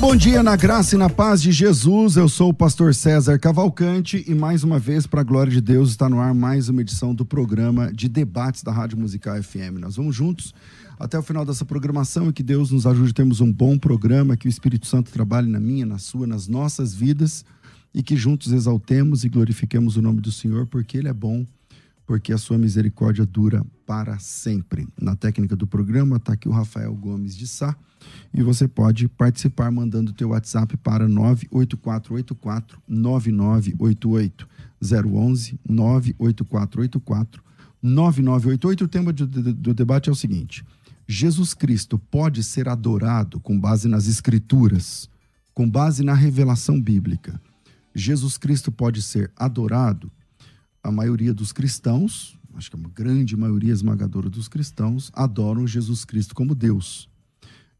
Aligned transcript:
Bom 0.00 0.14
dia 0.14 0.42
na 0.42 0.56
graça 0.56 0.94
e 0.94 0.98
na 0.98 1.08
paz 1.08 1.40
de 1.40 1.50
Jesus. 1.50 2.16
Eu 2.16 2.28
sou 2.28 2.50
o 2.50 2.54
pastor 2.54 2.94
César 2.94 3.38
Cavalcante 3.38 4.22
e 4.28 4.34
mais 4.34 4.62
uma 4.62 4.78
vez, 4.78 5.06
para 5.06 5.22
a 5.22 5.24
glória 5.24 5.50
de 5.50 5.60
Deus, 5.60 5.90
está 5.90 6.08
no 6.08 6.20
ar 6.20 6.34
mais 6.34 6.68
uma 6.68 6.82
edição 6.82 7.14
do 7.14 7.24
programa 7.24 7.90
de 7.92 8.06
debates 8.06 8.62
da 8.62 8.70
Rádio 8.70 8.98
Musical 8.98 9.42
FM. 9.42 9.78
Nós 9.80 9.96
vamos 9.96 10.14
juntos 10.14 10.54
até 10.98 11.18
o 11.18 11.22
final 11.22 11.46
dessa 11.46 11.64
programação 11.64 12.28
e 12.28 12.32
que 12.32 12.42
Deus 12.42 12.70
nos 12.70 12.86
ajude 12.86 13.12
a 13.12 13.14
termos 13.14 13.40
um 13.40 13.50
bom 13.50 13.78
programa, 13.78 14.36
que 14.36 14.46
o 14.46 14.50
Espírito 14.50 14.86
Santo 14.86 15.10
trabalhe 15.10 15.48
na 15.48 15.58
minha, 15.58 15.86
na 15.86 15.98
sua, 15.98 16.26
nas 16.26 16.46
nossas 16.46 16.94
vidas 16.94 17.42
e 17.94 18.02
que 18.02 18.16
juntos 18.16 18.52
exaltemos 18.52 19.24
e 19.24 19.30
glorifiquemos 19.30 19.96
o 19.96 20.02
nome 20.02 20.20
do 20.20 20.30
Senhor, 20.30 20.66
porque 20.66 20.98
Ele 20.98 21.08
é 21.08 21.14
bom, 21.14 21.46
porque 22.06 22.32
a 22.32 22.38
sua 22.38 22.56
misericórdia 22.56 23.26
dura 23.26 23.66
para 23.84 24.18
sempre. 24.18 24.86
Na 25.00 25.16
técnica 25.16 25.56
do 25.56 25.66
programa 25.66 26.16
está 26.16 26.34
aqui 26.34 26.48
o 26.48 26.52
Rafael 26.52 26.94
Gomes 26.94 27.36
de 27.36 27.46
Sá 27.46 27.76
e 28.32 28.42
você 28.42 28.68
pode 28.68 29.08
participar 29.08 29.70
mandando 29.70 30.12
o 30.12 30.14
teu 30.14 30.28
WhatsApp 30.28 30.76
para 30.76 31.08
98484 31.08 32.80
9988 32.86 34.48
011 34.80 35.60
98484 35.68 37.42
9988. 37.82 38.84
O 38.84 38.88
tema 38.88 39.12
do, 39.12 39.74
debate 39.74 40.08
é 40.08 40.12
o 40.12 40.16
seguinte: 40.16 40.64
Jesus 41.08 41.54
Cristo 41.54 41.98
pode 41.98 42.44
ser 42.44 42.68
adorado 42.68 43.40
com 43.40 43.58
base 43.58 43.88
nas 43.88 44.06
escrituras, 44.06 45.08
com 45.52 45.68
base 45.68 46.02
na 46.02 46.14
revelação 46.14 46.80
bíblica. 46.80 47.40
Jesus 47.94 48.36
Cristo 48.36 48.70
pode 48.70 49.02
ser 49.02 49.30
adorado. 49.36 50.10
A 50.86 50.92
maioria 50.92 51.34
dos 51.34 51.52
cristãos, 51.52 52.38
acho 52.54 52.70
que 52.70 52.76
a 52.76 52.88
grande 52.94 53.36
maioria 53.36 53.72
esmagadora 53.72 54.30
dos 54.30 54.48
cristãos, 54.48 55.10
adoram 55.14 55.66
Jesus 55.66 56.04
Cristo 56.04 56.34
como 56.34 56.54
Deus 56.54 57.08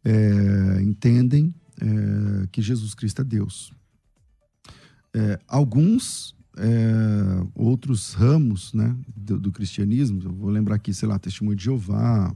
é, 0.05 0.83
entendem 0.83 1.55
é, 1.81 2.47
que 2.53 2.63
Jesus 2.63 2.95
Cristo 2.95 3.23
é 3.23 3.25
Deus. 3.25 3.73
É, 5.15 5.41
alguns 5.49 6.35
é, 6.57 7.47
outros 7.55 8.13
ramos 8.15 8.73
né, 8.73 8.97
do, 9.15 9.39
do, 9.39 9.53
cristianismo, 9.53 10.23
eu 10.23 10.33
vou 10.33 10.51
lembrar 10.51 10.77
aqui, 10.77 10.95
sei 10.95 11.09
lá, 11.09 11.19
Testemunho 11.19 11.57
de 11.57 11.65
Jeová, 11.65 12.35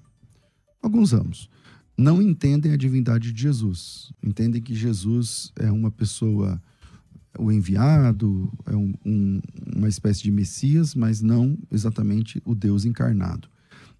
alguns 0.82 1.12
ramos, 1.12 1.48
não 1.97 2.20
entendem 2.20 2.72
a 2.72 2.76
divindade 2.76 3.32
de 3.32 3.42
Jesus. 3.42 4.12
Entendem 4.22 4.62
que 4.62 4.75
Jesus 4.75 5.53
é 5.56 5.70
uma 5.70 5.91
pessoa, 5.91 6.60
o 7.38 7.50
enviado, 7.52 8.52
é 8.66 8.74
um, 8.76 8.92
um, 9.04 9.41
uma 9.76 9.88
espécie 9.88 10.22
de 10.22 10.30
Messias, 10.30 10.94
mas 10.94 11.20
não 11.20 11.58
exatamente 11.70 12.42
o 12.44 12.54
Deus 12.54 12.84
encarnado. 12.84 13.48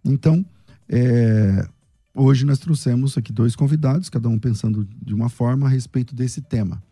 Então, 0.05 0.45
é, 0.89 1.67
Hoje 2.13 2.45
nós 2.45 2.59
trouxemos 2.59 3.17
aqui 3.17 3.33
dois 3.33 3.55
convidados, 3.55 4.11
cada 4.11 4.29
um 4.29 4.39
pensando 4.39 4.87
de 5.01 5.15
uma 5.15 5.29
forma 5.29 5.67
a 5.67 5.71
respeito 5.71 6.15
desse 6.15 6.41
tema. 6.41 6.83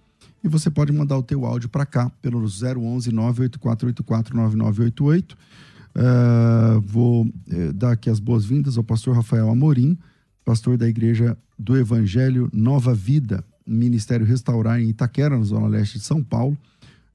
E 0.44 0.48
você 0.48 0.70
pode 0.70 0.92
mandar 0.92 1.18
o 1.18 1.22
teu 1.22 1.44
áudio 1.44 1.68
para 1.68 1.84
cá 1.84 2.08
pelo 2.22 2.38
011 2.38 3.10
98484 3.10 4.36
9988. 4.36 5.36
Uh, 5.96 6.80
vou 6.80 7.26
uh, 7.26 7.72
dar 7.74 7.92
aqui 7.92 8.08
as 8.08 8.20
boas-vindas 8.20 8.78
ao 8.78 8.84
pastor 8.84 9.16
Rafael 9.16 9.50
Amorim, 9.50 9.98
pastor 10.44 10.78
da 10.78 10.88
Igreja 10.88 11.36
do 11.58 11.76
Evangelho 11.76 12.48
Nova 12.52 12.94
Vida, 12.94 13.44
Ministério 13.68 14.26
Restaurar 14.26 14.80
em 14.80 14.88
Itaquera, 14.88 15.36
na 15.36 15.44
Zona 15.44 15.68
Leste 15.68 15.98
de 15.98 16.04
São 16.04 16.22
Paulo. 16.22 16.56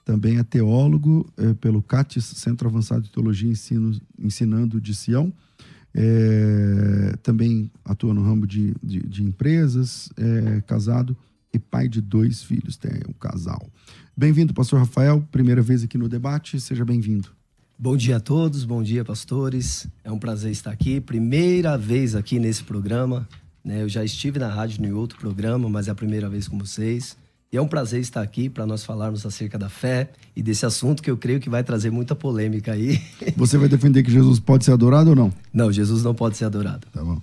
Também 0.05 0.37
é 0.37 0.43
teólogo 0.43 1.25
uh, 1.37 1.55
pelo 1.55 1.81
CATES, 1.81 2.25
Centro 2.25 2.67
Avançado 2.67 3.03
de 3.03 3.11
Teologia 3.11 3.49
Ensino, 3.49 3.99
Ensinando 4.19 4.79
de 4.79 4.93
Sião 4.93 5.33
é, 5.93 7.15
também 7.21 7.69
atua 7.85 8.13
no 8.13 8.23
ramo 8.23 8.47
de, 8.47 8.73
de, 8.81 8.99
de 9.01 9.23
empresas, 9.23 10.09
é, 10.17 10.61
casado 10.61 11.15
e 11.53 11.59
pai 11.59 11.87
de 11.87 12.01
dois 12.01 12.41
filhos, 12.41 12.75
tem 12.75 12.91
um 13.07 13.13
casal. 13.13 13.69
Bem-vindo, 14.17 14.53
pastor 14.53 14.79
Rafael, 14.79 15.21
primeira 15.31 15.61
vez 15.61 15.83
aqui 15.83 15.97
no 15.97 16.09
debate, 16.09 16.59
seja 16.59 16.83
bem-vindo. 16.83 17.29
Bom 17.77 17.95
dia 17.95 18.17
a 18.17 18.19
todos, 18.19 18.65
bom 18.65 18.81
dia, 18.81 19.03
pastores. 19.03 19.87
É 20.03 20.11
um 20.11 20.17
prazer 20.17 20.51
estar 20.51 20.71
aqui, 20.71 20.99
primeira 20.99 21.77
vez 21.77 22.15
aqui 22.15 22.39
nesse 22.39 22.63
programa. 22.63 23.27
Né? 23.63 23.81
Eu 23.81 23.89
já 23.89 24.03
estive 24.03 24.39
na 24.39 24.47
rádio 24.47 24.83
em 24.83 24.91
outro 24.91 25.17
programa, 25.17 25.69
mas 25.69 25.87
é 25.87 25.91
a 25.91 25.95
primeira 25.95 26.29
vez 26.29 26.47
com 26.47 26.57
vocês. 26.57 27.15
E 27.51 27.57
é 27.57 27.61
um 27.61 27.67
prazer 27.67 28.01
estar 28.01 28.21
aqui 28.21 28.49
para 28.49 28.65
nós 28.65 28.83
falarmos 28.83 29.23
acerca 29.25 29.59
da 29.59 29.69
fé 29.69 30.09
e 30.35 30.41
desse 30.41 30.65
assunto 30.65 31.03
que 31.03 31.11
eu 31.11 31.15
creio 31.15 31.39
que 31.39 31.51
vai 31.51 31.63
trazer 31.63 31.91
muita 31.91 32.15
polêmica 32.15 32.71
aí. 32.71 32.99
Você 33.37 33.59
vai 33.59 33.69
defender 33.69 34.01
que 34.01 34.11
Jesus 34.11 34.39
pode 34.39 34.65
ser 34.65 34.71
adorado 34.71 35.11
ou 35.11 35.15
não? 35.15 35.31
Não, 35.53 35.71
Jesus 35.71 36.03
não 36.03 36.15
pode 36.15 36.35
ser 36.35 36.45
adorado. 36.45 36.87
Tá 36.91 37.03
bom. 37.03 37.21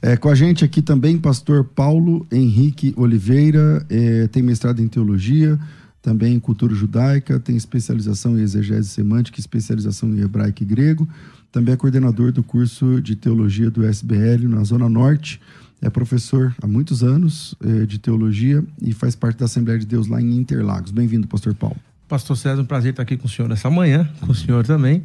É, 0.00 0.16
com 0.16 0.28
a 0.28 0.34
gente 0.36 0.64
aqui 0.64 0.80
também, 0.82 1.18
pastor 1.18 1.64
Paulo 1.64 2.24
Henrique 2.30 2.94
Oliveira, 2.96 3.84
é, 3.90 4.28
tem 4.28 4.42
mestrado 4.42 4.80
em 4.80 4.86
teologia, 4.86 5.58
também 6.00 6.34
em 6.34 6.40
cultura 6.40 6.74
judaica, 6.74 7.40
tem 7.40 7.56
especialização 7.56 8.38
em 8.38 8.42
exegese 8.42 8.88
semântica, 8.88 9.40
especialização 9.40 10.08
em 10.10 10.20
hebraico 10.20 10.62
e 10.62 10.66
grego, 10.66 11.08
também 11.50 11.74
é 11.74 11.76
coordenador 11.76 12.32
do 12.32 12.42
curso 12.42 13.00
de 13.00 13.14
teologia 13.14 13.70
do 13.70 13.84
SBL 13.84 14.48
na 14.48 14.64
Zona 14.64 14.88
Norte 14.88 15.40
é 15.82 15.90
professor 15.90 16.54
há 16.62 16.66
muitos 16.66 17.02
anos 17.02 17.56
é, 17.60 17.84
de 17.84 17.98
teologia 17.98 18.64
e 18.80 18.94
faz 18.94 19.16
parte 19.16 19.38
da 19.38 19.46
Assembleia 19.46 19.78
de 19.78 19.84
Deus 19.84 20.06
lá 20.06 20.22
em 20.22 20.36
Interlagos. 20.36 20.92
Bem-vindo, 20.92 21.26
pastor 21.26 21.54
Paulo. 21.54 21.76
Pastor 22.08 22.36
César, 22.36 22.62
um 22.62 22.64
prazer 22.64 22.92
estar 22.92 23.02
aqui 23.02 23.16
com 23.16 23.26
o 23.26 23.28
senhor 23.28 23.50
essa 23.50 23.68
manhã, 23.68 24.08
com 24.20 24.30
o 24.30 24.34
senhor 24.34 24.64
também. 24.64 25.02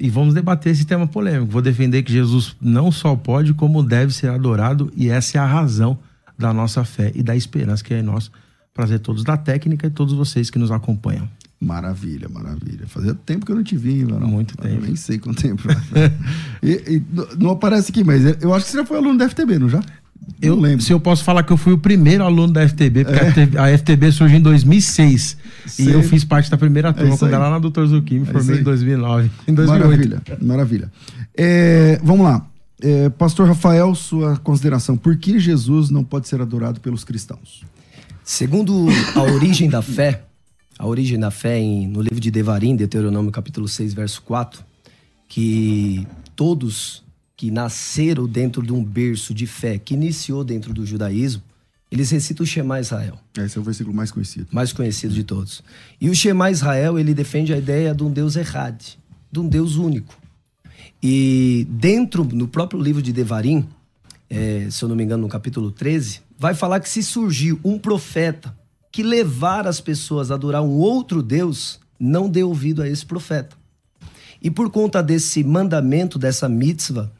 E 0.00 0.08
vamos 0.08 0.32
debater 0.32 0.72
esse 0.72 0.86
tema 0.86 1.06
polêmico. 1.06 1.52
Vou 1.52 1.60
defender 1.60 2.02
que 2.02 2.12
Jesus 2.12 2.56
não 2.60 2.90
só 2.90 3.14
pode, 3.14 3.52
como 3.52 3.82
deve 3.82 4.14
ser 4.14 4.28
adorado, 4.28 4.90
e 4.96 5.10
essa 5.10 5.36
é 5.36 5.40
a 5.40 5.46
razão 5.46 5.98
da 6.38 6.52
nossa 6.52 6.84
fé 6.84 7.12
e 7.14 7.22
da 7.22 7.36
esperança 7.36 7.84
que 7.84 7.92
é 7.92 8.00
nosso. 8.00 8.32
Prazer 8.72 9.00
todos 9.00 9.22
da 9.22 9.36
técnica 9.36 9.86
e 9.86 9.90
todos 9.90 10.14
vocês 10.14 10.48
que 10.48 10.58
nos 10.58 10.70
acompanham. 10.70 11.28
Maravilha, 11.62 12.28
maravilha. 12.28 12.88
Fazia 12.88 13.14
tempo 13.14 13.46
que 13.46 13.52
eu 13.52 13.56
não 13.56 13.62
te 13.62 13.76
vi, 13.76 14.04
mano. 14.04 14.26
Muito 14.26 14.56
tempo. 14.56 14.74
Eu 14.74 14.80
nem 14.80 14.96
sei 14.96 15.16
quanto 15.16 15.40
tempo. 15.40 15.62
e, 16.60 16.72
e, 16.72 17.02
não 17.38 17.50
aparece 17.50 17.92
aqui, 17.92 18.02
mas 18.02 18.24
eu 18.42 18.52
acho 18.52 18.64
que 18.64 18.72
você 18.72 18.78
já 18.78 18.84
foi 18.84 18.96
aluno 18.96 19.16
da 19.16 19.28
FTB, 19.28 19.60
não 19.60 19.68
já? 19.68 19.80
Eu 20.40 20.56
não 20.56 20.62
lembro. 20.62 20.84
Se 20.84 20.92
eu 20.92 20.98
posso 20.98 21.22
falar 21.22 21.44
que 21.44 21.52
eu 21.52 21.56
fui 21.56 21.72
o 21.72 21.78
primeiro 21.78 22.24
aluno 22.24 22.52
da 22.52 22.68
FTB, 22.68 23.04
porque 23.04 23.56
é. 23.56 23.60
a 23.60 23.78
FTB 23.78 24.10
surgiu 24.10 24.38
em 24.38 24.42
2006. 24.42 25.36
Sei. 25.66 25.86
E 25.86 25.92
eu 25.92 26.02
fiz 26.02 26.24
parte 26.24 26.50
da 26.50 26.58
primeira 26.58 26.88
é 26.88 26.92
turma, 26.92 27.14
é 27.14 27.16
quando 27.16 27.32
era 27.32 27.44
lá 27.44 27.50
na 27.50 27.58
Doutor 27.60 27.86
Zucchi, 27.86 28.18
me 28.18 28.28
é 28.28 28.32
formei 28.32 28.58
em 28.58 28.62
2009. 28.64 29.30
Em 29.46 29.54
2008. 29.54 29.88
Maravilha, 29.88 30.22
maravilha. 30.40 30.92
É, 31.36 32.00
vamos 32.02 32.24
lá. 32.24 32.44
É, 32.80 33.08
Pastor 33.10 33.46
Rafael, 33.46 33.94
sua 33.94 34.36
consideração. 34.36 34.96
Por 34.96 35.16
que 35.16 35.38
Jesus 35.38 35.90
não 35.90 36.02
pode 36.02 36.26
ser 36.26 36.40
adorado 36.40 36.80
pelos 36.80 37.04
cristãos? 37.04 37.62
Segundo 38.24 38.88
a 39.14 39.22
origem 39.22 39.68
da 39.68 39.80
fé, 39.80 40.24
a 40.82 40.86
origem 40.88 41.16
da 41.16 41.30
fé 41.30 41.60
em, 41.60 41.86
no 41.86 42.02
livro 42.02 42.18
de 42.18 42.28
Devarim, 42.28 42.74
Deuteronômio 42.74 43.30
capítulo 43.30 43.68
6, 43.68 43.94
verso 43.94 44.20
4, 44.22 44.64
que 45.28 46.04
todos 46.34 47.04
que 47.36 47.52
nasceram 47.52 48.26
dentro 48.26 48.66
de 48.66 48.72
um 48.72 48.82
berço 48.82 49.32
de 49.32 49.46
fé, 49.46 49.78
que 49.78 49.94
iniciou 49.94 50.42
dentro 50.42 50.74
do 50.74 50.84
judaísmo, 50.84 51.40
eles 51.88 52.10
recitam 52.10 52.42
o 52.42 52.46
Shema 52.46 52.80
Israel. 52.80 53.16
Esse 53.38 53.56
é 53.56 53.60
o 53.60 53.62
versículo 53.62 53.94
mais 53.94 54.10
conhecido. 54.10 54.48
Mais 54.50 54.72
conhecido 54.72 55.14
de 55.14 55.22
todos. 55.22 55.62
E 56.00 56.10
o 56.10 56.16
Shema 56.16 56.50
Israel, 56.50 56.98
ele 56.98 57.14
defende 57.14 57.54
a 57.54 57.58
ideia 57.58 57.94
de 57.94 58.02
um 58.02 58.10
Deus 58.10 58.34
errado, 58.34 58.84
de 59.30 59.38
um 59.38 59.48
Deus 59.48 59.76
único. 59.76 60.18
E 61.00 61.64
dentro, 61.70 62.24
no 62.24 62.48
próprio 62.48 62.82
livro 62.82 63.00
de 63.00 63.12
Devarim, 63.12 63.68
é, 64.28 64.66
se 64.68 64.82
eu 64.82 64.88
não 64.88 64.96
me 64.96 65.04
engano, 65.04 65.22
no 65.22 65.28
capítulo 65.28 65.70
13, 65.70 66.22
vai 66.36 66.56
falar 66.56 66.80
que 66.80 66.88
se 66.88 67.04
surgiu 67.04 67.60
um 67.62 67.78
profeta 67.78 68.60
que 68.92 69.02
levar 69.02 69.66
as 69.66 69.80
pessoas 69.80 70.30
a 70.30 70.34
adorar 70.34 70.62
um 70.62 70.76
outro 70.76 71.22
Deus 71.22 71.80
não 71.98 72.28
dê 72.28 72.42
ouvido 72.42 72.82
a 72.82 72.88
esse 72.88 73.04
profeta. 73.06 73.56
E 74.40 74.50
por 74.50 74.70
conta 74.70 75.02
desse 75.02 75.42
mandamento, 75.42 76.18
dessa 76.18 76.48
mitzvah, 76.48 77.10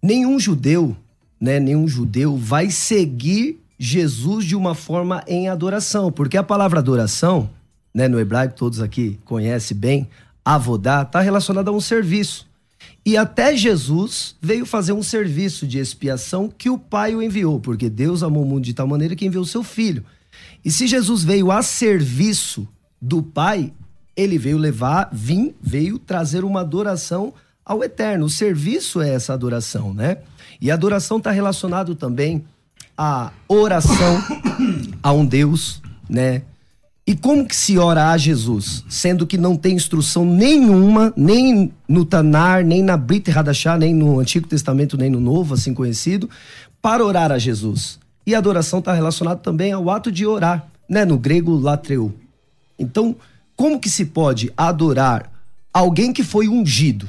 nenhum 0.00 0.38
judeu, 0.38 0.96
né, 1.40 1.58
nenhum 1.58 1.88
judeu 1.88 2.36
vai 2.36 2.70
seguir 2.70 3.58
Jesus 3.78 4.44
de 4.44 4.54
uma 4.54 4.74
forma 4.74 5.24
em 5.26 5.48
adoração, 5.48 6.12
porque 6.12 6.36
a 6.36 6.42
palavra 6.42 6.78
adoração, 6.78 7.50
né, 7.92 8.06
no 8.06 8.20
hebraico 8.20 8.54
todos 8.54 8.80
aqui 8.80 9.18
conhecem 9.24 9.76
bem, 9.76 10.08
avodá, 10.44 11.02
está 11.02 11.20
relacionada 11.20 11.70
a 11.70 11.74
um 11.74 11.80
serviço. 11.80 12.46
E 13.04 13.16
até 13.16 13.56
Jesus 13.56 14.36
veio 14.40 14.66
fazer 14.66 14.92
um 14.92 15.02
serviço 15.02 15.66
de 15.66 15.78
expiação 15.78 16.48
que 16.48 16.68
o 16.68 16.78
Pai 16.78 17.14
o 17.14 17.22
enviou, 17.22 17.58
porque 17.58 17.88
Deus 17.88 18.22
amou 18.22 18.42
o 18.42 18.46
mundo 18.46 18.64
de 18.64 18.74
tal 18.74 18.86
maneira 18.86 19.16
que 19.16 19.24
enviou 19.24 19.42
o 19.42 19.46
seu 19.46 19.62
Filho. 19.62 20.04
E 20.64 20.70
se 20.70 20.86
Jesus 20.86 21.22
veio 21.22 21.50
a 21.50 21.62
serviço 21.62 22.68
do 23.00 23.22
Pai, 23.22 23.72
ele 24.16 24.38
veio 24.38 24.58
levar, 24.58 25.08
vim, 25.12 25.54
veio 25.60 25.98
trazer 25.98 26.44
uma 26.44 26.60
adoração 26.60 27.32
ao 27.64 27.84
Eterno. 27.84 28.26
O 28.26 28.30
serviço 28.30 29.00
é 29.00 29.10
essa 29.10 29.32
adoração, 29.32 29.94
né? 29.94 30.18
E 30.60 30.70
a 30.70 30.74
adoração 30.74 31.18
está 31.18 31.30
relacionado 31.30 31.94
também 31.94 32.44
à 32.96 33.30
oração 33.46 34.22
a 35.02 35.12
um 35.12 35.24
Deus, 35.24 35.80
né? 36.08 36.42
E 37.06 37.14
como 37.14 37.46
que 37.46 37.56
se 37.56 37.78
ora 37.78 38.10
a 38.10 38.18
Jesus? 38.18 38.84
Sendo 38.86 39.26
que 39.26 39.38
não 39.38 39.56
tem 39.56 39.76
instrução 39.76 40.26
nenhuma, 40.26 41.10
nem 41.16 41.72
no 41.88 42.04
Tanar, 42.04 42.62
nem 42.62 42.82
na 42.82 42.98
Brit 42.98 43.30
Hadashah, 43.30 43.78
nem 43.78 43.94
no 43.94 44.18
Antigo 44.18 44.46
Testamento, 44.46 44.98
nem 44.98 45.08
no 45.08 45.18
Novo, 45.18 45.54
assim 45.54 45.72
conhecido, 45.72 46.28
para 46.82 47.02
orar 47.02 47.32
a 47.32 47.38
Jesus. 47.38 47.98
E 48.28 48.34
a 48.34 48.38
adoração 48.38 48.80
está 48.80 48.92
relacionada 48.92 49.40
também 49.40 49.72
ao 49.72 49.88
ato 49.88 50.12
de 50.12 50.26
orar, 50.26 50.68
né? 50.86 51.02
No 51.02 51.16
grego, 51.16 51.56
latreu. 51.56 52.12
Então, 52.78 53.16
como 53.56 53.80
que 53.80 53.88
se 53.88 54.04
pode 54.04 54.52
adorar 54.54 55.32
alguém 55.72 56.12
que 56.12 56.22
foi 56.22 56.46
ungido? 56.46 57.08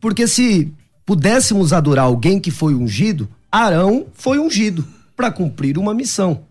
Porque 0.00 0.28
se 0.28 0.72
pudéssemos 1.04 1.72
adorar 1.72 2.04
alguém 2.04 2.38
que 2.38 2.52
foi 2.52 2.72
ungido, 2.72 3.28
Arão 3.50 4.06
foi 4.14 4.38
ungido 4.38 4.86
para 5.16 5.32
cumprir 5.32 5.76
uma 5.76 5.92
missão. 5.92 6.42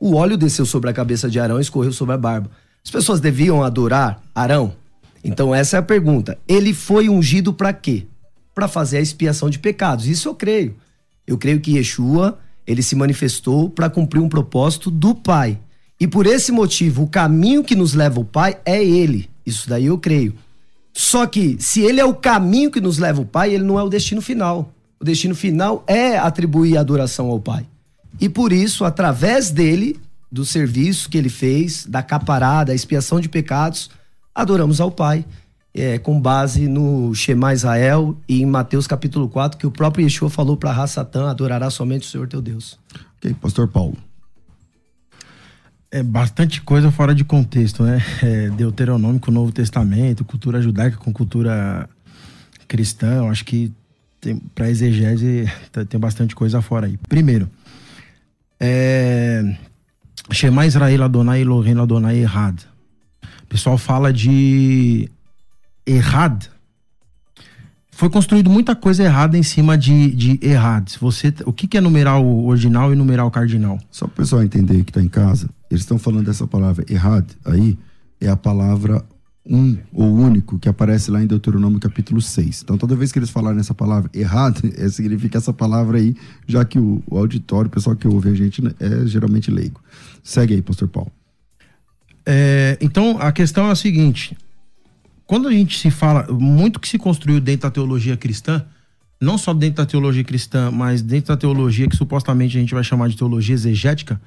O 0.00 0.14
óleo 0.14 0.38
desceu 0.38 0.64
sobre 0.64 0.88
a 0.88 0.94
cabeça 0.94 1.28
de 1.28 1.38
Arão 1.38 1.58
e 1.58 1.62
escorreu 1.62 1.92
sobre 1.92 2.14
a 2.14 2.18
barba. 2.18 2.50
As 2.82 2.90
pessoas 2.90 3.20
deviam 3.20 3.62
adorar 3.62 4.22
Arão? 4.34 4.74
Então 5.22 5.54
essa 5.54 5.76
é 5.76 5.80
a 5.80 5.82
pergunta. 5.82 6.38
Ele 6.48 6.72
foi 6.72 7.10
ungido 7.10 7.52
para 7.52 7.74
quê? 7.74 8.06
Para 8.54 8.68
fazer 8.68 8.96
a 8.96 9.02
expiação 9.02 9.50
de 9.50 9.58
pecados. 9.58 10.06
Isso 10.06 10.30
eu 10.30 10.34
creio. 10.34 10.76
Eu 11.26 11.36
creio 11.36 11.60
que 11.60 11.76
Yeshua 11.76 12.38
ele 12.66 12.82
se 12.82 12.96
manifestou 12.96 13.68
para 13.68 13.90
cumprir 13.90 14.20
um 14.20 14.28
propósito 14.28 14.90
do 14.90 15.14
Pai. 15.14 15.58
E 16.00 16.06
por 16.06 16.26
esse 16.26 16.50
motivo, 16.50 17.02
o 17.02 17.08
caminho 17.08 17.62
que 17.62 17.74
nos 17.74 17.94
leva 17.94 18.18
ao 18.18 18.24
Pai 18.24 18.56
é 18.64 18.84
ele. 18.84 19.28
Isso 19.44 19.68
daí 19.68 19.86
eu 19.86 19.98
creio. 19.98 20.34
Só 20.92 21.26
que, 21.26 21.56
se 21.60 21.80
ele 21.80 22.00
é 22.00 22.04
o 22.04 22.14
caminho 22.14 22.70
que 22.70 22.80
nos 22.80 22.98
leva 22.98 23.20
ao 23.20 23.26
Pai, 23.26 23.54
ele 23.54 23.64
não 23.64 23.78
é 23.78 23.82
o 23.82 23.88
destino 23.88 24.22
final. 24.22 24.72
O 25.00 25.04
destino 25.04 25.34
final 25.34 25.84
é 25.86 26.16
atribuir 26.16 26.76
adoração 26.76 27.28
ao 27.28 27.40
Pai. 27.40 27.66
E 28.20 28.28
por 28.28 28.52
isso, 28.52 28.84
através 28.84 29.50
dele, 29.50 29.98
do 30.30 30.44
serviço 30.44 31.08
que 31.10 31.18
ele 31.18 31.28
fez, 31.28 31.84
da 31.86 32.02
caparada, 32.02 32.66
da 32.66 32.74
expiação 32.74 33.20
de 33.20 33.28
pecados, 33.28 33.90
adoramos 34.34 34.80
ao 34.80 34.90
Pai 34.90 35.24
é, 35.74 35.98
com 35.98 36.20
base 36.20 36.68
no 36.68 37.12
Shema 37.14 37.52
Israel 37.52 38.16
e 38.28 38.40
em 38.40 38.46
Mateus 38.46 38.86
capítulo 38.86 39.28
4, 39.28 39.58
que 39.58 39.66
o 39.66 39.70
próprio 39.72 40.04
Yeshua 40.04 40.30
falou 40.30 40.56
para 40.56 40.70
a 40.70 40.72
raça 40.72 40.94
Satã, 40.94 41.28
adorará 41.28 41.68
somente 41.68 42.06
o 42.06 42.10
Senhor 42.10 42.28
teu 42.28 42.40
Deus. 42.40 42.78
Ok, 43.18 43.34
pastor 43.40 43.66
Paulo. 43.66 43.96
É 45.90 46.02
bastante 46.02 46.60
coisa 46.60 46.90
fora 46.90 47.14
de 47.14 47.24
contexto, 47.24 47.82
né? 47.82 48.00
É, 48.22 48.50
Deuteronômio 48.50 49.20
com 49.20 49.30
o 49.30 49.34
Novo 49.34 49.52
Testamento, 49.52 50.24
cultura 50.24 50.62
judaica 50.62 50.96
com 50.96 51.12
cultura 51.12 51.88
cristã, 52.68 53.16
eu 53.16 53.28
acho 53.28 53.44
que 53.44 53.72
para 54.54 54.70
exegese 54.70 55.46
tem 55.88 56.00
bastante 56.00 56.34
coisa 56.34 56.62
fora 56.62 56.86
aí. 56.86 56.96
Primeiro, 57.08 57.50
é, 58.58 59.56
Shema 60.30 60.66
Israel 60.66 61.02
Adonai 61.02 61.42
Elohim 61.42 61.78
Adonai 61.78 62.18
Errad. 62.18 62.60
O 63.42 63.46
pessoal 63.46 63.76
fala 63.76 64.12
de 64.12 65.08
errada, 65.86 66.46
foi 67.94 68.10
construído 68.10 68.50
muita 68.50 68.74
coisa 68.74 69.04
errada 69.04 69.38
em 69.38 69.42
cima 69.42 69.78
de, 69.78 70.10
de 70.10 70.38
errado. 70.42 70.90
Você, 71.00 71.32
o 71.46 71.52
que, 71.52 71.68
que 71.68 71.78
é 71.78 71.80
numeral 71.80 72.26
ordinal 72.26 72.92
e 72.92 72.96
numeral 72.96 73.30
cardinal? 73.30 73.78
Só 73.88 74.06
para 74.06 74.14
o 74.14 74.16
pessoal 74.16 74.42
entender 74.42 74.82
que 74.82 74.90
está 74.90 75.00
em 75.00 75.08
casa, 75.08 75.48
eles 75.70 75.82
estão 75.82 75.96
falando 75.96 76.26
dessa 76.26 76.46
palavra 76.46 76.84
errado 76.88 77.34
aí, 77.44 77.78
é 78.20 78.28
a 78.28 78.36
palavra 78.36 79.04
um 79.46 79.76
ou 79.92 80.12
único 80.12 80.58
que 80.58 80.68
aparece 80.68 81.10
lá 81.10 81.22
em 81.22 81.26
Deuteronômio 81.26 81.78
capítulo 81.78 82.20
6. 82.20 82.62
Então, 82.62 82.78
toda 82.78 82.96
vez 82.96 83.12
que 83.12 83.18
eles 83.18 83.30
falarem 83.30 83.60
essa 83.60 83.74
palavra 83.74 84.10
errado, 84.12 84.60
é, 84.76 84.88
significa 84.88 85.38
essa 85.38 85.52
palavra 85.52 85.98
aí, 85.98 86.16
já 86.46 86.64
que 86.64 86.78
o, 86.78 87.02
o, 87.06 87.18
auditório, 87.18 87.68
o 87.68 87.70
pessoal 87.70 87.94
que 87.94 88.08
ouve 88.08 88.30
a 88.30 88.34
gente, 88.34 88.62
né, 88.62 88.72
é 88.80 89.06
geralmente 89.06 89.50
leigo. 89.50 89.80
Segue 90.22 90.54
aí, 90.54 90.62
pastor 90.62 90.88
Paulo. 90.88 91.12
É, 92.26 92.78
então, 92.80 93.18
a 93.20 93.30
questão 93.30 93.68
é 93.68 93.70
a 93.70 93.76
seguinte: 93.76 94.36
quando 95.34 95.48
a 95.48 95.50
gente 95.50 95.80
se 95.80 95.90
fala, 95.90 96.28
muito 96.30 96.78
que 96.78 96.86
se 96.88 96.96
construiu 96.96 97.40
dentro 97.40 97.62
da 97.62 97.70
teologia 97.72 98.16
cristã, 98.16 98.64
não 99.20 99.36
só 99.36 99.52
dentro 99.52 99.78
da 99.82 99.84
teologia 99.84 100.22
cristã, 100.22 100.70
mas 100.70 101.02
dentro 101.02 101.34
da 101.34 101.36
teologia 101.36 101.88
que 101.88 101.96
supostamente 101.96 102.56
a 102.56 102.60
gente 102.60 102.72
vai 102.72 102.84
chamar 102.84 103.08
de 103.08 103.16
teologia 103.16 103.52
exegética, 103.52 104.20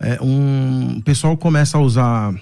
é, 0.00 0.18
um 0.22 0.96
o 0.96 1.02
pessoal 1.02 1.36
começa 1.36 1.76
a 1.76 1.82
usar 1.82 2.34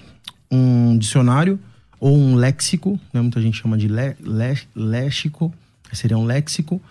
um 0.49 0.97
dicionário 0.97 1.59
ou 1.99 2.17
um 2.17 2.35
léxico, 2.35 2.97
né? 3.11 3.19
muita 3.19 3.41
gente 3.41 3.61
chama 3.61 3.77
de 3.77 3.89
lé, 3.89 4.15
lé, 4.21 4.55
léxico, 4.73 5.53
seria 5.91 6.17
um 6.17 6.23
léxico, 6.23 6.81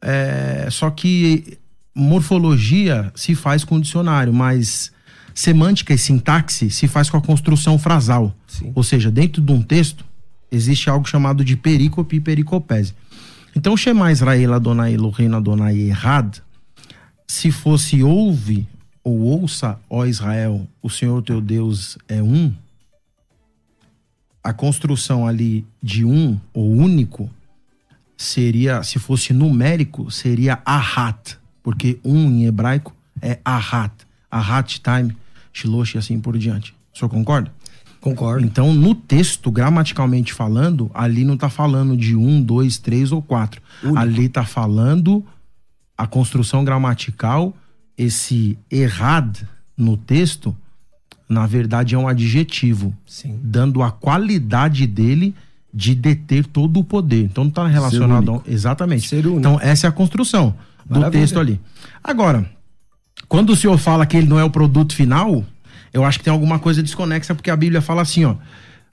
é, 0.00 0.68
só 0.70 0.88
que 0.88 1.58
morfologia 1.94 3.12
se 3.14 3.34
faz 3.34 3.64
com 3.64 3.78
dicionário, 3.78 4.32
mas 4.32 4.90
semântica 5.34 5.92
e 5.92 5.98
sintaxe 5.98 6.70
se 6.70 6.88
faz 6.88 7.10
com 7.10 7.18
a 7.18 7.20
construção 7.20 7.78
frasal. 7.78 8.34
Sim. 8.46 8.72
Ou 8.74 8.82
seja, 8.82 9.10
dentro 9.10 9.42
de 9.42 9.52
um 9.52 9.60
texto, 9.60 10.06
existe 10.54 10.88
algo 10.88 11.08
chamado 11.08 11.44
de 11.44 11.56
perícope 11.56 12.16
e 12.16 12.20
pericopese. 12.20 12.94
Então, 13.56 13.76
Shema 13.76 14.10
Israel 14.10 14.54
Adonai 14.54 14.94
Elohim 14.94 15.32
Adonai 15.34 15.76
Errad, 15.76 16.38
se 17.26 17.50
fosse 17.50 18.02
ouve 18.02 18.66
ou 19.02 19.20
ouça, 19.20 19.78
ó 19.88 20.04
Israel, 20.06 20.66
o 20.82 20.88
Senhor 20.88 21.22
teu 21.22 21.40
Deus 21.40 21.98
é 22.08 22.22
um, 22.22 22.52
a 24.42 24.52
construção 24.52 25.26
ali 25.26 25.66
de 25.82 26.04
um 26.04 26.38
ou 26.52 26.70
único 26.70 27.30
seria, 28.16 28.82
se 28.82 28.98
fosse 28.98 29.32
numérico, 29.32 30.10
seria 30.10 30.60
ahat, 30.64 31.38
porque 31.62 31.98
um 32.04 32.30
em 32.30 32.44
hebraico 32.44 32.94
é 33.22 33.38
ahat, 33.44 33.92
ahat 34.30 34.80
time, 34.80 35.16
shilosh 35.52 35.94
e 35.94 35.98
assim 35.98 36.20
por 36.20 36.36
diante. 36.36 36.74
O 36.92 36.98
senhor 36.98 37.08
concorda? 37.08 37.50
Concordo. 38.04 38.44
Então, 38.44 38.74
no 38.74 38.94
texto, 38.94 39.50
gramaticalmente 39.50 40.34
falando, 40.34 40.90
ali 40.92 41.24
não 41.24 41.36
está 41.36 41.48
falando 41.48 41.96
de 41.96 42.14
um, 42.14 42.42
dois, 42.42 42.76
três 42.76 43.10
ou 43.10 43.22
quatro. 43.22 43.62
Único. 43.82 43.98
Ali 43.98 44.26
está 44.26 44.44
falando 44.44 45.24
a 45.96 46.06
construção 46.06 46.62
gramatical, 46.62 47.54
esse 47.96 48.58
errad 48.70 49.38
no 49.74 49.96
texto, 49.96 50.54
na 51.26 51.46
verdade 51.46 51.94
é 51.94 51.98
um 51.98 52.06
adjetivo, 52.06 52.92
Sim. 53.06 53.40
dando 53.42 53.82
a 53.82 53.90
qualidade 53.90 54.86
dele 54.86 55.34
de 55.72 55.94
deter 55.94 56.44
todo 56.44 56.80
o 56.80 56.84
poder. 56.84 57.24
Então 57.24 57.44
não 57.44 57.48
está 57.48 57.66
relacionado 57.66 58.34
a, 58.34 58.50
exatamente. 58.50 59.08
Ser 59.08 59.26
único. 59.26 59.38
Então 59.38 59.58
essa 59.62 59.86
é 59.86 59.88
a 59.88 59.92
construção 59.92 60.54
do 60.84 61.00
Maravilha. 61.00 61.22
texto 61.22 61.40
ali. 61.40 61.58
Agora, 62.02 62.44
quando 63.28 63.48
o 63.48 63.56
senhor 63.56 63.78
fala 63.78 64.04
que 64.04 64.14
ele 64.14 64.28
não 64.28 64.38
é 64.38 64.44
o 64.44 64.50
produto 64.50 64.94
final, 64.94 65.42
eu 65.94 66.04
acho 66.04 66.18
que 66.18 66.24
tem 66.24 66.32
alguma 66.32 66.58
coisa 66.58 66.82
desconexa, 66.82 67.34
porque 67.34 67.50
a 67.50 67.56
Bíblia 67.56 67.80
fala 67.80 68.02
assim, 68.02 68.24
ó. 68.24 68.34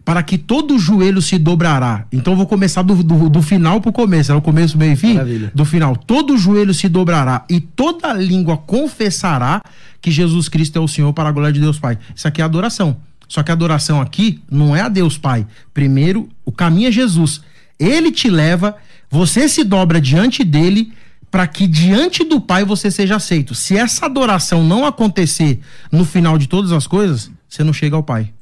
Para 0.06 0.24
que 0.24 0.38
todo 0.38 0.80
joelho 0.80 1.22
se 1.22 1.38
dobrará. 1.38 2.06
Então 2.12 2.34
eu 2.34 2.38
vou 2.38 2.48
começar 2.48 2.82
do, 2.82 3.04
do, 3.04 3.30
do 3.30 3.42
final 3.42 3.82
pro 3.82 3.92
começo. 3.92 4.32
É 4.32 4.36
o 4.36 4.42
começo, 4.42 4.78
meio 4.78 4.94
e 4.94 4.96
fim? 4.96 5.14
Maravilha. 5.14 5.52
Do 5.54 5.66
final. 5.66 5.96
Todo 5.96 6.38
joelho 6.38 6.74
se 6.74 6.88
dobrará 6.90 7.44
e 7.50 7.60
toda 7.60 8.14
língua 8.14 8.58
confessará 8.58 9.62
que 10.00 10.10
Jesus 10.10 10.50
Cristo 10.50 10.78
é 10.78 10.80
o 10.80 10.88
Senhor 10.88 11.14
para 11.14 11.30
a 11.30 11.32
glória 11.32 11.54
de 11.54 11.60
Deus 11.60 11.78
Pai. 11.78 12.00
Isso 12.16 12.28
aqui 12.28 12.42
é 12.42 12.44
adoração. 12.44 12.98
Só 13.28 13.44
que 13.44 13.52
a 13.52 13.54
adoração 13.54 14.02
aqui 14.02 14.42
não 14.50 14.76
é 14.76 14.82
a 14.82 14.90
Deus 14.90 15.18
Pai. 15.18 15.46
Primeiro, 15.72 16.28
o 16.44 16.52
caminho 16.52 16.88
é 16.88 16.92
Jesus. 16.92 17.42
Ele 17.80 18.12
te 18.12 18.28
leva, 18.28 18.76
você 19.10 19.48
se 19.48 19.64
dobra 19.64 20.02
diante 20.02 20.44
dele 20.44 20.94
para 21.32 21.48
que 21.48 21.66
diante 21.66 22.24
do 22.26 22.40
Pai 22.42 22.64
você 22.66 22.92
seja 22.92 23.16
aceito. 23.16 23.56
Se 23.56 23.78
essa 23.78 24.06
adoração 24.06 24.64
não 24.64 24.86
acontecer 24.86 25.62
no 25.92 26.04
final 26.06 26.38
de 26.38 26.46
todas 26.48 26.72
as 26.74 26.86
coisas, 26.86 27.32
você 27.48 27.64
não 27.64 27.72
chega 27.74 27.96
ao 27.96 28.04
Pai. 28.04 28.34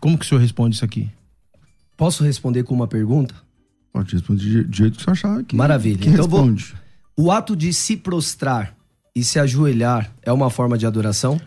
Como 0.00 0.16
que 0.16 0.24
o 0.24 0.28
senhor 0.28 0.40
responde 0.40 0.76
isso 0.76 0.84
aqui? 0.84 1.10
Posso 1.96 2.22
responder 2.22 2.62
com 2.62 2.74
uma 2.74 2.86
pergunta? 2.86 3.34
Pode 3.92 4.12
responder 4.12 4.40
de- 4.40 4.62
do 4.64 4.76
jeito 4.76 4.96
que 4.98 5.02
você 5.02 5.10
achar 5.10 5.38
aqui. 5.40 5.56
Maravilha. 5.56 5.98
Quem 5.98 6.12
Então 6.12 6.24
eu 6.24 6.28
vou- 6.30 6.40
responde? 6.40 6.74
O 7.16 7.32
ato 7.32 7.56
de 7.56 7.72
se 7.72 7.96
prostrar 7.96 8.74
e 9.14 9.24
se 9.24 9.38
ajoelhar 9.38 10.12
é 10.22 10.30
uma 10.30 10.50
forma 10.50 10.76
de 10.76 10.86
adoração? 10.86 11.40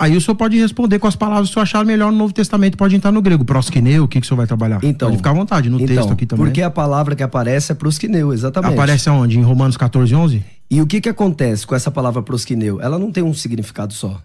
Aí 0.00 0.16
o 0.16 0.20
senhor 0.20 0.34
pode 0.34 0.58
responder 0.58 0.98
com 0.98 1.06
as 1.06 1.14
palavras 1.14 1.48
que 1.48 1.50
o 1.50 1.54
senhor 1.54 1.62
achar 1.64 1.84
melhor 1.84 2.10
no 2.10 2.16
Novo 2.16 2.32
Testamento, 2.32 2.74
pode 2.74 2.96
entrar 2.96 3.12
no 3.12 3.20
grego. 3.20 3.44
Proskineu, 3.44 4.04
o 4.04 4.08
que, 4.08 4.18
que 4.18 4.24
o 4.24 4.28
senhor 4.28 4.38
vai 4.38 4.46
trabalhar? 4.46 4.80
Então, 4.82 5.08
pode 5.08 5.18
ficar 5.18 5.28
à 5.28 5.34
vontade, 5.34 5.68
no 5.68 5.78
então, 5.78 5.94
texto 5.94 6.10
aqui 6.10 6.24
também. 6.24 6.46
Porque 6.46 6.62
a 6.62 6.70
palavra 6.70 7.14
que 7.14 7.22
aparece 7.22 7.70
é 7.70 7.74
prosquineu, 7.74 8.32
exatamente. 8.32 8.72
Aparece 8.72 9.10
aonde? 9.10 9.38
Em 9.38 9.42
Romanos 9.42 9.76
14, 9.76 10.14
11? 10.14 10.42
E 10.70 10.80
o 10.80 10.86
que, 10.86 11.02
que 11.02 11.08
acontece 11.10 11.66
com 11.66 11.74
essa 11.74 11.90
palavra 11.90 12.22
prosquineu? 12.22 12.80
Ela 12.80 12.98
não 12.98 13.12
tem 13.12 13.22
um 13.22 13.34
significado 13.34 13.92
só. 13.92 14.22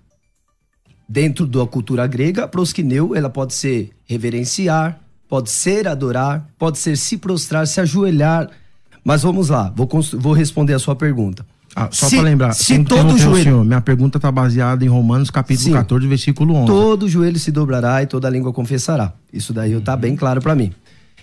Dentro 1.09 1.45
da 1.45 1.67
cultura 1.67 2.07
grega, 2.07 2.47
prosquineu 2.47 3.13
ela 3.13 3.29
pode 3.29 3.53
ser 3.53 3.89
reverenciar, 4.05 4.97
pode 5.27 5.49
ser 5.51 5.89
adorar, 5.89 6.47
pode 6.57 6.77
ser 6.77 6.95
se 6.95 7.17
prostrar, 7.17 7.67
se 7.67 7.81
ajoelhar. 7.81 8.49
Mas 9.03 9.23
vamos 9.23 9.49
lá, 9.49 9.73
vou, 9.75 9.89
vou 10.13 10.31
responder 10.31 10.73
a 10.73 10.79
sua 10.79 10.95
pergunta. 10.95 11.45
Ah, 11.75 11.89
só 11.91 12.07
Se- 12.07 12.15
para 12.15 12.25
lembrar, 12.25 12.53
se 12.53 12.79
todo 12.85 13.17
joelho- 13.17 13.43
senhor, 13.43 13.65
minha 13.65 13.81
pergunta 13.81 14.17
está 14.17 14.31
baseada 14.31 14.85
em 14.85 14.87
Romanos 14.87 15.29
capítulo 15.29 15.65
Sim. 15.67 15.73
14, 15.73 16.07
versículo 16.07 16.53
11. 16.55 16.67
Todo 16.67 17.09
joelho 17.09 17.37
se 17.37 17.51
dobrará 17.51 18.01
e 18.01 18.07
toda 18.07 18.29
língua 18.29 18.53
confessará. 18.53 19.11
Isso 19.33 19.51
daí 19.51 19.77
tá 19.81 19.97
bem 19.97 20.15
claro 20.15 20.39
para 20.41 20.55
mim. 20.55 20.71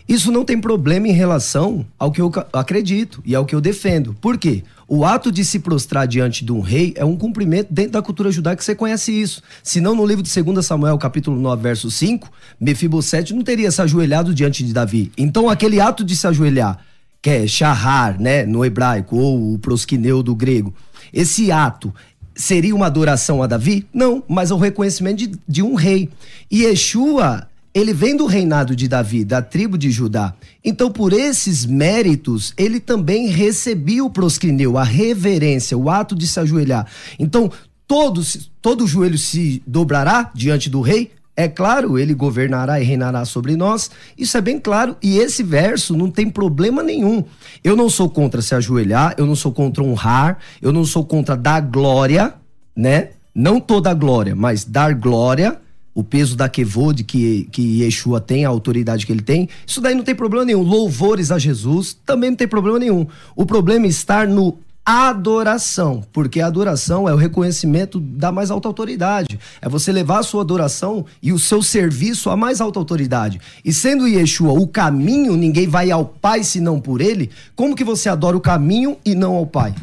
Isso 0.06 0.30
não 0.32 0.44
tem 0.44 0.60
problema 0.60 1.08
em 1.08 1.12
relação 1.12 1.86
ao 1.98 2.10
que 2.12 2.20
eu 2.20 2.30
acredito 2.52 3.22
e 3.24 3.34
ao 3.34 3.46
que 3.46 3.54
eu 3.54 3.60
defendo. 3.60 4.14
Por 4.20 4.36
quê? 4.36 4.62
O 4.86 5.06
ato 5.06 5.32
de 5.32 5.42
se 5.44 5.58
prostrar 5.60 6.06
diante 6.06 6.44
de 6.44 6.52
um 6.52 6.60
rei 6.60 6.92
é 6.96 7.04
um 7.04 7.16
cumprimento 7.16 7.72
dentro 7.72 7.92
da 7.92 8.02
cultura 8.02 8.30
judaica 8.30 8.58
que 8.58 8.64
você 8.64 8.74
conhece 8.74 9.10
isso. 9.12 9.40
Senão, 9.62 9.94
no 9.94 10.04
livro 10.04 10.22
de 10.22 10.28
2 10.42 10.66
Samuel, 10.66 10.98
capítulo 10.98 11.40
9, 11.40 11.62
verso 11.62 11.90
5, 11.90 12.28
Mefibosete 12.60 13.32
não 13.32 13.42
teria 13.42 13.70
se 13.70 13.80
ajoelhado 13.80 14.34
diante 14.34 14.62
de 14.64 14.72
Davi. 14.74 15.10
Então, 15.16 15.48
aquele 15.48 15.80
ato 15.80 16.04
de 16.04 16.14
se 16.16 16.26
ajoelhar, 16.26 16.78
que 17.22 17.30
é 17.30 17.46
shahar, 17.46 18.20
né, 18.20 18.44
no 18.44 18.64
hebraico, 18.64 19.16
ou 19.16 19.54
o 19.54 19.58
prosquineu 19.58 20.22
do 20.22 20.34
grego, 20.34 20.74
esse 21.12 21.52
ato 21.52 21.94
seria 22.34 22.74
uma 22.74 22.86
adoração 22.86 23.42
a 23.42 23.46
Davi? 23.46 23.86
Não, 23.94 24.24
mas 24.28 24.50
é 24.50 24.54
o 24.54 24.58
reconhecimento 24.58 25.18
de, 25.18 25.38
de 25.46 25.62
um 25.62 25.74
rei. 25.74 26.08
E 26.50 26.64
Yeshua, 26.64 27.46
ele 27.72 27.92
vem 27.92 28.16
do 28.16 28.26
reinado 28.26 28.74
de 28.74 28.88
Davi, 28.88 29.24
da 29.24 29.40
tribo 29.40 29.78
de 29.78 29.90
Judá. 29.90 30.34
Então, 30.64 30.90
por 30.90 31.12
esses 31.12 31.64
méritos, 31.64 32.52
ele 32.56 32.80
também 32.80 33.28
recebia 33.28 34.04
o 34.04 34.10
prosquineu, 34.10 34.76
a 34.76 34.82
reverência, 34.82 35.78
o 35.78 35.88
ato 35.88 36.16
de 36.16 36.26
se 36.26 36.40
ajoelhar. 36.40 36.86
Então, 37.18 37.50
todos, 37.86 38.50
todo 38.60 38.86
joelho 38.86 39.18
se 39.18 39.62
dobrará 39.66 40.30
diante 40.34 40.68
do 40.68 40.80
rei? 40.80 41.12
É 41.34 41.48
claro, 41.48 41.98
ele 41.98 42.12
governará 42.12 42.78
e 42.78 42.84
reinará 42.84 43.24
sobre 43.24 43.56
nós. 43.56 43.90
Isso 44.18 44.36
é 44.36 44.40
bem 44.40 44.58
claro. 44.58 44.96
E 45.02 45.16
esse 45.18 45.42
verso 45.42 45.96
não 45.96 46.10
tem 46.10 46.28
problema 46.28 46.82
nenhum. 46.82 47.24
Eu 47.64 47.74
não 47.74 47.88
sou 47.88 48.10
contra 48.10 48.42
se 48.42 48.54
ajoelhar, 48.54 49.14
eu 49.16 49.24
não 49.24 49.34
sou 49.34 49.50
contra 49.50 49.82
honrar, 49.82 50.38
eu 50.60 50.72
não 50.72 50.84
sou 50.84 51.04
contra 51.04 51.34
dar 51.34 51.60
glória, 51.60 52.34
né? 52.76 53.10
Não 53.34 53.58
toda 53.58 53.90
a 53.90 53.94
glória, 53.94 54.36
mas 54.36 54.62
dar 54.62 54.94
glória, 54.94 55.58
o 55.94 56.04
peso 56.04 56.36
da 56.36 56.50
Kevod 56.50 57.02
que, 57.02 57.48
que 57.50 57.82
Yeshua 57.82 58.20
tem, 58.20 58.44
a 58.44 58.48
autoridade 58.48 59.06
que 59.06 59.12
ele 59.12 59.22
tem. 59.22 59.48
Isso 59.66 59.80
daí 59.80 59.94
não 59.94 60.04
tem 60.04 60.14
problema 60.14 60.44
nenhum. 60.44 60.62
Louvores 60.62 61.30
a 61.30 61.38
Jesus 61.38 61.96
também 62.04 62.30
não 62.30 62.36
tem 62.36 62.48
problema 62.48 62.78
nenhum. 62.78 63.06
O 63.34 63.46
problema 63.46 63.86
está 63.86 64.26
no 64.26 64.58
adoração, 64.84 66.02
porque 66.12 66.40
a 66.40 66.46
adoração 66.46 67.08
é 67.08 67.14
o 67.14 67.16
reconhecimento 67.16 68.00
da 68.00 68.32
mais 68.32 68.50
alta 68.50 68.68
autoridade. 68.68 69.38
É 69.60 69.68
você 69.68 69.92
levar 69.92 70.18
a 70.18 70.22
sua 70.22 70.42
adoração 70.42 71.06
e 71.22 71.32
o 71.32 71.38
seu 71.38 71.62
serviço 71.62 72.30
à 72.30 72.36
mais 72.36 72.60
alta 72.60 72.78
autoridade. 72.78 73.40
E 73.64 73.72
sendo 73.72 74.08
Yeshua 74.08 74.52
o 74.52 74.66
caminho, 74.66 75.36
ninguém 75.36 75.68
vai 75.68 75.90
ao 75.90 76.04
Pai 76.04 76.42
senão 76.42 76.80
por 76.80 77.00
ele, 77.00 77.30
como 77.54 77.76
que 77.76 77.84
você 77.84 78.08
adora 78.08 78.36
o 78.36 78.40
caminho 78.40 78.96
e 79.04 79.14
não 79.14 79.34
ao 79.34 79.46
Pai? 79.46 79.74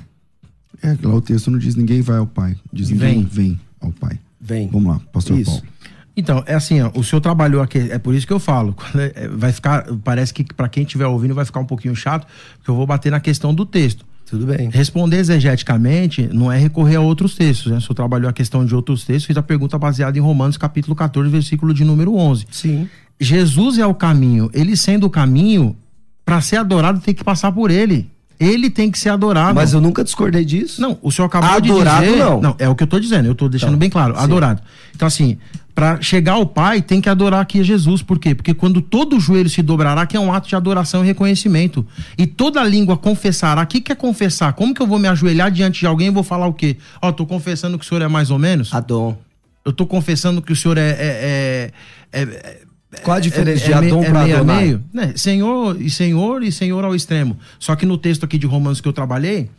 É, 0.81 0.95
lá 1.01 1.13
o 1.13 1.21
texto 1.21 1.49
não 1.49 1.59
diz 1.59 1.75
ninguém 1.75 2.01
vai 2.01 2.17
ao 2.17 2.27
Pai. 2.27 2.55
Diz 2.71 2.89
ninguém 2.89 3.23
vem 3.23 3.59
ao 3.79 3.91
Pai. 3.91 4.19
Vem. 4.39 4.67
Vamos 4.69 4.93
lá, 4.93 5.01
pastor 5.11 5.37
Isso. 5.37 5.51
Paulo. 5.51 5.67
Então, 6.15 6.43
é 6.45 6.53
assim, 6.53 6.81
ó, 6.81 6.91
o 6.95 7.03
senhor 7.03 7.21
trabalhou 7.21 7.61
aqui, 7.61 7.77
é 7.77 7.97
por 7.97 8.13
isso 8.13 8.27
que 8.27 8.33
eu 8.33 8.39
falo. 8.39 8.75
é, 9.15 9.29
vai 9.29 9.53
ficar, 9.53 9.85
parece 10.03 10.33
que 10.33 10.43
para 10.43 10.67
quem 10.67 10.83
estiver 10.83 11.07
ouvindo 11.07 11.33
vai 11.33 11.45
ficar 11.45 11.61
um 11.61 11.65
pouquinho 11.65 11.95
chato, 11.95 12.27
porque 12.57 12.69
eu 12.69 12.75
vou 12.75 12.85
bater 12.85 13.09
na 13.09 13.21
questão 13.21 13.53
do 13.53 13.65
texto. 13.65 14.05
Tudo 14.29 14.45
bem. 14.45 14.69
Responder 14.69 15.17
exegeticamente 15.17 16.29
não 16.31 16.51
é 16.51 16.57
recorrer 16.57 16.97
a 16.97 17.01
outros 17.01 17.35
textos, 17.35 17.71
né? 17.71 17.77
O 17.77 17.81
senhor 17.81 17.95
trabalhou 17.95 18.29
a 18.29 18.33
questão 18.33 18.65
de 18.65 18.75
outros 18.75 19.03
textos, 19.03 19.25
fiz 19.25 19.37
a 19.37 19.41
pergunta 19.41 19.77
baseada 19.77 20.17
em 20.17 20.21
Romanos 20.21 20.57
capítulo 20.57 20.95
14, 20.95 21.29
versículo 21.29 21.73
de 21.73 21.83
número 21.83 22.15
11. 22.15 22.45
Sim. 22.51 22.87
Jesus 23.19 23.77
é 23.77 23.85
o 23.85 23.93
caminho. 23.93 24.49
Ele 24.53 24.77
sendo 24.77 25.05
o 25.07 25.09
caminho, 25.09 25.75
para 26.23 26.39
ser 26.41 26.57
adorado 26.57 26.99
tem 26.99 27.13
que 27.13 27.23
passar 27.23 27.51
por 27.51 27.71
ele. 27.71 28.09
Ele 28.39 28.69
tem 28.69 28.89
que 28.89 28.97
ser 28.97 29.09
adorado. 29.09 29.53
Mas 29.55 29.73
eu 29.73 29.81
nunca 29.81 30.01
discordei 30.01 30.45
disso. 30.45 30.79
Não, 30.81 30.97
o 31.01 31.11
senhor 31.11 31.25
acabou 31.25 31.49
Adorado, 31.49 32.05
de 32.05 32.11
dizer... 32.13 32.23
não. 32.41 32.55
é 32.57 32.69
o 32.69 32.75
que 32.75 32.83
eu 32.83 32.87
tô 32.87 32.97
dizendo, 32.97 33.25
eu 33.25 33.35
tô 33.35 33.49
deixando 33.49 33.71
Então, 33.71 33.79
bem 33.79 33.89
claro, 33.89 34.15
sim. 34.15 34.21
adorado. 34.21 34.61
Então 34.95 35.05
assim, 35.07 35.37
para 35.79 36.01
chegar 36.01 36.33
ao 36.33 36.45
Pai 36.45 36.81
tem 36.81 36.99
que 36.99 37.07
adorar 37.07 37.39
aqui 37.39 37.61
a 37.61 37.63
Jesus, 37.63 38.01
por 38.01 38.19
quê? 38.19 38.35
Porque 38.35 38.53
quando 38.53 38.81
todo 38.81 39.17
joelho 39.17 39.49
se 39.49 39.61
dobrará, 39.61 40.05
que 40.05 40.17
é 40.17 40.19
um 40.19 40.33
ato 40.33 40.49
de 40.49 40.53
adoração 40.53 41.05
e 41.05 41.07
reconhecimento, 41.07 41.87
e 42.17 42.27
toda 42.27 42.61
língua 42.65 42.97
confessará, 42.97 43.61
o 43.63 43.65
que 43.67 43.79
que 43.79 43.89
é 43.93 43.95
confessar? 43.95 44.51
Como 44.51 44.73
que 44.73 44.81
eu 44.81 44.85
vou 44.87 44.99
me 44.99 45.07
ajoelhar 45.07 45.49
diante 45.49 45.79
de 45.79 45.87
alguém 45.87 46.07
e 46.07 46.11
vou 46.11 46.21
falar 46.21 46.47
o 46.47 46.53
quê? 46.53 46.75
Ó, 47.01 47.13
tô 47.13 47.25
confessando 47.25 47.79
que 47.79 47.85
o 47.85 47.87
senhor 47.87 48.01
é 48.01 48.09
mais 48.09 48.29
ou 48.29 48.37
menos? 48.37 48.73
Adon. 48.73 49.17
Eu 49.63 49.71
tô 49.71 49.87
confessando 49.87 50.41
que 50.41 50.51
o 50.51 50.55
senhor 50.55 50.77
é... 50.77 50.89
é, 50.89 51.71
é, 52.11 52.21
é- 52.21 52.59
Qual 53.01 53.15
a 53.15 53.21
diferença 53.21 53.63
é- 53.63 53.67
de 53.67 53.71
é 53.73 53.79
meio- 53.79 53.93
Adon 53.95 54.03
é 54.03 54.09
para 54.09 54.23
meio 54.25 54.35
Adonai? 54.35 54.63
meio? 54.65 54.83
Né? 54.93 55.13
Senhor 55.15 55.81
e 55.81 55.89
Senhor 55.89 56.43
e 56.43 56.51
Senhor 56.51 56.83
ao 56.83 56.93
extremo. 56.93 57.37
Só 57.57 57.73
que 57.77 57.85
no 57.85 57.97
texto 57.97 58.25
aqui 58.25 58.37
de 58.37 58.45
Romanos 58.45 58.81
que 58.81 58.87
eu 58.89 58.91
trabalhei, 58.93 59.49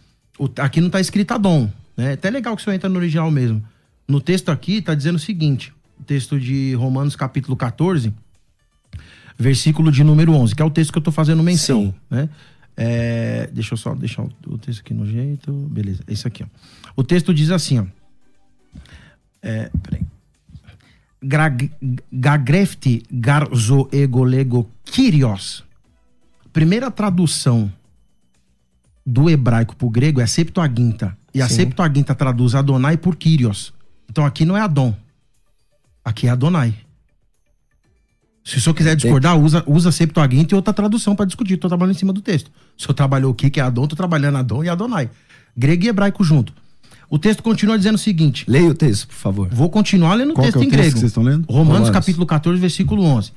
aqui 0.58 0.82
não 0.82 0.90
tá 0.90 1.00
escrito 1.00 1.32
Adon. 1.32 1.70
Né? 1.96 2.10
É 2.10 2.12
até 2.12 2.28
legal 2.28 2.54
que 2.56 2.60
o 2.60 2.64
senhor 2.64 2.74
entra 2.74 2.90
no 2.90 2.98
original 2.98 3.30
mesmo. 3.30 3.62
No 4.06 4.20
texto 4.20 4.50
aqui 4.50 4.82
tá 4.82 4.94
dizendo 4.94 5.16
o 5.16 5.18
seguinte: 5.20 5.72
texto 6.06 6.38
de 6.38 6.74
Romanos, 6.74 7.16
capítulo 7.16 7.56
14, 7.56 8.12
versículo 9.38 9.90
de 9.90 10.04
número 10.04 10.32
11, 10.32 10.54
que 10.54 10.62
é 10.62 10.64
o 10.64 10.70
texto 10.70 10.92
que 10.92 10.98
eu 10.98 11.02
tô 11.02 11.12
fazendo 11.12 11.42
menção. 11.42 11.86
Sim. 11.86 11.94
Né? 12.10 12.28
É, 12.76 13.48
deixa 13.52 13.74
eu 13.74 13.78
só 13.78 13.94
deixar 13.94 14.22
o, 14.22 14.30
o 14.46 14.58
texto 14.58 14.80
aqui 14.80 14.94
no 14.94 15.06
jeito. 15.06 15.52
Beleza, 15.52 16.02
esse 16.08 16.26
aqui, 16.26 16.42
ó. 16.42 16.46
O 16.96 17.04
texto 17.04 17.32
diz 17.32 17.50
assim, 17.50 17.78
ó. 17.78 17.84
É, 19.42 19.70
peraí. 19.82 20.02
gagrefti 22.12 23.02
garzo 23.10 23.88
egolego 23.92 24.70
kyrios. 24.84 25.64
Primeira 26.52 26.90
tradução 26.90 27.72
do 29.06 29.30
hebraico 29.30 29.76
pro 29.76 29.88
grego 29.88 30.20
é 30.20 30.26
Septuaginta. 30.26 31.16
E 31.32 31.40
a 31.40 31.48
Sim. 31.48 31.56
Septuaginta 31.56 32.14
traduz 32.14 32.54
Adonai 32.54 32.96
por 32.96 33.16
Kyrios. 33.16 33.72
Então 34.08 34.24
aqui 34.24 34.44
não 34.44 34.56
é 34.56 34.60
Adon. 34.60 34.94
Aqui 36.04 36.26
é 36.26 36.30
Adonai. 36.30 36.74
Se 38.44 38.56
o 38.56 38.60
senhor 38.60 38.74
quiser 38.74 38.96
discordar, 38.96 39.38
usa, 39.38 39.62
usa 39.66 39.92
Septuaginta 39.92 40.54
e 40.54 40.56
outra 40.56 40.72
tradução 40.72 41.14
para 41.14 41.26
discutir. 41.26 41.56
Tô 41.58 41.68
trabalhando 41.68 41.94
em 41.94 41.98
cima 41.98 42.12
do 42.12 42.20
texto. 42.22 42.50
O 42.76 42.82
senhor 42.82 42.94
trabalhou 42.94 43.32
aqui, 43.32 43.50
que 43.50 43.60
é 43.60 43.62
Adon, 43.62 43.86
tô 43.86 43.94
trabalhando 43.94 44.38
Adon 44.38 44.64
e 44.64 44.68
Adonai. 44.68 45.10
Grego 45.56 45.84
e 45.84 45.88
hebraico 45.88 46.24
junto. 46.24 46.52
O 47.08 47.18
texto 47.18 47.42
continua 47.42 47.76
dizendo 47.76 47.96
o 47.96 47.98
seguinte: 47.98 48.44
Leia 48.48 48.70
o 48.70 48.74
texto, 48.74 49.08
por 49.08 49.14
favor. 49.16 49.48
Vou 49.52 49.68
continuar 49.68 50.14
lendo 50.14 50.30
o 50.30 50.34
Qual 50.34 50.46
que 50.46 50.52
texto 50.52 50.56
é 50.56 50.60
o 50.60 50.62
em 50.62 50.70
texto 50.70 50.78
grego. 50.80 50.94
que 50.94 51.00
vocês 51.00 51.10
estão 51.10 51.22
lendo? 51.22 51.44
Romanos, 51.46 51.68
Romanos. 51.68 51.90
capítulo 51.90 52.26
14, 52.26 52.60
versículo 52.60 53.02
11. 53.04 53.32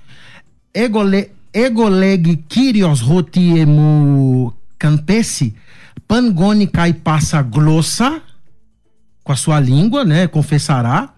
Egole, 0.74 1.32
egoleg 1.54 2.38
kyrios 2.48 3.02
rotiemu 3.02 4.54
campesi 4.80 5.56
pangoni 6.08 6.68
kai 6.68 6.94
passa 6.94 7.42
glossa 7.42 8.22
com 9.24 9.32
a 9.32 9.36
sua 9.36 9.60
língua, 9.60 10.04
né? 10.06 10.28
Confessará. 10.28 11.13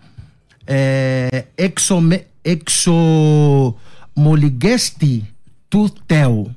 É, 0.68 1.46
exomoligesti 2.44 5.24
tutel. 5.70 6.52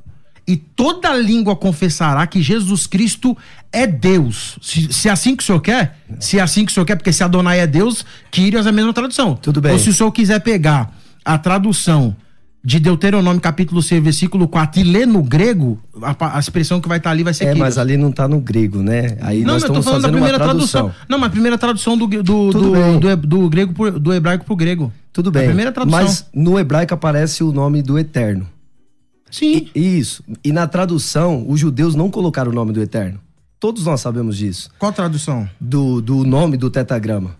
E 0.46 0.56
toda 0.56 1.14
língua 1.14 1.54
confessará 1.54 2.26
que 2.26 2.40
Jesus 2.40 2.86
Cristo 2.86 3.36
é 3.70 3.86
Deus. 3.86 4.58
Se, 4.62 4.90
se 4.92 5.08
é 5.08 5.12
assim 5.12 5.36
que 5.36 5.42
o 5.42 5.46
senhor 5.46 5.60
quer, 5.60 5.98
se 6.18 6.38
é 6.38 6.40
assim 6.40 6.64
que 6.64 6.70
o 6.70 6.74
senhor 6.74 6.86
quer, 6.86 6.96
porque 6.96 7.12
se 7.12 7.22
Adonai 7.22 7.60
é 7.60 7.66
Deus, 7.66 8.04
Kyrios 8.30 8.64
é 8.64 8.70
a 8.70 8.72
mesma 8.72 8.94
tradução. 8.94 9.36
Tudo 9.36 9.60
bem. 9.60 9.72
Ou 9.72 9.78
se 9.78 9.90
o 9.90 9.94
senhor 9.94 10.10
quiser 10.10 10.40
pegar 10.40 10.90
a 11.22 11.36
tradução 11.36 12.16
de 12.68 12.78
Deuteronômio 12.78 13.40
capítulo 13.40 13.80
6, 13.82 14.02
versículo 14.04 14.46
4 14.46 14.78
e 14.78 14.84
ler 14.84 15.06
no 15.06 15.22
grego, 15.22 15.80
a, 16.02 16.36
a 16.36 16.38
expressão 16.38 16.82
que 16.82 16.86
vai 16.86 16.98
estar 16.98 17.10
ali 17.10 17.22
vai 17.22 17.32
ser 17.32 17.44
É, 17.46 17.54
mas 17.54 17.78
ali 17.78 17.96
não 17.96 18.12
tá 18.12 18.28
no 18.28 18.40
grego, 18.42 18.82
né? 18.82 19.16
Aí 19.22 19.40
Não, 19.40 19.54
nós 19.54 19.62
mas 19.62 19.62
eu 19.62 19.68
tô 19.74 19.78
estamos 19.80 19.84
falando 19.86 20.02
da 20.02 20.08
fazendo 20.08 20.14
uma 20.16 20.20
primeira 20.26 20.38
tradução. 20.38 20.80
tradução. 20.82 21.06
Não, 21.08 21.18
mas 21.18 21.28
a 21.28 21.30
primeira 21.30 21.56
tradução 21.56 21.96
do, 21.96 22.06
do, 22.06 22.22
do, 22.22 23.00
do, 23.00 23.16
do 23.16 23.48
grego 23.48 23.72
pro- 23.72 23.98
do 23.98 24.12
hebraico 24.12 24.44
pro 24.44 24.54
grego. 24.54 24.92
Tudo 25.14 25.30
A 25.30 25.32
bem. 25.32 25.46
primeira 25.46 25.72
tradução. 25.72 25.98
Mas 25.98 26.26
no 26.34 26.58
hebraico 26.58 26.92
aparece 26.92 27.42
o 27.42 27.50
nome 27.52 27.80
do 27.80 27.98
Eterno. 27.98 28.46
Sim. 29.30 29.68
Isso. 29.74 30.22
E 30.44 30.52
na 30.52 30.66
tradução, 30.66 31.46
os 31.48 31.58
judeus 31.58 31.94
não 31.94 32.10
colocaram 32.10 32.50
o 32.50 32.54
nome 32.54 32.74
do 32.74 32.82
Eterno. 32.82 33.18
Todos 33.58 33.84
nós 33.86 34.02
sabemos 34.02 34.36
disso. 34.36 34.68
Qual 34.78 34.92
tradução? 34.92 35.48
Do, 35.58 36.02
do 36.02 36.22
nome 36.22 36.58
do 36.58 36.68
tetragrama. 36.68 37.34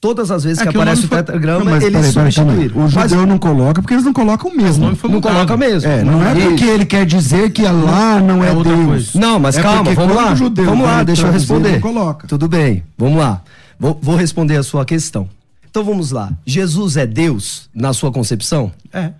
Todas 0.00 0.30
as 0.30 0.44
vezes 0.44 0.58
É 0.60 0.62
que 0.64 0.70
que 0.70 0.78
o 0.78 0.80
aparece 0.80 1.04
o 1.04 1.08
foi- 1.08 1.18
tetragrama, 1.18 1.58
Não, 1.64 1.72
mas 1.72 1.84
eles 1.84 1.92
peraí, 1.98 2.12
peraí, 2.14 2.32
substituíram. 2.32 2.76
O 2.76 2.80
Mas 2.90 3.10
judeu 3.10 3.26
não 3.26 3.38
coloca 3.38 3.82
porque 3.82 3.92
eles 3.94 4.04
não 4.04 4.14
colocam 4.14 4.50
mesmo. 4.54 4.86
O 5.02 5.08
não 5.08 5.20
coloca 5.20 5.56
mesmo. 5.58 5.90
É, 5.90 6.02
não 6.02 6.26
é 6.26 6.38
Isso. 6.38 6.48
porque 6.48 6.64
ele 6.64 6.86
quer 6.86 7.04
dizer 7.04 7.50
que 7.50 7.66
Allah 7.66 8.18
não 8.20 8.42
é, 8.42 8.48
É 8.48 8.54
Deus. 8.54 8.86
coisa. 8.86 9.10
Não, 9.20 9.38
mas 9.38 9.58
É 9.58 9.62
calma, 9.62 9.92
vamos 9.92 10.16
lá. 10.16 10.32
o 10.32 10.36
judeu 10.36 10.64
vamos 10.64 10.86
lá, 10.86 11.02
deixa 11.02 11.26
eu 11.26 11.32
responder. 11.32 11.80
coloca. 11.80 12.26
Tudo 12.26 12.48
bem, 12.48 12.82
vamos 12.96 13.18
lá. 13.18 13.42
Vou, 13.78 13.98
vou 14.00 14.16
responder 14.16 14.56
a 14.56 14.62
sua 14.62 14.86
questão. 14.86 15.28
Então 15.70 15.84
vamos 15.84 16.10
lá. 16.12 16.32
Jesus 16.46 16.96
é 16.96 17.06
Deus 17.06 17.68
na 17.74 17.92
sua 17.92 18.10
concepção? 18.10 18.72
É. 18.92 19.10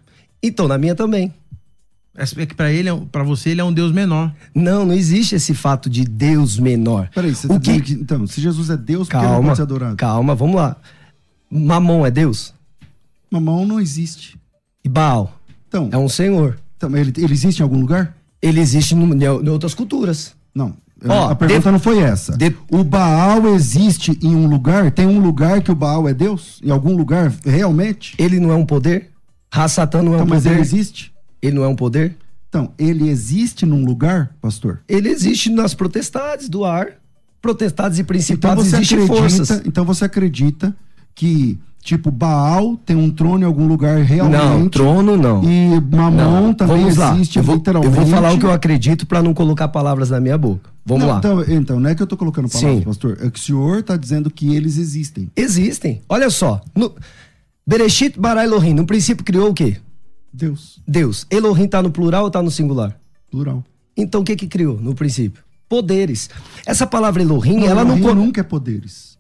Então 0.43 0.67
na 0.67 0.79
minha 0.79 0.95
também. 0.95 1.33
É 2.17 2.47
que 2.47 2.55
pra 2.55 2.71
ele, 2.73 2.89
é 2.89 3.01
pra 3.11 3.23
você, 3.23 3.51
ele 3.51 3.61
é 3.61 3.65
um 3.65 3.73
Deus 3.73 3.93
menor. 3.93 4.33
Não, 4.55 4.85
não 4.85 4.93
existe 4.95 5.35
esse 5.37 5.55
fato 5.55 5.89
de 5.89 6.05
Deus 6.05 6.59
menor. 6.59 7.09
Peraí, 7.15 7.35
você 7.35 7.47
tá 7.49 7.55
o 7.55 7.61
que... 7.61 7.71
dizendo 7.81 7.85
que, 7.85 7.93
então, 7.95 8.27
se 8.27 8.41
Jesus 8.41 8.69
é 8.69 8.77
Deus, 8.77 9.09
por 9.09 9.13
que 9.13 9.17
ele 9.17 9.25
não 9.27 9.31
Calma, 9.33 9.47
pode 9.49 9.57
ser 9.57 9.63
adorado? 9.63 9.97
calma, 9.97 10.35
vamos 10.35 10.57
lá. 10.57 10.77
Mamon 11.51 12.05
é 12.05 12.11
Deus? 12.11 12.53
Mamão 13.31 13.65
não 13.67 13.81
existe. 13.81 14.39
E 14.85 14.89
Baal 14.89 15.35
Então, 15.69 15.89
é 15.93 15.97
um 15.99 16.09
senhor. 16.09 16.59
então, 16.77 16.95
ele, 16.97 17.13
ele 17.17 17.33
existe 17.33 17.61
em 17.61 17.63
algum 17.63 17.81
lugar? 17.81 18.17
Ele 18.43 18.61
existe 18.61 18.95
no- 18.95 19.15
em 19.15 19.49
outras 19.49 19.73
culturas. 19.75 20.35
Não. 20.55 20.75
Ó, 21.07 21.31
a 21.31 21.35
pergunta 21.35 21.61
de- 21.69 21.73
não 21.73 21.79
foi 21.79 21.99
essa. 22.01 22.37
de- 22.37 22.55
O 22.71 22.83
Baal 22.85 23.47
existe 23.55 24.19
em 24.23 24.35
um 24.35 24.47
lugar? 24.47 24.91
Tem 24.91 25.07
um 25.07 25.21
lugar 25.21 25.63
que 25.63 25.71
o 25.71 25.75
Baal 25.75 26.09
é 26.09 26.13
Deus? 26.13 26.61
Em 26.63 26.71
algum 26.71 26.95
lugar, 26.97 27.33
realmente? 27.45 28.15
Ele 28.19 28.39
não 28.41 28.51
é 28.51 28.55
um 28.55 28.67
poder? 28.67 29.11
Rassatan 29.53 30.03
não 30.03 30.13
é 30.13 30.15
Então, 30.17 30.27
um 30.27 30.29
mas 30.31 30.43
poder? 30.43 30.55
ele 30.57 30.61
existe? 30.63 31.13
Ele 31.43 31.57
não 31.57 31.65
é 31.65 31.69
um 31.69 31.77
poder? 31.77 32.17
Então, 32.49 32.73
ele 32.79 33.09
existe 33.09 33.65
num 33.65 33.85
lugar, 33.85 34.35
pastor? 34.41 34.81
Ele 34.89 35.09
existe 35.09 35.49
nas 35.51 35.73
protestades 35.75 36.49
do 36.49 36.65
ar. 36.65 36.89
Protestades 37.41 37.99
e 37.99 38.03
Então 38.03 38.07
principados 38.09 38.67
você 38.67 38.77
existem 38.77 39.05
acredita, 39.05 39.21
forças. 39.47 39.63
então 39.65 39.85
você 39.85 40.05
acredita 40.05 40.77
que 41.15 41.59
tipo 41.83 42.11
Baal 42.11 42.77
tem 42.85 42.95
um 42.95 43.09
trono 43.11 43.43
em 43.43 43.47
algum 43.47 43.67
lugar 43.67 43.97
realmente? 44.03 44.43
Não, 44.43 44.69
trono 44.69 45.17
não. 45.17 45.43
E 45.43 45.81
Mamon 45.81 46.11
Não, 46.49 46.53
também 46.55 46.81
vamos 46.83 46.97
lá. 46.99 47.15
existe 47.15 47.39
Eu 47.39 47.43
vou, 47.45 47.55
eu 47.55 47.59
literalmente. 47.59 47.95
vou 47.95 48.07
falar 48.07 48.33
o 48.35 48.39
que 48.39 48.45
eu 48.45 48.53
acredito 48.53 49.07
pra 49.07 49.23
não 49.23 49.33
colocar 49.33 49.69
palavras 49.69 50.11
na 50.11 50.21
minha 50.21 50.37
boca. 50.37 50.69
Vamos 50.85 51.05
não, 51.05 51.13
lá. 51.13 51.19
Então, 51.19 51.45
então, 51.49 51.81
não 51.81 51.89
é 51.89 51.95
que 51.95 52.03
eu 52.03 52.07
tô 52.07 52.17
colocando 52.17 52.49
palavras, 52.51 52.79
Sim. 52.81 52.85
pastor. 52.85 53.17
É 53.23 53.31
que 53.31 53.39
o 53.39 53.43
senhor 53.43 53.79
está 53.79 53.97
dizendo 53.97 54.31
que 54.31 54.55
eles 54.55 54.77
existem. 54.77 55.31
Existem. 55.35 56.03
Olha 56.09 56.29
só. 56.29 56.61
No... 56.75 56.93
Bereshit 57.67 58.19
bara 58.21 58.45
Elohim. 58.45 58.75
No 58.75 58.85
princípio 58.85 59.25
criou 59.25 59.49
o 59.51 59.55
quê? 59.55 59.77
Deus, 60.33 60.81
Deus. 60.87 61.27
Elohim 61.31 61.67
tá 61.69 61.83
no 61.83 61.91
plural 61.91 62.25
ou 62.25 62.31
tá 62.31 62.43
no 62.43 62.51
singular? 62.51 62.99
plural. 63.31 63.65
Então 63.97 64.23
o 64.23 64.25
que 64.25 64.35
que 64.37 64.47
criou 64.49 64.81
no 64.81 64.95
princípio? 64.95 65.43
Poderes. 65.69 66.29
Essa 66.67 66.87
palavra 66.87 67.23
Elohim, 67.23 67.65
ela 67.65 67.85
não... 67.85 67.97
Elohim 67.97 68.03
co- 68.03 68.15
nunca 68.15 68.41
é 68.41 68.45
poderes. 68.45 69.17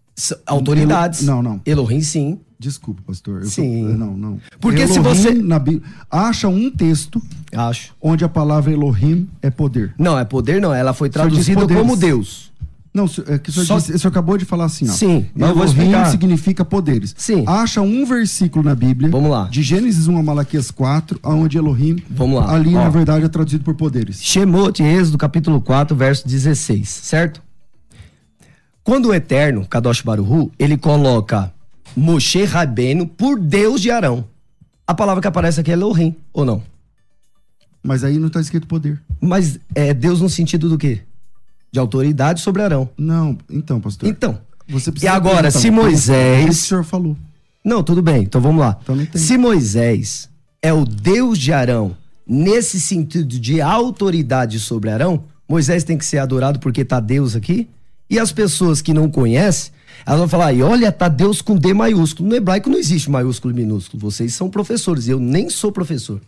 Autoridades. 0.47 1.23
Elo- 1.27 1.37
não, 1.37 1.43
não. 1.43 1.61
Elohim 1.65 2.01
sim. 2.03 2.41
Desculpa, 2.59 3.01
pastor. 3.07 3.45
Sim. 3.47 3.85
Não, 3.85 4.17
não. 4.17 4.41
Porque 4.61 4.87
se 4.87 4.99
Elohim 4.99 5.15
você- 5.17 5.33
na 5.35 5.59
Bí- 5.59 5.81
acha 6.11 6.49
um 6.49 6.71
texto 6.71 7.23
Acho. 7.55 7.95
onde 8.03 8.25
a 8.25 8.29
palavra 8.29 8.73
Elohim 8.73 9.29
é 9.41 9.49
poder. 9.51 9.95
Não, 9.99 10.19
é 10.19 10.25
poder 10.25 10.61
não. 10.61 10.75
Ela 10.75 10.93
foi 10.93 11.09
traduzida 11.09 11.67
como 11.67 11.97
Deus. 11.97 12.51
Não, 12.93 13.05
é 13.29 13.39
que 13.39 13.51
o 13.51 13.53
senhor, 13.53 13.67
Só- 13.67 13.77
disse- 13.79 13.93
o 13.93 13.99
senhor 14.01 14.11
acabou 14.11 14.37
de 14.37 14.45
falar 14.45 14.65
assim, 14.65 14.89
ó. 14.89 14.93
Sim, 14.93 15.27
mas 15.33 15.51
eu 15.51 15.55
vou 15.55 15.65
Elohim 15.65 15.79
explicar. 15.83 16.07
significa 16.11 16.65
poderes. 16.65 17.15
Sim. 17.17 17.45
Acha 17.47 17.81
um 17.81 18.05
versículo 18.05 18.65
na 18.65 18.75
Bíblia. 18.75 19.09
Vamos 19.11 19.31
lá. 19.31 19.45
De 19.49 19.63
Gênesis 19.63 20.09
1 20.09 20.19
a 20.19 20.23
Malaquias 20.25 20.73
4, 20.73 21.21
onde 21.23 21.57
Elohim, 21.57 22.03
Vamos 22.11 22.41
lá. 22.41 22.53
ali 22.53 22.75
Ó. 22.75 22.83
na 22.83 22.89
verdade 22.89 23.25
é 23.25 23.29
traduzido 23.29 23.63
por 23.63 23.75
poderes. 23.77 24.21
Shemot, 24.21 24.83
Êxodo, 24.83 25.17
capítulo 25.19 25.61
4, 25.61 25.95
verso 25.95 26.27
16, 26.27 26.89
certo? 26.89 27.41
Quando 28.83 29.11
o 29.11 29.15
Eterno, 29.15 29.65
Kadosh 29.69 30.01
Baruhu, 30.03 30.51
ele 30.59 30.77
coloca 30.77 31.53
Moshe 31.97 32.43
Rabbeinu 32.45 33.07
por 33.07 33.39
Deus 33.39 33.81
de 33.81 33.91
Arão. 33.93 34.25
A 34.85 34.95
palavra 34.95 35.21
que 35.21 35.29
aparece 35.29 35.61
aqui 35.61 35.71
é 35.71 35.75
Elohim, 35.75 36.17
ou 36.33 36.45
não? 36.45 36.61
Mas 37.85 38.03
aí 38.03 38.19
não 38.19 38.27
está 38.27 38.41
escrito 38.41 38.67
poder. 38.67 39.01
Mas 39.21 39.61
é 39.77 39.95
Deus 39.95 40.21
no 40.21 40.29
sentido 40.29 40.69
do 40.69 40.77
quê? 40.77 41.03
De 41.73 41.79
autoridade 41.79 42.41
sobre 42.41 42.63
Arão. 42.63 42.89
Não, 42.97 43.37
então, 43.51 43.81
pastor. 43.81 44.09
Então, 44.09 44.39
Você 44.69 44.93
e 45.03 45.07
agora, 45.09 45.51
se 45.51 45.71
Moisés- 45.71 46.49
o 46.49 46.53
senhor 46.63 46.85
falou. 46.85 47.17
Não, 47.65 47.83
tudo 47.83 48.03
bem, 48.03 48.23
então 48.23 48.41
vamos 48.41 48.61
lá. 48.61 48.79
Então. 48.83 48.97
Se 49.21 49.37
Moisés 49.37 50.29
é 50.63 50.73
o 50.73 50.85
Deus 50.85 51.39
de 51.39 51.53
Arão, 51.53 51.97
nesse 52.27 52.81
sentido 52.81 53.39
de 53.39 53.61
autoridade 53.61 54.59
sobre 54.59 54.91
Arão, 54.91 55.25
Moisés 55.49 55.85
tem 55.85 55.99
que 55.99 56.05
ser 56.05 56.19
adorado 56.19 56.59
porque 56.59 56.85
tá 56.85 57.01
Deus 57.01 57.37
aqui? 57.37 57.69
E 58.09 58.19
as 58.19 58.33
pessoas 58.33 58.81
que 58.83 58.93
não 58.95 59.09
conhecem, 59.11 59.73
elas 60.07 60.19
vão 60.21 60.29
falar, 60.29 60.53
e 60.53 60.63
olha, 60.63 60.91
tá 60.91 61.07
Deus 61.09 61.43
com 61.43 61.57
D 61.57 61.73
maiúsculo. 61.75 62.29
No 62.29 62.35
hebraico 62.35 62.71
não 62.71 62.79
existe 62.79 63.11
maiúsculo 63.11 63.53
e 63.53 63.57
minúsculo. 63.57 64.01
Vocês 64.01 64.35
são 64.35 64.49
professores, 64.51 65.07
eu 65.07 65.21
nem 65.21 65.49
sou 65.51 65.71
professor. 65.71 66.21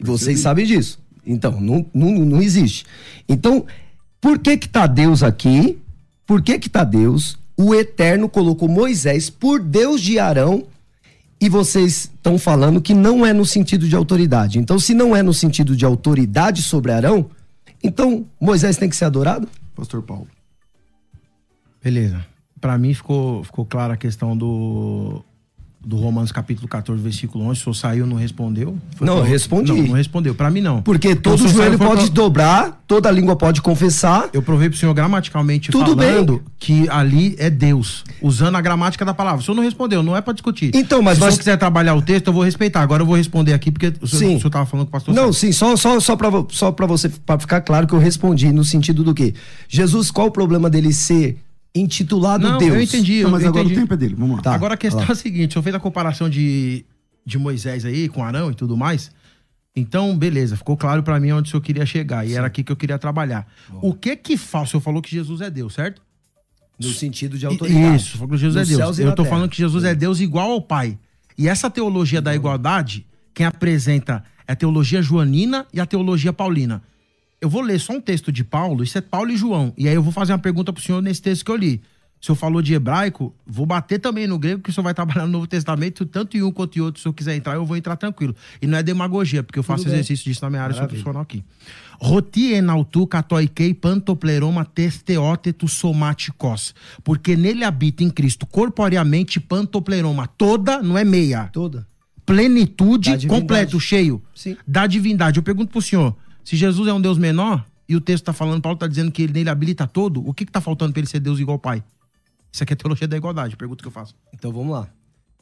Vocês 0.00 0.40
sabem 0.40 0.64
disso. 0.66 0.98
Então, 1.26 1.60
não, 1.60 1.84
não, 1.92 2.10
não 2.24 2.42
existe. 2.42 2.84
Então, 3.28 3.64
por 4.22 4.38
que 4.38 4.56
que 4.56 4.68
tá 4.68 4.86
Deus 4.86 5.20
aqui? 5.24 5.78
Por 6.24 6.40
que 6.40 6.56
que 6.56 6.70
tá 6.70 6.84
Deus? 6.84 7.36
O 7.56 7.74
Eterno 7.74 8.28
colocou 8.28 8.68
Moisés 8.68 9.28
por 9.28 9.60
Deus 9.60 10.00
de 10.00 10.20
Arão 10.20 10.64
e 11.40 11.48
vocês 11.48 12.04
estão 12.04 12.38
falando 12.38 12.80
que 12.80 12.94
não 12.94 13.26
é 13.26 13.32
no 13.32 13.44
sentido 13.44 13.88
de 13.88 13.96
autoridade. 13.96 14.60
Então, 14.60 14.78
se 14.78 14.94
não 14.94 15.14
é 15.16 15.24
no 15.24 15.34
sentido 15.34 15.76
de 15.76 15.84
autoridade 15.84 16.62
sobre 16.62 16.92
Arão, 16.92 17.28
então 17.82 18.24
Moisés 18.40 18.76
tem 18.76 18.88
que 18.88 18.94
ser 18.94 19.06
adorado? 19.06 19.48
Pastor 19.74 20.02
Paulo. 20.02 20.28
Beleza. 21.82 22.24
Pra 22.60 22.78
mim 22.78 22.94
ficou, 22.94 23.42
ficou 23.42 23.66
clara 23.66 23.94
a 23.94 23.96
questão 23.96 24.36
do, 24.36 25.24
do 25.84 25.96
Romanos 25.96 26.30
capítulo 26.30 26.68
14, 26.68 27.02
versículo 27.02 27.44
11. 27.46 27.60
O 27.60 27.62
senhor 27.64 27.74
saiu 27.74 28.06
não 28.06 28.16
respondeu? 28.16 28.76
Foi 28.96 29.06
Não, 29.06 29.14
eu 29.16 29.20
pra- 29.22 29.28
respondi. 29.30 29.72
Não, 29.72 29.82
não 29.88 29.94
respondeu. 29.94 30.34
Pra 30.34 30.50
mim 30.50 30.60
não. 30.60 30.80
Porque 30.82 31.08
Então, 31.10 31.32
todo 31.36 31.44
o 31.44 31.48
senhor 31.48 31.64
joelho 31.64 31.78
pode 31.78 32.04
pra- 32.06 32.14
dobrar, 32.14 32.82
toda 32.86 33.10
língua 33.10 33.34
pode 33.36 33.60
confessar. 33.60 34.28
Eu 34.32 34.42
provei 34.42 34.68
pro 34.68 34.78
senhor 34.78 34.94
gramaticalmente 34.94 35.70
Tudo 35.70 35.96
falando 35.96 36.32
bem. 36.34 36.42
que 36.58 36.88
ali 36.88 37.34
é 37.38 37.50
Deus, 37.50 38.04
usando 38.20 38.56
a 38.56 38.60
gramática 38.60 39.04
da 39.04 39.12
palavra. 39.12 39.40
O 39.40 39.44
senhor 39.44 39.56
não 39.56 39.62
respondeu, 39.62 40.02
não 40.02 40.16
é 40.16 40.20
pra 40.20 40.32
discutir. 40.32 40.70
Então, 40.74 41.02
mas 41.02 41.18
Se 41.18 41.22
o 41.22 41.24
nós- 41.24 41.34
senhor 41.34 41.38
quiser 41.40 41.56
trabalhar 41.56 41.94
o 41.94 42.02
texto, 42.02 42.28
eu 42.28 42.32
vou 42.32 42.42
respeitar. 42.44 42.80
Agora 42.82 43.02
eu 43.02 43.06
vou 43.06 43.16
responder 43.16 43.52
aqui, 43.52 43.70
porque 43.70 43.92
o 44.00 44.06
senhor, 44.06 44.20
Sim. 44.30 44.36
o 44.36 44.38
senhor 44.38 44.50
tava 44.50 44.66
falando 44.66 44.86
com 44.86 44.90
o 44.90 44.92
pastor 44.92 45.14
Não, 45.14 45.32
sim, 45.32 45.50
só, 45.52 45.74
só, 45.76 45.98
só, 46.00 46.14
pra, 46.16 46.30
vo- 46.30 46.46
só 46.50 46.70
pra 46.70 46.86
você 46.86 47.08
pra 47.08 47.38
ficar 47.38 47.60
claro 47.60 47.86
que 47.86 47.92
eu 47.94 47.98
respondi 47.98 48.52
no 48.52 48.64
sentido 48.64 49.02
do 49.02 49.12
quê? 49.12 49.34
Jesus, 49.68 50.10
qual 50.10 50.28
o 50.28 50.30
problema 50.30 50.70
dele 50.70 50.92
ser 50.92 51.38
intitulado 51.74 52.48
Não, 52.48 52.58
Deus. 52.58 52.74
eu 52.74 52.80
entendi. 52.82 53.14
Não, 53.20 53.28
eu 53.28 53.30
mas 53.30 53.44
agora 53.44 53.64
o 53.64 53.66
entendi. 53.66 53.80
tempo 53.80 53.94
é 53.94 53.96
dele. 53.96 54.14
Vamos 54.16 54.36
lá. 54.36 54.42
Tá. 54.42 54.54
Agora 54.54 54.74
a 54.74 54.76
questão 54.76 55.00
olha 55.00 55.06
é 55.06 55.08
lá. 55.08 55.12
a 55.12 55.16
seguinte: 55.16 55.50
o 55.50 55.52
senhor 55.54 55.62
fez 55.62 55.74
a 55.74 55.80
comparação 55.80 56.28
de, 56.28 56.84
de 57.24 57.38
Moisés 57.38 57.84
aí 57.84 58.08
com 58.08 58.22
Arão 58.22 58.50
e 58.50 58.54
tudo 58.54 58.76
mais. 58.76 59.10
Então, 59.74 60.16
beleza, 60.16 60.54
ficou 60.56 60.76
claro 60.76 61.02
pra 61.02 61.18
mim 61.18 61.32
onde 61.32 61.48
o 61.48 61.50
senhor 61.50 61.62
queria 61.62 61.86
chegar. 61.86 62.26
E 62.26 62.34
era 62.34 62.46
aqui 62.46 62.62
que 62.62 62.70
eu 62.70 62.76
queria 62.76 62.98
trabalhar. 62.98 63.46
O 63.80 63.94
que 63.94 64.14
que 64.16 64.36
faz? 64.36 64.68
O 64.68 64.70
senhor 64.72 64.82
falou 64.82 65.00
que 65.00 65.10
Jesus 65.10 65.40
é 65.40 65.48
Deus, 65.50 65.72
certo? 65.72 66.02
No 66.78 66.88
sentido 66.88 67.38
de 67.38 67.46
autoridade. 67.46 67.96
Isso, 67.96 68.18
falou 68.18 68.28
que 68.30 68.36
Jesus 68.36 68.68
Nos 68.68 68.78
é 68.78 68.82
Deus. 68.82 68.98
Eu 68.98 69.14
tô 69.14 69.22
terra. 69.22 69.34
falando 69.34 69.50
que 69.50 69.56
Jesus 69.56 69.84
é 69.84 69.94
Deus 69.94 70.20
igual 70.20 70.50
ao 70.50 70.60
Pai. 70.60 70.98
E 71.38 71.48
essa 71.48 71.70
teologia 71.70 72.20
da 72.20 72.34
igualdade, 72.34 73.06
quem 73.32 73.46
apresenta 73.46 74.22
é 74.46 74.52
a 74.52 74.56
teologia 74.56 75.00
joanina 75.00 75.66
e 75.72 75.80
a 75.80 75.86
teologia 75.86 76.32
paulina. 76.32 76.82
Eu 77.42 77.50
vou 77.50 77.60
ler 77.60 77.80
só 77.80 77.94
um 77.94 78.00
texto 78.00 78.30
de 78.30 78.44
Paulo, 78.44 78.84
isso 78.84 78.96
é 78.96 79.00
Paulo 79.00 79.32
e 79.32 79.36
João. 79.36 79.74
E 79.76 79.88
aí 79.88 79.94
eu 79.96 80.02
vou 80.02 80.12
fazer 80.12 80.32
uma 80.32 80.38
pergunta 80.38 80.72
pro 80.72 80.80
senhor 80.80 81.02
nesse 81.02 81.20
texto 81.20 81.44
que 81.44 81.50
eu 81.50 81.56
li. 81.56 81.82
O 82.20 82.24
senhor 82.24 82.36
falou 82.36 82.62
de 82.62 82.72
hebraico, 82.72 83.34
vou 83.44 83.66
bater 83.66 83.98
também 83.98 84.28
no 84.28 84.38
grego, 84.38 84.62
que 84.62 84.70
o 84.70 84.72
senhor 84.72 84.84
vai 84.84 84.94
trabalhar 84.94 85.26
no 85.26 85.32
Novo 85.32 85.48
Testamento, 85.48 86.06
tanto 86.06 86.36
em 86.36 86.42
um 86.44 86.52
quanto 86.52 86.78
em 86.78 86.80
outro. 86.80 87.02
Se 87.02 87.08
eu 87.08 87.12
quiser 87.12 87.34
entrar, 87.34 87.54
eu 87.54 87.66
vou 87.66 87.76
entrar 87.76 87.96
tranquilo. 87.96 88.32
E 88.62 88.66
não 88.68 88.78
é 88.78 88.82
demagogia, 88.84 89.42
porque 89.42 89.58
eu 89.58 89.62
faço 89.64 89.88
exercício 89.88 90.24
disso 90.24 90.44
na 90.44 90.50
minha 90.50 90.62
área, 90.62 90.72
Maravilha. 90.72 91.02
profissional 91.02 91.22
aqui. 91.22 91.44
Roti 92.00 92.52
enautu 92.52 93.08
katoikei 93.08 93.74
pantopleroma 93.74 94.64
testeótetus 94.64 95.72
somatikos. 95.72 96.76
Porque 97.02 97.34
nele 97.34 97.64
habita 97.64 98.04
em 98.04 98.10
Cristo 98.10 98.46
corporeamente 98.46 99.40
pantopleroma. 99.40 100.28
Toda, 100.28 100.80
não 100.80 100.96
é 100.96 101.02
meia. 101.02 101.50
Toda. 101.52 101.88
Plenitude, 102.24 103.26
completo, 103.26 103.80
cheio. 103.80 104.22
Sim. 104.32 104.56
Da 104.64 104.86
divindade. 104.86 105.38
Eu 105.38 105.42
pergunto 105.42 105.72
pro 105.72 105.82
senhor, 105.82 106.16
se 106.44 106.56
Jesus 106.56 106.88
é 106.88 106.92
um 106.92 107.00
Deus 107.00 107.18
menor, 107.18 107.64
e 107.88 107.96
o 107.96 108.00
texto 108.00 108.24
tá 108.24 108.32
falando, 108.32 108.62
Paulo 108.62 108.78
tá 108.78 108.86
dizendo 108.86 109.10
que 109.10 109.22
ele 109.22 109.32
nele 109.32 109.50
habilita 109.50 109.86
todo, 109.86 110.26
o 110.26 110.32
que 110.32 110.46
que 110.46 110.52
tá 110.52 110.60
faltando 110.60 110.92
pra 110.92 111.00
ele 111.00 111.08
ser 111.08 111.20
Deus 111.20 111.38
igual 111.38 111.54
ao 111.56 111.58
Pai? 111.58 111.82
Isso 112.52 112.62
aqui 112.62 112.72
é 112.72 112.76
teologia 112.76 113.08
da 113.08 113.16
igualdade, 113.16 113.56
pergunta 113.56 113.82
que 113.82 113.88
eu 113.88 113.92
faço. 113.92 114.14
Então 114.32 114.52
vamos 114.52 114.72
lá. 114.72 114.88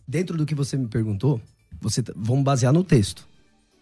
Dentro 0.07 0.37
do 0.37 0.47
que 0.47 0.55
você 0.55 0.77
me 0.77 0.87
perguntou, 0.89 1.41
você 1.81 2.03
tá- 2.03 2.13
vamos 2.17 2.45
basear 2.45 2.73
no 2.73 2.83
texto. 2.85 3.29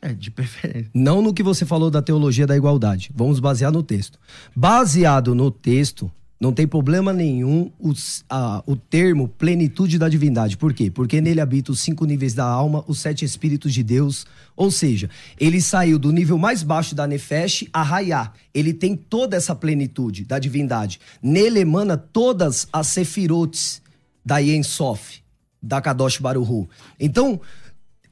É, 0.01 0.13
de 0.13 0.31
preferência. 0.31 0.91
Não 0.95 1.21
no 1.21 1.35
que 1.35 1.43
você 1.43 1.67
falou 1.67 1.91
da 1.91 2.01
teologia 2.01 2.47
da 2.47 2.57
igualdade. 2.57 3.11
Vamos 3.15 3.41
basear 3.41 3.73
no 3.73 3.83
texto. 3.83 4.19
Baseado 4.55 5.35
no 5.35 5.51
texto, 5.51 6.11
não 6.41 6.53
tem 6.53 6.67
problema 6.69 7.13
nenhum 7.13 7.71
os- 7.81 8.25
a- 8.31 8.63
o 8.65 8.77
termo 8.77 9.27
plenitude 9.27 9.99
da 9.99 10.09
divindade. 10.09 10.57
Por 10.57 10.73
quê? 10.73 10.89
Porque 10.91 11.21
nele 11.21 11.41
habita 11.41 11.73
os 11.73 11.81
cinco 11.81 12.05
níveis 12.05 12.33
da 12.33 12.45
alma, 12.45 12.85
os 12.87 13.01
sete 13.01 13.25
espíritos 13.25 13.75
de 13.75 13.83
Deus. 13.83 14.25
Ou 14.57 14.71
seja, 14.71 15.11
ele 15.41 15.61
saiu 15.61 15.99
do 15.99 16.13
nível 16.13 16.39
mais 16.39 16.63
baixo 16.63 16.95
da 16.95 17.07
Nefesh 17.09 17.65
a 17.73 17.83
Raiá. 17.83 18.33
Ele 18.55 18.73
tem 18.73 18.95
toda 18.95 19.37
essa 19.37 19.55
plenitude 19.55 20.25
da 20.25 20.39
divindade. 20.39 21.01
Nele 21.21 21.61
emana 21.61 21.97
todas 21.97 22.69
as 22.73 22.87
sefirotes 22.87 23.83
da 24.25 24.39
Yen 24.39 24.63
Sof, 24.63 25.21
da 25.61 25.81
Kadosh 25.81 26.19
Baruhu. 26.19 26.69
Então, 27.01 27.41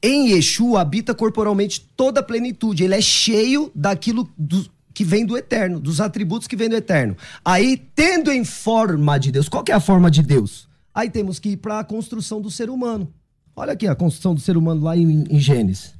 em 0.03 0.31
Yeshua 0.31 0.81
habita 0.81 1.15
corporalmente 1.15 1.81
toda 1.95 2.19
a 2.19 2.23
plenitude. 2.23 2.83
Ele 2.83 2.93
é 2.95 3.01
cheio 3.01 3.71
daquilo 3.73 4.29
do- 4.37 4.69
que 4.97 5.03
vem 5.03 5.27
do 5.27 5.37
eterno, 5.37 5.79
dos 5.79 6.01
atributos 6.01 6.47
que 6.47 6.55
vem 6.55 6.67
do 6.67 6.75
eterno. 6.75 7.15
Aí, 7.45 7.77
tendo 7.93 8.31
em 8.31 8.43
forma 8.43 9.19
de 9.19 9.31
Deus, 9.31 9.47
qual 9.47 9.63
é 9.69 9.71
a 9.71 9.79
forma 9.79 10.09
de 10.09 10.23
Deus? 10.23 10.67
Aí 10.91 11.07
temos 11.07 11.37
que 11.37 11.49
ir 11.49 11.57
para 11.57 11.77
a 11.77 11.83
construção 11.83 12.41
do 12.41 12.49
ser 12.49 12.67
humano. 12.67 13.07
Olha 13.55 13.73
aqui 13.73 13.87
a 13.87 13.93
construção 13.93 14.33
do 14.33 14.41
ser 14.41 14.57
humano 14.57 14.81
lá 14.81 14.97
em, 14.97 15.23
em 15.29 15.39
Gênesis. 15.39 15.93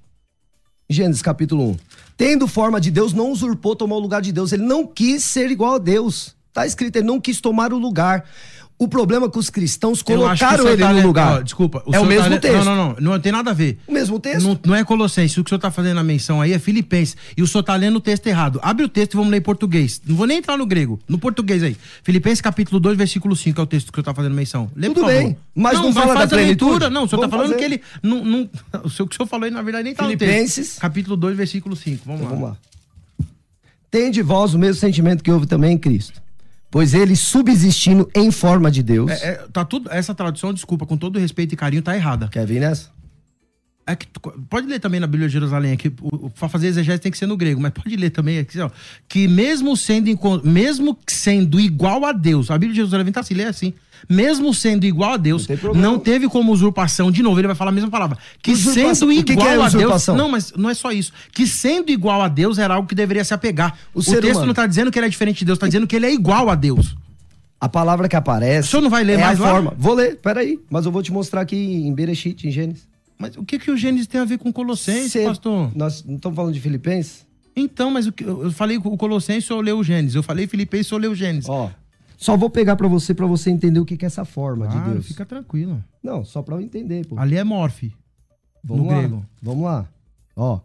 Gênesis 0.89 1.21
capítulo 1.21 1.69
1. 1.73 1.77
Tendo 2.17 2.47
forma 2.47 2.81
de 2.81 2.89
Deus, 2.89 3.13
não 3.13 3.31
usurpou 3.31 3.75
tomar 3.75 3.97
o 3.97 3.99
lugar 3.99 4.19
de 4.19 4.31
Deus. 4.31 4.51
Ele 4.51 4.63
não 4.63 4.87
quis 4.87 5.23
ser 5.23 5.51
igual 5.51 5.75
a 5.75 5.77
Deus. 5.77 6.35
Tá 6.51 6.65
escrito, 6.65 6.95
ele 6.95 7.05
não 7.05 7.21
quis 7.21 7.39
tomar 7.39 7.71
o 7.71 7.77
lugar. 7.77 8.27
O 8.79 8.87
problema 8.87 9.25
é 9.25 9.29
que 9.29 9.39
os 9.39 9.49
cristãos 9.49 10.01
o 10.01 10.05
colocaram 10.05 10.67
ele 10.67 10.77
tá 10.83 10.93
no 10.93 11.01
lugar. 11.01 11.39
ó, 11.39 11.41
desculpa. 11.41 11.81
é 11.87 11.97
o 11.97 12.03
tá 12.03 12.07
mesmo 12.07 12.29
lendo- 12.29 12.39
texto. 12.41 12.63
Não, 12.63 12.75
não, 12.75 12.89
não. 12.99 13.11
Não 13.13 13.19
tem 13.19 13.31
nada 13.31 13.49
a 13.49 13.53
ver. 13.53 13.79
O 13.87 13.91
mesmo 13.91 14.19
texto? 14.19 14.43
Não, 14.45 14.59
não 14.67 14.75
é 14.75 14.83
Colossenses. 14.83 15.35
O 15.35 15.43
que 15.43 15.47
o 15.47 15.49
senhor 15.49 15.59
tá 15.59 15.71
fazendo 15.71 15.99
a 15.99 16.03
menção 16.03 16.39
aí 16.41 16.53
é 16.53 16.59
Filipenses. 16.59 17.17
E 17.35 17.41
o 17.41 17.47
senhor 17.47 17.63
tá 17.63 17.75
lendo 17.75 17.95
o 17.95 17.99
texto 17.99 18.27
errado. 18.27 18.59
Abre 18.61 18.85
o 18.85 18.87
texto 18.87 19.13
e 19.13 19.17
vamos 19.17 19.31
ler 19.31 19.37
em 19.37 19.41
português. 19.41 19.99
Não 20.05 20.15
vou 20.15 20.27
nem 20.27 20.37
entrar 20.37 20.55
no 20.57 20.65
grego. 20.67 20.99
No 21.07 21.17
português 21.17 21.63
aí. 21.63 21.75
Filipenses 22.03 22.39
capítulo 22.39 22.79
2, 22.79 22.95
versículo 22.95 23.35
5 23.35 23.59
é 23.59 23.63
o 23.63 23.65
texto 23.65 23.91
que 23.91 23.97
o 23.99 24.03
senhor 24.03 24.05
tá 24.05 24.13
fazendo 24.13 24.35
menção. 24.35 24.69
Lê, 24.75 24.89
Tudo 24.89 25.01
por 25.01 25.07
favor. 25.07 25.23
bem, 25.23 25.37
mas 25.55 25.79
não 25.81 25.91
vai, 25.91 26.03
fala 26.07 26.19
da 26.19 26.27
plenitude? 26.27 26.69
leitura. 26.71 26.89
Não, 26.91 27.05
o 27.05 27.07
senhor 27.09 27.21
tá 27.21 27.27
Vamos 27.27 27.47
falando 27.47 27.59
fazer. 27.59 27.67
que 27.67 27.73
ele... 27.73 27.81
Não, 28.03 28.23
não, 28.23 28.41
o 28.83 28.87
o 28.87 28.89
que 29.07 29.15
o 29.15 29.17
senhor 29.17 29.27
falou 29.27 29.45
aí, 29.45 29.51
na 29.51 29.63
verdade, 29.63 29.85
nem 29.85 29.95
tá 29.95 30.03
no 30.03 30.09
Filipenses. 30.09 30.67
texto. 30.67 30.79
Capítulo 30.81 31.17
2, 31.17 31.35
versículo 31.35 31.75
5. 31.75 32.03
Vamos 32.05 32.21
Então, 32.21 32.33
lá. 32.33 32.39
vamos 32.41 32.49
lá. 32.51 33.27
Tende 33.89 34.21
vós 34.21 34.53
o 34.53 34.59
mesmo 34.59 34.79
sentimento 34.79 35.23
que 35.23 35.31
houve 35.31 35.47
também 35.47 35.73
em 35.73 35.77
Cristo. 35.79 36.21
Pois 36.69 36.93
ele, 36.93 37.15
subsistindo 37.15 38.09
em 38.13 38.29
forma 38.29 38.69
de 38.69 38.83
Deus. 38.83 39.09
É, 39.09 39.29
é, 39.29 39.33
tá 39.51 39.63
tudo, 39.63 39.89
essa 39.91 40.13
tradução, 40.13 40.53
desculpa, 40.53 40.85
com 40.85 40.97
todo 40.97 41.17
respeito 41.19 41.53
e 41.53 41.57
carinho, 41.57 41.81
tá 41.81 41.95
errada. 41.95 42.27
Quer 42.27 42.45
vir 42.45 42.59
nessa? 42.59 42.96
É 43.89 43.95
que 43.95 44.05
tu- 44.05 44.19
pode 44.49 44.67
ler 44.67 44.79
também 44.81 44.99
na 44.99 45.07
Bíblia 45.07 45.29
de 45.29 45.33
Jerusalém 45.33 45.71
aqui, 45.71 45.89
o- 46.01 46.29
pra 46.29 46.49
fazer 46.49 46.67
exegese 46.67 46.99
tem 46.99 47.09
que 47.09 47.17
ser 47.17 47.25
no 47.25 47.37
grego, 47.37 47.61
mas 47.61 47.71
pode 47.71 47.95
ler 47.95 48.09
também 48.09 48.37
aqui, 48.37 48.59
ó, 48.59 48.69
que 49.07 49.29
mesmo 49.29 49.77
sendo 49.77 50.07
mesmo 50.43 50.97
sendo 51.07 51.57
igual 51.57 52.03
a 52.03 52.11
Deus, 52.11 52.51
a 52.51 52.55
Bíblia 52.55 52.71
de 52.71 52.77
Jerusalém 52.77 53.09
tá 53.13 53.21
assim, 53.21 53.33
lê 53.33 53.45
assim, 53.45 53.73
mesmo 54.09 54.53
sendo 54.53 54.85
igual 54.85 55.13
a 55.13 55.17
Deus, 55.17 55.47
Não 55.63 55.73
não 55.73 55.99
teve 55.99 56.27
como 56.27 56.51
usurpação, 56.51 57.09
de 57.09 57.23
novo 57.23 57.39
ele 57.39 57.47
vai 57.47 57.55
falar 57.55 57.71
a 57.71 57.73
mesma 57.73 57.89
palavra, 57.89 58.17
que 58.41 58.51
Usurpação. 58.51 58.93
sendo 58.93 59.09
O 59.11 59.15
que 59.15 59.23
que 59.23 59.31
igual 59.31 59.47
é 59.47 59.51
a 59.53 59.69
Deus, 59.69 60.07
não, 60.07 60.27
mas 60.29 60.51
não 60.57 60.69
é 60.69 60.73
só 60.73 60.91
isso, 60.91 61.13
que 61.31 61.47
sendo 61.47 61.89
igual 61.89 62.21
a 62.21 62.27
Deus 62.27 62.57
era 62.57 62.73
algo 62.73 62.87
que 62.89 62.93
deveria 62.95 63.23
se 63.23 63.33
apegar. 63.33 63.77
O 63.93 63.99
O, 64.01 64.03
texto 64.03 64.25
humano. 64.31 64.47
não 64.47 64.53
tá 64.53 64.67
dizendo 64.67 64.91
que 64.91 64.99
ele 64.99 65.05
é 65.05 65.09
diferente 65.09 65.39
de 65.39 65.45
Deus, 65.45 65.57
tá 65.57 65.65
dizendo 65.65 65.87
que 65.87 65.95
ele 65.95 66.05
é 66.07 66.13
igual 66.13 66.49
a 66.49 66.55
Deus. 66.55 66.93
A 67.59 67.69
palavra 67.69 68.09
que 68.09 68.15
aparece. 68.17 68.67
O 68.67 68.71
senhor 68.71 68.81
não 68.83 68.89
vai 68.89 69.03
ler 69.05 69.13
é 69.13 69.17
mais 69.21 69.41
a 69.41 69.43
forma. 69.49 69.73
Vou 69.77 69.93
ler, 69.95 70.17
peraí. 70.17 70.59
Mas 70.69 70.85
eu 70.85 70.91
vou 70.91 71.01
te 71.01 71.11
mostrar 71.11 71.41
aqui 71.41 71.55
em 71.55 71.91
Bereshit, 71.93 72.45
em 72.47 72.51
Gênesis. 72.51 72.85
Mas 73.17 73.35
o 73.35 73.43
que 73.43 73.57
que 73.57 73.71
o 73.71 73.77
Gênesis 73.77 74.07
tem 74.07 74.21
a 74.21 74.25
ver 74.25 74.37
com 74.37 74.51
Colossenses, 74.53 75.11
Cê- 75.11 75.25
pastor? 75.25 75.71
Nós 75.75 76.03
não 76.03 76.15
estamos 76.15 76.35
falando 76.35 76.53
de 76.53 76.59
Filipenses? 76.61 77.25
Então, 77.55 77.89
mas 77.89 78.07
que, 78.11 78.23
eu 78.23 78.51
falei 78.51 78.77
o 78.77 78.81
Colossenses, 78.97 79.49
eu 79.49 79.59
leu 79.61 79.79
o 79.79 79.83
Gênesis. 79.83 80.13
Eu 80.15 80.21
falei 80.21 80.45
Filipenses, 80.45 80.91
eu 80.91 80.97
leu 80.99 81.11
o 81.11 81.15
Gênesis. 81.15 81.49
Ó. 81.49 81.71
Só 82.15 82.37
vou 82.37 82.49
pegar 82.49 82.75
pra 82.75 82.87
você, 82.87 83.13
pra 83.13 83.25
você 83.25 83.49
entender 83.49 83.79
o 83.79 83.85
que 83.85 83.97
que 83.97 84.05
é 84.05 84.07
essa 84.07 84.25
forma 84.25 84.67
de 84.67 84.77
Ah, 84.77 84.81
Deus. 84.89 85.07
fica 85.07 85.25
tranquilo. 85.25 85.83
Não, 86.03 86.23
só 86.23 86.41
pra 86.43 86.55
eu 86.55 86.61
entender, 86.61 87.05
pô. 87.07 87.17
Ali 87.19 87.35
é 87.35 87.43
morfe. 87.43 87.93
Vamos 88.63 88.83
no 88.85 88.89
lá. 88.91 88.97
grego. 88.99 89.25
Vamos 89.41 89.63
lá. 89.63 89.87
Ó. 90.35 90.59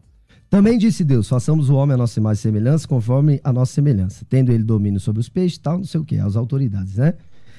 Também 0.51 0.77
disse 0.77 1.03
Deus: 1.05 1.29
façamos 1.29 1.71
o 1.71 1.75
homem 1.75 1.95
a 1.95 1.97
nossa 1.97 2.19
imagem 2.21 2.38
e 2.41 2.43
semelhança, 2.43 2.87
conforme 2.87 3.41
a 3.43 3.53
nossa 3.53 3.73
semelhança, 3.73 4.27
tendo 4.29 4.53
ele 4.53 4.62
domínio 4.62 5.01
sobre 5.01 5.21
os 5.21 5.29
peixes, 5.31 5.57
tal, 5.59 5.79
não 5.79 5.85
sei 5.85 5.99
o 6.01 6.05
que, 6.05 6.17
as 6.19 6.37
autoridades, 6.37 6.97
né? 6.97 7.15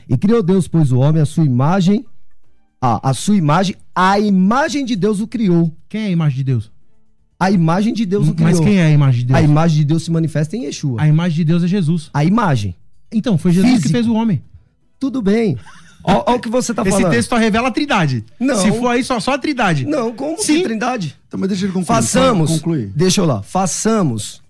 E 0.08 0.16
criou 0.18 0.44
Deus, 0.44 0.68
pois 0.68 0.92
o 0.92 1.00
homem, 1.00 1.22
a 1.22 1.26
sua 1.26 1.44
imagem, 1.46 2.06
a, 2.82 3.10
a 3.10 3.14
sua 3.14 3.36
imagem, 3.36 3.76
a 3.96 4.20
imagem 4.20 4.86
de 4.86 4.96
Deus 4.96 5.20
o 5.20 5.28
criou. 5.28 5.72
Quem 5.88 6.02
é 6.04 6.06
a 6.06 6.10
imagem 6.12 6.38
de 6.38 6.44
Deus? 6.44 6.72
A 7.40 7.52
imagem 7.52 7.94
de 7.94 8.06
Deus 8.06 8.28
o 8.28 8.34
criou. 8.34 8.52
Mas 8.52 8.60
quem 8.60 8.78
é 8.80 8.86
a 8.86 8.92
imagem 8.92 9.22
de 9.22 9.26
Deus? 9.28 9.40
A 9.40 9.42
imagem 9.42 9.78
de 9.78 9.86
Deus 9.86 10.04
se 10.04 10.12
manifesta 10.12 10.56
em 10.56 10.64
Yeshua. 10.66 11.02
A 11.02 11.08
imagem 11.08 11.36
de 11.36 11.44
Deus 11.44 11.64
é 11.64 11.68
Jesus. 11.68 12.10
A 12.14 12.24
imagem. 12.24 12.76
Então, 13.12 13.38
foi 13.38 13.52
Jesus 13.52 13.70
Físico. 13.74 13.88
que 13.90 13.94
fez 13.94 14.08
o 14.08 14.14
homem. 14.14 14.42
Tudo 15.00 15.22
bem. 15.22 15.58
Ó 16.04 16.36
o 16.36 16.40
que 16.40 16.50
você 16.50 16.74
tá 16.74 16.82
Esse 16.82 16.92
falando. 16.92 17.12
texto 17.12 17.30
só 17.30 17.38
revela 17.38 17.70
a 17.70 17.72
trindade. 17.72 18.26
Não. 18.40 18.56
Se 18.56 18.72
for 18.72 18.88
aí, 18.90 19.04
só, 19.04 19.20
só 19.20 19.34
a 19.34 19.38
trindade. 19.38 19.86
Não, 19.86 20.14
como 20.14 20.38
Sim. 20.38 20.58
que 20.58 20.64
trindade? 20.64 21.18
Então, 21.28 21.40
mas 21.40 21.50
deixa 21.50 21.66
ele 21.66 21.72
concluir. 21.74 21.96
Façamos. 21.96 22.52
Concluir. 22.52 22.92
Deixa 22.96 23.22
eu 23.22 23.26
lá. 23.26 23.42
Façamos. 23.42 24.42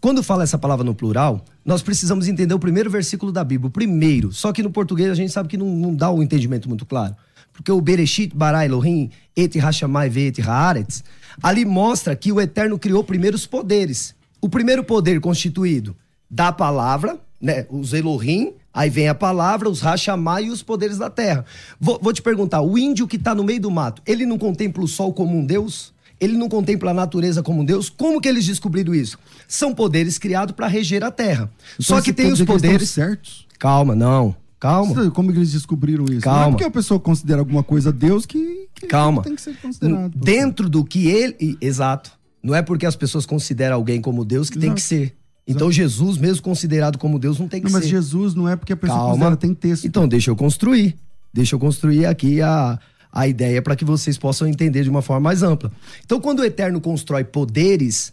Quando 0.00 0.22
fala 0.22 0.42
essa 0.44 0.58
palavra 0.58 0.84
no 0.84 0.94
plural, 0.94 1.44
nós 1.64 1.82
precisamos 1.82 2.28
entender 2.28 2.54
o 2.54 2.58
primeiro 2.58 2.90
versículo 2.90 3.32
da 3.32 3.42
Bíblia. 3.42 3.68
O 3.68 3.70
primeiro. 3.70 4.32
Só 4.32 4.52
que 4.52 4.62
no 4.62 4.70
português 4.70 5.10
a 5.10 5.14
gente 5.14 5.32
sabe 5.32 5.48
que 5.48 5.56
não, 5.56 5.66
não 5.66 5.94
dá 5.94 6.10
o 6.10 6.22
entendimento 6.22 6.68
muito 6.68 6.84
claro. 6.84 7.16
Porque 7.58 7.72
o 7.72 7.80
Bereshit, 7.80 8.32
bara 8.36 8.64
Elohim, 8.64 9.10
et 9.36 9.56
Hashamai 9.58 10.08
veet 10.08 10.38
haaretz, 10.40 11.02
ali 11.42 11.64
mostra 11.64 12.14
que 12.14 12.30
o 12.30 12.40
Eterno 12.40 12.78
criou 12.78 13.02
primeiro 13.02 13.34
os 13.34 13.46
poderes. 13.46 14.14
O 14.40 14.48
primeiro 14.48 14.84
poder 14.84 15.20
constituído 15.20 15.96
da 16.30 16.52
palavra, 16.52 17.18
né? 17.40 17.66
Os 17.68 17.92
Elohim, 17.92 18.52
aí 18.72 18.88
vem 18.88 19.08
a 19.08 19.14
palavra, 19.14 19.68
os 19.68 19.80
Hashamai 19.80 20.44
e 20.44 20.50
os 20.50 20.62
poderes 20.62 20.98
da 20.98 21.10
terra. 21.10 21.44
Vou, 21.80 21.98
vou 22.00 22.12
te 22.12 22.22
perguntar, 22.22 22.60
o 22.60 22.78
índio 22.78 23.08
que 23.08 23.16
está 23.16 23.34
no 23.34 23.42
meio 23.42 23.60
do 23.60 23.72
mato, 23.72 24.00
ele 24.06 24.24
não 24.24 24.38
contempla 24.38 24.84
o 24.84 24.86
sol 24.88 25.12
como 25.12 25.36
um 25.36 25.44
Deus? 25.44 25.92
Ele 26.20 26.36
não 26.36 26.48
contempla 26.48 26.92
a 26.92 26.94
natureza 26.94 27.42
como 27.42 27.62
um 27.62 27.64
Deus? 27.64 27.88
Como 27.90 28.20
que 28.20 28.28
eles 28.28 28.46
descobriram 28.46 28.94
isso? 28.94 29.18
São 29.48 29.74
poderes 29.74 30.16
criados 30.16 30.54
para 30.54 30.68
reger 30.68 31.02
a 31.02 31.10
terra. 31.10 31.50
Só 31.80 31.94
Então, 31.98 32.02
que 32.02 32.10
você 32.10 32.12
tem 32.12 32.32
os 32.32 32.38
que 32.40 32.46
poderes. 32.46 32.90
certos. 32.90 33.46
Calma, 33.58 33.96
não. 33.96 34.34
Calma. 34.58 35.10
Como 35.10 35.32
que 35.32 35.38
eles 35.38 35.52
descobriram 35.52 36.04
isso? 36.04 36.26
Não 36.26 36.32
é 36.32 36.36
Calma. 36.38 36.50
porque 36.50 36.64
a 36.64 36.70
pessoa 36.70 36.98
considera 36.98 37.40
alguma 37.40 37.62
coisa 37.62 37.92
Deus 37.92 38.26
que, 38.26 38.68
que 38.74 38.86
Calma. 38.86 39.22
tem 39.22 39.34
que 39.34 39.42
ser 39.42 39.56
considerado. 39.56 40.18
Dentro 40.18 40.68
do 40.68 40.84
que 40.84 41.06
ele. 41.08 41.56
Exato. 41.60 42.10
Não 42.42 42.54
é 42.54 42.62
porque 42.62 42.86
as 42.86 42.96
pessoas 42.96 43.24
consideram 43.26 43.76
alguém 43.76 44.00
como 44.00 44.24
Deus 44.24 44.48
que 44.50 44.58
tem 44.58 44.68
Exato. 44.68 44.80
que 44.80 44.86
ser. 44.86 45.16
Então 45.46 45.72
Jesus, 45.72 46.18
mesmo 46.18 46.42
considerado 46.42 46.98
como 46.98 47.18
Deus, 47.18 47.38
não 47.38 47.48
tem 47.48 47.60
que 47.60 47.66
Não, 47.66 47.72
mas 47.72 47.84
ser. 47.84 47.90
Jesus 47.90 48.34
não 48.34 48.48
é 48.48 48.54
porque 48.54 48.72
a 48.72 48.76
pessoa 48.76 48.98
Calma. 48.98 49.12
considera, 49.12 49.36
tem 49.36 49.54
texto. 49.54 49.86
Então, 49.86 50.06
deixa 50.06 50.30
eu 50.30 50.36
construir. 50.36 50.94
Deixa 51.32 51.54
eu 51.54 51.58
construir 51.58 52.04
aqui 52.04 52.42
a, 52.42 52.78
a 53.12 53.26
ideia 53.26 53.62
para 53.62 53.74
que 53.74 53.84
vocês 53.84 54.18
possam 54.18 54.46
entender 54.46 54.82
de 54.82 54.90
uma 54.90 55.00
forma 55.02 55.20
mais 55.20 55.42
ampla. 55.42 55.72
Então, 56.04 56.20
quando 56.20 56.40
o 56.40 56.44
Eterno 56.44 56.80
constrói 56.80 57.24
poderes, 57.24 58.12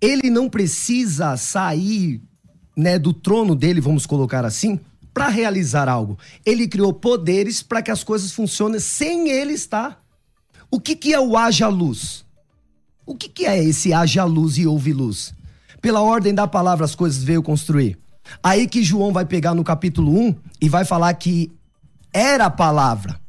ele 0.00 0.28
não 0.28 0.48
precisa 0.50 1.36
sair 1.38 2.20
né, 2.76 2.98
do 2.98 3.12
trono 3.14 3.54
dele, 3.54 3.80
vamos 3.80 4.04
colocar 4.04 4.44
assim, 4.44 4.78
para 5.14 5.28
realizar 5.28 5.88
algo. 5.88 6.18
Ele 6.44 6.66
criou 6.66 6.92
poderes 6.92 7.62
para 7.62 7.80
que 7.80 7.92
as 7.92 8.02
coisas 8.02 8.32
funcionem 8.32 8.80
sem 8.80 9.30
ele 9.30 9.52
estar. 9.54 10.02
O 10.70 10.80
que, 10.80 10.96
que 10.96 11.14
é 11.14 11.20
o 11.20 11.38
haja 11.38 11.68
luz? 11.68 12.24
O 13.06 13.14
que, 13.14 13.28
que 13.28 13.46
é 13.46 13.62
esse 13.62 13.92
haja 13.92 14.24
luz 14.24 14.58
e 14.58 14.66
ouve 14.66 14.92
luz? 14.92 15.32
Pela 15.80 16.02
ordem 16.02 16.34
da 16.34 16.48
palavra, 16.48 16.84
as 16.84 16.96
coisas 16.96 17.22
veio 17.22 17.42
construir. 17.42 17.96
Aí 18.42 18.66
que 18.66 18.82
João 18.82 19.12
vai 19.12 19.24
pegar 19.24 19.54
no 19.54 19.62
capítulo 19.62 20.18
1 20.18 20.34
e 20.60 20.68
vai 20.68 20.84
falar 20.84 21.14
que 21.14 21.52
era 22.12 22.46
a 22.46 22.50
palavra. 22.50 23.20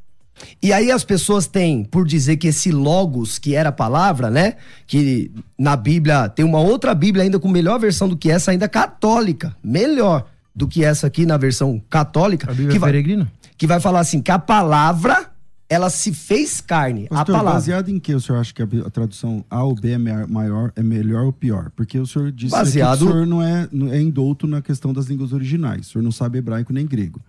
E 0.61 0.73
aí 0.73 0.91
as 0.91 1.03
pessoas 1.03 1.47
têm, 1.47 1.83
por 1.83 2.05
dizer 2.05 2.37
que 2.37 2.47
esse 2.47 2.71
logos, 2.71 3.37
que 3.37 3.55
era 3.55 3.69
a 3.69 3.73
palavra, 3.73 4.29
né? 4.29 4.55
Que 4.87 5.31
na 5.57 5.75
Bíblia, 5.75 6.29
tem 6.29 6.43
uma 6.43 6.59
outra 6.59 6.95
Bíblia 6.95 7.23
ainda 7.23 7.39
com 7.39 7.47
melhor 7.47 7.79
versão 7.79 8.07
do 8.07 8.17
que 8.17 8.31
essa, 8.31 8.51
ainda 8.51 8.67
católica. 8.67 9.55
Melhor 9.63 10.25
do 10.55 10.67
que 10.67 10.83
essa 10.83 11.07
aqui 11.07 11.25
na 11.25 11.37
versão 11.37 11.81
católica. 11.89 12.49
A 12.49 12.53
Bíblia 12.53 12.71
que 12.73 12.79
vai, 12.79 12.91
peregrina? 12.91 13.31
que 13.57 13.67
vai 13.67 13.79
falar 13.79 13.99
assim, 13.99 14.21
que 14.21 14.31
a 14.31 14.39
palavra, 14.39 15.31
ela 15.69 15.89
se 15.89 16.13
fez 16.13 16.61
carne. 16.61 17.07
Pastor, 17.09 17.35
a 17.35 17.37
palavra. 17.39 17.59
baseado 17.59 17.89
em 17.89 17.99
que 17.99 18.13
o 18.15 18.21
senhor 18.21 18.39
acha 18.39 18.53
que 18.53 18.61
a, 18.61 18.89
tradução 18.89 19.43
A 19.49 19.63
ou 19.63 19.75
B 19.75 19.91
é 19.91 19.97
maior, 19.97 20.71
é 20.75 20.81
melhor 20.83 21.25
ou 21.25 21.33
pior? 21.33 21.71
Porque 21.75 21.99
o 21.99 22.05
senhor 22.07 22.31
disse 22.31 22.51
Baseado- 22.51 22.99
que 22.99 23.03
o 23.05 23.07
senhor 23.11 23.25
não 23.27 23.41
é, 23.41 23.67
é 23.91 24.01
indouto 24.01 24.47
na 24.47 24.61
questão 24.61 24.93
das 24.93 25.07
línguas 25.07 25.33
originais. 25.33 25.87
O 25.87 25.91
senhor 25.91 26.03
não 26.03 26.11
sabe 26.11 26.37
hebraico 26.37 26.71
nem 26.71 26.85
grego. 26.85 27.19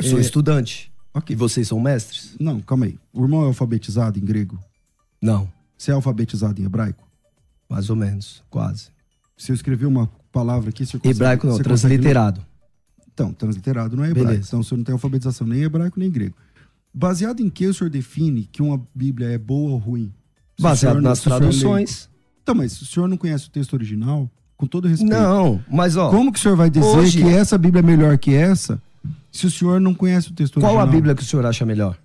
Eu 0.00 0.08
sou 0.08 0.18
É, 0.18 0.22
estudante. 0.22 0.90
Ok. 1.14 1.34
E 1.34 1.36
vocês 1.36 1.68
são 1.68 1.78
mestres? 1.78 2.34
Não, 2.40 2.58
calma 2.60 2.86
aí. 2.86 2.98
O 3.12 3.22
irmão 3.22 3.42
é 3.42 3.46
alfabetizado 3.46 4.18
em 4.18 4.24
grego? 4.24 4.58
Não, 5.20 5.46
Você 5.76 5.90
é 5.90 5.94
alfabetizado 5.94 6.60
em 6.60 6.64
hebraico? 6.64 7.06
mais 7.68 7.88
ou 7.90 7.96
menos, 7.96 8.42
quase. 8.50 8.88
Se 9.36 9.50
eu 9.50 9.54
escrever 9.54 9.86
uma 9.86 10.06
palavra 10.30 10.68
aqui, 10.70 10.82
o 10.82 10.86
senhor 10.86 11.00
consegue- 11.00 11.16
Hebraico 11.16 11.46
não, 11.46 11.54
você 11.56 11.64
consegue- 11.64 11.94
transliterado. 11.94 12.44
Então, 13.14 13.32
transliterado 13.32 13.96
não 13.96 14.04
é 14.04 14.08
hebraico. 14.10 14.30
Beleza. 14.30 14.48
Então, 14.48 14.60
o 14.60 14.64
senhor 14.64 14.78
não 14.78 14.84
tem 14.84 14.92
alfabetização 14.92 15.46
nem 15.46 15.60
em 15.60 15.64
hebraico 15.64 15.98
nem 15.98 16.08
em 16.08 16.12
grego. 16.12 16.34
Baseado 16.94 17.40
em 17.40 17.48
que 17.50 17.66
o 17.66 17.74
senhor 17.74 17.90
define 17.90 18.48
que 18.50 18.62
uma 18.62 18.80
Bíblia 18.94 19.28
é 19.28 19.38
boa 19.38 19.70
ou 19.72 19.78
ruim? 19.78 20.12
Se 20.56 20.62
Baseado 20.62 20.94
não- 20.96 21.02
nas 21.02 21.20
é 21.20 21.24
traduções. 21.24 22.08
Então, 22.42 22.54
mas 22.54 22.72
se 22.72 22.82
o 22.82 22.86
senhor 22.86 23.08
não 23.08 23.16
conhece 23.16 23.46
o 23.48 23.50
texto 23.50 23.72
original, 23.74 24.30
com 24.56 24.66
todo 24.66 24.86
respeito. 24.88 25.12
Não, 25.12 25.60
mas 25.70 25.96
ó, 25.96 26.10
Como 26.10 26.32
que 26.32 26.38
o 26.38 26.42
senhor 26.42 26.56
vai 26.56 26.68
dizer 26.70 26.84
Hoje- 26.86 27.18
que 27.22 27.28
essa 27.28 27.56
Bíblia 27.58 27.80
é 27.80 27.82
melhor 27.82 28.16
que 28.18 28.34
essa 28.34 28.80
se 29.30 29.46
o 29.46 29.50
senhor 29.50 29.80
não 29.80 29.94
conhece 29.94 30.28
o 30.30 30.32
texto 30.34 30.60
qual 30.60 30.72
original? 30.72 30.88
a 30.88 30.90
Bíblia 30.92 31.14
que 31.14 31.22
o 31.22 31.24
senhor 31.24 31.44
acha 31.46 31.64
melhor? 31.66 31.96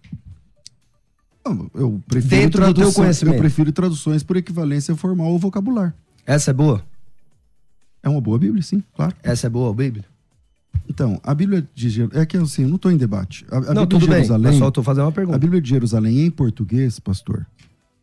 Não, 1.45 1.69
Eu 1.73 2.01
prefiro 2.07 2.29
Dentro 2.35 2.61
do 2.61 2.65
teu 2.65 2.73
tradução- 2.75 3.03
conhecimento. 3.03 3.35
Eu 3.35 3.39
prefiro 3.39 3.71
traduções 3.71 4.23
por 4.23 4.35
equivalência 4.37 4.95
formal 4.95 5.27
ou 5.27 5.39
vocabular. 5.39 5.93
Essa 6.25 6.51
é 6.51 6.53
boa? 6.53 6.83
É 8.03 8.09
uma 8.09 8.19
boa 8.21 8.37
Bíblia, 8.37 8.61
sim, 8.63 8.83
claro. 8.95 9.15
Essa 9.23 9.47
é 9.47 9.49
boa, 9.49 9.69
a 9.69 9.73
Bíblia? 9.73 10.05
Então, 10.89 11.19
a 11.23 11.33
Bíblia 11.33 11.65
de 11.73 11.89
Jerusalém. 11.89 12.21
É 12.21 12.25
que 12.25 12.37
assim, 12.37 12.63
eu 12.63 12.67
não 12.69 12.75
estou 12.77 12.91
em 12.91 12.97
debate. 12.97 13.45
A, 13.51 13.57
a 13.57 13.59
não, 13.59 13.67
Bíblia 13.67 13.87
tudo 13.87 13.99
de 14.01 14.07
bem. 14.07 14.15
Jerusalém. 14.17 14.53
Eu 14.53 14.59
só 14.59 14.71
tô 14.71 14.83
fazendo 14.83 15.03
uma 15.03 15.09
A 15.09 15.13
pergunta. 15.13 15.37
Bíblia 15.39 15.61
de 15.61 15.69
Jerusalém 15.69 16.25
em 16.25 16.31
português, 16.31 16.99
pastor, 16.99 17.45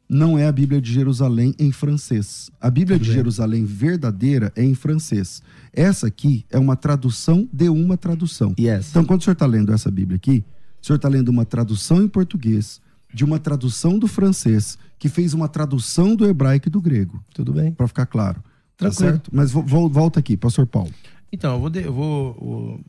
não 0.09 0.39
é 0.39 0.47
a 0.47 0.53
Bíblia 0.53 0.81
de 0.81 0.93
Jerusalém 0.93 1.55
em 1.59 1.73
francês. 1.73 2.51
A 2.61 2.71
Bíblia 2.71 2.99
de 2.99 3.11
Jerusalém 3.11 3.65
verdadeira 3.65 4.53
é 4.55 4.63
em 4.63 4.75
francês. 4.75 5.43
Essa 5.73 6.07
aqui 6.09 6.45
é 6.51 6.59
uma 6.59 6.77
tradução 6.77 7.49
de 7.53 7.69
uma 7.69 7.97
tradução. 7.97 8.55
Yes. 8.59 8.91
Então, 8.91 9.05
quando 9.05 9.21
o 9.23 9.25
senhor 9.25 9.33
está 9.33 9.47
lendo 9.47 9.73
essa 9.73 9.91
Bíblia 9.91 10.17
aqui, 10.17 10.45
o 10.83 10.87
senhor 10.87 10.97
está 10.97 11.09
lendo 11.09 11.29
uma 11.31 11.45
tradução 11.47 12.03
em 12.03 12.09
português, 12.09 12.81
de 13.13 13.25
uma 13.25 13.39
tradução 13.39 13.99
do 13.99 14.07
francês, 14.07 14.77
que 14.99 15.09
fez 15.09 15.33
uma 15.35 15.49
tradução 15.49 16.15
do 16.15 16.27
hebraico 16.27 16.69
e 16.69 16.71
do 16.71 16.81
grego. 16.81 17.25
Tudo 17.35 17.53
bem. 17.53 17.73
Para 17.73 17.89
ficar 17.89 18.07
claro. 18.07 18.43
Tá 18.77 18.89
Tranquilo. 18.91 19.11
certo? 19.13 19.31
Mas 19.33 19.51
vo- 19.53 19.89
volta 19.89 20.19
aqui, 20.21 20.37
pastor 20.37 20.67
Paulo. 20.67 20.91
Então, 21.35 21.55
eu 21.55 21.61
vou. 21.61 21.69
de- 21.71 21.83
eu 21.83 21.93
vou 21.93 22.37
eu 22.41 22.81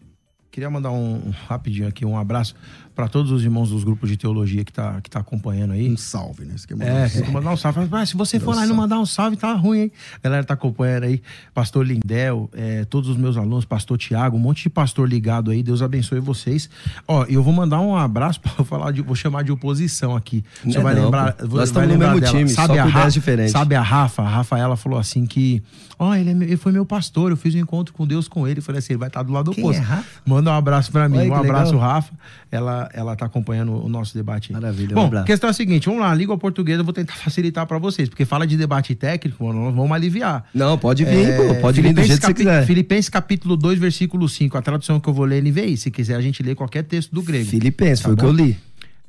queria 0.51 0.69
mandar 0.69 0.91
um, 0.91 1.15
um 1.27 1.31
rapidinho 1.31 1.87
aqui, 1.87 2.05
um 2.05 2.17
abraço 2.17 2.55
para 2.95 3.07
todos 3.09 3.31
os 3.31 3.43
irmãos 3.43 3.69
dos 3.69 3.83
grupos 3.83 4.09
de 4.09 4.15
teologia 4.17 4.63
que 4.63 4.71
tá, 4.71 4.99
que 5.01 5.09
tá 5.09 5.19
acompanhando 5.19 5.73
aí. 5.73 5.91
Um 5.91 5.97
salve, 5.97 6.45
né? 6.45 6.55
Aqui 6.63 6.71
é 6.73 6.75
uma 6.75 6.85
É, 6.85 7.09
tem 7.09 7.23
que 7.23 7.31
mandar 7.31 7.51
um 7.51 7.57
salve. 7.57 7.79
Ah, 7.91 8.05
se 8.05 8.15
você 8.15 8.39
for 8.39 8.55
lá 8.55 8.65
e 8.65 8.69
não 8.69 8.75
mandar 8.75 8.97
um 8.99 9.05
salve, 9.05 9.35
tá 9.35 9.51
ruim, 9.53 9.79
hein? 9.79 9.91
A 10.15 10.19
galera 10.23 10.43
tá 10.45 10.53
acompanhando 10.53 11.03
aí. 11.03 11.21
Pastor 11.53 11.85
Lindel, 11.85 12.49
é, 12.53 12.85
todos 12.85 13.09
os 13.09 13.17
meus 13.17 13.35
alunos, 13.37 13.65
Pastor 13.65 13.97
Tiago, 13.97 14.37
um 14.37 14.39
monte 14.39 14.63
de 14.63 14.69
pastor 14.69 15.07
ligado 15.09 15.51
aí. 15.51 15.61
Deus 15.61 15.81
abençoe 15.81 16.19
vocês. 16.19 16.69
Ó, 17.07 17.25
e 17.27 17.33
eu 17.33 17.43
vou 17.43 17.53
mandar 17.53 17.81
um 17.81 17.95
abraço 17.95 18.39
para 18.41 18.63
falar 18.63 18.91
de, 18.91 19.01
vou 19.01 19.15
chamar 19.15 19.43
de 19.43 19.51
oposição 19.51 20.15
aqui. 20.15 20.43
Você 20.63 20.77
é 20.77 20.81
vai 20.81 20.95
não, 20.95 21.05
lembrar, 21.05 21.33
pô. 21.33 21.43
Nós 21.43 21.51
vai 21.53 21.63
estamos 21.65 21.87
no 21.87 21.93
lembrar 21.93 22.07
mesmo 22.13 22.21
dela. 22.21 22.37
time, 22.37 22.49
sabe 22.49 22.67
só 22.67 22.79
a 22.79 22.83
com 22.83 22.89
Ra- 22.89 22.99
ideias 22.99 23.13
diferentes. 23.13 23.51
Sabe 23.51 23.75
a 23.75 23.81
Rafa? 23.81 24.21
A 24.23 24.29
Rafaela 24.29 24.77
falou 24.77 24.97
assim 24.97 25.25
que, 25.25 25.61
ó, 25.99 26.15
ele, 26.15 26.29
é 26.29 26.33
meu- 26.33 26.47
ele 26.47 26.57
foi 26.57 26.71
meu 26.71 26.85
pastor, 26.85 27.31
eu 27.31 27.37
fiz 27.37 27.53
um 27.55 27.59
encontro 27.59 27.93
com 27.93 28.07
Deus 28.07 28.27
com 28.27 28.47
ele. 28.47 28.59
Eu 28.59 28.63
falei 28.63 28.79
assim, 28.79 28.93
ele 28.93 28.99
vai 28.99 29.09
estar 29.09 29.21
do 29.23 29.33
lado 29.33 29.51
Quem 29.51 29.63
oposto. 29.63 29.81
é 29.81 29.83
Rafa? 29.83 30.05
Manda 30.25 30.49
um 30.51 30.53
abraço 30.53 30.91
para 30.91 31.09
mim, 31.09 31.17
Olha 31.17 31.31
um 31.31 31.35
abraço, 31.35 31.73
legal. 31.73 31.87
Rafa. 31.89 32.13
Ela, 32.51 32.84
ela 32.93 33.15
tá 33.15 33.25
acompanhando 33.25 33.71
o 33.73 33.89
nosso 33.89 34.13
debate. 34.13 34.51
Maravilha, 34.51 34.93
Bom, 34.95 35.09
a 35.15 35.23
questão 35.23 35.47
é 35.47 35.51
a 35.51 35.53
seguinte, 35.53 35.85
vamos 35.87 36.01
lá, 36.01 36.11
a 36.11 36.15
língua 36.15 36.37
portuguesa 36.37 36.81
eu 36.81 36.83
vou 36.85 36.93
tentar 36.93 37.13
facilitar 37.15 37.65
para 37.65 37.77
vocês, 37.77 38.07
porque 38.09 38.25
fala 38.25 38.45
de 38.45 38.55
debate 38.57 38.93
técnico, 38.95 39.45
mano, 39.45 39.65
nós 39.65 39.75
vamos 39.75 39.91
aliviar. 39.91 40.45
Não, 40.53 40.77
pode 40.77 41.03
vir, 41.05 41.29
É, 41.29 41.37
pô. 41.53 41.61
Pode 41.61 41.81
vir 41.81 41.93
do 41.93 42.03
jeito 42.03 42.19
que 42.19 42.25
você 42.27 42.33
quiser. 42.33 42.65
Filipenses 42.65 43.09
capítulo 43.09 43.55
2, 43.57 43.79
versículo 43.79 44.27
5, 44.29 44.57
a 44.57 44.61
tradução 44.61 44.99
que 44.99 45.07
eu 45.07 45.13
vou 45.13 45.25
ler 45.25 45.37
é 45.37 45.41
NVI, 45.49 45.77
se 45.77 45.91
quiser 45.91 46.15
a 46.15 46.21
gente 46.21 46.41
lê 46.43 46.55
qualquer 46.55 46.83
texto 46.83 47.11
do 47.13 47.21
grego. 47.21 47.45
Filipenses, 47.49 47.99
Tá 48.01 48.09
foi 48.09 48.13
o 48.13 48.17
que 48.17 48.25
eu 48.25 48.31
li. 48.31 48.57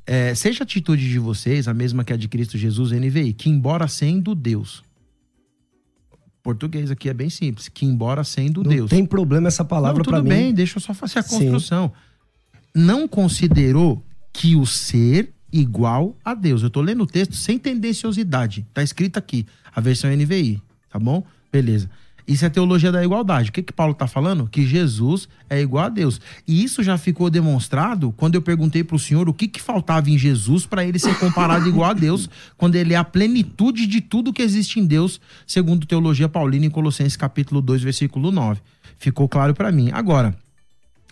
É, 0.05 0.33
seja 0.33 0.63
a 0.63 0.65
atitude 0.65 1.09
de 1.09 1.19
vocês 1.19 1.67
a 1.67 1.73
mesma 1.73 2.03
que 2.03 2.13
a 2.13 2.17
de 2.17 2.27
Cristo 2.29 2.57
Jesus 2.57 2.91
NVI, 2.91 3.33
que 3.33 3.49
embora 3.49 3.87
sendo 3.89 4.33
Deus, 4.33 4.81
português 6.41 6.89
aqui 6.89 7.09
é 7.09 7.13
bem 7.13 7.29
simples, 7.29 7.67
que 7.67 7.85
embora 7.85 8.23
sendo 8.23 8.63
Não 8.63 8.69
Deus, 8.71 8.89
tem 8.89 9.05
problema 9.05 9.49
essa 9.49 9.65
palavra 9.65 9.97
não, 9.97 10.05
pra 10.05 10.19
tudo 10.19 10.23
mim. 10.23 10.29
bem, 10.29 10.53
deixa 10.53 10.77
eu 10.77 10.81
só 10.81 10.93
fazer 10.93 11.19
a 11.19 11.23
Sim. 11.23 11.89
Não 12.77 13.07
considerou 13.07 14.05
que 14.31 14.55
o 14.55 14.63
ser 14.63 15.33
igual 15.51 16.15
a 16.23 16.35
Deus. 16.35 16.61
Eu 16.61 16.69
tô 16.69 16.79
lendo 16.79 17.01
o 17.01 17.07
texto 17.07 17.33
sem 17.33 17.57
tendenciosidade. 17.57 18.67
Tá 18.71 18.83
escrito 18.83 19.17
aqui, 19.17 19.47
a 19.75 19.81
versão 19.81 20.11
NVI, 20.11 20.61
tá 20.87 20.99
bom? 20.99 21.23
Beleza. 21.51 21.89
Isso 22.27 22.45
é 22.45 22.49
teologia 22.49 22.91
da 22.91 23.03
igualdade. 23.03 23.49
O 23.49 23.51
que 23.51 23.63
que 23.63 23.73
Paulo 23.73 23.95
tá 23.95 24.05
falando? 24.05 24.47
Que 24.47 24.63
Jesus 24.63 25.27
é 25.49 25.59
igual 25.59 25.85
a 25.85 25.89
Deus. 25.89 26.21
E 26.47 26.63
isso 26.63 26.83
já 26.83 26.99
ficou 26.99 27.31
demonstrado 27.31 28.13
quando 28.15 28.35
eu 28.35 28.43
perguntei 28.43 28.83
pro 28.83 28.99
senhor 28.99 29.27
o 29.27 29.33
que 29.33 29.47
que 29.47 29.59
faltava 29.59 30.11
em 30.11 30.17
Jesus 30.17 30.67
para 30.67 30.85
ele 30.85 30.99
ser 30.99 31.17
comparado 31.17 31.65
igual 31.69 31.89
a 31.89 31.93
Deus, 31.93 32.29
quando 32.57 32.75
ele 32.75 32.93
é 32.93 32.97
a 32.97 33.03
plenitude 33.03 33.87
de 33.87 34.01
tudo 34.01 34.31
que 34.31 34.43
existe 34.43 34.79
em 34.79 34.85
Deus, 34.85 35.19
segundo 35.47 35.87
teologia 35.87 36.29
paulina 36.29 36.67
em 36.67 36.69
Colossenses 36.69 37.17
capítulo 37.17 37.59
2, 37.59 37.81
versículo 37.81 38.31
9. 38.31 38.61
Ficou 38.99 39.27
claro 39.27 39.55
para 39.55 39.71
mim. 39.71 39.89
Agora, 39.93 40.37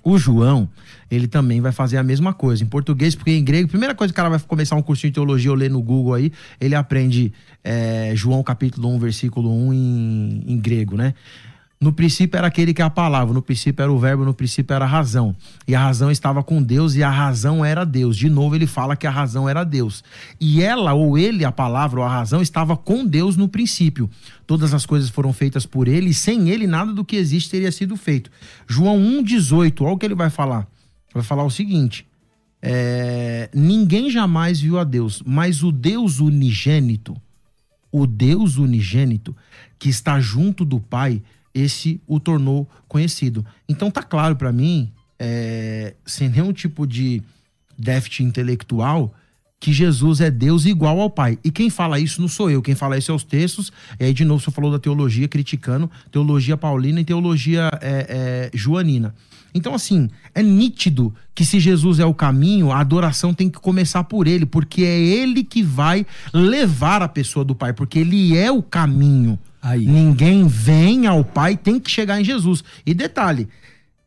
o 0.06 0.20
João, 0.20 0.70
ele 1.10 1.28
também 1.28 1.60
vai 1.60 1.72
fazer 1.72 1.98
a 1.98 2.04
mesma 2.04 2.32
coisa. 2.32 2.64
Em 2.64 2.68
português, 2.68 3.16
porque 3.16 3.32
em 3.32 3.44
grego, 3.44 3.68
primeira 3.68 3.96
coisa 3.96 4.14
que 4.14 4.16
o 4.16 4.22
cara 4.22 4.30
vai 4.30 4.40
começar 4.40 4.76
um 4.76 4.82
cursinho 4.84 5.10
de 5.10 5.16
teologia 5.16 5.50
ou 5.50 5.58
ler 5.58 5.72
no 5.72 5.82
Google 5.82 6.14
aí, 6.14 6.32
ele 6.62 6.76
aprende 6.76 7.34
é, 7.64 8.12
João 8.16 8.44
capítulo 8.44 8.88
1, 8.90 9.00
versículo 9.00 9.52
1 9.52 9.74
em, 9.74 10.44
em 10.46 10.58
grego, 10.60 10.96
né? 10.96 11.16
No 11.86 11.94
princípio 11.94 12.36
era 12.36 12.48
aquele 12.48 12.74
que 12.74 12.82
é 12.82 12.86
a 12.86 12.90
palavra, 12.90 13.32
no 13.32 13.44
princípio 13.44 13.84
era 13.84 13.92
o 13.92 14.00
verbo, 14.00 14.26
no 14.26 14.34
princípio 14.34 14.74
era 14.74 14.86
a 14.86 14.88
razão. 14.88 15.36
E 15.68 15.76
a 15.76 15.80
razão 15.80 16.10
estava 16.10 16.42
com 16.42 16.60
Deus 16.60 16.96
e 16.96 17.04
a 17.04 17.12
razão 17.12 17.64
era 17.64 17.86
Deus. 17.86 18.18
De 18.18 18.28
novo 18.28 18.56
ele 18.56 18.66
fala 18.66 18.96
que 18.96 19.06
a 19.06 19.12
razão 19.12 19.48
era 19.48 19.64
Deus. 19.64 20.04
E 20.42 20.64
ela 20.64 20.94
ou 20.94 21.16
ele, 21.16 21.46
a 21.46 21.52
palavra 21.52 22.00
ou 22.00 22.04
a 22.04 22.10
razão, 22.10 22.42
estava 22.42 22.76
com 22.76 23.06
Deus 23.06 23.38
no 23.38 23.48
princípio. 23.48 24.10
Todas 24.48 24.74
as 24.74 24.84
coisas 24.84 25.12
foram 25.12 25.32
feitas 25.32 25.68
por 25.68 25.88
ele 25.88 26.10
e 26.10 26.14
sem 26.16 26.50
ele 26.50 26.66
nada 26.66 26.92
do 26.92 27.06
que 27.06 27.18
existe 27.18 27.52
teria 27.52 27.72
sido 27.72 27.96
feito. 27.96 28.32
João 28.66 28.98
1,18, 28.98 29.82
olha 29.82 29.94
o 29.94 29.98
que 30.00 30.08
ele 30.08 30.16
vai 30.16 30.32
falar. 30.32 30.68
Vai 31.14 31.22
falar 31.22 31.44
o 31.44 31.52
seguinte: 31.52 32.04
é, 32.64 33.48
ninguém 33.54 34.10
jamais 34.10 34.60
viu 34.60 34.80
a 34.80 34.84
Deus, 34.84 35.22
mas 35.24 35.62
o 35.62 35.72
Deus 35.72 36.20
unigênito, 36.20 37.16
o 37.92 38.08
Deus 38.08 38.58
unigênito 38.58 39.36
que 39.78 39.88
está 39.88 40.20
junto 40.20 40.66
do 40.66 40.80
Pai, 40.80 41.22
esse 41.56 42.02
o 42.06 42.20
tornou 42.20 42.70
conhecido. 42.88 43.46
Então 43.68 43.90
tá 43.90 44.04
claro 44.04 44.36
para 44.36 44.52
mim, 44.52 44.92
é, 45.18 45.96
sem 46.06 46.28
nenhum 46.28 46.52
tipo 46.52 46.86
de 46.86 47.24
déficit 47.78 48.24
intelectual, 48.24 49.16
que 49.60 49.72
Jesus 49.72 50.20
é 50.20 50.30
Deus 50.30 50.66
igual 50.66 51.00
ao 51.00 51.10
Pai. 51.10 51.40
E 51.44 51.50
quem 51.50 51.70
fala 51.70 52.00
isso 52.00 52.22
não 52.22 52.28
sou 52.28 52.52
eu, 52.52 52.62
quem 52.62 52.76
fala 52.76 52.98
isso 52.98 53.12
é 53.12 53.16
os 53.16 53.24
textos. 53.24 53.72
E 54.00 54.04
aí, 54.04 54.14
de 54.14 54.26
novo, 54.26 54.44
você 54.44 54.52
falou 54.52 54.72
da 54.72 54.78
teologia 54.78 55.28
criticando, 55.28 55.90
teologia 56.12 56.58
paulina 56.58 57.00
e 57.00 57.06
teologia 57.06 57.70
é, 57.82 58.52
é, 58.52 58.58
joanina. 58.58 59.16
Então, 59.56 59.74
assim, 59.74 60.10
é 60.34 60.44
nítido 60.44 61.16
que 61.34 61.46
se 61.46 61.62
Jesus 61.62 62.00
é 62.00 62.06
o 62.06 62.14
caminho, 62.14 62.72
a 62.72 62.80
adoração 62.80 63.34
tem 63.34 63.50
que 63.50 63.58
começar 63.58 64.04
por 64.04 64.28
ele, 64.28 64.46
porque 64.46 64.84
é 64.84 65.00
ele 65.00 65.46
que 65.46 65.64
vai 65.64 66.06
levar 66.34 67.02
a 67.02 67.08
pessoa 67.08 67.46
do 67.46 67.56
Pai, 67.56 67.72
porque 67.72 68.00
ele 68.00 68.38
é 68.38 68.52
o 68.52 68.62
caminho. 68.62 69.40
Aí. 69.66 69.84
Ninguém 69.84 70.48
vem 70.48 71.08
ao 71.08 71.24
Pai, 71.24 71.58
tem 71.58 71.80
que 71.80 71.90
chegar 71.90 72.22
em 72.22 72.24
Jesus. 72.24 72.64
E 72.86 72.94
detalhe, 72.94 73.50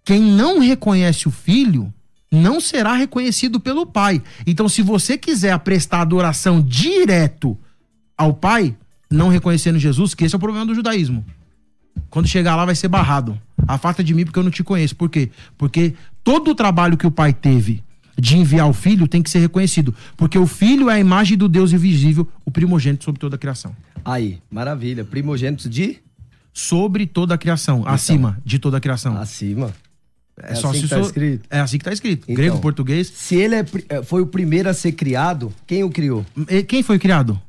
quem 0.05 0.23
não 0.23 0.61
reconhece 0.61 1.27
o 1.27 1.33
Filho 1.33 1.93
não 2.31 2.61
será 2.61 2.95
reconhecido 2.95 3.59
pelo 3.59 3.85
Pai. 3.85 4.23
Então, 4.47 4.69
se 4.69 4.83
você 4.83 5.19
quiser 5.19 5.59
prestar 5.59 6.03
adoração 6.03 6.63
direto 6.63 7.59
ao 8.17 8.33
Pai, 8.33 8.77
não 9.11 9.31
reconhecendo 9.31 9.81
Jesus, 9.81 10.15
que 10.15 10.25
esse 10.25 10.35
é 10.37 10.39
o 10.39 10.41
problema 10.41 10.65
do 10.65 10.77
judaísmo. 10.77 11.27
Quando 12.09 12.29
chegar 12.29 12.55
lá 12.55 12.65
vai 12.65 12.77
ser 12.77 12.87
barrado. 12.87 13.37
Afasta 13.67 14.05
de 14.05 14.15
mim 14.15 14.25
porque 14.25 14.39
eu 14.39 14.45
não 14.45 14.53
te 14.53 14.63
conheço. 14.63 14.95
Por 14.95 15.11
quê? 15.11 15.29
Porque 15.57 15.95
todo 16.23 16.53
o 16.53 16.55
trabalho 16.55 16.97
que 16.97 17.07
o 17.07 17.11
pai 17.11 17.33
teve 17.33 17.83
de 18.21 18.37
enviar 18.37 18.69
o 18.69 18.73
filho 18.73 19.07
tem 19.07 19.23
que 19.23 19.31
ser 19.31 19.39
reconhecido. 19.39 19.95
Porque 20.17 20.39
o 20.39 20.47
filho 20.47 20.91
é 20.91 20.95
a 20.95 20.99
imagem 21.01 21.37
do 21.39 21.49
Deus 21.49 21.73
invisível, 21.73 22.27
o 22.45 22.51
primogênito 22.51 23.05
sobre 23.05 23.21
toda 23.21 23.37
a 23.37 23.39
criação. 23.39 23.75
Aí, 24.05 24.39
maravilha. 24.51 25.05
Primogênito 25.05 25.69
de? 25.69 25.99
Sobre 26.53 27.07
toda 27.07 27.35
a 27.35 27.39
criação. 27.39 27.81
Então. 27.81 27.93
acima 27.93 28.39
de 28.45 28.59
toda 28.59 28.79
a 28.79 28.81
criação. 28.81 29.17
Acima. 29.17 29.73
É, 30.43 30.53
É 30.53 30.55
só 30.55 30.71
assim 30.71 30.83
que 30.83 30.89
tá 30.89 30.97
so- 30.97 31.07
escrito? 31.07 31.47
É 31.51 31.61
assim 31.61 31.79
que 31.79 31.85
tá 31.85 31.93
escrito. 31.93 32.23
Então. 32.25 32.35
Grego, 32.35 32.59
português. 32.61 33.09
Se 33.15 33.37
ele 33.37 33.55
é 33.57 33.65
é, 33.89 34.03
foi 34.03 34.23
o 34.23 34.27
primeiro 34.27 34.69
a 34.69 34.75
ser 34.75 34.93
criado, 34.93 35.53
quem 35.67 35.85
o 35.85 35.91
criou? 35.91 36.25
Quem 36.67 36.83
foi 36.83 36.99
criado? 36.99 37.41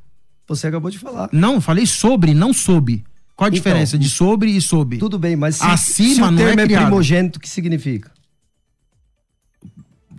Você 0.47 0.67
acabou 0.67 0.89
de 0.89 0.97
falar. 0.97 1.29
Não, 1.31 1.61
falei 1.61 1.85
sobre, 1.85 2.33
não 2.33 2.51
sob. 2.53 3.03
Qual 3.35 3.45
a 3.45 3.49
Então, 3.49 3.57
diferença 3.57 3.97
de 3.97 4.09
sobre 4.09 4.51
e 4.51 4.59
sob? 4.59 4.97
Tudo 4.97 5.17
bem, 5.19 5.35
mas 5.35 5.57
se, 5.57 5.63
Acima 5.63 6.13
se 6.15 6.21
o 6.21 6.31
não 6.31 6.37
termo 6.37 6.59
é 6.61 6.63
é, 6.63 6.67
primogênito, 6.67 7.37
o 7.37 7.41
que 7.41 7.47
significa? 7.47 8.11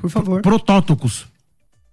Por 0.01 0.11
favor. 0.11 0.43
Protótocos. 0.43 1.27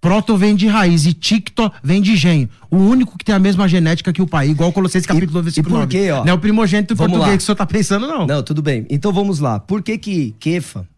Proto 0.00 0.36
vem 0.36 0.54
de 0.54 0.68
raiz 0.68 1.06
e 1.06 1.12
ticto 1.12 1.70
vem 1.82 2.00
de 2.00 2.16
genho. 2.16 2.48
O 2.70 2.76
único 2.76 3.18
que 3.18 3.24
tem 3.24 3.34
a 3.34 3.38
mesma 3.38 3.66
genética 3.68 4.12
que 4.12 4.22
o 4.22 4.26
pai, 4.28 4.48
igual 4.48 4.72
Colossenses 4.72 5.06
capítulo 5.06 5.32
2, 5.32 5.44
versículo 5.44 5.74
e 5.74 5.74
por 5.74 5.80
9. 5.80 5.90
quê, 5.90 6.10
ó? 6.12 6.24
Não 6.24 6.30
é 6.30 6.34
o 6.34 6.38
primogênito 6.38 6.94
Vamos 6.94 7.12
português 7.12 7.32
lá. 7.32 7.36
que 7.36 7.42
o 7.42 7.46
senhor 7.46 7.56
tá 7.56 7.66
pensando, 7.66 8.06
não. 8.06 8.26
Não, 8.26 8.42
tudo 8.42 8.62
bem. 8.62 8.86
Então 8.88 9.12
vamos 9.12 9.40
lá. 9.40 9.58
Por 9.58 9.82
que 9.82 9.98
que 9.98 10.34
Kefa, 10.38 10.88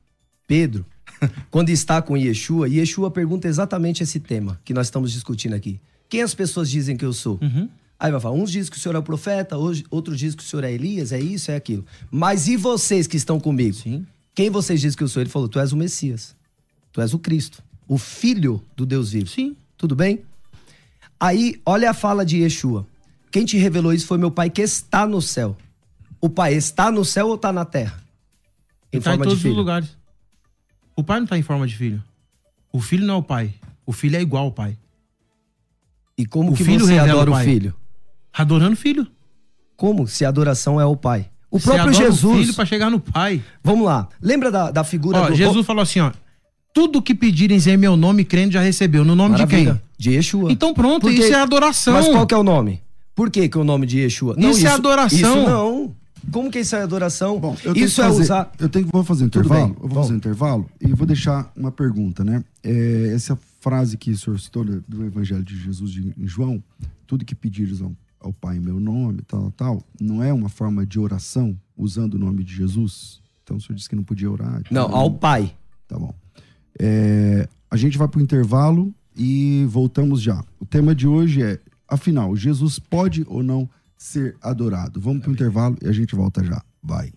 Pedro, 0.47 0.85
quando 1.51 1.71
está 1.71 2.03
com 2.03 2.15
Yeshua, 2.17 2.69
Yeshua 2.69 3.11
pergunta 3.11 3.49
exatamente 3.49 4.03
esse 4.03 4.21
tema 4.21 4.61
que 4.65 4.75
nós 4.75 4.89
estamos 4.89 5.13
discutindo 5.13 5.55
aqui. 5.55 5.81
Quem 6.09 6.21
as 6.23 6.35
pessoas 6.35 6.69
dizem 6.69 6.97
que 6.97 7.05
eu 7.05 7.13
sou? 7.15 7.39
Uhum. 7.41 7.69
Aí 7.99 8.11
vai 8.11 8.21
falar, 8.21 8.35
uns 8.35 8.51
dizem 8.51 8.71
que 8.71 8.77
o 8.77 8.81
senhor 8.81 8.95
é 8.95 8.99
o 8.99 9.03
profeta, 9.03 9.57
outros 9.57 10.19
dizem 10.19 10.37
que 10.37 10.43
o 10.43 10.47
senhor 10.47 10.65
é 10.65 10.73
Elias, 10.73 11.13
é 11.13 11.21
isso, 11.21 11.51
é 11.51 11.57
aquilo. 11.57 11.85
Mas 12.11 12.49
e 12.49 12.57
vocês 12.57 13.07
que 13.07 13.17
estão 13.17 13.39
comigo? 13.39 13.75
Sim. 13.75 14.07
Quem 14.35 14.51
vocês 14.51 14.81
dizem 14.81 14.97
que 14.97 15.03
eu 15.03 15.09
sou? 15.09 15.23
Ele 15.23 15.31
falou, 15.31 15.49
tu 15.49 15.59
és 15.59 15.73
o 15.73 15.77
Messias. 15.77 16.35
Tu 16.93 17.01
és 17.01 17.15
o 17.15 17.19
Cristo, 17.19 17.63
o 17.87 17.99
Filho 17.99 18.63
do 18.77 18.85
Deus 18.85 19.13
vivo. 19.13 19.29
Sim. 19.29 19.57
Tudo 19.77 19.95
bem? 19.95 20.23
Aí, 21.19 21.61
olha 21.65 21.91
a 21.91 21.95
fala 21.95 22.25
de 22.25 22.39
Yeshua. 22.39 22.87
Quem 23.31 23.45
te 23.45 23.57
revelou 23.57 23.93
isso 23.93 24.07
foi 24.07 24.19
meu 24.19 24.31
pai 24.31 24.51
que 24.51 24.63
está 24.63 25.07
no 25.07 25.23
céu. 25.23 25.57
O 26.21 26.29
pai 26.29 26.55
está 26.55 26.91
no 26.91 27.05
céu 27.05 27.29
ou 27.29 27.35
está 27.37 27.53
na 27.53 27.65
terra? 27.65 28.03
Ele 28.93 29.03
tá 29.03 29.15
em 29.15 29.19
todos 29.19 29.45
os 29.45 29.55
lugares. 29.57 29.97
O 30.97 31.05
pai 31.05 31.21
não 31.21 31.27
tá 31.27 31.39
em 31.39 31.43
forma 31.43 31.67
de 31.67 31.77
filho. 31.77 32.03
O 32.73 32.81
filho 32.81 33.07
não 33.07 33.15
é 33.15 33.19
o 33.19 33.23
pai. 33.23 33.55
O 33.87 33.93
filho 33.93 34.17
é 34.17 34.21
igual 34.21 34.45
ao 34.45 34.53
pai. 34.53 34.77
E 36.19 36.27
como 36.27 36.53
O 36.53 36.55
que 36.55 36.65
filho 36.65 36.85
você 36.85 36.99
adora 36.99 37.31
o 37.31 37.33
o, 37.33 37.37
pai. 37.37 37.45
filho? 37.45 37.75
Adorando 38.33 38.73
o 38.75 38.77
filho. 38.77 39.07
Como 39.77 40.07
se 40.07 40.25
a 40.25 40.29
adoração 40.29 40.81
é 40.81 40.85
o 40.85 40.97
pai? 40.97 41.31
O 41.51 41.59
próprio 41.59 41.93
Jesus. 41.93 42.37
O 42.37 42.41
filho 42.41 42.55
pra 42.55 42.67
chegar 42.67 42.91
no 42.91 43.01
pai. 43.01 43.43
Vamos 43.63 43.87
lá. 43.87 44.09
Lembra 44.21 44.51
da, 44.51 44.71
da 44.71 44.85
figura 44.85 45.19
Ó, 45.21 45.29
do 45.29 45.35
Jesus 45.35 45.65
falou 45.65 45.83
assim, 45.83 46.01
ó. 46.01 46.13
Tudo 46.73 47.03
que 47.03 47.15
pedirem 47.15 47.59
em 47.59 47.77
meu 47.77 47.97
nome, 47.97 48.25
crendo 48.25 48.53
já 48.53 48.61
recebeu. 48.61 49.05
No 49.05 49.15
nome 49.15 49.33
Maravilha. 49.33 49.73
de 49.75 49.79
quem? 49.79 49.81
De 49.99 50.11
Yeshua. 50.17 50.53
Então 50.53 50.73
pronto, 50.73 51.03
Porque- 51.03 51.21
isso 51.21 51.33
é 51.33 51.41
adoração. 51.41 51.95
Mas 51.95 52.09
qual 52.09 52.27
que 52.27 52.35
é 52.35 52.37
o 52.37 52.43
nome? 52.45 52.81
Por 53.15 53.31
que, 53.31 53.49
que 53.49 53.59
é 53.59 53.61
o 53.61 53.65
nome 53.65 53.87
de 53.87 53.99
Yeshua? 53.99 54.35
Isso 54.39 54.67
é 54.67 54.71
adoração. 54.71 55.19
Isso 55.19 55.49
não. 55.51 55.95
Como 56.31 56.51
que 56.51 56.61
isso 56.61 56.77
é 56.77 56.83
adoração? 56.83 57.39
Bom, 57.41 57.57
eu 57.65 57.73
tenho 57.75 57.87
isso 57.87 57.97
que 57.97 58.01
é 58.03 58.05
fazer, 58.05 58.23
usar. 58.23 58.53
Eu 58.59 58.69
tenho 58.69 58.85
que 58.87 58.93
vou 58.93 59.03
fazer 59.03 59.25
um 59.25 59.27
intervalo. 59.27 59.67
bem, 59.67 59.71
Eu 59.75 59.81
vou 59.81 59.89
vamos. 59.89 60.05
fazer 60.05 60.13
um 60.15 60.17
intervalo 60.19 60.71
e 60.81 60.87
vou 60.93 61.07
deixar 61.07 61.51
uma 61.57 61.73
pergunta, 61.73 62.23
né? 62.25 62.45
É, 62.63 63.13
essa 63.15 63.39
frase 63.61 63.97
que 63.97 64.11
o 64.11 64.19
senhor 64.19 64.39
citou 64.39 64.65
né, 64.65 64.81
do 64.87 65.05
Evangelho 65.05 65.43
de 65.43 65.57
Jesus 65.59 65.91
de, 65.91 66.13
em 66.17 66.27
João, 66.27 66.63
tudo 67.07 67.25
que 67.25 67.35
pedires 67.35 67.81
ao, 67.83 67.93
ao 68.21 68.33
Pai 68.33 68.57
em 68.57 68.61
meu 68.61 68.79
nome, 68.79 69.23
tal, 69.27 69.51
tal, 69.57 69.83
não 70.01 70.23
é 70.23 70.33
uma 70.33 70.49
forma 70.49 70.85
de 70.87 70.99
oração 71.01 71.57
usando 71.77 72.15
o 72.15 72.19
nome 72.19 72.45
de 72.45 72.55
Jesus? 72.55 73.21
Então 73.43 73.57
o 73.57 73.61
senhor 73.61 73.75
disse 73.77 73.89
que 73.89 73.97
não 73.97 74.05
podia 74.05 74.31
orar. 74.31 74.63
Não, 74.71 74.87
então, 74.87 74.97
ao 74.97 75.11
pai. 75.11 75.53
Tá 75.89 75.99
bom. 75.99 76.15
É, 76.79 77.49
a 77.71 77.77
gente 77.77 77.99
vai 77.99 78.09
pro 78.09 78.21
intervalo 78.21 78.93
e 79.17 79.65
voltamos 79.69 80.23
já. 80.23 80.43
O 80.59 80.67
tema 80.67 80.95
de 80.95 81.07
hoje 81.07 81.43
é, 81.43 81.59
afinal, 81.89 82.35
Jesus 82.37 82.79
pode 82.79 83.25
ou 83.29 83.43
não 83.43 83.69
ser 83.97 84.37
adorado? 84.41 85.01
Vamos 85.01 85.23
pro 85.23 85.33
intervalo 85.33 85.77
e 85.83 85.89
a 85.89 85.93
gente 85.93 86.15
volta 86.15 86.43
já. 86.43 86.63
Vai. 86.83 87.13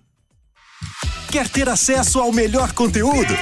Quer 1.32 1.48
ter 1.50 1.70
acesso 1.70 2.20
ao 2.20 2.32
melhor 2.32 2.74
conteúdo? 2.74 3.34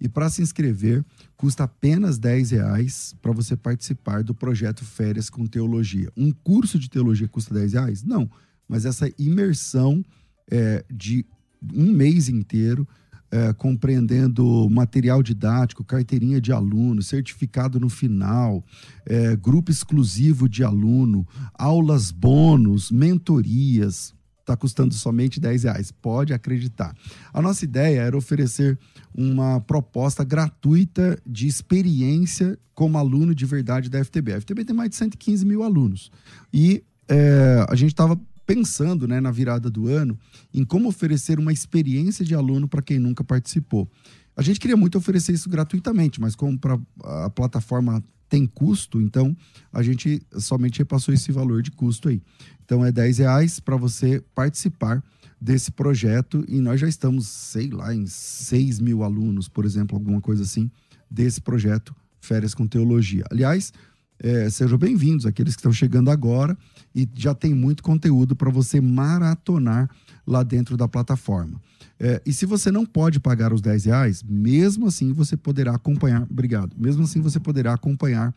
E 0.01 0.09
para 0.09 0.29
se 0.29 0.43
inscrever, 0.43 1.05
custa 1.37 1.65
apenas 1.65 2.19
10 2.19 2.51
reais 2.51 3.15
para 3.23 3.33
você 3.33 3.57
participar 3.57 4.23
do 4.23 4.35
projeto 4.35 4.85
Férias 4.85 5.31
com 5.31 5.47
Teologia. 5.47 6.11
Um 6.17 6.33
curso 6.33 6.79
de 6.79 6.91
teologia 6.91 7.29
custa 7.29 7.55
10 7.55 7.73
reais? 7.75 8.03
Não. 8.03 8.31
Mas 8.69 8.85
essa 8.85 9.11
imersão 9.19 10.05
eh, 10.51 10.85
de 10.93 11.25
um 11.73 11.93
mês 11.93 12.29
inteiro, 12.29 12.87
eh, 13.35 13.53
compreendendo 13.55 14.71
material 14.71 15.21
didático, 15.21 15.83
carteirinha 15.83 16.41
de 16.41 16.53
aluno, 16.53 17.03
certificado 17.03 17.81
no 17.81 17.89
final, 17.89 18.65
eh, 19.05 19.35
grupo 19.35 19.73
exclusivo 19.73 20.49
de 20.49 20.63
aluno, 20.63 21.27
aulas 21.53 22.13
bônus, 22.13 22.93
mentorias, 22.93 24.15
está 24.39 24.57
custando 24.57 24.95
somente 24.95 25.41
10 25.41 25.65
reais. 25.65 25.91
Pode 25.91 26.33
acreditar. 26.33 26.95
A 27.33 27.43
nossa 27.43 27.65
ideia 27.65 28.03
era 28.03 28.17
oferecer 28.17 28.79
uma 29.13 29.61
proposta 29.61 30.23
gratuita 30.23 31.19
de 31.27 31.49
experiência 31.49 32.57
como 32.73 32.99
aluno 32.99 33.35
de 33.35 33.45
verdade 33.47 33.91
da 33.91 34.05
FTB. 34.05 34.35
A 34.35 34.41
FTB 34.41 34.65
tem 34.65 34.77
mais 34.77 34.91
de 34.91 34.97
115 34.97 35.45
mil 35.45 35.65
alunos. 35.65 36.09
E 36.53 36.85
é, 37.09 37.67
a 37.69 37.75
gente 37.75 37.91
estava 37.91 38.17
pensando 38.47 39.09
né, 39.09 39.21
na 39.21 39.31
virada 39.31 39.71
do 39.71 39.89
ano 39.89 40.19
em 40.53 40.65
como 40.65 40.89
oferecer 40.89 41.39
uma 41.39 41.53
experiência 41.53 42.25
de 42.25 42.35
aluno 42.35 42.69
para 42.69 42.83
quem 42.83 42.99
nunca 42.99 43.25
participou. 43.25 43.89
A 44.37 44.43
gente 44.43 44.59
queria 44.59 44.77
muito 44.77 44.99
oferecer 44.99 45.33
isso 45.33 45.49
gratuitamente, 45.49 46.21
mas 46.21 46.35
como 46.35 46.59
pra, 46.59 46.79
a 47.03 47.31
plataforma 47.31 48.03
tem 48.29 48.47
custo, 48.47 49.01
então 49.01 49.37
a 49.73 49.83
gente 49.83 50.21
somente 50.39 50.79
repassou 50.79 51.15
esse 51.15 51.31
valor 51.31 51.63
de 51.63 51.71
custo 51.71 52.09
aí. 52.09 52.21
Então 52.65 52.85
é 52.85 52.91
10 52.91 53.19
reais 53.19 53.61
para 53.61 53.77
você 53.77 54.23
participar 54.35 55.03
desse 55.41 55.71
projeto 55.71 56.45
e 56.49 56.59
nós 56.61 56.81
já 56.81 56.89
estamos, 56.89 57.29
sei 57.29 57.69
lá, 57.69 57.95
em 57.95 58.07
6 58.07 58.81
mil 58.81 59.05
alunos, 59.05 59.49
por 59.49 59.65
exemplo, 59.65 59.97
alguma 59.97 60.21
coisa 60.21 60.43
assim, 60.43 60.71
desse 61.11 61.41
projeto 61.41 61.95
Férias 62.21 62.55
com 62.55 62.67
Teologia. 62.67 63.25
Aliás, 63.31 63.73
é, 64.19 64.49
sejam 64.49 64.79
bem-vindos 64.79 65.27
aqueles 65.27 65.55
que 65.55 65.61
estão 65.61 65.73
chegando 65.73 66.11
agora 66.11 66.57
e 66.95 67.09
já 67.15 67.35
tem 67.35 67.55
muito 67.55 67.83
conteúdo 67.83 68.37
para 68.37 68.51
você 68.51 68.81
maratonar 68.81 69.91
lá 70.27 70.43
dentro 70.43 70.77
da 70.77 70.87
plataforma. 70.87 71.61
É, 71.99 72.21
e 72.25 72.33
se 72.33 72.47
você 72.47 72.71
não 72.71 72.85
pode 72.85 73.21
pagar 73.21 73.53
os 73.53 73.61
10 73.61 73.85
reais, 73.85 74.23
mesmo 74.23 74.87
assim 74.87 75.13
você 75.13 75.37
poderá 75.37 75.75
acompanhar, 75.75 76.23
obrigado, 76.31 76.75
mesmo 76.79 77.05
assim 77.05 77.21
você 77.21 77.41
poderá 77.41 77.75
acompanhar 77.75 78.35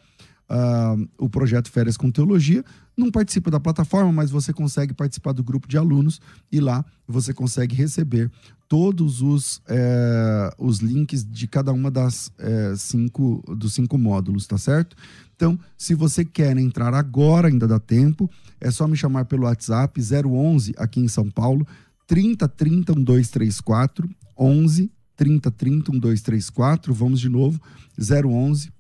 uh, 0.50 1.08
o 1.18 1.30
projeto 1.30 1.70
Férias 1.70 1.98
com 1.98 2.12
Teologia. 2.12 2.64
Não 2.96 3.12
participa 3.12 3.52
da 3.52 3.60
plataforma, 3.60 4.12
mas 4.12 4.32
você 4.32 4.52
consegue 4.52 4.94
participar 4.94 5.32
do 5.32 5.44
grupo 5.44 5.68
de 5.68 5.78
alunos 5.78 6.20
e 6.52 6.60
lá 6.60 6.84
você 7.08 7.34
consegue 7.34 7.76
receber 7.76 8.32
todos 8.68 9.22
os, 9.22 9.62
é, 9.68 10.54
os 10.58 10.80
links 10.80 11.24
de 11.24 11.48
cada 11.48 11.72
uma 11.72 11.90
das 11.90 12.32
é, 12.38 12.74
cinco 12.76 13.44
dos 13.56 13.74
cinco 13.74 13.98
módulos, 13.98 14.48
tá 14.48 14.58
certo? 14.58 14.96
Então, 15.36 15.58
se 15.78 15.94
você 15.94 16.26
quer 16.26 16.58
entrar 16.58 16.94
agora, 16.94 17.48
ainda 17.48 17.68
dá 17.68 17.80
tempo, 17.80 18.30
é 18.60 18.72
só 18.72 18.88
me 18.88 18.98
chamar 18.98 19.26
pelo 19.26 19.44
WhatsApp 19.44 20.00
011 20.02 20.74
aqui 20.78 21.00
em 21.00 21.08
São 21.08 21.30
Paulo, 21.30 21.68
30 22.08 22.48
30 22.48 22.94
1234 22.94 24.10
11 24.38 24.92
30 25.18 25.50
30 25.52 25.92
1234, 25.92 26.94
vamos 26.94 27.20
de 27.20 27.28
novo, 27.28 27.60
011 28.00 28.72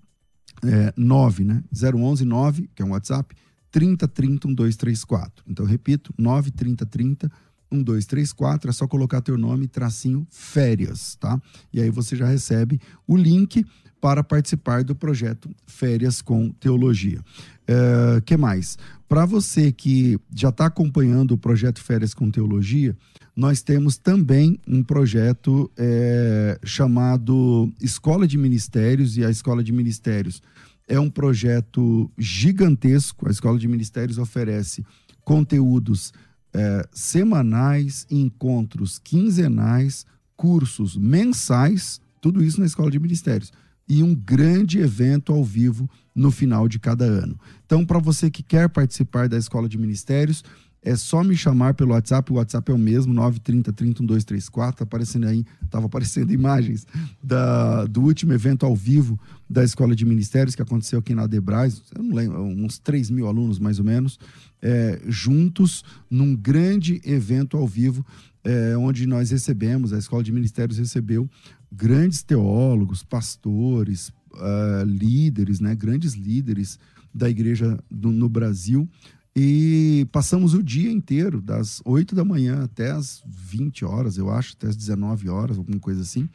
é, 0.64 0.94
9, 0.96 1.44
né? 1.44 1.64
011 1.74 2.24
9, 2.24 2.70
que 2.76 2.82
é 2.82 2.86
um 2.86 2.92
WhatsApp, 2.92 3.36
30 3.72 4.08
30 4.08 4.48
1234. 4.48 5.44
Então, 5.48 5.66
repito, 5.66 6.14
9 6.18 6.52
30 6.52 6.86
30 6.86 7.32
1234, 7.72 8.70
é 8.70 8.74
só 8.74 8.88
colocar 8.88 9.20
teu 9.22 9.38
nome, 9.38 9.68
tracinho 9.68 10.26
férias, 10.30 11.16
tá? 11.16 11.42
E 11.74 11.82
aí 11.82 11.90
você 11.90 12.16
já 12.16 12.28
recebe 12.28 12.80
o 13.06 13.18
link 13.18 13.66
para 14.00 14.24
participar 14.24 14.84
do 14.84 14.96
projeto 14.96 15.50
Férias 15.66 16.22
com 16.22 16.52
Teologia. 16.52 17.20
É, 17.68 18.22
que 18.22 18.38
mais? 18.38 18.78
Para 19.10 19.26
você 19.26 19.72
que 19.72 20.18
já 20.34 20.50
está 20.50 20.66
acompanhando 20.68 21.32
o 21.32 21.38
projeto 21.38 21.82
Férias 21.82 22.14
com 22.14 22.32
Teologia, 22.32 22.96
nós 23.36 23.62
temos 23.62 23.98
também 23.98 24.60
um 24.68 24.82
projeto 24.82 25.70
é, 25.78 26.58
chamado 26.64 27.72
Escola 27.82 28.26
de 28.26 28.38
Ministérios, 28.38 29.18
e 29.18 29.24
a 29.24 29.30
Escola 29.30 29.64
de 29.64 29.72
Ministérios 29.72 30.42
é 30.88 31.00
um 31.00 31.10
projeto 31.10 32.10
gigantesco. 32.18 33.28
A 33.28 33.32
Escola 33.32 33.60
de 33.60 33.68
Ministérios 33.68 34.18
oferece 34.18 34.86
conteúdos 35.24 36.14
é, 36.54 36.88
semanais, 36.92 38.08
encontros 38.10 38.98
quinzenais, 38.98 40.06
cursos 40.36 40.96
mensais, 40.96 42.00
tudo 42.22 42.44
isso 42.44 42.60
na 42.60 42.66
Escola 42.66 42.90
de 42.90 43.00
Ministérios 43.00 43.52
e 43.88 44.04
um 44.04 44.14
grande 44.14 44.80
evento 44.80 45.32
ao 45.32 45.44
vivo 45.44 45.90
no 46.14 46.32
final 46.32 46.68
de 46.68 46.80
cada 46.80 47.06
ano. 47.06 47.40
Então, 47.66 47.86
para 47.86 48.00
você 48.00 48.30
que 48.30 48.44
quer 48.44 48.68
participar 48.70 49.30
da 49.30 49.38
Escola 49.38 49.70
de 49.70 49.78
Ministérios, 49.78 50.44
é 50.82 50.96
só 50.96 51.24
me 51.24 51.36
chamar 51.36 51.74
pelo 51.74 51.92
WhatsApp, 51.92 52.32
o 52.32 52.36
WhatsApp 52.36 52.72
é 52.72 52.74
o 52.74 52.78
mesmo, 52.78 53.14
930 53.14 53.74
31234, 53.74 54.78
tá 54.78 54.84
aparecendo 54.84 55.28
aí, 55.28 55.44
estava 55.64 55.86
aparecendo 55.86 56.32
imagens 56.34 56.88
da, 57.22 57.86
do 57.86 58.02
último 58.02 58.34
evento 58.34 58.66
ao 58.66 58.76
vivo 58.76 59.20
da 59.50 59.64
Escola 59.64 59.96
de 59.96 60.06
Ministérios 60.06 60.56
que 60.56 60.62
aconteceu 60.62 61.00
aqui 61.00 61.14
na 61.14 61.28
Debrais, 61.28 61.82
eu 61.96 62.04
não 62.04 62.16
lembro, 62.16 62.42
uns 62.42 62.80
3 62.80 63.10
mil 63.10 63.28
alunos 63.28 63.60
mais 63.60 63.80
ou 63.80 63.86
menos, 63.86 64.20
é, 64.62 65.02
juntos 65.08 65.84
num 66.10 66.36
grande 66.36 67.02
evento 67.04 67.58
ao 67.58 67.68
vivo, 67.68 68.06
é, 68.44 68.78
onde 68.78 69.06
nós 69.06 69.32
recebemos, 69.32 69.92
a 69.92 69.98
Escola 69.98 70.24
de 70.24 70.32
Ministérios 70.32 70.78
recebeu 70.78 71.30
grandes 71.72 72.24
teólogos, 72.24 73.04
pastores, 73.04 74.10
uh, 74.34 74.86
líderes, 74.86 75.60
né, 75.60 75.76
grandes 75.76 76.14
líderes 76.14 76.80
da 77.14 77.30
igreja 77.30 77.80
do, 77.90 78.12
no 78.12 78.30
Brasil. 78.30 78.88
E 79.36 80.08
passamos 80.12 80.54
o 80.54 80.64
dia 80.64 80.92
inteiro, 80.92 81.40
das 81.40 81.82
8 81.86 82.16
da 82.16 82.26
manhã 82.26 82.64
até 82.64 82.92
as 82.92 83.22
20 83.26 83.86
horas, 83.86 84.18
eu 84.18 84.32
acho, 84.32 84.54
até 84.54 84.68
as 84.68 84.76
19 84.76 85.30
horas, 85.30 85.58
alguma 85.58 85.80
coisa 85.80 86.02
assim, 86.02 86.28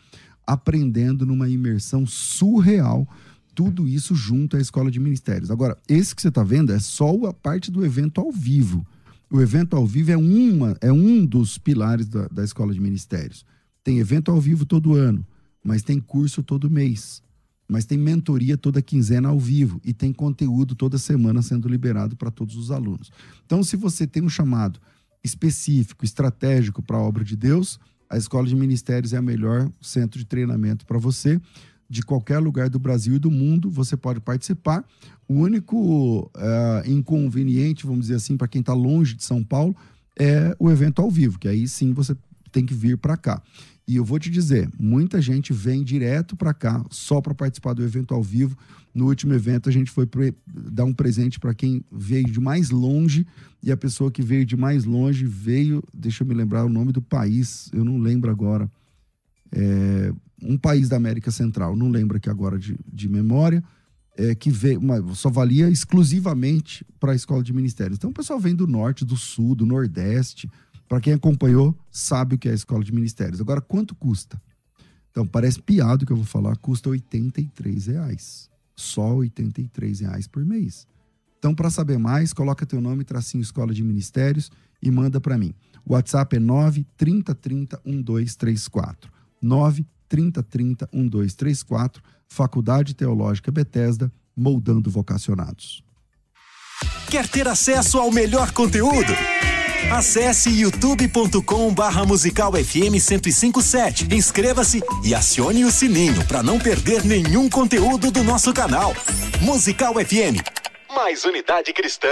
aprendendo 0.47 1.27
numa 1.27 1.49
imersão 1.49 2.07
surreal 2.07 3.09
tudo 3.55 3.89
isso 3.89 4.15
junto 4.15 4.57
à 4.57 4.61
escola 4.61 4.91
de 4.91 5.01
ministérios. 5.01 5.51
Agora, 5.51 5.77
esse 5.89 6.15
que 6.15 6.23
você 6.23 6.29
está 6.29 6.43
vendo 6.43 6.73
é 6.73 6.79
só 6.79 7.13
a 7.27 7.33
parte 7.33 7.71
do 7.71 7.85
evento 7.85 8.21
ao 8.21 8.33
vivo. 8.33 8.87
O 9.31 9.41
evento 9.41 9.77
ao 9.77 9.87
vivo 9.87 10.11
é, 10.11 10.17
uma, 10.17 10.77
é 10.81 10.93
um 10.93 11.25
dos 11.25 11.59
pilares 11.59 12.07
da, 12.09 12.29
da 12.29 12.45
escola 12.45 12.73
de 12.73 12.81
ministérios. 12.81 13.45
Tem 13.85 13.99
evento 13.99 14.31
ao 14.31 14.41
vivo 14.41 14.65
todo 14.65 14.95
ano, 14.95 15.27
mas 15.63 15.83
tem 15.83 15.99
curso 16.01 16.43
todo 16.43 16.71
mês. 16.71 17.23
Mas 17.69 17.85
tem 17.85 17.97
mentoria 17.97 18.57
toda 18.57 18.83
quinzena 18.83 19.29
ao 19.29 19.39
vivo 19.39 19.81
e 19.85 19.93
tem 19.93 20.13
conteúdo 20.13 20.75
toda 20.75 20.99
semana 20.99 21.41
sendo 21.43 21.69
liberado 21.69 22.17
para 22.17 22.31
todos 22.31 22.57
os 22.57 22.71
alunos. 22.71 23.11
Então, 23.47 23.63
se 23.63 23.77
você 23.77 24.07
tem 24.07 24.23
um 24.23 24.29
chamado 24.29 24.81
específico, 25.25 26.05
estratégico 26.05 26.83
para 26.83 26.97
a 26.97 27.01
obra 27.01 27.25
de 27.25 27.37
Deus, 27.37 27.79
a 28.11 28.19
Escola 28.19 28.47
de 28.47 28.55
Ministérios 28.55 29.15
é 29.15 29.21
o 29.21 29.23
melhor 29.23 29.71
centro 29.81 30.19
de 30.19 30.27
treinamento 30.27 30.85
para 30.85 30.99
você. 30.99 31.41
De 31.89 32.03
qualquer 32.03 32.39
lugar 32.39 32.69
do 32.69 32.79
Brasil 32.79 33.17
e 33.17 33.19
do 33.19 33.31
mundo, 33.31 33.71
você 33.71 33.97
pode 33.97 34.21
participar. 34.21 34.85
O 35.29 35.35
único 35.35 36.31
uh, 36.37 36.91
inconveniente, 36.91 37.87
vamos 37.87 38.03
dizer 38.03 38.17
assim, 38.17 38.37
para 38.37 38.49
quem 38.49 38.61
está 38.61 38.75
longe 38.75 39.15
de 39.15 39.25
São 39.25 39.43
Paulo, 39.43 39.75
é 40.19 40.55
o 40.59 40.71
evento 40.71 41.01
ao 41.01 41.11
vivo, 41.11 41.39
que 41.39 41.49
aí 41.49 41.67
sim 41.67 41.93
você 41.93 42.15
tem 42.51 42.67
que 42.67 42.75
vir 42.75 42.99
para 42.99 43.17
cá. 43.17 43.43
E 43.87 43.97
eu 43.97 44.05
vou 44.05 44.19
te 44.19 44.31
dizer, 44.31 44.71
muita 44.79 45.21
gente 45.21 45.53
vem 45.53 45.83
direto 45.83 46.37
para 46.37 46.55
cá 46.55 46.85
só 46.91 47.21
para 47.21 47.35
participar 47.35 47.73
do 47.73 47.83
evento 47.83 48.15
ao 48.15 48.23
vivo. 48.23 48.57
No 48.95 49.07
último 49.07 49.35
evento 49.35 49.69
a 49.69 49.73
gente 49.73 49.91
foi 49.91 50.09
dar 50.47 50.85
um 50.85 50.95
presente 50.95 51.41
para 51.41 51.55
quem 51.55 51.85
veio 51.91 52.27
de 52.27 52.39
mais 52.39 52.71
longe 52.71 53.27
e 53.63 53.73
a 53.73 53.77
pessoa 53.77 54.11
que 54.11 54.23
veio 54.23 54.47
de 54.47 54.57
mais 54.57 54.85
longe 54.85 55.25
veio, 55.25 55.83
deixa 55.93 56.23
eu 56.23 56.29
me 56.29 56.35
lembrar 56.35 56.65
o 56.65 56.69
nome 56.69 56.93
do 56.93 57.03
país, 57.03 57.71
eu 57.73 57.85
não 57.85 57.99
lembro 57.99 58.31
agora. 58.31 58.71
É, 59.51 60.13
um 60.43 60.57
país 60.57 60.89
da 60.89 60.97
América 60.97 61.31
Central, 61.31 61.77
não 61.77 61.89
lembro 61.89 62.17
aqui 62.17 62.31
agora 62.31 62.59
de, 62.59 62.77
de 62.93 63.09
memória, 63.09 63.63
é, 64.17 64.35
que 64.35 64.51
veio, 64.51 64.79
uma, 64.79 65.15
só 65.15 65.31
valia 65.31 65.69
exclusivamente 65.71 66.85
para 67.01 67.13
a 67.13 67.15
escola 67.15 67.43
de 67.43 67.53
ministérios. 67.53 67.99
Então 67.99 68.11
o 68.11 68.15
pessoal 68.15 68.39
vem 68.39 68.55
do 68.55 68.67
norte, 68.67 69.05
do 69.05 69.17
sul, 69.17 69.55
do 69.55 69.67
nordeste, 69.67 70.51
para 70.89 71.01
quem 71.01 71.15
acompanhou, 71.15 71.75
sabe 71.91 72.35
o 72.35 72.39
que 72.39 72.49
é 72.49 72.53
a 72.53 72.55
escola 72.55 72.85
de 72.85 72.93
ministérios. 72.93 73.41
Agora, 73.41 73.61
quanto 73.61 73.95
custa? 73.95 74.41
Então, 75.11 75.27
parece 75.27 75.61
piado 75.61 76.07
que 76.07 76.13
eu 76.13 76.17
vou 76.17 76.25
falar, 76.25 76.57
custa 76.57 76.89
83 76.89 77.87
reais. 77.87 78.51
Só 78.75 79.15
83 79.17 80.01
reais 80.01 80.27
por 80.27 80.45
mês. 80.45 80.87
Então, 81.39 81.55
para 81.55 81.71
saber 81.71 81.99
mais, 81.99 82.33
coloca 82.33 82.65
teu 82.65 82.81
nome, 82.81 83.05
tracinho 83.05 83.43
Escola 83.43 83.75
de 83.75 83.83
Ministérios 83.83 84.51
e 84.81 84.91
manda 84.91 85.21
para 85.21 85.37
mim. 85.37 85.55
O 85.85 85.95
WhatsApp 85.95 86.37
é 86.37 86.39
9 86.39 86.87
30 86.97 87.35
30 87.35 87.81
1234. 87.85 89.11
9 89.43 89.87
30 90.09 90.43
30 90.43 90.89
1234. 90.93 92.03
Faculdade 92.29 92.95
Teológica 92.95 93.51
Bethesda, 93.51 94.11
moldando 94.37 94.91
vocacionados. 94.91 95.85
Quer 97.11 97.29
ter 97.29 97.47
acesso 97.47 97.99
ao 97.99 98.11
melhor 98.11 98.53
conteúdo? 98.53 99.13
Acesse 99.91 100.51
youtube.com 100.51 101.73
barra 101.75 102.05
musical 102.05 102.53
FM 102.53 102.93
1057. 102.93 104.09
Inscreva-se 104.15 104.83
e 105.05 105.15
acione 105.15 105.65
o 105.65 105.71
sininho 105.71 106.25
para 106.27 106.43
não 106.43 106.59
perder 106.59 107.05
nenhum 107.05 107.49
conteúdo 107.49 108.11
do 108.11 108.23
nosso 108.23 108.53
canal. 108.53 108.95
Musical 109.41 109.95
FM. 109.95 110.41
Mais 110.95 111.25
unidade 111.25 111.73
cristã. 111.73 112.09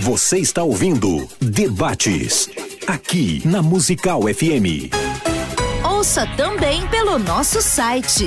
Você 0.00 0.38
está 0.38 0.62
ouvindo 0.62 1.28
Debates. 1.40 2.48
Aqui 2.86 3.42
na 3.44 3.60
Musical 3.62 4.22
FM. 4.22 4.92
Ouça 5.84 6.26
também 6.36 6.86
pelo 6.88 7.18
nosso 7.18 7.60
site 7.60 8.26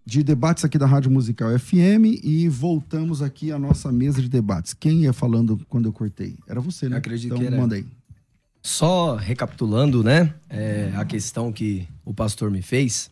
de 0.05 0.23
debates 0.23 0.65
aqui 0.65 0.79
da 0.79 0.87
Rádio 0.87 1.11
Musical 1.11 1.59
FM 1.59 2.23
e 2.23 2.49
voltamos 2.49 3.21
aqui 3.21 3.51
à 3.51 3.59
nossa 3.59 3.91
mesa 3.91 4.23
de 4.23 4.29
debates. 4.29 4.73
Quem 4.73 5.01
ia 5.01 5.13
falando 5.13 5.59
quando 5.69 5.89
eu 5.89 5.93
cortei? 5.93 6.37
Era 6.47 6.61
você, 6.61 6.89
né? 6.89 6.95
Eu 6.95 6.99
acredito 6.99 7.33
então, 7.33 7.39
que 7.39 7.47
era. 7.47 7.57
mandei. 7.57 7.85
Só 8.63 9.17
recapitulando, 9.17 10.05
né? 10.05 10.33
É, 10.49 10.93
a 10.95 11.05
questão 11.05 11.53
que 11.53 11.89
o 12.05 12.15
pastor 12.15 12.49
me 12.49 12.63
fez. 12.63 13.11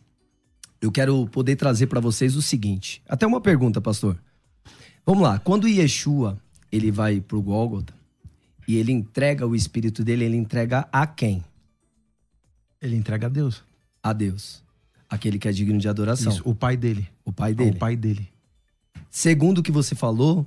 eu 0.81 0.89
quero 0.89 1.27
poder 1.27 1.57
trazer 1.57 1.87
para 1.87 1.99
vocês 1.99 2.37
o 2.37 2.41
seguinte. 2.41 3.03
Até 3.05 3.27
uma 3.27 3.41
pergunta, 3.41 3.81
pastor. 3.81 4.17
Vamos 5.05 5.21
lá. 5.21 5.39
Quando 5.39 5.67
Yeshua 5.67 6.37
ele 6.71 6.89
vai 6.89 7.19
pro 7.19 7.41
Gólgota 7.41 7.93
e 8.65 8.77
ele 8.77 8.93
entrega 8.93 9.45
o 9.45 9.53
espírito 9.53 10.05
dele, 10.05 10.23
ele 10.23 10.37
entrega 10.37 10.87
a 10.89 11.05
quem? 11.05 11.43
Ele 12.85 12.95
entrega 12.95 13.27
a 13.27 13.29
Deus. 13.29 13.63
A 14.01 14.13
Deus. 14.13 14.63
Aquele 15.09 15.39
que 15.39 15.47
é 15.47 15.51
digno 15.51 15.79
de 15.79 15.87
adoração. 15.87 16.31
Isso, 16.31 16.41
o 16.45 16.53
pai 16.53 16.77
dele. 16.77 17.07
O 17.23 17.31
pai 17.31 17.53
dele. 17.53 17.71
O 17.71 17.75
pai 17.75 17.95
dele. 17.95 18.29
Segundo 19.09 19.59
o 19.59 19.63
que 19.63 19.71
você 19.71 19.95
falou, 19.95 20.45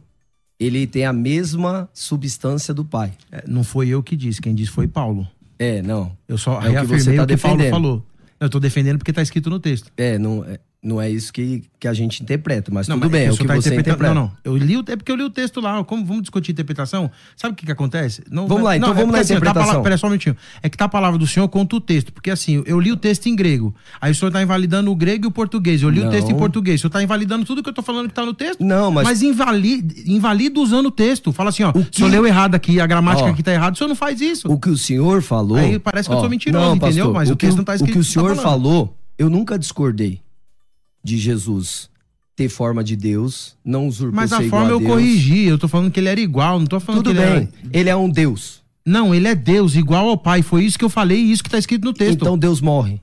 ele 0.58 0.86
tem 0.86 1.04
a 1.04 1.12
mesma 1.12 1.88
substância 1.92 2.72
do 2.72 2.84
pai. 2.84 3.12
É, 3.30 3.44
não 3.46 3.64
foi 3.64 3.88
eu 3.88 4.02
que 4.02 4.16
disse, 4.16 4.40
quem 4.40 4.54
disse 4.54 4.70
foi 4.70 4.86
Paulo. 4.86 5.26
É, 5.58 5.82
não. 5.82 6.16
Eu 6.28 6.38
só 6.38 6.54
É 6.54 6.56
o 6.56 6.60
que 6.60 6.68
reafirmei 6.68 7.00
você 7.00 7.16
tá 7.16 7.22
o 7.22 7.26
que 7.26 7.36
Paulo 7.36 7.70
falou. 7.70 8.06
Eu 8.38 8.48
tô 8.48 8.60
defendendo 8.60 8.98
porque 8.98 9.12
tá 9.12 9.22
escrito 9.22 9.50
no 9.50 9.58
texto. 9.58 9.90
É, 9.96 10.16
não 10.16 10.44
é, 10.44 10.60
não 10.80 11.00
é 11.00 11.10
isso 11.10 11.32
que, 11.32 11.64
que 11.80 11.88
a 11.88 11.92
gente 11.92 12.22
interpreta, 12.22 12.70
mas 12.72 12.86
Não, 12.86 12.94
tudo 12.96 13.10
mas 13.10 13.10
bem, 13.12 13.26
é 13.26 13.30
o 13.30 13.34
senhor 13.34 13.48
que 13.48 13.48
tá 13.48 13.54
você 13.60 13.74
interpreta. 13.74 14.14
Não, 14.14 14.22
não. 14.22 14.32
Eu 14.44 14.56
li, 14.56 14.76
o- 14.76 14.84
é 14.86 14.94
porque 14.96 15.10
eu 15.10 15.16
li 15.16 15.24
o 15.24 15.30
texto 15.30 15.60
lá. 15.60 15.82
Como 15.82 16.04
vamos 16.04 16.22
discutir 16.22 16.52
interpretação? 16.52 17.10
Sabe 17.36 17.52
o 17.52 17.56
que 17.56 17.66
que 17.66 17.72
acontece? 17.72 18.22
Não, 18.30 18.46
Vamos 18.46 18.62
lá, 18.62 18.76
então 18.76 18.90
é 18.90 18.94
vamos 18.94 19.06
porque, 19.06 19.16
na 19.16 19.20
assim, 19.22 19.28
tá 19.34 19.38
interpretação. 19.38 19.66
palavra- 19.66 19.82
Pera 19.82 19.98
só 19.98 20.06
um 20.06 20.10
minutinho. 20.10 20.36
É 20.62 20.68
que 20.68 20.76
tá 20.76 20.84
a 20.84 20.88
palavra 20.88 21.18
do 21.18 21.26
senhor 21.26 21.48
contra 21.48 21.76
o 21.76 21.80
texto. 21.80 22.12
Porque 22.12 22.30
assim, 22.30 22.62
eu 22.64 22.78
li 22.78 22.92
o 22.92 22.96
texto 22.96 23.26
em 23.26 23.34
grego. 23.34 23.74
Aí 24.00 24.12
o 24.12 24.14
senhor 24.14 24.30
tá 24.30 24.40
invalidando 24.40 24.90
o 24.92 24.94
grego 24.94 25.24
e 25.26 25.28
o 25.28 25.32
português. 25.32 25.82
Eu 25.82 25.90
li 25.90 26.00
Não. 26.00 26.08
o 26.08 26.10
texto 26.12 26.30
em 26.30 26.36
português. 26.36 26.78
O 26.78 26.82
senhor 26.82 26.90
tá 26.92 27.02
invalidando 27.02 27.44
tudo 27.44 27.60
que 27.60 27.68
eu 27.68 27.74
tô 27.74 27.82
falando 27.82 28.08
que 28.08 28.14
tá 28.14 28.24
no 28.24 28.32
texto? 28.32 28.62
Não, 28.64 28.92
mas- 28.92 29.04
Mas 29.04 29.20
invalida, 29.22 29.94
invalida 30.06 30.60
usando 30.60 30.86
o 30.86 30.90
texto. 30.92 31.32
Fala 31.32 31.48
assim, 31.50 31.64
ó. 31.64 31.72
O 31.74 31.78
O 31.80 31.86
senhor 31.90 31.90
que- 31.92 32.04
leu 32.16 32.24
errado 32.24 32.54
aqui, 32.54 32.80
a 32.80 32.86
gramática 32.86 33.28
Ó. 33.28 33.32
aqui 33.32 33.42
tá 33.42 33.52
errada. 33.52 33.74
O 33.74 33.76
senhor 33.76 33.88
não 33.88 33.96
faz 33.96 34.20
isso. 34.20 34.48
O 34.50 34.58
que 34.60 34.70
o 34.70 34.78
senhor 34.78 35.22
falou. 35.22 35.56
Aí 35.58 35.76
parece 35.78 36.08
que 36.08 36.14
eu 36.14 36.18
Ó, 36.18 36.20
sou 36.20 36.30
mentiroso, 36.30 36.76
entendeu? 36.76 37.12
Mas 37.12 37.30
o 37.30 37.36
que, 37.36 37.46
texto 37.46 37.58
não 37.58 37.64
tá 37.64 37.74
escrito 37.74 37.90
O 37.90 37.92
que 37.94 37.98
o 37.98 38.02
o 38.02 38.04
tá 38.04 38.10
senhor 38.34 38.36
falou, 38.36 38.96
eu 39.18 39.28
nunca 39.28 39.58
discordei 39.58 40.20
de 41.02 41.16
Jesus 41.18 41.88
ter 42.36 42.48
forma 42.48 42.84
de 42.84 42.94
Deus, 42.94 43.56
não 43.64 43.88
usurpou 43.88 44.14
Mas 44.14 44.32
a 44.32 44.40
forma 44.42 44.70
eu 44.70 44.78
Deus. 44.78 44.90
corrigi. 44.90 45.44
Eu 45.44 45.58
tô 45.58 45.66
falando 45.66 45.90
que 45.90 45.98
ele 45.98 46.08
era 46.08 46.20
igual. 46.20 46.58
Não 46.60 46.66
tô 46.66 46.78
falando 46.78 47.02
Tudo 47.02 47.14
que 47.16 47.20
ele 47.20 47.30
bem, 47.30 47.48
era... 47.64 47.70
ele 47.72 47.88
é 47.90 47.96
um 47.96 48.08
Deus. 48.08 48.62
Não, 48.86 49.14
ele 49.14 49.26
é 49.28 49.34
Deus, 49.34 49.74
igual 49.74 50.08
ao 50.08 50.16
Pai. 50.16 50.40
Foi 50.42 50.64
isso 50.64 50.78
que 50.78 50.84
eu 50.84 50.88
falei 50.88 51.18
e 51.18 51.32
isso 51.32 51.42
que 51.42 51.50
tá 51.50 51.58
escrito 51.58 51.84
no 51.84 51.92
texto. 51.92 52.20
Então 52.22 52.38
Deus 52.38 52.60
morre. 52.60 53.00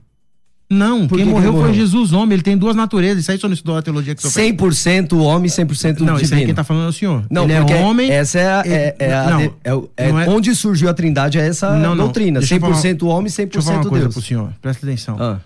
Não, 0.68 1.06
Por 1.06 1.16
quem 1.16 1.26
que 1.26 1.30
que 1.30 1.36
morreu 1.36 1.52
foi 1.52 1.60
morreu? 1.60 1.74
Jesus, 1.74 2.12
homem. 2.12 2.32
Ele 2.34 2.42
tem 2.42 2.56
duas 2.58 2.74
naturezas. 2.74 3.22
Isso 3.22 3.30
aí 3.30 3.38
só 3.38 3.46
não 3.46 3.54
estudou 3.54 3.76
a 3.76 3.82
teologia 3.82 4.16
que 4.16 4.22
fez? 4.22 4.34
100% 4.34 5.12
homem, 5.16 5.48
100% 5.48 6.00
Não, 6.00 6.14
isso 6.16 6.24
aí 6.24 6.28
divino. 6.30 6.46
quem 6.46 6.54
tá 6.56 6.64
falando 6.64 6.86
é 6.86 6.88
o 6.88 6.92
senhor. 6.92 7.24
Não, 7.30 7.44
ele 7.44 7.52
é 7.52 7.76
homem. 7.76 8.10
Essa 8.10 8.38
é, 8.40 8.46
a- 8.48 8.62
é, 8.66 8.96
é 8.98 9.14
a- 9.14 9.30
Não, 9.30 9.40
é 9.40 9.50
é 9.96 10.08
não 10.10 10.20
é- 10.20 10.28
onde 10.28 10.52
surgiu 10.56 10.88
a 10.88 10.94
Trindade 10.94 11.38
é 11.38 11.46
essa 11.46 11.72
Não, 11.78 11.94
não. 11.94 12.04
doutrina. 12.06 12.40
Deixa 12.40 12.56
eu 12.56 12.60
100% 12.60 13.06
homem, 13.06 13.24
Deixa 13.32 13.42
eu 13.42 13.62
falar 13.62 13.76
100% 13.76 13.80
uma 13.84 13.90
coisa 13.90 14.04
Deus. 14.06 14.14
pro 14.14 14.22
senhor. 14.24 14.52
Presta 14.60 14.84
atenção. 14.86 15.16
Ah, 15.20 15.38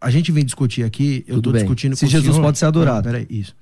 A 0.00 0.10
gente 0.10 0.30
vem 0.32 0.44
discutir 0.44 0.82
aqui, 0.84 1.24
eu 1.26 1.36
Tudo 1.36 1.44
tô 1.44 1.52
bem. 1.52 1.62
discutindo 1.62 1.96
Se 1.96 2.04
com 2.04 2.10
Jesus 2.10 2.28
o 2.28 2.32
senhor. 2.34 2.44
pode 2.44 2.58
ser 2.58 2.66
adorado. 2.66 3.08
Não, 3.08 3.12
peraí, 3.12 3.26
isso. 3.30 3.54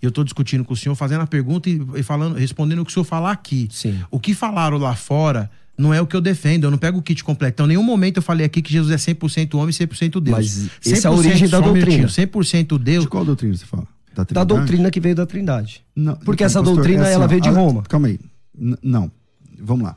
Eu 0.00 0.10
tô 0.12 0.22
discutindo 0.22 0.64
com 0.64 0.74
o 0.74 0.76
senhor, 0.76 0.94
fazendo 0.94 1.22
a 1.22 1.26
pergunta 1.26 1.68
e, 1.70 2.02
falando, 2.02 2.36
respondendo 2.36 2.80
o 2.80 2.84
que 2.84 2.90
o 2.90 2.94
senhor 2.94 3.04
falar 3.04 3.30
aqui. 3.32 3.68
Sim. 3.70 3.98
O 4.10 4.20
que 4.20 4.34
falaram 4.34 4.76
lá 4.78 4.94
fora 4.94 5.50
não 5.78 5.92
é 5.94 6.00
o 6.00 6.06
que 6.06 6.14
eu 6.14 6.20
defendo. 6.20 6.64
Eu 6.64 6.70
não 6.70 6.78
pego 6.78 6.98
o 6.98 7.02
kit 7.02 7.24
completo. 7.24 7.54
Então, 7.54 7.66
em 7.66 7.70
nenhum 7.70 7.82
momento 7.82 8.18
eu 8.18 8.22
falei 8.22 8.44
aqui 8.46 8.60
que 8.62 8.70
Jesus 8.72 8.92
é 8.92 9.12
100% 9.14 9.54
homem 9.54 9.70
e 9.70 9.72
100% 9.72 10.20
Deus. 10.20 10.36
Mas 10.36 10.70
essa 10.92 11.08
é 11.08 11.10
a 11.10 11.14
origem 11.14 11.48
da 11.48 11.58
doutrina. 11.58 11.86
minutinho, 11.86 12.08
100% 12.28 12.78
Deus. 12.78 13.04
De 13.04 13.10
qual 13.10 13.24
doutrina 13.24 13.56
você 13.56 13.64
fala? 13.66 13.86
da 14.14 14.24
Trindade? 14.24 14.46
doutrina 14.48 14.90
que 14.92 15.00
veio 15.00 15.14
da 15.16 15.26
Trindade. 15.26 15.84
Não, 15.96 16.14
Porque 16.16 16.44
então, 16.44 16.46
essa 16.46 16.58
pastor, 16.60 16.74
doutrina, 16.76 17.02
é 17.02 17.06
assim, 17.06 17.14
ela 17.14 17.26
veio 17.26 17.40
de 17.40 17.48
a- 17.48 17.52
Roma. 17.52 17.82
Calma 17.82 18.06
aí. 18.08 18.20
N- 18.56 18.76
não. 18.80 19.10
Vamos 19.58 19.84
lá. 19.84 19.96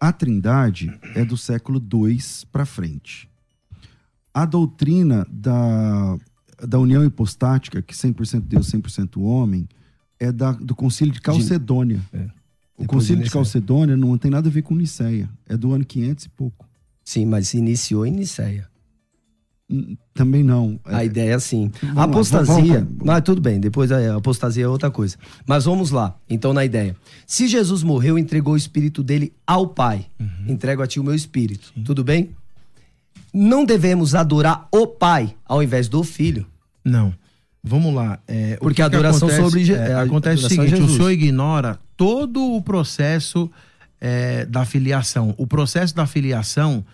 A 0.00 0.10
Trindade 0.10 0.90
é 1.14 1.22
do 1.24 1.36
século 1.36 1.78
II 1.92 2.18
para 2.50 2.64
frente. 2.64 3.28
A 4.34 4.44
doutrina 4.46 5.26
da, 5.30 6.16
da 6.66 6.78
união 6.78 7.04
hipostática, 7.04 7.82
que 7.82 7.94
100% 7.94 8.40
Deus, 8.40 8.70
100% 8.70 9.20
homem, 9.20 9.68
é 10.18 10.30
da, 10.32 10.52
do 10.52 10.74
concílio 10.74 11.12
de 11.12 11.20
Calcedônia. 11.20 12.00
É. 12.12 12.26
O 12.78 12.86
concílio 12.86 13.16
de 13.16 13.24
de 13.24 13.24
Nicéia. 13.28 13.32
Calcedônia 13.32 13.96
não 13.96 14.16
tem 14.16 14.30
nada 14.30 14.48
a 14.48 14.52
ver 14.52 14.62
com 14.62 14.74
Niceia. 14.74 15.28
É 15.48 15.56
do 15.56 15.72
ano 15.72 15.84
500 15.84 16.24
e 16.24 16.28
pouco. 16.30 16.66
Sim, 17.04 17.26
mas 17.26 17.48
se 17.48 17.58
iniciou 17.58 18.06
em 18.06 18.12
Niceia. 18.12 18.68
Hum, 19.70 19.96
Também 20.14 20.42
não. 20.42 20.78
A 20.84 21.02
É, 21.02 21.06
ideia 21.06 21.30
é 21.30 21.34
assim. 21.34 21.70
Vamos 21.80 21.96
A 21.96 22.00
lá, 22.00 22.04
apostasia. 22.04 22.80
vamos- 22.84 23.04
Mas 23.04 23.22
tudo 23.22 23.40
bem, 23.40 23.58
depois 23.60 23.90
a 23.92 24.16
apostasia 24.16 24.64
é 24.64 24.68
outra 24.68 24.90
coisa. 24.90 25.16
Mas 25.46 25.64
vamos 25.64 25.90
lá. 25.90 26.16
Então, 26.28 26.52
na 26.52 26.64
ideia. 26.64 26.96
Se 27.26 27.46
Jesus 27.46 27.82
morreu, 27.82 28.18
entregou 28.18 28.54
o 28.54 28.56
espírito 28.56 29.02
dele 29.02 29.32
ao 29.46 29.66
Pai. 29.68 30.06
Uhum. 30.18 30.28
Entrego 30.48 30.82
a 30.82 30.86
ti 30.86 30.98
o 31.00 31.04
meu 31.04 31.14
espírito. 31.14 31.72
Tudo 31.84 32.02
bem? 32.04 32.30
Não 33.32 33.64
devemos 33.64 34.14
adorar 34.14 34.68
o 34.70 34.86
Pai 34.86 35.34
ao 35.46 35.62
invés 35.62 35.88
do 35.88 36.02
Filho. 36.04 36.46
Não. 36.84 37.14
Vamos 37.64 37.94
lá. 37.94 38.18
é, 38.26 38.56
o 38.56 38.64
Porque 38.64 38.76
que 38.76 38.82
a 38.82 38.86
adoração 38.86 39.28
acontece, 39.28 39.66
sobre 39.66 39.72
é, 39.72 39.90
é, 39.90 39.94
acontece 39.94 40.44
o 40.44 40.48
seguinte: 40.48 40.74
o 40.74 40.76
Jesus. 40.78 40.96
senhor 40.96 41.10
ignora 41.10 41.78
todo 41.96 42.42
o 42.56 42.60
processo 42.60 43.50
é, 44.00 44.44
da 44.44 44.64
filiação. 44.64 45.32
O 45.38 45.46
processo 45.46 45.94
da 45.94 46.04
filiação. 46.04 46.84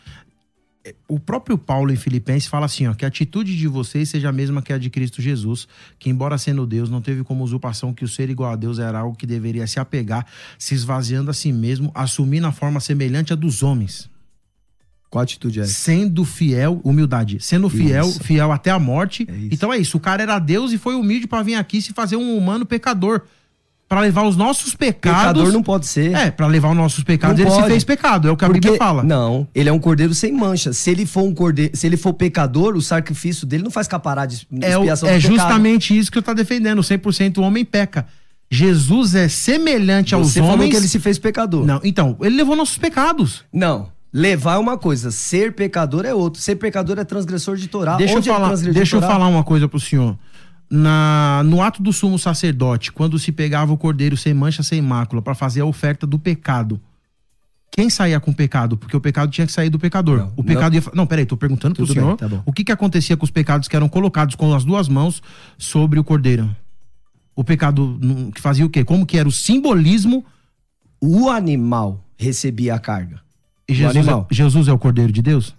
é, 0.85 0.95
O 1.09 1.19
próprio 1.19 1.57
Paulo 1.57 1.91
em 1.91 1.97
Filipenses 1.97 2.47
fala 2.47 2.67
assim, 2.67 2.87
ó, 2.87 2.93
que 2.93 3.07
a 3.07 3.09
atitude 3.09 3.57
de 3.57 3.67
vocês 3.67 4.11
seja 4.11 4.29
a 4.29 4.33
mesma 4.33 4.61
que 4.61 4.71
a 4.71 4.77
de 4.77 4.91
Cristo 4.91 5.23
Jesus, 5.23 5.67
que 5.99 6.11
embora 6.11 6.37
sendo 6.37 6.67
Deus, 6.67 6.91
não 6.91 7.01
teve 7.01 7.25
como 7.25 7.43
usurpação 7.43 7.95
que 7.95 8.05
o 8.05 8.09
ser 8.09 8.29
igual 8.29 8.53
a 8.53 8.57
Deus 8.57 8.79
era 8.79 8.99
algo 8.99 9.17
que 9.17 9.27
deveria 9.27 9.67
se 9.67 9.81
apegar, 9.81 10.27
se 10.59 10.75
esvaziando 10.75 11.31
a 11.31 11.35
si 11.35 11.51
mesmo, 11.51 11.91
assumindo 11.95 12.47
a 12.47 12.53
forma 12.53 12.79
semelhante 12.79 13.33
à 13.33 13.37
dos 13.37 13.63
homens 13.63 14.11
Qual 15.11 15.23
atitude 15.23 15.61
é 15.61 15.65
sendo 15.65 16.23
fiel, 16.25 16.81
humildade, 16.85 17.39
sendo 17.41 17.69
fiel, 17.71 18.07
Isso. 18.09 18.23
fiel 18.23 18.53
até 18.53 18.71
a 18.71 18.79
morte. 18.79 19.27
É 19.29 19.35
então 19.51 19.73
é 19.73 19.79
isso, 19.79 19.97
o 19.97 20.01
cara 20.01 20.23
era 20.23 20.39
Deus 20.39 20.71
e 20.73 20.79
foi 20.79 20.95
humilde 20.95 21.27
pra 21.27 21.43
vir 21.43 21.55
aqui 21.55 21.81
se 21.81 21.93
fazer 21.95 22.17
um 22.17 22.37
humano 22.37 22.67
pecador, 22.67 23.23
Pra 23.89 24.03
levar 24.03 24.25
os 24.25 24.37
nossos 24.37 24.75
pecados. 24.75 25.19
Pecador 25.33 25.51
não 25.51 25.63
pode 25.63 25.87
ser. 25.87 26.13
É, 26.15 26.31
pra 26.31 26.47
levar 26.47 26.69
os 26.73 26.77
nossos 26.77 27.03
pecados, 27.03 27.39
Não 27.39 27.45
ele 27.47 27.51
se 27.51 27.57
pode. 27.57 27.71
fez 27.71 27.85
pecado, 27.85 28.29
é 28.29 28.31
o 28.31 28.37
que 28.37 28.45
a 28.45 28.49
Porque- 28.49 28.61
Bíblia 28.61 28.77
fala. 28.77 29.03
Não, 29.03 29.49
ele 29.55 29.67
é 29.71 29.73
um 29.73 29.79
cordeiro 29.79 30.13
sem 30.13 30.31
mancha. 30.31 30.75
Se 30.75 30.91
ele 30.91 31.07
for 31.07 31.23
um 31.23 31.33
cordeiro, 31.33 31.75
se 31.75 31.87
ele 31.87 31.97
for 31.97 32.13
pecador, 32.13 32.77
o 32.77 32.83
sacrifício 32.83 33.47
dele 33.47 33.63
não 33.63 33.71
faz 33.71 33.89
caparar 33.89 34.27
de 34.27 34.47
É, 34.61 34.77
o- 34.77 34.81
expiação 34.83 35.09
é 35.09 35.15
pecado. 35.15 35.33
justamente 35.35 35.97
isso 35.99 36.13
que 36.13 36.19
eu 36.19 36.23
tô 36.23 36.35
defendendo, 36.35 36.83
100% 36.83 37.39
o 37.39 37.41
homem 37.43 37.65
peca. 37.65 38.05
Jesus 38.51 39.15
é 39.15 39.27
semelhante 39.27 40.15
aos 40.15 40.33
Você 40.33 40.41
homens. 40.41 40.55
falou 40.55 40.71
que 40.71 40.77
ele 40.77 40.89
se 40.89 40.99
fez 41.01 41.19
pecador. 41.19 41.65
Não, 41.65 41.81
então, 41.83 42.15
ele 42.21 42.37
levou 42.37 42.55
nossos 42.55 42.77
pecados. 42.77 43.43
Não. 43.51 43.89
Levar 44.13 44.55
é 44.55 44.59
uma 44.59 44.79
coisa, 44.79 45.11
ser 45.11 45.53
pecador 45.55 46.05
é 46.07 46.15
outro. 46.15 46.41
Ser 46.41 46.57
pecador 46.57 46.99
é 46.99 47.05
transgressor 47.05 47.57
de 47.57 47.69
Torá. 47.69 47.97
Deixa 47.97 48.15
eu 48.15 48.19
Onde 48.19 48.29
ele 48.29 48.35
falar, 48.37 48.49
transgrediu 48.49 48.75
deixa 48.81 48.97
eu 48.97 49.01
falar 49.03 49.29
uma 49.29 49.45
coisa 49.45 49.69
pro 49.69 49.79
senhor. 49.79 50.19
Na, 50.71 51.43
no 51.47 51.63
ato 51.63 51.83
do 51.83 51.93
sumo 51.93 52.19
sacerdote, 52.19 52.93
quando 52.93 53.19
se 53.19 53.33
pegava 53.33 53.73
o 53.73 53.77
cordeiro 53.79 54.17
sem 54.17 54.35
mancha, 54.35 54.63
sem 54.63 54.83
mácula, 54.83 55.23
pra 55.23 55.35
fazer 55.35 55.61
a 55.63 55.65
oferta 55.65 56.07
do 56.07 56.19
pecado, 56.19 56.81
quem 57.71 57.89
saía 57.89 58.19
com 58.21 58.31
o 58.31 58.35
pecado? 58.35 58.77
Porque 58.77 58.97
o 58.97 59.01
pecado 59.01 59.31
tinha 59.31 59.47
que 59.47 59.53
sair 59.53 59.71
do 59.71 59.79
pecador. 59.79 60.19
Não, 60.19 60.33
o 60.37 60.45
pecado 60.45 60.75
ia. 60.75 60.83
fa- 60.83 60.91
Não, 60.95 61.07
peraí, 61.07 61.25
tô 61.25 61.37
perguntando 61.37 61.75
pro 61.75 61.87
Tudo 61.87 61.95
senhor 61.95 62.17
bem, 62.17 62.29
tá 62.29 62.43
o 62.45 62.53
que, 62.53 62.65
que 62.65 62.73
acontecia 62.73 63.17
com 63.17 63.25
os 63.25 63.31
pecados 63.31 63.69
que 63.69 63.77
eram 63.77 63.89
colocados 63.89 64.35
com 64.35 64.53
as 64.55 64.65
duas 64.65 64.89
mãos 64.89 65.23
sobre 65.57 65.99
o 65.99 66.05
cordeiro. 66.05 66.55
O 67.37 67.45
pecado 67.45 67.99
que 68.35 68.41
fazia 68.41 68.67
o 68.67 68.71
quê? 68.71 68.83
Como 68.85 69.07
que 69.07 69.17
era 69.19 69.29
o 69.29 69.33
simbolismo 69.33 70.25
O 71.01 71.31
animal 71.31 72.05
recebia 72.17 72.75
a 72.75 72.79
carga. 72.79 73.21
E 73.69 73.73
O 73.73 73.75
Jesus 73.77 74.09
é, 74.09 74.25
Jesus 74.31 74.69
é 74.69 74.73
o 74.73 74.79
cordeiro 74.79 75.13
de 75.13 75.21
Deus? 75.23 75.55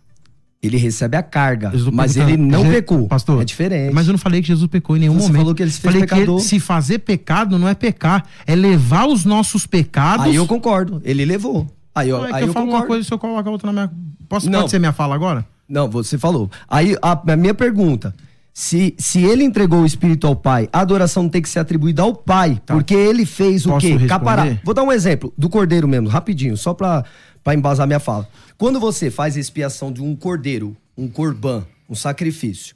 Ele 0.62 0.76
recebe 0.76 1.16
a 1.16 1.24
carga, 1.24 1.72
mas 1.94 2.18
ele 2.18 2.36
não 2.36 2.66
Je- 2.66 2.72
pecou. 2.72 3.08
Pastor, 3.08 3.42
é 3.42 3.46
diferente. 3.46 3.94
Mas 3.94 4.08
eu 4.08 4.12
não 4.12 4.18
falei 4.20 4.42
que 4.42 4.48
Jesus 4.50 4.70
pecou 4.70 4.98
em 4.98 5.00
nenhum 5.00 5.14
Você 5.14 5.28
momento. 5.28 5.38
falou 5.38 5.56
que 5.56 5.64
ele 5.64 5.72
se 5.72 5.80
fez 5.80 5.94
falei 5.94 6.06
pecador. 6.08 6.36
que 6.38 6.44
se 6.44 6.60
fazer 6.60 7.00
pecado 7.00 7.58
não 7.58 7.66
é 7.68 7.74
pecar, 7.74 8.26
é 8.46 8.56
levar 8.56 9.08
os 9.08 9.24
nossos 9.24 9.66
pecados. 9.66 10.26
Aí 10.26 10.36
eu 10.36 10.46
concordo. 10.46 11.02
Ele 11.06 11.24
levou. 11.24 11.66
Aí, 11.96 12.10
eu, 12.10 12.18
Não, 12.18 12.26
é 12.28 12.34
aí 12.34 12.42
eu, 12.42 12.48
eu 12.48 12.54
falo 12.54 12.66
concordo. 12.66 12.84
uma 12.84 12.88
coisa 12.88 13.02
e 13.02 13.06
o 13.06 13.08
senhor 13.08 13.20
coloca 13.20 13.50
outra 13.50 13.68
na 13.68 13.74
minha. 13.88 13.92
Posso, 14.28 14.50
Não. 14.50 14.60
pode 14.60 14.72
ser 14.72 14.80
minha 14.80 14.92
fala 14.92 15.16
agora? 15.16 15.46
Não, 15.68 15.90
você 15.90 16.18
falou. 16.18 16.52
Aí 16.68 16.94
a, 17.02 17.12
a 17.32 17.36
minha 17.38 17.54
pergunta. 17.54 18.14
Se, 18.54 18.94
se 18.98 19.22
ele 19.24 19.46
entregou 19.46 19.82
o 19.84 19.86
espírito 19.86 20.28
ao 20.28 20.36
pai, 20.36 20.68
a 20.74 20.82
adoração 20.82 21.30
tem 21.30 21.42
que 21.42 21.48
ser 21.48 21.60
atribuída 21.60 22.02
ao 22.02 22.14
pai, 22.14 22.62
Tá. 22.66 22.74
porque 22.74 22.94
ele 22.94 23.26
fez 23.26 23.66
o 23.66 23.70
Posso 23.70 23.80
quê? 23.82 23.94
responder? 23.94 24.10
Capará. 24.10 24.58
Vou 24.66 24.74
dar 24.74 24.84
um 24.84 24.92
exemplo 24.92 25.34
do 25.38 25.48
cordeiro 25.48 25.88
mesmo, 25.88 26.10
rapidinho, 26.10 26.58
só 26.58 26.74
pra, 26.74 27.06
pra 27.44 27.54
embasar 27.54 27.88
minha 27.88 28.00
fala. 28.00 28.28
Quando 28.58 28.80
você 28.80 29.10
faz 29.10 29.36
a 29.38 29.40
expiação 29.40 29.92
de 29.92 30.02
um 30.02 30.16
cordeiro, 30.16 30.76
um 30.98 31.08
corban, 31.08 31.66
um 31.90 31.96
sacrifício, 31.96 32.76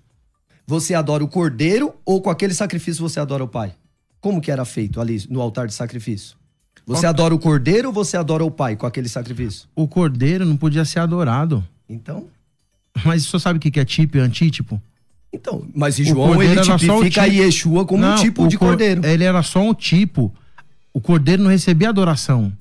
você 0.65 0.93
adora 0.93 1.23
o 1.23 1.27
cordeiro 1.27 1.93
ou 2.05 2.21
com 2.21 2.29
aquele 2.29 2.53
sacrifício 2.53 3.01
você 3.07 3.19
adora 3.19 3.43
o 3.43 3.47
pai? 3.47 3.73
Como 4.21 4.39
que 4.39 4.49
era 4.51 4.63
feito 4.63 5.01
ali 5.01 5.21
no 5.29 5.41
altar 5.41 5.67
de 5.67 5.73
sacrifício? 5.73 6.35
Você 6.85 7.01
Qual- 7.01 7.09
adora 7.09 7.35
o 7.35 7.39
cordeiro 7.39 7.89
ou 7.89 7.93
você 7.93 8.17
adora 8.17 8.43
o 8.43 8.51
pai 8.51 8.75
com 8.75 8.85
aquele 8.85 9.07
sacrifício? 9.09 9.67
O 9.75 9.87
cordeiro 9.87 10.45
não 10.45 10.55
podia 10.57 10.83
ser 10.85 10.99
adorado. 10.99 11.65
Então, 11.89 12.27
Mas 13.03 13.25
o 13.25 13.29
senhor 13.29 13.39
sabe 13.39 13.57
o 13.57 13.59
que 13.59 13.79
é 13.79 13.85
tipo 13.85 14.17
e 14.17 14.19
antítipo? 14.19 14.79
Então, 15.33 15.65
mas 15.73 15.97
O 15.97 16.03
João 16.03 16.41
ele 16.43 16.61
tipifica 16.61 17.23
tipo- 17.23 17.35
Yeshua 17.35 17.85
como 17.85 18.03
um 18.03 18.09
Não, 18.09 18.15
tipo 18.17 18.43
o 18.43 18.47
de 18.47 18.55
cor- 18.57 18.67
cordeiro. 18.69 19.03
Ele 19.05 19.23
era 19.23 19.41
só 19.41 19.61
um 19.67 19.73
tipo. 19.73 20.31
O 20.93 21.01
cordeiro 21.01 21.41
não 21.41 21.49
recebia 21.49 21.89
adoração. 21.89 22.53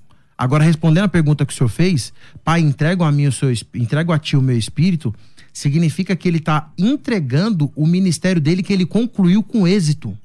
Agora, 0.43 0.65
respondendo 0.65 1.05
a 1.05 1.09
pergunta 1.09 1.47
que 1.47 1.53
o 1.53 1.57
senhor 1.57 1.69
fez, 1.69 2.13
pai, 2.43 2.59
entrego 2.59 3.05
a, 3.05 3.13
mim 3.13 3.29
o 3.29 3.33
seu, 3.33 3.53
entrego 3.73 4.11
a 4.11 4.19
ti 4.19 4.37
o 4.37 4.43
meu 4.43 4.59
espírito, 4.59 5.15
significa 5.53 6.17
que 6.17 6.27
ele 6.27 6.39
está 6.39 6.69
entregando 6.77 7.71
o 7.77 7.87
ministério 7.87 8.43
dele 8.43 8.61
que 8.61 8.73
ele 8.73 8.85
concluiu 8.85 9.41
com 9.41 9.69
êxito. 9.69 10.19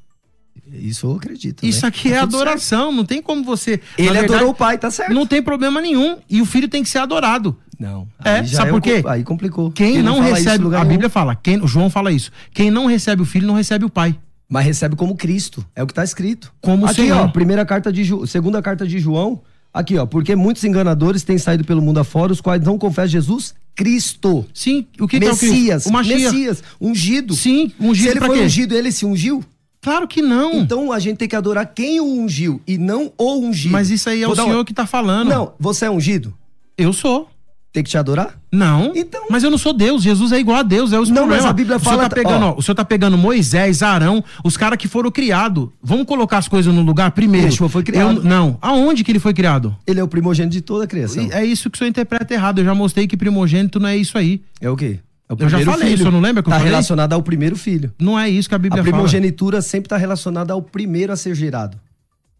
Isso 0.73 1.05
eu 1.05 1.17
acredito. 1.17 1.63
Isso 1.63 1.83
né? 1.83 1.89
aqui 1.89 2.09
Tá 2.09 2.15
é 2.15 2.17
adoração, 2.17 2.91
não 2.91 3.05
tem 3.05 3.21
como 3.21 3.43
você. 3.43 3.79
Ele 3.95 4.09
verdade, 4.09 4.33
adorou 4.33 4.49
o 4.49 4.55
pai, 4.55 4.79
tá 4.79 4.89
certo? 4.89 5.13
Não 5.13 5.27
tem 5.27 5.39
problema 5.39 5.79
nenhum. 5.79 6.17
E 6.27 6.41
o 6.41 6.47
filho 6.47 6.67
tem 6.67 6.81
que 6.81 6.89
ser 6.89 6.97
adorado. 6.97 7.55
Não. 7.79 8.07
É, 8.25 8.43
sabe 8.43 8.69
é 8.69 8.71
por 8.71 8.81
quê? 8.81 9.03
Aí 9.05 9.23
complicou. 9.23 9.69
Quem 9.69 10.01
não, 10.01 10.17
em 10.17 10.33
recebe, 10.33 10.65
a 10.65 10.69
nenhum. 10.69 10.85
Bíblia 10.85 11.09
fala, 11.11 11.35
quem, 11.35 11.61
o 11.61 11.67
João 11.67 11.91
fala 11.91 12.11
isso. 12.11 12.31
Quem 12.55 12.71
não 12.71 12.87
recebe 12.87 13.21
o 13.21 13.25
filho 13.25 13.45
não 13.45 13.53
recebe 13.53 13.85
o 13.85 13.89
pai. 13.89 14.17
Mas 14.49 14.65
recebe 14.65 14.95
como 14.95 15.15
Cristo. 15.15 15.63
É 15.75 15.83
o 15.83 15.85
que 15.85 15.93
tá 15.93 16.03
escrito. 16.03 16.51
Como 16.59 16.87
aqui, 16.87 17.03
Senhor. 17.03 17.19
ó, 17.19 17.27
primeira 17.27 17.63
carta 17.67 17.93
de 17.93 18.03
segunda 18.25 18.59
carta 18.63 18.87
de 18.87 18.97
João. 18.97 19.43
Aqui, 19.77 19.97
ó, 19.97 20.05
porque 20.05 20.35
muitos 20.35 20.63
enganadores 20.63 21.23
têm 21.23 21.37
saído 21.37 21.63
pelo 21.63 21.81
mundo 21.81 21.99
afora, 21.99 22.31
os 22.31 22.41
quais 22.41 22.63
não 22.63 22.77
confessam 22.79 23.09
Jesus 23.11 23.53
Cristo. 23.75 24.43
Sim, 24.53 24.87
o 24.99 25.07
que, 25.07 25.19
que 25.19 25.25
é 25.25 25.29
o 25.29 25.31
Messias, 25.31 25.83
Cristo? 25.83 25.89
O. 25.89 26.03
Messias, 26.03 26.63
ungido. 26.81 27.35
Sim, 27.35 27.71
ungido 27.79 28.03
Se 28.11 28.17
ele 28.17 28.25
foi 28.25 28.37
quê? 28.39 28.43
ungido, 28.45 28.75
ele 28.75 28.91
se 28.91 29.05
ungiu? 29.05 29.43
Claro 29.79 30.07
que 30.07 30.21
não. 30.21 30.55
Então 30.55 30.91
a 30.91 30.97
gente 30.99 31.17
tem 31.17 31.27
que 31.27 31.35
adorar 31.35 31.65
quem 31.73 31.99
o 32.01 32.05
ungiu 32.05 32.59
e 32.65 32.77
não 32.77 33.11
o 33.17 33.35
ungido. 33.37 33.71
Mas 33.71 33.91
isso 33.91 34.09
aí 34.09 34.23
é 34.23 34.25
Vou 34.25 34.33
o 34.33 34.35
senhor 34.35 34.55
uma- 34.57 34.65
que 34.65 34.73
tá 34.73 34.87
falando. 34.87 35.29
Não, 35.29 35.53
você 35.59 35.85
é 35.85 35.91
ungido? 35.91 36.33
Eu 36.77 36.91
sou. 36.91 37.29
Tem 37.77 37.83
que 37.83 37.91
te 37.91 37.97
adorar? 37.99 38.39
Não. 38.51 38.91
Então- 38.95 39.27
Mas 39.29 39.43
eu 39.43 39.51
não 39.51 39.57
sou 39.59 39.71
Deus. 39.71 40.01
Jesus 40.01 40.31
é 40.31 40.39
igual 40.39 40.57
a 40.57 40.63
Deus. 40.63 40.91
É 40.91 40.99
os 40.99 41.11
Não, 41.11 41.27
mas 41.27 41.45
a 41.45 41.53
Bíblia 41.53 41.77
o 41.77 41.79
senhor 41.79 41.91
fala- 41.95 42.09
Tá 42.09 42.15
pegando, 42.15 42.43
ó. 42.43 42.49
ó, 42.53 42.55
o 42.57 42.61
senhor 42.63 42.73
tá 42.73 42.83
pegando 42.83 43.15
Moisés, 43.15 43.83
Arão, 43.83 44.23
os 44.43 44.57
caras 44.57 44.79
que 44.79 44.87
foram 44.87 45.11
criados. 45.11 45.69
Vamos 45.79 46.07
colocar 46.07 46.39
as 46.39 46.47
coisas 46.47 46.73
no 46.73 46.81
lugar 46.81 47.11
primeiro. 47.11 47.45
Yeshua 47.45 47.69
foi 47.69 47.83
criado. 47.83 48.17
Eu- 48.17 48.23
não. 48.23 48.57
Aonde 48.59 49.03
que 49.03 49.11
ele 49.11 49.19
foi 49.19 49.31
criado? 49.31 49.75
Ele 49.85 49.99
é 49.99 50.03
o 50.03 50.07
primogênito 50.07 50.53
de 50.53 50.61
toda 50.61 50.85
a 50.85 50.87
criação. 50.87 51.27
É 51.31 51.45
isso 51.45 51.69
que 51.69 51.75
o 51.75 51.77
senhor 51.77 51.89
interpreta 51.89 52.33
errado. 52.33 52.57
Eu 52.57 52.65
já 52.65 52.73
mostrei 52.73 53.05
que 53.05 53.15
primogênito 53.15 53.79
não 53.79 53.89
é 53.89 53.95
isso 53.95 54.17
aí. 54.17 54.41
É 54.59 54.67
o 54.71 54.75
quê? 54.75 54.97
É 55.29 55.33
o 55.33 55.37
Eu 55.39 55.49
já 55.49 55.59
falei, 55.59 55.93
o 55.93 56.09
não 56.11 56.19
lembra 56.19 56.41
que 56.41 56.49
eu 56.49 56.51
tá 56.53 56.57
falei? 56.57 56.71
relacionado 56.71 57.13
ao 57.13 57.21
primeiro 57.21 57.55
filho. 57.55 57.91
Não 57.99 58.17
é 58.17 58.27
isso 58.27 58.49
que 58.49 58.55
a 58.55 58.57
Bíblia 58.57 58.81
A 58.81 58.83
fala. 58.83 58.95
primogenitura 58.95 59.61
sempre 59.61 59.85
está 59.85 59.97
relacionada 59.97 60.51
ao 60.51 60.63
primeiro 60.63 61.13
a 61.13 61.15
ser 61.15 61.35
gerado. 61.35 61.77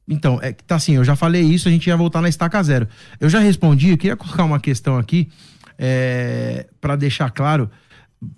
Então, 0.07 0.39
é 0.41 0.53
que 0.53 0.63
tá 0.63 0.75
assim, 0.75 0.93
eu 0.93 1.03
já 1.03 1.15
falei 1.15 1.41
isso, 1.41 1.67
a 1.67 1.71
gente 1.71 1.87
ia 1.87 1.97
voltar 1.97 2.21
na 2.21 2.29
estaca 2.29 2.61
zero. 2.63 2.87
Eu 3.19 3.29
já 3.29 3.39
respondi, 3.39 3.89
eu 3.89 3.97
queria 3.97 4.15
colocar 4.15 4.45
uma 4.45 4.59
questão 4.59 4.97
aqui, 4.97 5.29
é, 5.77 6.65
para 6.79 6.95
deixar 6.95 7.29
claro. 7.29 7.69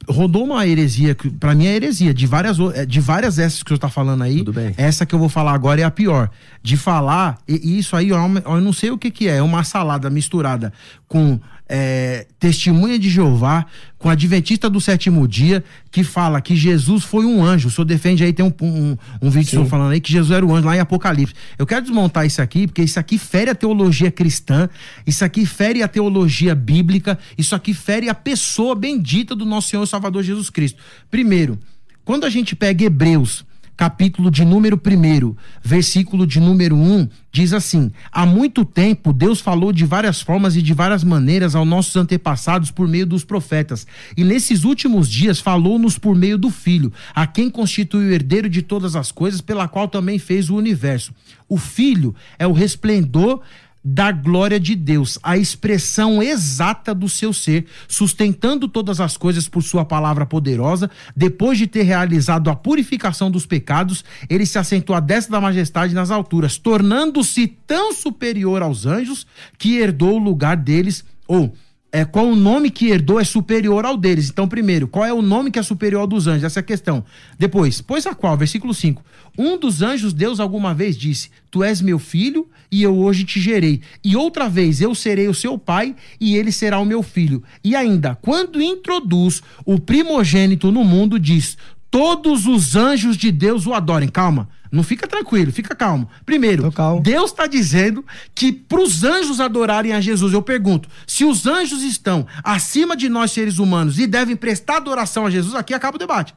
Rodou 0.09 0.43
uma 0.43 0.67
heresia, 0.67 1.15
que 1.15 1.29
pra 1.29 1.55
mim 1.55 1.67
é 1.67 1.75
heresia, 1.75 2.13
de 2.13 2.25
várias, 2.25 2.57
é, 2.73 2.85
de 2.85 2.99
várias 2.99 3.39
essas 3.39 3.63
que 3.63 3.69
senhor 3.69 3.79
tá 3.79 3.87
falando 3.87 4.23
aí. 4.23 4.43
Essa 4.75 5.05
que 5.05 5.13
eu 5.13 5.19
vou 5.19 5.29
falar 5.29 5.53
agora 5.53 5.79
é 5.79 5.83
a 5.83 5.91
pior. 5.91 6.29
De 6.61 6.75
falar, 6.75 7.37
e, 7.47 7.75
e 7.75 7.79
isso 7.79 7.95
aí, 7.95 8.11
ó, 8.11 8.17
eu 8.17 8.61
não 8.61 8.73
sei 8.73 8.89
o 8.91 8.97
que 8.97 9.11
que 9.11 9.27
é, 9.29 9.37
é 9.37 9.41
uma 9.41 9.63
salada 9.63 10.09
misturada 10.09 10.73
com 11.07 11.39
é, 11.69 12.25
testemunha 12.39 12.97
de 12.97 13.09
Jeová, 13.09 13.67
com 13.99 14.09
adventista 14.09 14.67
do 14.69 14.81
sétimo 14.81 15.27
dia, 15.27 15.63
que 15.91 16.03
fala 16.03 16.41
que 16.41 16.55
Jesus 16.55 17.03
foi 17.03 17.25
um 17.25 17.43
anjo. 17.43 17.67
O 17.67 17.71
senhor 17.71 17.85
defende 17.85 18.23
aí, 18.23 18.33
tem 18.33 18.43
um, 18.43 18.53
um, 18.61 18.97
um 19.21 19.29
vídeo 19.29 19.45
do 19.45 19.49
senhor 19.51 19.65
falando 19.67 19.91
aí 19.91 20.01
que 20.01 20.11
Jesus 20.11 20.31
era 20.31 20.43
o 20.43 20.53
anjo 20.53 20.65
lá 20.65 20.75
em 20.75 20.79
Apocalipse. 20.79 21.35
Eu 21.59 21.67
quero 21.67 21.83
desmontar 21.83 22.25
isso 22.25 22.41
aqui, 22.41 22.65
porque 22.65 22.81
isso 22.81 22.99
aqui 22.99 23.19
fere 23.19 23.51
a 23.51 23.55
teologia 23.55 24.09
cristã, 24.09 24.67
isso 25.05 25.23
aqui 25.23 25.45
fere 25.45 25.83
a 25.83 25.87
teologia 25.87 26.55
bíblica, 26.55 27.19
isso 27.37 27.53
aqui 27.53 27.73
fere 27.73 28.09
a 28.09 28.15
pessoa 28.15 28.73
bendita 28.73 29.35
do 29.35 29.45
nosso 29.45 29.69
Senhor 29.69 29.83
e 29.83 29.87
Salvador 29.87 30.23
Jesus 30.23 30.49
Cristo. 30.49 30.81
Primeiro, 31.11 31.59
quando 32.03 32.25
a 32.25 32.29
gente 32.29 32.55
pega 32.55 32.85
Hebreus, 32.85 33.45
capítulo 33.79 34.29
de 34.29 34.43
número 34.43 34.75
1, 34.75 35.33
versículo 35.63 36.27
de 36.27 36.37
número 36.41 36.75
1, 36.75 37.07
diz 37.31 37.53
assim: 37.53 37.89
Há 38.11 38.25
muito 38.25 38.65
tempo 38.65 39.13
Deus 39.13 39.39
falou 39.39 39.71
de 39.71 39.85
várias 39.85 40.19
formas 40.19 40.57
e 40.57 40.61
de 40.61 40.73
várias 40.73 41.01
maneiras 41.01 41.55
aos 41.55 41.65
nossos 41.65 41.95
antepassados 41.95 42.71
por 42.71 42.89
meio 42.89 43.05
dos 43.05 43.23
profetas. 43.23 43.87
E 44.17 44.25
nesses 44.25 44.65
últimos 44.65 45.09
dias 45.09 45.39
falou-nos 45.39 45.97
por 45.97 46.13
meio 46.13 46.37
do 46.37 46.49
Filho, 46.49 46.91
a 47.15 47.25
quem 47.25 47.49
constitui 47.49 48.09
o 48.09 48.11
herdeiro 48.11 48.49
de 48.49 48.61
todas 48.61 48.97
as 48.97 49.13
coisas, 49.13 49.39
pela 49.39 49.65
qual 49.65 49.87
também 49.87 50.19
fez 50.19 50.49
o 50.49 50.57
universo. 50.57 51.13
O 51.47 51.57
Filho 51.57 52.13
é 52.37 52.45
o 52.45 52.51
resplendor 52.51 53.41
da 53.83 54.11
glória 54.11 54.59
de 54.59 54.75
Deus, 54.75 55.17
a 55.23 55.37
expressão 55.37 56.21
exata 56.21 56.93
do 56.93 57.07
seu 57.07 57.31
ser, 57.31 57.65
sustentando 57.87 58.67
todas 58.67 58.99
as 58.99 59.15
coisas 59.15 59.47
por 59.47 59.63
sua 59.63 59.85
palavra 59.85 60.25
poderosa. 60.25 60.91
Depois 61.15 61.57
de 61.57 61.65
ter 61.65 61.83
realizado 61.83 62.49
a 62.49 62.55
purificação 62.55 63.31
dos 63.31 63.45
pecados, 63.45 64.03
ele 64.29 64.45
se 64.45 64.57
assentou 64.57 64.95
à 64.95 64.99
destra 64.99 65.33
da 65.33 65.41
majestade 65.41 65.93
nas 65.93 66.11
alturas, 66.11 66.57
tornando-se 66.57 67.47
tão 67.47 67.93
superior 67.93 68.61
aos 68.61 68.85
anjos 68.85 69.25
que 69.57 69.77
herdou 69.77 70.15
o 70.15 70.23
lugar 70.23 70.57
deles, 70.57 71.05
ou 71.27 71.53
é, 71.91 72.05
qual 72.05 72.27
o 72.27 72.35
nome 72.35 72.69
que 72.69 72.87
herdou 72.87 73.19
é 73.19 73.23
superior 73.23 73.85
ao 73.85 73.97
deles. 73.97 74.29
Então, 74.29 74.47
primeiro, 74.47 74.87
qual 74.87 75.05
é 75.05 75.13
o 75.13 75.21
nome 75.21 75.49
que 75.49 75.57
é 75.57 75.63
superior 75.63 76.01
ao 76.01 76.07
dos 76.07 76.27
anjos? 76.27 76.43
Essa 76.43 76.59
é 76.59 76.61
a 76.61 76.63
questão. 76.63 77.03
Depois, 77.37 77.81
pois 77.81 78.05
a 78.05 78.13
qual? 78.13 78.37
Versículo 78.37 78.73
5. 78.73 79.03
Um 79.37 79.57
dos 79.57 79.81
anjos, 79.81 80.13
Deus 80.13 80.39
alguma 80.39 80.73
vez 80.73 80.97
disse: 80.97 81.29
Tu 81.49 81.63
és 81.63 81.81
meu 81.81 81.97
filho 81.97 82.47
e 82.71 82.83
eu 82.83 82.97
hoje 82.97 83.23
te 83.23 83.39
gerei. 83.39 83.81
E 84.03 84.15
outra 84.15 84.47
vez 84.47 84.81
eu 84.81 84.93
serei 84.93 85.27
o 85.27 85.33
seu 85.33 85.57
pai 85.57 85.95
e 86.19 86.35
ele 86.35 86.51
será 86.51 86.79
o 86.79 86.85
meu 86.85 87.01
filho. 87.01 87.43
E 87.63 87.75
ainda, 87.75 88.15
quando 88.15 88.61
introduz 88.61 89.41
o 89.65 89.79
primogênito 89.79 90.71
no 90.71 90.83
mundo, 90.83 91.19
diz: 91.19 91.57
Todos 91.91 92.45
os 92.45 92.75
anjos 92.75 93.17
de 93.17 93.31
Deus 93.31 93.65
o 93.65 93.73
adorem. 93.73 94.07
Calma. 94.09 94.47
Não 94.71 94.83
fica 94.83 95.07
tranquilo, 95.07 95.51
fica 95.51 95.73
calmo. 95.75 96.07
Primeiro, 96.23 96.71
calmo. 96.71 97.01
Deus 97.01 97.31
está 97.31 97.47
dizendo 97.47 98.05
que 98.35 98.51
para 98.51 98.79
os 98.79 99.03
anjos 99.03 99.39
adorarem 99.39 99.93
a 99.93 99.99
Jesus, 99.99 100.31
eu 100.31 100.41
pergunto: 100.43 100.87
se 101.07 101.25
os 101.25 101.47
anjos 101.47 101.81
estão 101.81 102.27
acima 102.43 102.95
de 102.95 103.09
nós 103.09 103.31
seres 103.31 103.57
humanos 103.57 103.97
e 103.97 104.05
devem 104.05 104.35
prestar 104.35 104.77
adoração 104.77 105.25
a 105.25 105.29
Jesus, 105.31 105.55
aqui 105.55 105.73
acaba 105.73 105.95
o 105.95 105.99
debate. 105.99 106.35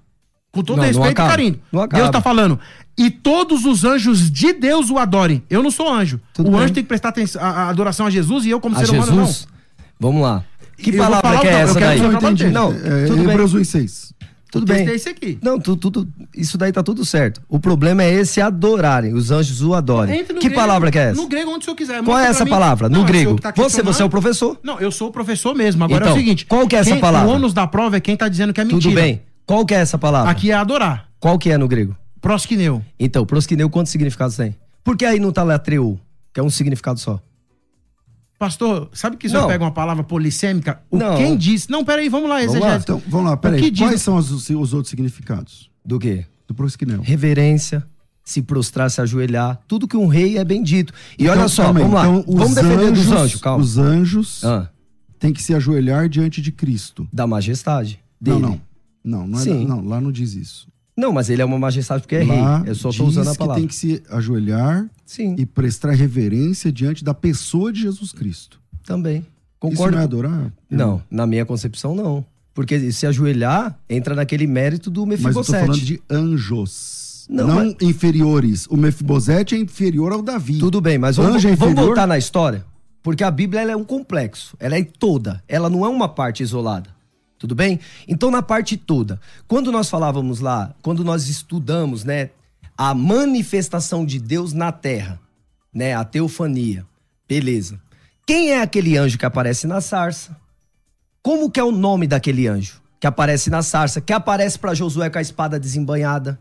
Com 0.51 0.63
todo 0.63 0.77
Não, 0.79 0.83
não 0.85 0.89
respeito 0.89 1.09
e 1.09 1.13
acaba. 1.13 1.29
carinho. 1.31 1.61
Não. 1.71 1.87
Deus 1.87 2.07
está 2.07 2.21
falando. 2.23 2.59
E 2.97 3.11
todos 3.11 3.65
os 3.67 3.85
anjos 3.85 4.31
de 4.31 4.53
Deus 4.55 4.89
o 4.91 4.99
adorem. 4.99 5.43
Eu 5.51 5.63
não 5.63 5.71
sou 5.71 5.91
anjo. 5.93 6.19
Tudo 6.33 6.49
o 6.49 6.53
bem. 6.53 6.61
anjo 6.61 6.73
tem 6.75 6.83
que 6.83 6.89
prestar 6.89 7.09
atenção- 7.11 7.43
a, 7.43 7.49
a 7.49 7.69
adoração 7.69 8.07
a 8.07 8.11
Jesus 8.11 8.45
e 8.47 8.51
eu, 8.51 8.61
como 8.61 8.77
A 8.77 8.85
ser 8.85 8.91
humano, 8.91 9.13
Jesus? 9.27 9.47
Vamos 10.01 10.23
lá. 10.23 10.45
Que 10.77 10.91
Eu 10.91 10.99
palavra 10.99 11.39
que 11.41 11.47
é 11.47 11.51
essa 11.53 11.73
quero 11.79 11.87
daí? 11.87 12.01
que 12.01 12.05
o 12.07 12.09
senhor 12.09 12.13
Eu 12.13 12.17
entendi. 12.29 12.45
bater. 12.45 12.53
Não, 12.55 12.73
é, 12.73 13.07
tudo 13.07 13.17
bem. 13.23 13.31
Hebreus 13.31 13.55
1, 13.55 13.65
6. 13.65 14.13
Tudo 14.53 14.67
bem. 14.67 14.77
Testei 14.85 14.95
esse 14.97 15.09
aqui. 15.09 15.39
Não, 15.43 15.59
tu- 15.59 15.75
tudo, 15.77 16.07
isso 16.37 16.57
daí 16.59 16.71
tá 16.71 16.83
tudo 16.83 17.05
certo. 17.07 17.41
O 17.49 17.59
problema 17.59 18.03
é 18.05 18.13
esse 18.13 18.39
adorarem, 18.39 19.15
os 19.15 19.31
anjos 19.31 19.63
o 19.63 19.73
adorem. 19.75 20.19
No 20.21 20.25
Que 20.27 20.35
grego, 20.41 20.55
palavra 20.55 20.91
que 20.91 20.99
é 20.99 21.05
essa? 21.11 21.21
No 21.21 21.27
grego, 21.27 21.51
onde 21.53 21.61
o 21.61 21.65
senhor 21.65 21.75
quiser. 21.77 22.03
Qual 22.05 22.19
é 22.19 22.27
essa 22.27 22.45
palavra? 22.47 22.89
No 22.89 22.99
Não, 22.99 23.01
é 23.01 23.05
o 23.05 23.09
senhor 23.09 23.25
grego. 23.37 23.41
tá 23.41 23.53
você, 23.57 23.83
você 23.83 24.03
é 24.03 24.05
o 24.05 24.11
professor? 24.11 24.61
Não, 24.63 24.79
eu 24.79 24.93
sou 24.93 25.09
o 25.09 25.11
professor 25.11 25.55
mesmo. 25.57 25.83
Agora 25.83 26.05
é 26.05 26.07
Então, 26.09 26.15
o 26.15 26.19
seguinte. 26.19 26.45
qual 26.47 26.69
que 26.69 26.77
é 26.77 26.81
essa 26.81 26.91
quem- 26.93 27.01
palavra? 27.01 27.29
O 27.31 27.33
ônus 27.35 27.55
da 27.55 27.67
prova 27.67 27.97
é 27.97 28.01
quem 28.01 28.15
tá 28.15 28.29
dizendo 28.29 28.53
que 28.53 28.61
é 28.61 28.65
mentira. 28.65 28.83
Tudo 28.83 28.95
bem. 28.95 29.23
Qual 29.47 29.65
que 29.65 29.75
é 29.75 29.79
essa 29.79 29.97
palavra? 29.97 30.31
Aqui 30.31 30.51
é 30.51 30.55
adorar. 30.55 31.09
Qual 31.19 31.39
que 31.39 31.51
é 31.51 31.57
no 31.57 31.67
grego? 31.67 31.97
Prosquineu. 32.21 32.83
Então, 33.01 33.25
prosquineu, 33.25 33.69
quantos 33.71 33.91
significados 33.91 34.37
tem? 34.37 34.55
Por 34.85 34.97
que 34.99 35.05
aí 35.07 35.19
não 35.19 35.33
tá 35.33 35.43
latreu, 35.43 35.99
que 36.33 36.39
é 36.39 36.43
um 36.43 36.51
significado 36.51 37.01
só? 37.01 37.19
Pastor, 38.43 38.89
sabe 38.93 39.17
que 39.17 39.29
o 39.29 39.31
senhor 39.31 39.43
Não. 39.43 39.49
pega 39.49 39.63
uma 39.63 39.71
palavra 39.71 40.03
polissêmica? 40.03 40.81
O 40.91 40.99
Não. 40.99 41.17
quem 41.17 41.37
disse. 41.37 41.71
Não, 41.71 41.85
peraí, 41.85 42.09
vamos 42.09 42.29
lá, 42.29 42.41
Vamos 42.45 42.59
lá. 42.59 42.75
Então, 42.77 43.01
vamos 43.07 43.31
lá, 43.31 43.37
peraí. 43.37 43.71
diz- 43.71 43.79
Quais 43.79 44.03
são 44.03 44.17
os, 44.17 44.51
os 44.51 44.75
outros 44.75 44.89
significados 44.91 45.71
Do 45.85 45.97
quê? 45.97 46.27
do 46.49 46.53
prosquinel? 46.53 47.01
Reverência, 47.03 47.87
se 48.25 48.43
prostrar, 48.43 48.91
se 48.91 49.01
ajoelhar, 49.01 49.61
tudo 49.69 49.87
que 49.87 49.97
um 49.97 50.09
rei 50.09 50.39
é 50.39 50.45
bendito. 50.45 50.93
E 51.17 51.29
olha 51.29 51.37
Então, 51.37 51.49
só, 51.49 51.63
calma 51.67 51.79
aí. 51.79 51.83
vamos 51.85 51.95
lá. 51.97 52.09
Então, 52.09 52.25
os 52.27 52.35
vamos 52.41 52.55
defender 52.57 52.91
dos 52.91 53.13
anjos, 53.13 53.41
calma. 53.41 53.63
Os 53.63 53.79
anjos 53.79 54.45
Ah, 54.45 54.69
têm 55.21 55.33
que 55.33 55.41
se 55.41 55.55
ajoelhar 55.55 56.09
diante 56.09 56.43
de 56.43 56.51
Cristo. 56.51 57.07
da 57.13 57.29
majestade 57.29 58.01
dele. 58.21 58.41
Não, 58.41 58.49
não. 58.49 58.61
Não, 59.05 59.27
não, 59.29 59.41
é, 59.41 59.45
não, 59.65 59.85
lá 59.87 60.01
não 60.01 60.11
diz 60.11 60.35
isso. 60.35 60.67
Não, 60.97 61.13
mas 61.13 61.31
ele 61.31 61.41
é 61.41 61.45
uma 61.45 61.59
majestade 61.59 62.03
porque 62.03 62.17
é 62.17 62.25
lá 62.25 62.59
rei. 62.59 62.71
Eu 62.71 62.75
só 62.75 62.91
diz 62.91 63.01
usando 63.01 63.29
a 63.29 63.33
que 63.33 63.39
palavra. 63.39 63.61
tem 63.61 63.67
que 63.69 63.75
se 63.75 64.03
ajoelhar 64.11 64.89
Sim, 65.07 65.35
e 65.39 65.47
prestar 65.47 65.93
reverência 65.93 66.71
diante 66.71 67.03
da 67.03 67.15
pessoa 67.15 67.73
de 67.73 67.81
Jesus 67.83 68.13
Cristo. 68.13 68.61
também. 68.85 69.19
Isso 69.19 69.27
Concordo. 69.59 69.93
não 69.95 70.01
é 70.01 70.05
adorar? 70.05 70.53
Não, 70.69 71.03
na 71.11 71.25
minha 71.27 71.47
concepção, 71.47 71.95
não. 71.95 72.25
Porque 72.53 72.91
se 72.93 73.07
ajoelhar, 73.07 73.79
entra 73.89 74.15
naquele 74.15 74.47
mérito 74.47 74.91
do 74.91 75.07
Mas 75.07 75.21
eu 75.21 75.23
tô 75.23 75.29
Mefibosete. 75.41 75.61
falando 75.67 75.81
de 75.81 76.03
anjos. 76.11 77.27
Não, 77.31 77.47
Não, 77.47 77.55
mas- 77.55 77.77
inferiores. 77.81 78.67
O 78.67 78.77
Mefibosete 78.77 79.55
é 79.55 79.59
inferior 79.59 80.13
ao 80.13 80.21
Davi. 80.21 80.59
Tudo 80.59 80.81
bem, 80.81 80.99
mas 80.99 81.17
vamos, 81.17 81.37
Anjo 81.37 81.49
é 81.49 81.55
vamos 81.55 81.73
inferior? 81.73 81.87
voltar 81.95 82.07
na 82.07 82.19
história? 82.19 82.65
Porque 83.03 83.23
a 83.25 83.31
Bíblia 83.31 83.63
é 83.63 83.77
um 83.77 83.85
complexo. 83.85 84.57
Ela 84.61 84.77
é 84.77 84.83
toda. 84.85 85.43
Ela 85.49 85.71
não 85.71 85.85
é 85.85 85.89
uma 85.89 86.09
parte 86.09 86.43
isolada. 86.43 86.91
Tudo 87.43 87.57
bem? 87.57 87.81
Então, 88.07 88.31
na 88.31 88.41
parte 88.41 88.77
toda, 88.77 89.21
quando 89.49 89.73
nós 89.73 89.91
falávamos 89.91 90.39
lá, 90.39 90.73
quando 90.81 91.03
nós 91.03 91.27
estudamos, 91.27 92.05
né, 92.05 92.31
a 92.79 92.95
manifestação 92.95 94.07
de 94.07 94.21
Deus 94.21 94.53
na 94.53 94.71
terra, 94.71 95.19
né, 95.75 95.93
a 95.93 96.05
teofania, 96.05 96.87
beleza. 97.29 97.81
Quem 98.25 98.53
é 98.53 98.63
aquele 98.63 98.97
anjo 98.97 99.19
que 99.19 99.27
aparece 99.27 99.67
na 99.67 99.81
sarça? 99.81 100.37
Como 101.21 101.51
que 101.51 101.59
é 101.59 101.65
o 101.65 101.73
nome 101.73 102.07
daquele 102.07 102.47
anjo 102.47 102.81
que 103.01 103.09
aparece 103.09 103.51
na 103.51 103.61
sarça, 103.61 104.01
que 104.01 104.13
aparece 104.13 104.57
para 104.57 104.73
Josué 104.73 105.11
com 105.11 105.19
a 105.19 105.23
espada 105.23 105.59
desembanhada? 105.59 106.39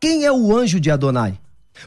Quem 0.00 0.24
é 0.24 0.32
o 0.32 0.52
anjo 0.52 0.80
de 0.80 0.90
Adonai? 0.90 1.38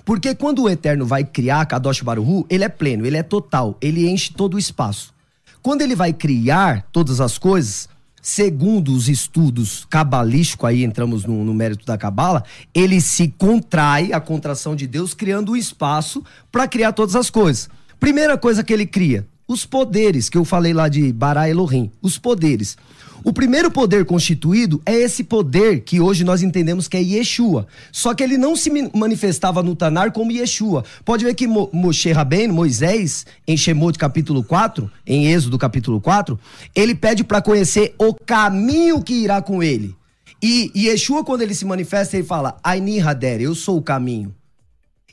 Porque 0.05 0.33
quando 0.33 0.63
o 0.63 0.69
Eterno 0.69 1.05
vai 1.05 1.25
criar 1.25 1.65
Kadosh 1.65 2.01
Baruhu, 2.01 2.45
ele 2.49 2.63
é 2.63 2.69
pleno, 2.69 3.05
ele 3.05 3.17
é 3.17 3.23
total, 3.23 3.77
ele 3.81 4.09
enche 4.09 4.33
todo 4.33 4.53
o 4.53 4.59
espaço. 4.59 5.13
Quando 5.61 5.81
ele 5.81 5.95
vai 5.95 6.13
criar 6.13 6.87
todas 6.93 7.19
as 7.19 7.37
coisas, 7.37 7.89
segundo 8.23 8.95
os 8.95 9.09
estudos 9.09 9.85
cabalísticos, 9.89 10.69
aí 10.69 10.83
entramos 10.85 11.25
no, 11.25 11.43
no 11.43 11.53
mérito 11.53 11.85
da 11.85 11.97
cabala, 11.97 12.45
ele 12.73 13.01
se 13.01 13.27
contrai, 13.37 14.13
a 14.13 14.21
contração 14.21 14.77
de 14.77 14.87
Deus, 14.87 15.13
criando 15.13 15.51
um 15.51 15.55
espaço 15.57 16.23
para 16.49 16.65
criar 16.65 16.93
todas 16.93 17.17
as 17.17 17.29
coisas. 17.29 17.69
Primeira 17.99 18.37
coisa 18.37 18.63
que 18.63 18.71
ele 18.71 18.85
cria, 18.85 19.27
os 19.45 19.65
poderes, 19.65 20.29
que 20.29 20.37
eu 20.37 20.45
falei 20.45 20.73
lá 20.73 20.87
de 20.87 21.11
Bará 21.11 21.49
Elohim, 21.49 21.91
os 22.01 22.17
poderes. 22.17 22.77
O 23.23 23.33
primeiro 23.33 23.71
poder 23.71 24.05
constituído 24.05 24.81
é 24.85 24.93
esse 24.93 25.23
poder 25.23 25.81
que 25.81 25.99
hoje 25.99 26.23
nós 26.23 26.41
entendemos 26.41 26.87
que 26.87 26.97
é 26.97 27.01
Yeshua. 27.01 27.67
Só 27.91 28.13
que 28.13 28.23
ele 28.23 28.37
não 28.37 28.55
se 28.55 28.69
manifestava 28.93 29.63
no 29.63 29.75
Tanar 29.75 30.11
como 30.11 30.31
Yeshua. 30.31 30.83
Pode 31.03 31.25
ver 31.25 31.33
que 31.33 31.47
Mo 31.47 31.69
Moshe 31.73 32.11
Moisés, 32.51 33.25
em 33.47 33.57
Shemot 33.57 33.97
capítulo 33.97 34.43
4, 34.43 34.89
em 35.05 35.27
Êxodo 35.27 35.57
capítulo 35.57 35.99
4, 35.99 36.39
ele 36.75 36.95
pede 36.95 37.23
para 37.23 37.41
conhecer 37.41 37.95
o 37.97 38.13
caminho 38.13 39.01
que 39.01 39.13
irá 39.13 39.41
com 39.41 39.61
ele. 39.61 39.95
E 40.41 40.71
Yeshua, 40.75 41.23
quando 41.23 41.41
ele 41.41 41.55
se 41.55 41.63
manifesta, 41.63 42.17
ele 42.17 42.25
fala, 42.25 42.57
Aini 42.61 42.99
Hader, 42.99 43.41
eu 43.41 43.55
sou 43.55 43.77
o 43.77 43.81
caminho. 43.81 44.35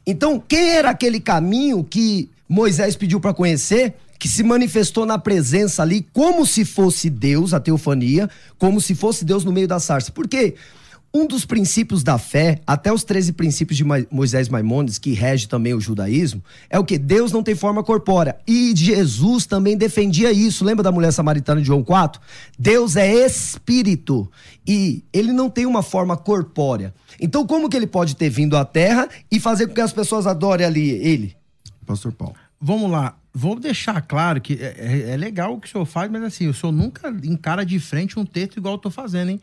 Então, 0.05 0.43
quem 0.47 0.71
era 0.71 0.91
aquele 0.91 1.21
caminho 1.21 1.85
que 1.85 2.29
Moisés 2.49 2.97
pediu 2.97 3.21
para 3.21 3.33
conhecer? 3.33 3.95
Que 4.21 4.29
se 4.29 4.43
manifestou 4.43 5.07
na 5.07 5.19
presença 5.19 5.81
ali 5.81 6.07
como 6.13 6.45
se 6.45 6.63
fosse 6.63 7.09
Deus, 7.09 7.55
a 7.55 7.59
teofania, 7.59 8.29
como 8.59 8.79
se 8.79 8.95
fosse 8.95 9.25
Deus 9.25 9.45
no 9.45 9.51
meio 9.51 9.67
da 9.67 9.81
sarça. 9.81 10.13
Porque 10.13 10.57
um 11.13 11.27
dos 11.27 11.47
princípios 11.47 12.05
da 12.05 12.19
fé, 12.19 12.61
até 12.67 12.93
os 12.93 13.03
13 13.03 13.33
princípios 13.33 13.79
de 13.79 13.85
Moisés 14.11 14.51
Maimonides, 14.51 14.99
que 14.99 15.15
rege 15.15 15.49
também 15.49 15.73
o 15.73 15.81
judaísmo, 15.81 16.45
é 16.69 16.79
o 16.79 16.85
que? 16.85 16.99
Deus 16.99 17.33
não 17.33 17.43
tem 17.43 17.55
forma 17.55 17.83
corpórea. 17.83 18.37
E 18.47 18.77
Jesus 18.77 19.47
também 19.47 19.75
defendia 19.75 20.31
isso. 20.31 20.67
Lembra 20.67 20.83
da 20.83 20.93
mulher 20.93 21.15
samaritana 21.15 21.63
de 21.63 21.67
João 21.67 21.83
4? 21.83 22.21
Deus 22.59 22.97
é 22.97 23.11
espírito 23.25 24.31
e 24.67 25.03
ele 25.15 25.33
não 25.33 25.49
tem 25.49 25.65
uma 25.65 25.83
forma 25.83 26.15
corpórea. 26.15 26.93
Então, 27.19 27.47
como 27.47 27.71
que 27.71 27.77
ele 27.77 27.87
pode 27.87 28.15
ter 28.17 28.29
vindo 28.29 28.55
à 28.55 28.67
terra 28.67 29.09
e 29.33 29.41
fazer 29.41 29.67
com 29.67 29.73
que 29.73 29.81
as 29.81 29.95
pessoas 29.95 30.27
adorem 30.27 30.67
ali 30.67 30.91
ele? 30.91 31.35
Pastor 31.87 32.13
Paulo. 32.13 32.35
Vamos 32.61 32.91
lá 32.91 33.17
vou 33.33 33.59
deixar 33.59 34.01
claro 34.03 34.41
que 34.41 34.55
é, 34.55 34.75
é, 34.79 35.11
é, 35.11 35.17
legal 35.17 35.55
o 35.55 35.61
que 35.61 35.69
o 35.69 35.71
senhor 35.71 35.85
faz, 35.85 36.11
mas 36.11 36.23
assim, 36.23 36.49
o 36.49 36.55
senhor 36.55 36.73
nunca 36.73 37.09
encara 37.23 37.65
de 37.65 37.79
frente 37.79 38.19
um 38.19 38.25
texto 38.25 38.57
igual 38.57 38.75
eu 38.75 38.79
tô 38.79 38.91
fazendo, 38.91 39.31
hein? 39.31 39.41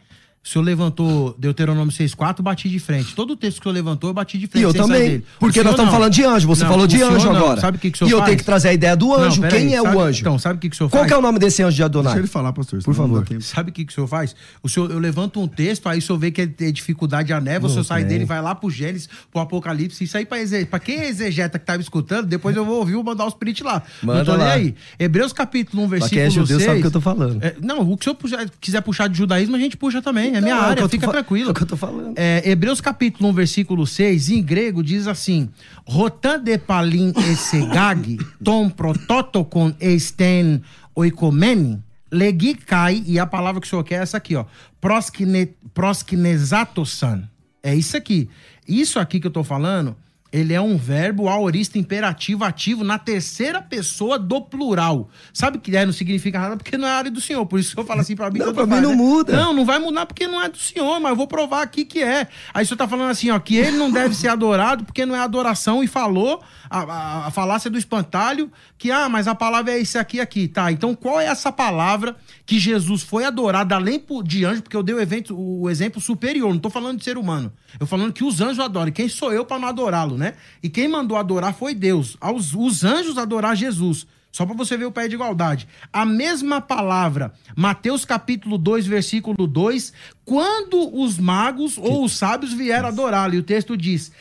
O 0.48 0.50
senhor 0.50 0.64
levantou 0.64 1.36
Deuteronômio 1.38 1.94
6,4, 1.94 2.42
bati 2.42 2.70
de 2.70 2.80
frente. 2.80 3.14
Todo 3.14 3.32
o 3.32 3.36
texto 3.36 3.58
que 3.58 3.64
o 3.64 3.64
senhor 3.64 3.74
levantou, 3.74 4.10
eu 4.10 4.14
bati 4.14 4.38
de 4.38 4.48
frente. 4.48 4.62
E 4.62 4.64
eu 4.64 4.74
também. 4.74 5.22
Porque 5.38 5.62
nós 5.62 5.74
estamos 5.74 5.92
falando 5.92 6.14
de 6.14 6.24
anjo. 6.24 6.48
Você 6.48 6.64
não, 6.64 6.72
falou 6.72 6.88
de 6.88 7.02
anjo 7.02 7.26
não. 7.26 7.36
agora. 7.36 7.60
Sabe 7.60 7.76
o 7.78 7.82
que, 7.82 7.92
que 7.92 7.98
o 7.98 8.00
senhor 8.00 8.10
E 8.10 8.14
eu 8.14 8.20
faz? 8.20 8.30
tenho 8.30 8.40
que 8.40 8.46
trazer 8.46 8.70
a 8.70 8.74
ideia 8.74 8.96
do 8.96 9.14
anjo. 9.14 9.42
Não, 9.42 9.50
Quem 9.50 9.68
aí, 9.68 9.74
é 9.74 9.82
sabe, 9.82 9.96
o 9.98 10.00
anjo? 10.00 10.22
Então, 10.22 10.40
sabe 10.40 10.56
o 10.56 10.60
que, 10.62 10.70
que 10.70 10.74
o 10.74 10.78
senhor 10.78 10.90
Qual 10.90 11.02
faz? 11.02 11.12
Qual 11.12 11.18
é 11.18 11.20
o 11.20 11.22
nome 11.22 11.38
desse 11.38 11.62
anjo 11.64 11.76
de 11.76 11.84
Adonai? 11.84 12.14
Deixa 12.14 12.20
ele 12.22 12.28
falar, 12.30 12.54
pastor. 12.54 12.82
Por 12.82 12.96
favor. 12.96 13.28
Sabe 13.42 13.72
o 13.72 13.74
que, 13.74 13.84
que 13.84 13.92
o 13.92 13.94
senhor 13.94 14.08
faz? 14.08 14.38
O 14.64 14.70
senhor, 14.70 14.90
eu 14.90 15.00
levanto 15.00 15.42
um 15.42 15.50
texto, 15.50 15.90
aí 15.90 16.00
o 16.00 16.02
senhor 16.02 16.18
vê 16.18 16.32
que 16.32 16.48
tem 16.48 16.72
dificuldade 16.72 17.34
a 17.34 17.42
neve, 17.42 17.66
o 17.66 17.70
senhor 17.70 17.84
sai 17.84 18.06
dele, 18.06 18.24
vai 18.24 18.42
lá 18.42 18.56
pro 18.56 18.70
Gênesis, 18.70 19.10
pro 19.30 19.42
Apocalipse. 19.42 20.02
Isso 20.02 20.18
aí 20.18 20.26
pra, 20.26 20.38
pra 20.70 20.80
quem 20.80 21.00
é 21.00 21.10
exegeta 21.10 21.60
que 21.60 21.66
tava 21.66 21.82
escutando, 21.82 22.26
depois 22.26 22.56
eu 22.56 22.64
vou 22.64 22.80
ouvir, 22.80 22.94
vou 22.94 23.04
mandar 23.04 23.26
os 23.26 23.34
print 23.34 23.66
lá. 23.66 23.84
Manda 24.02 24.20
não 24.20 24.26
tô 24.26 24.36
lá. 24.38 24.54
aí. 24.54 24.74
Hebreus 24.98 25.34
capítulo 25.34 25.84
1, 25.84 25.88
versículo 25.90 26.10
quem 26.10 26.26
é 26.26 26.30
judeu 26.30 26.58
6. 26.58 26.64
sabe 26.64 26.78
o 26.78 26.82
que 26.84 26.88
eu 26.88 26.92
tô 26.92 27.02
falando. 27.02 27.44
É, 27.44 27.54
não, 27.62 27.82
o 27.82 27.98
que 27.98 28.10
o 28.10 28.16
senhor 28.30 28.50
quiser 28.62 28.80
puxar 28.80 29.10
de 29.10 29.18
judaísmo, 29.18 29.58
a 29.58 29.60
gente 29.60 29.76
puxa 29.76 30.02
também. 30.02 30.37
É 30.38 30.42
minha 30.42 30.56
então, 30.56 30.66
área, 30.66 30.90
fica 30.90 31.08
tranquilo. 31.08 31.50
É 31.50 31.52
o 31.52 31.54
que 31.54 31.64
eu 31.64 31.68
tô 31.68 31.78
falando. 31.78 32.14
É, 32.16 32.50
Hebreus 32.50 32.82
capítulo 32.82 33.30
1, 33.30 33.34
versículo 33.34 33.88
6, 33.88 34.30
em 34.30 34.44
grego, 34.44 34.84
diz 34.84 35.08
assim: 35.08 35.50
Rotan 35.86 36.40
de 36.42 36.58
palin 36.58 37.14
esegag, 37.32 38.18
tom 38.44 38.70
prototokon 38.70 39.74
esten 39.80 40.62
oikomeni, 40.96 41.82
legikai, 42.12 43.04
e 43.06 43.20
a 43.20 43.26
palavra 43.26 43.62
que 43.62 43.68
o 43.68 43.70
senhor 43.70 43.84
quer 43.84 44.00
é 44.00 44.04
essa 44.04 44.18
aqui, 44.18 44.36
ó, 44.36 44.46
proskine, 44.80 45.54
proskinesatosan. 45.74 47.30
É 47.62 47.76
isso 47.76 47.98
aqui. 47.98 48.30
Isso 48.68 49.00
aqui 49.00 49.20
que 49.20 49.28
eu 49.28 49.32
tô 49.32 49.44
falando 49.44 49.96
ele 50.32 50.54
é 50.54 50.60
um 50.60 50.78
verbo 50.78 51.30
aorista 51.30 51.78
imperativo 51.78 52.44
ativo 52.44 52.84
na 52.84 53.00
terceira 53.00 53.62
pessoa 53.62 54.20
do 54.20 54.42
plural. 54.42 55.10
Sabe 55.34 55.58
que 55.58 55.76
é, 55.76 55.86
não 55.86 55.94
significa 55.94 56.40
nada 56.40 56.58
porque 56.58 56.78
não 56.78 56.88
é 56.88 56.92
área 56.92 57.12
do 57.12 57.22
senhor. 57.22 57.46
Por 57.46 57.60
isso 57.60 57.74
que 57.74 57.80
eu 57.80 57.86
falo 57.86 58.02
assim 58.02 58.16
pra 58.16 58.30
mim. 58.30 58.40
Não, 58.40 58.54
pra 58.54 58.66
mim 58.66 58.82
não 58.82 58.96
muda. 58.96 59.36
Não, 59.36 59.54
não 59.54 59.66
vai 59.66 59.80
mudar 59.80 60.06
porque 60.06 60.28
não 60.28 60.42
é 60.42 60.50
do 60.50 60.58
senhor, 60.58 61.00
mas 61.00 61.12
eu 61.12 61.16
vou 61.16 61.28
provar 61.28 61.62
aqui 61.62 61.86
que 61.86 62.04
é. 62.04 62.28
Aí 62.54 62.64
o 62.64 62.68
senhor 62.68 62.78
tá 62.78 62.88
falando 62.88 63.10
assim, 63.10 63.30
ó, 63.30 63.40
que 63.40 63.56
ele 63.56 63.78
não 63.78 63.92
deve 63.92 64.16
ser 64.16 64.28
adorado 64.28 64.84
porque 64.84 65.06
não 65.06 65.16
é 65.16 65.20
adoração 65.20 65.84
e 65.84 65.88
falou 65.88 66.42
a, 66.70 66.80
a, 66.80 67.28
a 67.28 67.32
falácia 67.32 67.70
do 67.70 67.78
espantalho 67.78 68.52
que, 68.78 68.92
ah, 68.92 69.10
mas 69.10 69.28
a 69.28 69.36
palavra 69.36 69.72
é 69.74 69.80
esse 69.80 69.98
aqui 69.98 70.20
aqui. 70.20 70.48
Tá, 70.48 70.72
então 70.72 70.94
qual 70.94 71.20
é 71.20 71.26
essa 71.26 71.52
palavra 71.52 72.16
que 72.46 72.60
Jesus 72.60 73.02
foi 73.02 73.24
adorado 73.24 73.74
além 73.74 74.04
de 74.24 74.46
anjo? 74.46 74.62
Porque 74.62 74.76
eu 74.76 74.84
dei 74.84 74.96
o, 74.96 75.00
evento, 75.00 75.38
o 75.38 75.70
exemplo 75.70 76.02
superior, 76.02 76.54
não 76.54 76.60
tô 76.60 76.70
falando 76.70 76.98
de 76.98 77.04
ser 77.04 77.18
humano. 77.18 77.52
Eu 77.80 77.86
falando 77.86 78.14
que 78.14 78.24
os 78.24 78.42
anjos 78.42 78.60
adoram. 78.60 78.92
Quem 78.92 79.10
sou 79.10 79.34
eu 79.34 79.46
para 79.46 79.60
não 79.60 79.68
adorá-lo, 79.68 80.17
né? 80.18 80.34
E 80.62 80.70
quem 80.70 80.88
mandou 80.88 81.18
adorar 81.18 81.54
foi 81.54 81.74
Deus. 81.74 82.18
Aos, 82.20 82.54
os 82.54 82.84
anjos 82.84 83.18
adorar 83.18 83.56
Jesus. 83.56 84.08
Só 84.32 84.46
para 84.46 84.56
você 84.56 84.78
ver 84.78 84.86
o 84.86 84.92
pé 84.92 85.08
de 85.08 85.16
igualdade. 85.16 85.68
A 85.92 86.06
mesma 86.06 86.62
palavra, 86.62 87.34
Mateus 87.56 88.06
capítulo 88.06 88.58
2, 88.58 88.86
versículo 88.86 89.48
2, 89.48 89.94
quando 90.26 90.96
os 90.96 91.18
magos 91.18 91.78
ou 91.78 92.04
os 92.04 92.18
sábios 92.18 92.54
vieram 92.54 92.90
adorá-lo. 92.90 93.34
E 93.34 93.40
o 93.40 93.44
texto 93.44 93.76
diz: 93.76 94.12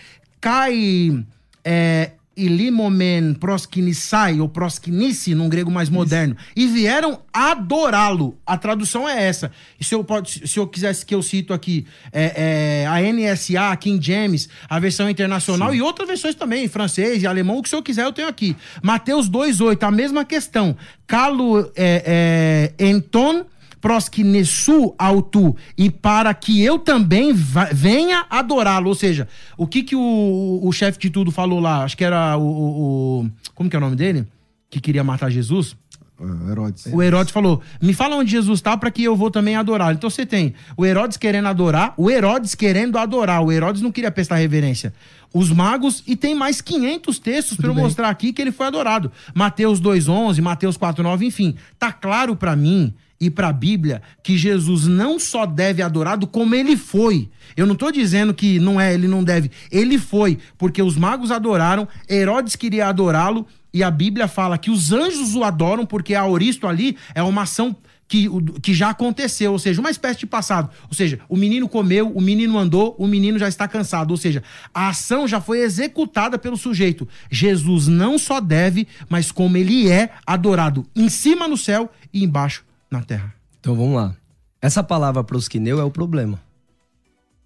cai 0.41 1.23
é, 1.65 2.13
ilimomen 2.37 3.35
proskinissai, 3.35 4.41
ou 4.41 4.49
proskinice, 4.49 5.35
num 5.35 5.49
grego 5.49 5.71
mais 5.71 5.89
moderno, 5.89 6.37
Isso. 6.55 6.69
e 6.69 6.73
vieram 6.73 7.21
adorá-lo. 7.33 8.39
A 8.45 8.59
tradução 8.59 9.09
é 9.09 9.27
essa. 9.27 9.51
E 9.81 9.85
se 9.85 9.95
eu, 9.95 10.05
pode, 10.05 10.47
se 10.47 10.59
eu 10.59 10.67
quisesse 10.67 11.05
que 11.05 11.15
eu 11.15 11.23
cito 11.23 11.55
aqui 11.55 11.87
é, 12.13 12.85
é, 12.85 12.87
a 12.87 13.01
NSA, 13.01 13.71
a 13.71 13.77
King 13.77 14.05
James, 14.05 14.49
a 14.69 14.79
versão 14.79 15.09
internacional 15.09 15.71
Sim. 15.71 15.79
e 15.79 15.83
outras 15.83 16.07
versões 16.07 16.35
também, 16.35 16.69
francês 16.69 17.23
e 17.23 17.27
alemão, 17.27 17.59
o 17.59 17.63
que 17.63 17.69
o 17.69 17.71
senhor 17.71 17.83
quiser 17.83 18.05
eu 18.05 18.13
tenho 18.13 18.29
aqui. 18.29 18.57
Mateus 18.83 19.31
2,8, 19.31 19.83
a 19.83 19.91
mesma 19.91 20.25
questão. 20.25 20.77
Calo 21.07 21.71
é, 21.75 22.73
é, 22.79 22.87
enton 22.87 23.47
prosquinesu 23.87 24.97
autu 24.99 25.55
e 25.79 25.89
para 25.89 26.35
que 26.35 26.61
eu 26.61 26.77
também 26.77 27.33
venha 27.73 28.27
adorá-lo. 28.29 28.89
Ou 28.89 28.97
seja, 28.97 29.29
o 29.57 29.65
que 29.65 29.85
que 29.85 29.95
o, 29.95 30.61
o 30.61 30.73
chefe 30.73 30.99
de 30.99 31.09
tudo 31.09 31.31
falou 31.31 31.61
lá? 31.61 31.85
Acho 31.85 31.97
que 31.97 32.03
era 32.03 32.37
o, 32.37 32.43
o, 32.43 33.21
o, 33.21 33.31
Como 33.55 33.71
que 33.71 33.77
é 33.77 33.79
o 33.79 33.81
nome 33.81 33.95
dele? 33.95 34.27
Que 34.69 34.81
queria 34.81 35.05
matar 35.05 35.31
Jesus? 35.31 35.77
O 36.19 36.51
Herodes. 36.51 36.87
O 36.87 37.01
Herodes 37.01 37.33
falou: 37.33 37.63
me 37.81 37.95
fala 37.95 38.17
onde 38.17 38.29
Jesus 38.29 38.59
está 38.59 38.77
para 38.77 38.91
que 38.91 39.05
eu 39.05 39.15
vou 39.15 39.31
também 39.31 39.55
adorar. 39.55 39.95
Então 39.95 40.11
você 40.11 40.27
tem 40.27 40.53
o 40.77 40.85
Herodes 40.85 41.17
querendo 41.17 41.47
adorar, 41.47 41.95
o 41.97 42.11
Herodes 42.11 42.57
querendo 42.57 42.99
adorar. 42.99 43.41
O 43.45 43.53
Herodes 43.53 43.83
não 43.83 43.93
queria 43.93 44.11
prestar 44.11 44.37
reverência. 44.37 44.93
Os 45.33 45.53
magos, 45.53 46.03
e 46.09 46.17
tem 46.17 46.35
mais 46.35 46.61
500 46.61 47.19
textos 47.21 47.57
para 47.57 47.69
eu 47.69 47.75
mostrar 47.75 48.09
aqui 48.09 48.33
que 48.33 48.43
ele 48.43 48.51
foi 48.51 48.67
adorado. 48.67 49.13
Mateus 49.33 49.81
2,11, 49.81 50.43
Mateus 50.43 50.77
4,9, 50.77 51.23
enfim. 51.23 51.55
Tá 51.79 51.93
claro 51.93 52.35
para 52.35 52.57
mim 52.57 52.93
e 53.21 53.31
para 53.31 53.49
a 53.49 53.53
Bíblia 53.53 54.03
que 54.23 54.37
Jesus 54.37 54.87
não 54.87 55.19
só 55.19 55.47
deve 55.47 55.83
adorado, 55.83 56.27
como 56.27 56.55
ele 56.55 56.77
foi. 56.77 57.29
Eu 57.57 57.67
não 57.67 57.75
estou 57.75 57.91
dizendo 57.91 58.35
que 58.35 58.59
não 58.59 58.81
é, 58.81 58.93
ele 58.93 59.09
não 59.09 59.25
deve. 59.25 59.51
Ele 59.71 59.99
foi, 59.99 60.39
porque 60.59 60.83
os 60.83 60.97
magos 60.97 61.31
adoraram, 61.31 61.89
Herodes 62.09 62.57
queria 62.57 62.89
adorá-lo, 62.89 63.47
e 63.73 63.83
a 63.83 63.91
Bíblia 63.91 64.27
fala 64.27 64.59
que 64.59 64.71
os 64.71 64.93
anjos 64.93 65.35
o 65.35 65.45
adoram, 65.45 65.85
porque 65.85 66.15
a 66.15 66.27
Oristo 66.27 66.67
ali 66.67 66.97
é 67.15 67.23
uma 67.23 67.43
ação 67.43 67.77
que, 68.09 68.29
que 68.63 68.73
já 68.73 68.91
aconteceu, 68.91 69.53
ou 69.53 69.59
seja, 69.59 69.81
uma 69.81 69.91
espécie 69.91 70.21
de 70.21 70.27
passado. 70.27 70.71
Ou 70.89 70.95
seja, 70.95 71.19
o 71.29 71.37
menino 71.37 71.69
comeu, 71.69 72.11
o 72.11 72.21
menino 72.21 72.59
andou, 72.59 72.95
o 72.99 73.07
menino 73.07 73.39
já 73.39 73.49
está 73.49 73.67
cansado. 73.67 74.13
Ou 74.13 74.17
seja, 74.17 74.43
a 74.73 74.89
ação 74.89 75.27
já 75.27 75.41
foi 75.41 75.61
executada 75.61 76.39
pelo 76.39 76.57
sujeito. 76.57 77.09
Jesus 77.31 77.89
não 77.89 78.19
só 78.19 78.41
deve, 78.41 78.87
mas 79.09 79.33
como 79.33 79.57
ele 79.57 79.91
é 79.91 80.11
adorado 80.25 80.87
em 80.95 81.09
cima 81.09 81.49
no 81.49 81.57
céu 81.57 81.91
e 82.13 82.25
embaixo 82.25 82.66
na 82.91 83.03
terra. 83.03 83.35
Então 83.61 83.75
vamos 83.75 83.95
lá. 83.95 84.15
Essa 84.61 84.83
palavra 84.83 85.23
prosquineu 85.23 85.81
é 85.81 85.85
o 85.85 85.91
problema. 85.91 86.41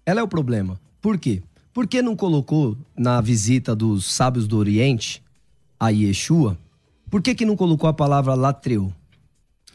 Ela 0.05 0.19
é 0.19 0.23
o 0.23 0.27
problema. 0.27 0.79
Por 1.01 1.17
quê? 1.17 1.41
Por 1.73 1.87
que 1.87 2.01
não 2.01 2.15
colocou 2.15 2.77
na 2.97 3.21
visita 3.21 3.75
dos 3.75 4.11
sábios 4.11 4.47
do 4.47 4.57
Oriente 4.57 5.23
a 5.79 5.89
Yeshua? 5.89 6.57
Por 7.09 7.21
que, 7.21 7.35
que 7.35 7.45
não 7.45 7.55
colocou 7.55 7.89
a 7.89 7.93
palavra 7.93 8.33
latreu? 8.33 8.91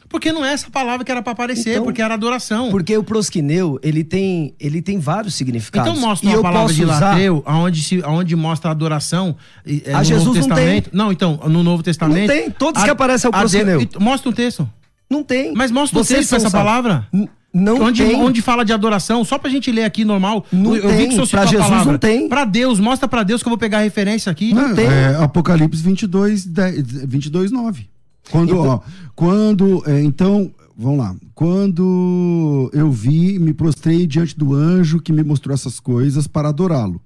Porque 0.09 0.31
não 0.31 0.43
é 0.43 0.53
essa 0.53 0.69
palavra 0.69 1.03
que 1.03 1.11
era 1.11 1.21
para 1.21 1.33
aparecer, 1.33 1.71
então, 1.71 1.83
porque 1.83 2.01
era 2.01 2.13
adoração. 2.13 2.71
Porque 2.71 2.97
o 2.97 3.03
prosquineu, 3.03 3.77
ele 3.83 4.03
tem, 4.03 4.55
ele 4.57 4.81
tem 4.81 4.99
vários 4.99 5.35
significados. 5.35 5.91
Então 5.91 6.01
mostra 6.01 6.29
uma 6.29 6.41
palavra 6.41 6.73
de 6.73 6.83
usar... 6.83 6.99
latreu, 6.99 7.43
aonde, 7.45 7.83
se, 7.83 8.01
aonde 8.03 8.35
mostra 8.35 8.69
a 8.69 8.71
adoração. 8.71 9.35
É, 9.65 9.93
a 9.93 10.03
Jesus 10.03 10.25
Novo 10.25 10.39
Testamento. 10.39 10.89
não 10.93 11.11
tem. 11.11 11.21
Não, 11.27 11.35
então, 11.37 11.49
no 11.49 11.61
Novo 11.61 11.83
Testamento. 11.83 12.27
Não 12.27 12.27
tem, 12.27 12.49
todos 12.49 12.81
a, 12.81 12.85
que 12.85 12.91
aparecem 12.91 13.27
é 13.27 13.29
o 13.29 13.37
prosquineu. 13.37 13.81
Mostra 13.99 14.29
um 14.29 14.33
texto. 14.33 14.69
Não 15.09 15.23
tem. 15.23 15.53
Mas 15.53 15.71
mostra 15.71 15.99
o 15.99 16.05
texto 16.05 16.29
com 16.31 16.35
essa 16.35 16.51
palavra. 16.51 17.07
Não 17.53 17.81
onde, 17.81 18.03
tem. 18.05 18.15
Onde 18.15 18.41
fala 18.41 18.63
de 18.63 18.73
adoração, 18.73 19.23
só 19.23 19.39
pra 19.39 19.49
gente 19.49 19.71
ler 19.71 19.83
aqui 19.83 20.05
normal. 20.05 20.45
Não 20.51 20.75
eu 20.75 20.89
tem. 20.89 20.97
vi 20.97 21.03
que 21.07 21.09
o 21.09 21.13
senhor 21.13 21.29
pra 21.29 21.45
Jesus 21.45 21.67
palavra. 21.67 21.91
não 21.91 21.99
tem. 21.99 22.29
Pra 22.29 22.45
Deus, 22.45 22.79
mostra 22.79 23.07
pra 23.07 23.23
Deus 23.23 23.41
que 23.41 23.47
eu 23.47 23.51
vou 23.51 23.57
pegar 23.57 23.79
a 23.79 23.81
referência 23.81 24.31
aqui. 24.31 24.53
Não, 24.53 24.69
não 24.69 24.75
tem. 24.75 24.85
É, 24.85 25.15
Apocalipse 25.15 25.81
22, 25.81 26.45
10, 26.45 27.05
22, 27.05 27.51
9. 27.51 27.89
Quando, 28.29 28.51
então, 28.51 28.67
ó, 28.67 28.79
quando, 29.15 29.83
é, 29.87 30.01
então, 30.03 30.51
vamos 30.77 30.99
lá. 30.99 31.15
Quando 31.33 32.69
eu 32.73 32.91
vi, 32.91 33.39
me 33.39 33.53
prostrei 33.53 34.05
diante 34.05 34.37
do 34.37 34.53
anjo 34.53 34.99
que 34.99 35.13
me 35.13 35.23
mostrou 35.23 35.53
essas 35.53 35.79
coisas 35.79 36.27
para 36.27 36.49
adorá-lo. 36.49 37.01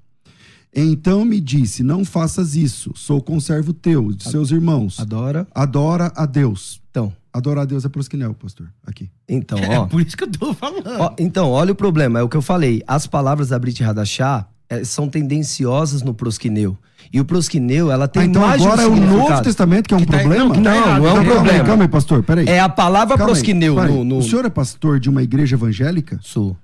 Então 0.74 1.24
me 1.24 1.40
disse: 1.40 1.84
Não 1.84 2.04
faças 2.04 2.56
isso, 2.56 2.92
sou 2.96 3.22
conservo 3.22 3.74
teu, 3.74 4.12
de 4.12 4.24
seus 4.24 4.52
irmãos. 4.52 5.00
Adora. 5.00 5.48
Adora 5.54 6.12
a 6.16 6.26
Deus. 6.26 6.82
Então, 6.90 7.14
Adorar 7.34 7.62
a 7.64 7.66
Deus 7.66 7.86
é 7.86 7.90
prosquinel, 7.90 8.34
pastor. 8.34 8.68
Aqui. 8.86 9.10
então, 9.28 9.58
É 9.64 9.80
ó. 9.80 9.86
por 9.86 10.02
isso 10.02 10.18
que 10.18 10.24
eu 10.26 10.32
tô 10.32 10.54
falando. 10.54 10.86
Ó, 11.00 11.14
então, 11.18 11.50
olha 11.50 11.72
o 11.72 11.76
problema, 11.76 12.20
é 12.20 12.24
o 12.24 12.28
que 12.30 12.36
eu 12.38 12.42
falei. 12.42 12.84
As 12.88 13.08
palavras 13.08 13.50
da 13.50 13.58
Brit 13.60 13.82
Hadachá 13.84 14.48
eh, 14.70 14.84
são 14.84 15.08
tendenciosas 15.08 16.02
no 16.02 16.14
prosquineu. 16.14 16.78
E 17.14 17.20
o 17.20 17.26
prosquineu, 17.26 17.92
ela 17.92 18.08
tem 18.08 18.24
Ah, 18.24 18.26
então 18.26 18.42
mais 18.42 18.62
de 18.62 18.68
um 18.68 18.72
agora 18.72 18.84
é 18.84 18.88
o. 18.88 18.96
Novo 18.96 19.42
Testamento 19.44 19.88
que 19.88 19.94
é 19.94 19.98
um 19.98 20.02
Que 20.02 20.06
tá- 20.08 20.20
problema? 20.20 20.44
não, 20.46 20.52
tá 20.52 20.60
Não, 20.62 20.64
não 20.64 20.78
é 20.78 20.82
um 20.82 21.02
calma 21.04 21.20
aí, 21.22 21.26
problema. 21.30 21.64
calma 21.66 21.84
aí, 21.84 21.88
pastor, 21.90 22.24
peraí. 22.24 22.48
É 22.48 22.60
a 22.60 22.70
palavra 22.70 23.18
Calma 23.18 23.32
aí, 23.32 23.36
prosquineu 23.36 23.76
peraí. 23.76 23.94
no, 23.94 24.04
no... 24.04 24.18
O 24.18 24.22
senhor 24.24 24.46
é 24.46 24.50
pastor 24.50 25.00
de 25.00 25.10
uma 25.10 25.24
igreja 25.24 25.56
evangélica? 25.56 26.20
Sou. 26.22 26.56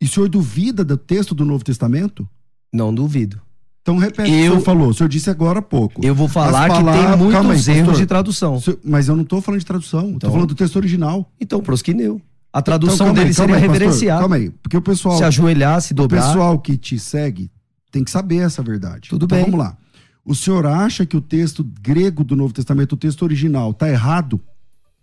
E 0.00 0.06
o 0.06 0.08
senhor 0.08 0.28
duvida 0.28 0.82
do 0.84 0.96
texto 0.96 1.34
do 1.34 1.44
Novo 1.44 1.62
Testamento? 1.62 2.26
Não 2.72 2.92
duvido. 2.94 3.40
Então 3.82 3.96
repete 3.96 4.22
o 4.30 4.32
que 4.34 4.38
Eu- 4.40 4.44
o 4.44 4.48
senhor 4.50 4.60
falou. 4.62 4.88
O 4.90 4.94
senhor 4.94 5.08
disse 5.08 5.30
agora 5.30 5.58
há 5.60 5.62
pouco. 5.62 6.04
Eu 6.04 6.14
vou 6.14 6.28
falar 6.28 6.66
As 6.66 6.68
que 6.70 6.74
tem 6.76 6.84
palavras- 6.84 7.18
muitos 7.18 7.34
calma 7.34 7.52
aí, 7.54 7.58
erros 7.68 7.78
pastor. 7.78 7.94
de 7.96 8.06
tradução. 8.06 8.54
O 8.56 8.60
senhor- 8.60 8.78
Mas 8.84 9.08
eu 9.08 9.16
não 9.16 9.22
estou 9.22 9.40
falando 9.40 9.60
de 9.60 9.66
tradução. 9.66 10.00
Estou 10.00 10.16
Então- 10.16 10.30
falando 10.32 10.48
do 10.48 10.54
texto 10.54 10.76
original. 10.76 11.30
Então, 11.40 11.60
prosquineu. 11.60 12.20
A 12.52 12.58
Então, 12.58 12.62
tradução 12.62 13.08
aí, 13.08 13.14
dele 13.14 13.32
calma 13.32 13.34
seria 13.34 13.54
aí, 13.56 13.60
pastor, 13.62 13.72
reverenciar. 13.72 14.18
Calma 14.20 14.36
aí. 14.36 14.50
Porque 14.50 14.76
o 14.76 14.82
pessoal, 14.82 15.16
Se 15.16 15.24
ajoelhar, 15.24 15.80
se 15.80 15.92
o 15.92 15.96
dobrar. 15.96 16.26
pessoal 16.26 16.58
que 16.58 16.76
te 16.76 16.98
segue 16.98 17.50
tem 17.90 18.04
que 18.04 18.10
saber 18.10 18.38
essa 18.38 18.62
verdade. 18.62 19.08
Tudo 19.08 19.24
Então, 19.24 19.36
bem. 19.38 19.44
Vamos 19.44 19.58
lá. 19.60 19.76
O 20.24 20.34
senhor 20.34 20.66
acha 20.66 21.06
que 21.06 21.16
o 21.16 21.20
texto 21.20 21.64
grego 21.80 22.22
do 22.22 22.36
Novo 22.36 22.52
Testamento, 22.52 22.92
o 22.92 22.96
texto 22.96 23.22
original, 23.22 23.70
está 23.70 23.88
errado? 23.88 24.38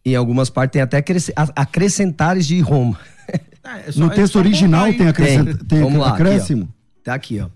Em 0.06 0.16
algumas 0.16 0.50
partes 0.50 0.74
tem 0.74 0.82
até 0.82 1.04
acrescentares 1.56 2.46
de 2.46 2.60
Roma. 2.62 2.98
É, 3.70 3.90
é 3.90 3.92
só- 3.92 4.00
no 4.00 4.06
é 4.10 4.16
texto 4.16 4.38
original 4.38 4.86
aí. 4.86 4.94
tem, 4.98 5.08
acrescent... 5.10 5.46
Tem. 5.46 5.56
tem 5.58 5.82
Vamos 5.82 6.00
lá, 6.00 6.06
aqui, 6.06 6.12
ó. 6.12 6.16
acréscimo? 6.26 6.70
Tá 7.04 7.14
aqui, 7.14 7.42
ó. 7.42 7.48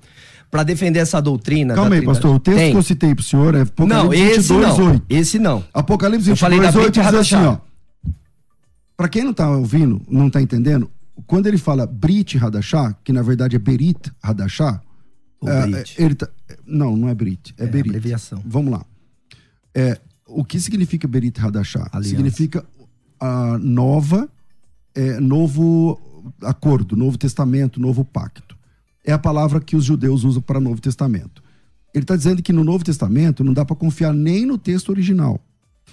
Pra 0.51 0.63
defender 0.63 0.99
essa 0.99 1.21
doutrina. 1.21 1.73
Calma 1.73 1.95
aí, 1.95 2.01
pastor. 2.03 2.35
O 2.35 2.39
texto 2.39 2.57
Tem. 2.57 2.71
que 2.73 2.77
eu 2.77 2.83
citei 2.83 3.15
pro 3.15 3.23
senhor 3.23 3.55
é 3.55 3.61
Apocalipse 3.61 4.03
Não, 4.05 4.13
esse 4.13 4.53
22, 4.53 4.77
não. 4.77 4.85
8. 4.91 5.03
Esse 5.09 5.39
não. 5.39 5.63
Apocalipse 5.73 6.29
Eu 6.29 6.35
falei 6.35 6.59
22, 6.59 6.75
da 6.93 7.01
8 7.01 7.11
diz 7.11 7.33
assim, 7.33 7.45
ó. 7.45 7.57
Pra 8.97 9.07
quem 9.07 9.23
não 9.23 9.33
tá 9.33 9.49
ouvindo, 9.49 10.01
não 10.09 10.29
tá 10.29 10.41
entendendo, 10.41 10.91
quando 11.25 11.47
ele 11.47 11.57
fala 11.57 11.87
Brit 11.87 12.37
Hadashah, 12.37 12.95
que 13.03 13.13
na 13.13 13.21
verdade 13.21 13.55
é 13.55 13.59
Berit 13.59 14.11
O 15.41 15.49
é, 15.49 15.67
Brit. 15.67 15.95
ele 15.97 16.15
tá- 16.15 16.29
não, 16.67 16.95
não 16.97 17.07
é 17.09 17.15
Brit, 17.15 17.55
é, 17.57 17.63
É, 17.63 17.67
Berit. 17.67 17.87
abreviação. 17.89 18.43
Vamos 18.45 18.73
lá. 18.73 18.85
É, 19.73 19.99
o 20.27 20.43
que 20.43 20.59
significa 20.59 21.07
Berit? 21.07 21.39
Aliança. 21.39 22.03
Significa 22.03 22.65
a 23.19 23.57
nova, 23.57 24.29
é, 24.93 25.17
novo 25.19 25.99
acordo, 26.43 26.95
novo 26.95 27.17
testamento, 27.17 27.79
novo 27.79 28.03
pacto. 28.03 28.55
É 29.03 29.11
a 29.11 29.17
palavra 29.19 29.59
que 29.59 29.75
os 29.75 29.83
judeus 29.85 30.23
usam 30.23 30.41
para 30.41 30.59
Novo 30.59 30.79
Testamento. 30.81 31.43
Ele 31.93 32.03
está 32.03 32.15
dizendo 32.15 32.41
que 32.41 32.53
no 32.53 32.63
Novo 32.63 32.83
Testamento 32.83 33.43
não 33.43 33.53
dá 33.53 33.65
para 33.65 33.75
confiar 33.75 34.13
nem 34.13 34.45
no 34.45 34.57
texto 34.57 34.89
original. 34.89 35.39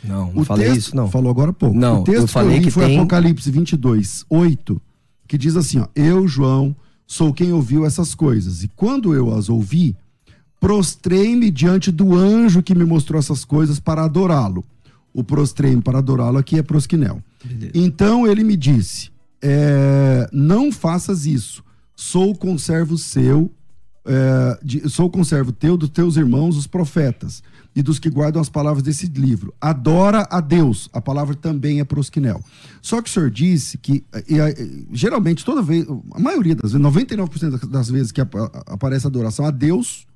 Não, 0.05 0.33
não 0.33 0.43
O 0.43 0.45
falei 0.45 0.67
texto, 0.69 0.79
isso, 0.89 0.97
não. 0.97 1.11
Falou 1.11 1.31
agora 1.31 1.51
há 1.51 1.55
pouco. 1.55 1.77
Não, 1.77 2.03
o 2.03 2.05
texto 2.05 2.21
eu 2.21 2.29
falei 2.29 2.51
que 2.51 2.55
eu 2.57 2.61
li 2.61 2.65
que 2.67 2.71
foi 2.71 2.87
tem- 2.87 2.99
Apocalipse 2.99 3.51
22, 3.51 4.25
8, 4.31 4.81
que 5.27 5.37
diz 5.39 5.57
assim, 5.57 5.81
ó, 5.81 5.89
eu, 5.97 6.29
João, 6.29 6.77
sou 7.07 7.33
quem 7.33 7.53
ouviu 7.53 7.85
essas 7.85 8.15
coisas. 8.15 8.63
E 8.63 8.69
quando 8.69 9.13
eu 9.15 9.35
as 9.35 9.49
ouvi, 9.49 9.97
prostrei-me 10.61 11.51
diante 11.51 11.91
do 11.91 12.15
anjo 12.15 12.63
que 12.63 12.75
me 12.75 12.85
mostrou 12.85 13.19
essas 13.19 13.45
coisas 13.45 13.79
para 13.81 14.05
adorá-lo. 14.05 14.65
O 15.13 15.25
prostrei-me 15.25 15.83
para 15.83 15.99
adorá-lo 15.99 16.39
aqui 16.39 16.59
é 16.59 16.63
prosquinel. 16.63 17.23
Então 17.75 18.27
ele 18.27 18.45
me 18.45 18.57
disse, 18.57 19.11
é, 19.43 20.29
não 20.33 20.71
faças 20.71 21.27
isso. 21.27 21.65
Sou 22.01 22.33
conservo 22.33 22.97
seu, 22.97 23.51
é, 24.05 24.57
de- 24.63 24.89
sou 24.89 25.11
conservo 25.11 25.51
teu 25.51 25.77
dos 25.77 25.89
teus 25.89 26.17
irmãos, 26.17 26.57
os 26.57 26.65
profetas, 26.65 27.43
e 27.75 27.83
dos 27.83 27.99
que 27.99 28.09
guardam 28.09 28.41
as 28.41 28.49
palavras 28.49 28.85
desse 28.85 29.07
livro. 29.09 29.53
Adora 29.61 30.25
a 30.31 30.41
Deus. 30.41 30.89
A 30.93 31.01
palavra 31.01 31.35
também 31.35 31.81
é 31.81 31.85
prosquinel. 31.85 32.41
Só 32.81 33.03
que 33.03 33.11
o 33.11 33.13
senhor 33.13 33.31
disse 33.33 33.77
que, 33.79 34.05
e, 34.29 34.37
e, 34.37 34.87
geralmente, 34.93 35.45
toda 35.45 35.61
vez, 35.61 35.87
a 36.13 36.21
maioria 36.21 36.55
das 36.55 36.71
vezes, 36.71 36.81
99% 36.81 37.51
das- 37.59 37.69
das 37.69 37.91
vezes 37.91 38.13
que 38.13 38.21
apa- 38.21 38.63
aparece 38.69 39.05
adoração 39.09 39.45
a 39.45 39.51
Deus 39.51 40.07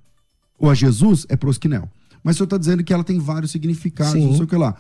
ou 0.61 0.71
a 0.71 0.75
Jesus, 0.75 1.27
é 1.29 1.37
prosquinel. 1.37 1.91
Mas 2.23 2.37
o 2.37 2.39
senhor 2.39 2.45
está 2.47 2.59
dizendo 2.59 2.85
que 2.85 2.93
ela 2.93 3.03
tem 3.03 3.19
vários 3.19 3.51
significados, 3.51 4.13
Sim. 4.13 4.27
não 4.29 4.35
sei 4.35 4.45
o 4.45 4.47
que 4.47 4.55
lá. 4.57 4.77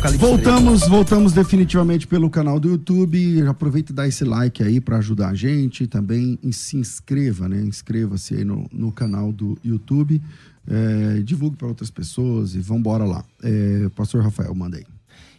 Apocalipse. 0.00 0.26
Voltamos, 0.26 0.88
voltamos 0.88 1.32
definitivamente 1.32 2.06
pelo 2.06 2.30
canal 2.30 2.58
do 2.58 2.70
YouTube. 2.70 3.46
Aproveita 3.46 3.92
e 3.92 3.94
dá 3.94 4.08
esse 4.08 4.24
like 4.24 4.62
aí 4.62 4.80
para 4.80 4.96
ajudar 4.96 5.28
a 5.28 5.34
gente. 5.34 5.86
Também 5.86 6.38
e 6.42 6.52
se 6.52 6.78
inscreva, 6.78 7.48
né? 7.48 7.60
Inscreva-se 7.60 8.34
aí 8.34 8.44
no, 8.44 8.66
no 8.72 8.90
canal 8.90 9.30
do 9.30 9.58
YouTube. 9.62 10.20
É, 10.66 11.20
divulgue 11.20 11.56
para 11.56 11.68
outras 11.68 11.90
pessoas 11.90 12.54
e 12.54 12.60
vambora 12.60 13.04
lá. 13.04 13.22
É, 13.42 13.88
Pastor 13.94 14.22
Rafael, 14.22 14.54
manda 14.54 14.78
aí. 14.78 14.86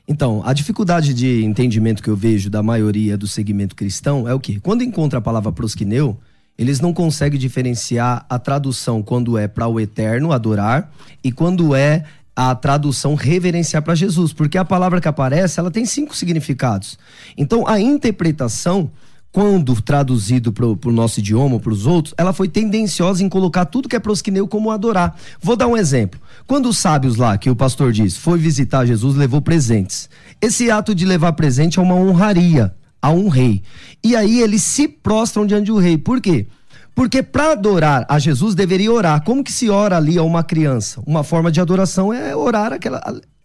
Então, 0.07 0.41
a 0.45 0.53
dificuldade 0.53 1.13
de 1.13 1.43
entendimento 1.43 2.03
que 2.03 2.09
eu 2.09 2.15
vejo 2.15 2.49
da 2.49 2.61
maioria 2.61 3.17
do 3.17 3.27
segmento 3.27 3.75
cristão 3.75 4.27
é 4.27 4.33
o 4.33 4.39
quê? 4.39 4.59
Quando 4.61 4.83
encontra 4.83 5.19
a 5.19 5.21
palavra 5.21 5.51
prosquineu, 5.51 6.17
eles 6.57 6.79
não 6.79 6.93
conseguem 6.93 7.39
diferenciar 7.39 8.25
a 8.29 8.37
tradução 8.37 9.01
quando 9.01 9.37
é 9.37 9.47
para 9.47 9.67
o 9.67 9.79
eterno, 9.79 10.31
adorar, 10.31 10.91
e 11.23 11.31
quando 11.31 11.73
é 11.73 12.03
a 12.49 12.55
tradução 12.55 13.13
reverenciar 13.13 13.83
para 13.83 13.93
Jesus, 13.93 14.33
porque 14.33 14.57
a 14.57 14.65
palavra 14.65 14.99
que 14.99 15.07
aparece, 15.07 15.59
ela 15.59 15.69
tem 15.69 15.85
cinco 15.85 16.15
significados. 16.15 16.97
Então, 17.37 17.67
a 17.67 17.79
interpretação 17.79 18.89
quando 19.31 19.81
traduzido 19.81 20.51
para 20.51 20.65
o 20.65 20.91
nosso 20.91 21.21
idioma, 21.21 21.57
para 21.57 21.71
os 21.71 21.85
outros, 21.85 22.13
ela 22.17 22.33
foi 22.33 22.49
tendenciosa 22.49 23.23
em 23.23 23.29
colocar 23.29 23.63
tudo 23.63 23.87
que 23.87 23.95
é 23.95 23.99
prosquineu 23.99 24.45
como 24.45 24.71
adorar. 24.71 25.15
Vou 25.41 25.55
dar 25.55 25.67
um 25.67 25.77
exemplo. 25.77 26.19
Quando 26.45 26.67
os 26.67 26.77
sábios 26.77 27.15
lá, 27.15 27.37
que 27.37 27.49
o 27.49 27.55
pastor 27.55 27.93
diz, 27.93 28.17
foi 28.17 28.37
visitar 28.37 28.85
Jesus, 28.85 29.15
levou 29.15 29.41
presentes. 29.41 30.09
Esse 30.41 30.69
ato 30.69 30.93
de 30.93 31.05
levar 31.05 31.31
presente 31.33 31.79
é 31.79 31.81
uma 31.81 31.95
honraria 31.95 32.75
a 33.01 33.09
um 33.11 33.29
rei. 33.29 33.63
E 34.03 34.17
aí 34.17 34.41
eles 34.41 34.63
se 34.63 34.87
prostram 34.87 35.45
diante 35.45 35.67
do 35.67 35.77
rei. 35.77 35.97
Por 35.97 36.19
quê? 36.19 36.45
Porque 36.93 37.23
para 37.23 37.53
adorar 37.53 38.05
a 38.09 38.19
Jesus 38.19 38.53
deveria 38.53 38.91
orar. 38.91 39.23
Como 39.23 39.43
que 39.43 39.51
se 39.51 39.69
ora 39.69 39.97
ali 39.97 40.17
a 40.17 40.23
uma 40.23 40.43
criança? 40.43 41.01
Uma 41.05 41.23
forma 41.23 41.51
de 41.51 41.61
adoração 41.61 42.13
é 42.13 42.35
orar 42.35 42.73
aquela 42.73 43.01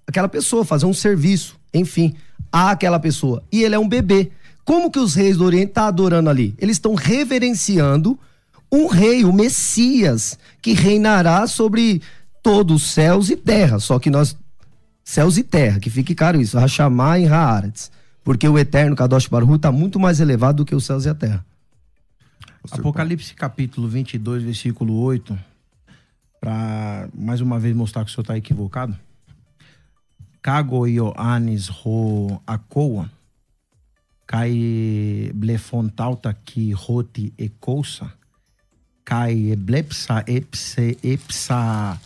aquela 0.07 0.29
pessoa, 0.29 0.65
fazer 0.65 0.87
um 0.87 0.95
serviço, 0.95 1.59
enfim, 1.75 2.15
àquela 2.51 2.99
pessoa. 2.99 3.43
E 3.51 3.63
ele 3.63 3.75
é 3.75 3.79
um 3.79 3.89
bebê. 3.89 4.31
Como 4.65 4.91
que 4.91 4.99
os 4.99 5.15
reis 5.15 5.37
do 5.37 5.45
Oriente 5.45 5.69
estão 5.69 5.85
tá 5.85 5.89
adorando 5.89 6.31
ali? 6.31 6.55
Eles 6.59 6.77
estão 6.77 6.95
reverenciando 6.95 8.19
um 8.71 8.87
rei, 8.87 9.25
o 9.25 9.33
Messias, 9.33 10.39
que 10.61 10.73
reinará 10.73 11.47
sobre 11.47 12.03
todos 12.43 12.83
os 12.83 12.91
céus 12.91 13.31
e 13.31 13.37
terra. 13.37 13.79
Só 13.79 13.99
que 13.99 14.11
nós, 14.11 14.37
céus 15.05 15.37
e 15.37 15.43
terra, 15.43 15.79
que 15.79 15.91
fique 15.91 16.15
claro 16.15 16.41
isso, 16.41 16.59
Hashamah 16.59 17.19
e 17.19 17.27
Haaretz. 17.27 17.91
Porque 18.25 18.49
o 18.49 18.59
eterno 18.59 18.97
Kadosh 18.97 19.29
Baruch 19.29 19.55
está 19.55 19.71
muito 19.71 20.01
mais 20.01 20.19
elevado 20.19 20.59
do 20.59 20.65
que 20.65 20.75
os 20.75 20.85
céus 20.85 21.05
e 21.05 21.09
a 21.09 21.15
terra. 21.15 21.45
Apocalipse 22.71 23.35
capítulo 23.35 23.89
22, 23.89 24.43
versículo 24.43 24.99
8, 25.01 25.39
para 26.41 27.09
mais 27.15 27.41
uma 27.41 27.59
vez 27.59 27.75
mostrar 27.75 28.05
que 28.05 28.11
o 28.11 28.15
senhor 28.15 28.23
está 28.23 28.37
equivocado. 28.37 28.97
Cago 30.43 30.87
Ioannis 30.87 31.69
ro 31.69 32.41
akoa, 32.47 33.11
kai 34.27 35.31
blefontauta 35.35 36.33
ki 36.33 36.73
roti 36.73 37.33
ekousa, 37.39 38.13
kai 39.05 39.51
eblepsa 39.51 40.25
epse 40.27 40.97
epsa 41.03 42.01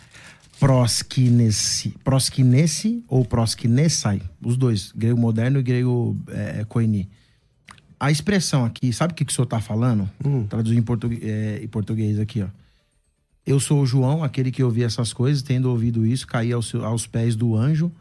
proskinesi, 0.59 1.95
proskinesi 2.05 3.05
ou 3.09 3.25
proskinesai, 3.25 4.21
os 4.45 4.57
dois, 4.57 4.93
grego 4.93 5.19
moderno 5.19 5.59
e 5.59 5.63
grego 5.63 6.17
é, 6.29 6.61
a 8.01 8.11
expressão 8.11 8.65
aqui, 8.65 8.93
sabe 8.93 9.13
o 9.13 9.15
que, 9.15 9.27
que 9.27 9.31
o 9.31 9.35
senhor 9.35 9.45
está 9.45 9.61
falando? 9.61 10.09
Hum. 10.25 10.47
Traduzir 10.47 10.79
em 10.79 10.83
português, 10.83 11.23
é, 11.23 11.63
em 11.63 11.69
português 11.69 12.19
aqui, 12.19 12.43
ó. 12.43 12.49
Eu 13.47 13.61
sou 13.61 13.83
o 13.83 13.87
João, 13.87 14.25
aquele 14.25 14.51
que 14.51 14.63
ouvi 14.63 14.83
essas 14.83 15.13
coisas, 15.13 15.43
tendo 15.43 15.71
ouvido 15.71 16.07
isso, 16.07 16.27
caí 16.27 16.53
aos, 16.53 16.75
aos 16.75 17.07
pés 17.07 17.37
do 17.37 17.55
anjo 17.55 17.93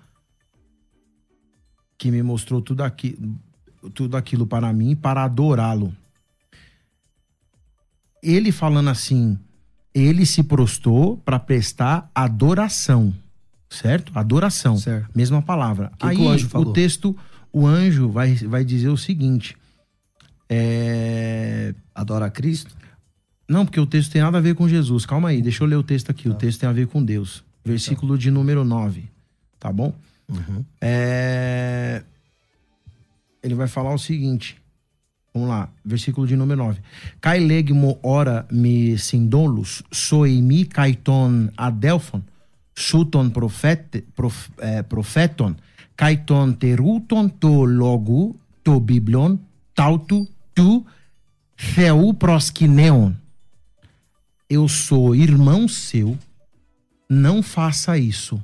que 1.99 2.09
me 2.09 2.23
mostrou 2.23 2.61
tudo, 2.61 2.81
aqui, 2.81 3.19
tudo 3.93 4.15
aquilo 4.15 4.47
para 4.47 4.71
mim, 4.71 4.95
para 4.95 5.23
adorá-lo. 5.23 5.93
Ele 8.23 8.53
falando 8.53 8.89
assim, 8.89 9.37
ele 9.93 10.25
se 10.25 10.41
prostou 10.41 11.17
para 11.17 11.37
prestar 11.37 12.09
adoração, 12.15 13.13
certo? 13.69 14.13
Adoração, 14.15 14.77
certo. 14.77 15.09
mesma 15.13 15.41
palavra. 15.41 15.91
Que 15.99 16.05
Aí 16.05 16.15
que 16.15 16.57
o, 16.57 16.59
o 16.59 16.71
texto, 16.71 17.15
o 17.51 17.67
anjo 17.67 18.09
vai, 18.09 18.33
vai 18.35 18.63
dizer 18.63 18.89
o 18.89 18.97
seguinte: 18.97 19.57
é... 20.49 21.73
Adora 21.93 22.25
a 22.25 22.31
Cristo? 22.31 22.75
Não, 23.47 23.65
porque 23.65 23.79
o 23.79 23.85
texto 23.85 24.11
tem 24.11 24.21
nada 24.21 24.37
a 24.37 24.41
ver 24.41 24.55
com 24.55 24.67
Jesus. 24.67 25.05
Calma 25.05 25.29
aí, 25.29 25.41
deixa 25.41 25.63
eu 25.63 25.67
ler 25.67 25.75
o 25.75 25.83
texto 25.83 26.09
aqui. 26.09 26.29
Tá. 26.29 26.29
O 26.29 26.33
texto 26.33 26.59
tem 26.59 26.69
a 26.69 26.73
ver 26.73 26.87
com 26.87 27.03
Deus. 27.03 27.43
Versículo 27.63 28.17
de 28.17 28.31
número 28.31 28.63
9. 28.63 29.09
Tá 29.59 29.71
bom? 29.71 29.93
Uhum. 30.27 30.63
É... 30.79 32.03
Ele 33.41 33.55
vai 33.55 33.67
falar 33.67 33.93
o 33.93 33.97
seguinte. 33.97 34.57
Vamos 35.33 35.49
lá, 35.49 35.69
versículo 35.85 36.25
de 36.25 36.35
número 36.35 36.63
9. 36.63 36.79
Kai 37.21 37.39
legmo 37.39 37.99
ora 38.01 38.47
me 38.51 38.97
sindolus, 38.97 39.83
soimi 39.91 40.65
kaiton 40.65 41.49
adelphon, 41.55 42.21
suton 42.75 43.29
profet, 43.29 44.03
prof, 44.15 44.49
é, 44.57 44.81
profeton, 44.81 45.55
kaiton 45.95 46.53
teruton 46.53 47.29
to 47.29 47.63
logu, 47.63 48.35
to 48.63 48.79
biblion, 48.79 49.37
tautu 49.75 50.27
tu 50.59 50.85
Feu 51.61 52.13
proskineon. 52.13 53.11
Eu 54.49 54.67
sou 54.69 55.13
irmão 55.13 55.67
seu. 55.67 56.17
Não 57.09 57.43
faça 57.43 57.97
isso. 57.97 58.41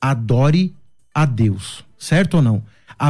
Adore 0.00 0.74
a 1.14 1.26
Deus. 1.26 1.84
Certo 1.98 2.38
ou 2.38 2.42
não? 2.42 2.62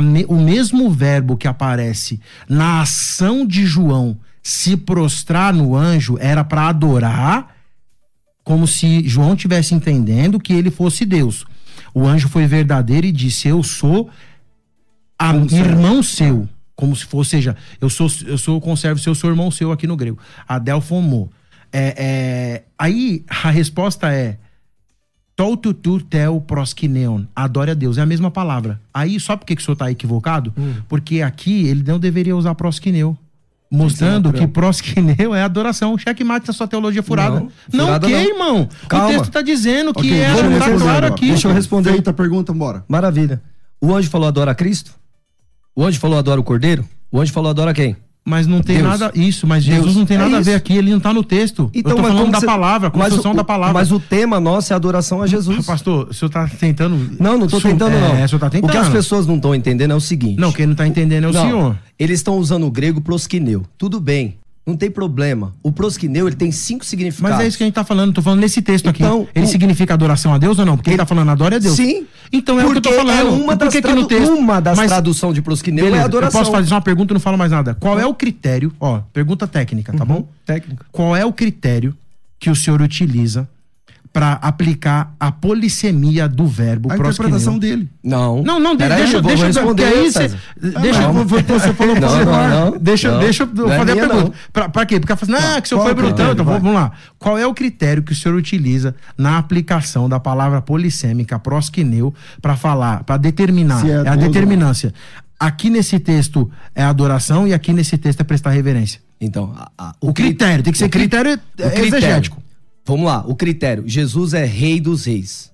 Me, 0.03 0.25
o 0.25 0.35
mesmo 0.35 0.91
verbo 0.91 1.37
que 1.37 1.47
aparece 1.47 2.21
na 2.49 2.81
ação 2.81 3.47
de 3.47 3.65
João 3.65 4.19
se 4.43 4.77
prostrar 4.77 5.55
no 5.55 5.77
anjo 5.77 6.19
era 6.19 6.43
para 6.43 6.69
adorar, 6.69 7.57
como 8.43 8.67
se 8.67 9.09
João 9.09 9.37
tivesse 9.37 9.77
entendendo 9.77 10.41
que 10.41 10.53
ele 10.53 10.73
fosse 10.73 11.05
Deus. 11.05 11.45
O 11.95 12.05
anjo 12.05 12.29
foi 12.29 12.49
verdadeiro 12.49 13.07
e 13.07 13.13
disse: 13.13 13.47
Eu 13.47 13.63
sou 13.63 14.11
irmão 15.53 16.03
seu 16.03 16.49
como 16.77 16.95
se 16.95 17.07
fosse, 17.07 17.31
seja, 17.31 17.57
eu 17.81 17.89
sou, 17.89 18.09
eu 18.27 18.37
sou 18.37 18.61
conservo 18.61 19.01
seu, 19.01 19.15
sou 19.15 19.31
irmão 19.31 19.51
seu 19.51 19.73
aqui 19.73 19.87
no 19.87 19.97
grego. 19.97 20.19
Adelphomô. 20.47 21.29
É, 21.73 21.95
é, 21.97 22.63
aí 22.79 23.25
a 23.29 23.51
resposta 23.51 24.13
é 24.13 24.39
tel 26.09 26.41
proskineon. 26.41 27.25
Adore 27.35 27.71
a 27.71 27.75
Deus. 27.75 27.99
É 27.99 28.03
a 28.03 28.07
mesma 28.07 28.31
palavra. 28.31 28.81
Aí, 28.93 29.19
só 29.19 29.37
porque 29.37 29.57
que 29.57 29.63
o 29.63 29.65
senhor 29.65 29.75
está 29.75 29.91
equivocado? 29.91 30.53
Hum. 30.57 30.75
Porque 30.89 31.23
aqui 31.23 31.67
ele 31.67 31.83
não 31.87 31.99
deveria 31.99 32.37
usar 32.37 32.55
proskineu. 32.55 33.17
Mostrando 33.71 34.33
que 34.33 34.47
proskineu 34.47 35.35
é 35.35 35.43
adoração. 35.43 35.99
Checkmate 35.99 36.51
a 36.51 36.53
sua 36.53 36.69
teologia 36.69 37.03
furada. 37.03 37.41
Não, 37.73 37.87
não 37.87 37.97
o 37.97 38.01
quê, 38.01 38.13
não. 38.13 38.21
irmão? 38.21 38.69
Calma. 38.89 39.07
O 39.07 39.09
texto 39.11 39.25
está 39.25 39.43
dizendo 39.43 39.93
que 39.93 40.01
okay, 40.01 40.21
é, 40.21 40.59
tá 40.59 40.79
claro 40.79 41.07
aqui. 41.07 41.29
Deixa 41.29 41.49
eu 41.49 41.53
responder. 41.53 41.93
Feita 41.93 42.11
a 42.11 42.15
pergunta, 42.15 42.53
bora. 42.53 42.85
Maravilha. 42.89 43.43
O 43.81 43.95
anjo 43.95 44.09
falou 44.09 44.29
adora 44.29 44.53
a 44.53 44.55
Cristo? 44.55 44.95
O 45.77 45.85
anjo 45.85 46.01
falou 46.01 46.19
adora 46.19 46.41
o 46.41 46.45
cordeiro? 46.45 46.85
O 47.13 47.21
anjo 47.21 47.31
falou 47.33 47.51
adora 47.51 47.75
quem? 47.75 47.95
Mas 48.25 48.47
não 48.47 48.61
tem 48.61 48.79
Deus. 48.79 48.89
nada. 48.89 49.13
Isso, 49.15 49.47
mas 49.47 49.63
Jesus 49.63 49.85
Deus. 49.85 49.97
não 49.97 50.05
tem 50.05 50.19
nada 50.19 50.35
é 50.35 50.39
a 50.39 50.41
ver 50.41 50.55
aqui, 50.55 50.77
ele 50.77 50.91
não 50.91 50.97
está 50.97 51.13
no 51.13 51.23
texto. 51.23 51.71
Então, 51.73 51.93
Eu 51.93 51.97
tô 51.99 52.03
falando 52.03 52.33
da 52.33 52.41
você, 52.41 52.47
palavra, 52.47 52.89
a 52.89 52.91
construção 52.91 53.31
o, 53.31 53.37
da 53.37 53.45
palavra. 53.45 53.75
Mas 53.75 53.93
o 53.93 54.01
tema 54.01 54.41
nosso 54.41 54.73
é 54.73 54.77
adoração 54.77 55.23
a 55.23 55.29
Jesus. 55.29 55.65
Pastor, 55.65 56.09
o 56.09 56.15
senhor 56.15 56.29
está 56.29 56.49
tentando. 56.49 56.97
Não, 57.21 57.39
não 57.39 57.45
estou 57.45 57.61
tentando, 57.61 57.95
é, 57.95 58.01
não. 58.01 58.17
É, 58.17 58.25
o 58.25 58.29
senhor 58.29 58.41
tá 58.41 58.51
tentando. 58.51 58.69
O 58.69 58.73
que 58.73 58.79
as 58.79 58.89
pessoas 58.89 59.27
não 59.29 59.37
estão 59.37 59.55
entendendo 59.55 59.93
é 59.93 59.95
o 59.95 60.01
seguinte. 60.01 60.41
Não, 60.41 60.51
quem 60.51 60.67
não 60.67 60.73
está 60.73 60.89
entendendo 60.89 61.25
é 61.25 61.29
o 61.29 61.33
não, 61.33 61.43
senhor. 61.43 61.79
Eles 61.97 62.19
estão 62.19 62.37
usando 62.37 62.67
o 62.67 62.71
grego 62.71 63.01
prosquineu. 63.01 63.63
Tudo 63.79 64.01
bem. 64.01 64.39
Não 64.67 64.77
tem 64.77 64.91
problema. 64.91 65.55
O 65.63 65.71
prosquineu, 65.71 66.27
ele 66.27 66.35
tem 66.35 66.51
cinco 66.51 66.85
significados. 66.85 67.37
Mas 67.37 67.45
é 67.45 67.47
isso 67.47 67.57
que 67.57 67.63
a 67.63 67.67
gente 67.67 67.75
tá 67.75 67.85
falando. 67.85 68.13
Tô 68.13 68.21
falando 68.21 68.41
nesse 68.41 68.61
texto 68.61 68.89
então, 68.89 69.23
aqui. 69.23 69.31
Ele 69.33 69.47
o... 69.47 69.49
significa 69.49 69.95
adoração 69.95 70.35
a 70.35 70.39
Deus 70.39 70.59
ou 70.59 70.67
não? 70.67 70.77
Porque 70.77 70.91
ele, 70.91 70.95
ele 70.95 70.99
tá 70.99 71.07
falando 71.07 71.31
adora 71.31 71.55
a 71.55 71.59
Deus. 71.61 71.77
Sim. 71.77 72.05
Então 72.33 72.61
é 72.61 72.67
o 72.67 72.73
que 72.73 72.79
eu 72.79 72.83
tô 72.83 72.93
falando. 72.93 73.17
É 73.17 73.23
uma 73.23 73.55
das, 73.55 73.73
que 73.73 73.81
tradu... 73.81 74.09
texto... 74.09 74.33
uma 74.33 74.59
das 74.59 74.77
Mas... 74.77 74.89
tradução 74.89 75.33
de 75.33 75.41
prosquineu 75.41 75.85
Beleza, 75.85 76.03
é 76.03 76.05
adoração. 76.05 76.41
Eu 76.41 76.45
posso 76.45 76.57
fazer 76.57 76.75
uma 76.75 76.81
pergunta 76.81 77.13
e 77.13 77.15
não 77.15 77.21
falo 77.21 77.39
mais 77.39 77.53
nada. 77.53 77.77
Qual 77.79 77.97
é 77.97 78.05
o 78.05 78.13
critério? 78.13 78.73
Ó, 78.81 79.03
pergunta 79.13 79.47
técnica, 79.47 79.93
tá 79.93 80.03
uhum. 80.03 80.09
bom? 80.09 80.29
Técnica. 80.45 80.85
Qual 80.91 81.15
é 81.15 81.25
o 81.25 81.33
critério 81.33 81.97
que 82.41 82.51
o 82.51 82.57
senhor 82.57 82.83
utiliza 82.83 83.49
para 84.17 84.33
aplicar 84.41 85.15
a 85.21 85.31
polissemia 85.31 86.27
do 86.27 86.47
verbo 86.47 86.91
a 86.91 86.97
interpretação 86.97 87.59
dele. 87.59 87.87
Não. 88.03 88.43
Não, 88.43 88.59
não, 88.59 88.75
deixa, 88.75 88.97
deixa, 88.97 89.21
deixa 89.21 89.43
eu 89.43 89.47
responder 89.49 89.85
aí. 89.85 90.11
Cê, 90.11 90.31
deixa, 90.57 91.13
não, 91.13 91.23
você 91.23 91.75
falou 91.75 91.95
não, 92.01 92.25
não, 92.25 92.71
não, 92.71 92.79
Deixa, 92.79 93.13
não, 93.13 93.21
deixa 93.21 93.43
eu 93.43 93.69
fazer 93.69 93.99
é 93.99 94.05
a 94.05 94.09
pergunta. 94.09 94.33
Pra, 94.51 94.69
pra 94.71 94.87
quê? 94.87 94.99
Porque 94.99 95.13
ela 95.13 95.19
fala 95.19 95.37
assim, 95.37 95.47
ah, 95.47 95.61
que 95.61 95.67
o 95.67 95.69
senhor 95.69 95.83
foi 95.83 95.93
brutal. 95.93 96.33
Então 96.33 96.47
vamos 96.47 96.73
lá. 96.73 96.93
Qual 97.19 97.37
é 97.37 97.47
o 97.47 97.53
critério 97.53 98.03
que 98.03 98.13
o 98.13 98.17
senhor 98.17 98.35
utiliza 98.39 98.95
na 99.19 99.37
aplicação 99.37 100.09
da 100.09 100.19
palavra 100.19 100.63
polissêmica 100.63 101.39
prosquineu 101.39 102.15
para 102.41 102.57
falar, 102.57 103.05
para 103.05 103.19
determinar? 103.19 103.87
É, 103.87 103.91
é 103.91 104.09
a 104.09 104.17
determinância. 104.17 104.95
Aqui 105.39 105.69
nesse 105.69 105.99
texto 105.99 106.51
é 106.75 106.83
adoração 106.83 107.47
e 107.47 107.53
aqui 107.53 107.71
nesse 107.71 107.99
texto 107.99 108.23
é 108.23 108.25
prestar 108.25 108.53
reverência. 108.53 108.99
Então, 109.21 109.55
a, 109.55 109.71
a, 109.77 109.95
o, 110.01 110.09
o, 110.09 110.15
critério, 110.15 110.65
tem 110.65 110.73
que 110.73 110.79
ser 110.79 110.89
critério, 110.89 111.39
critério 111.55 111.85
exegético. 111.85 112.46
Vamos 112.87 113.07
lá, 113.07 113.25
o 113.27 113.35
critério. 113.35 113.83
Jesus 113.87 114.33
é 114.33 114.45
rei 114.45 114.81
dos 114.81 115.07
reis. 115.07 115.53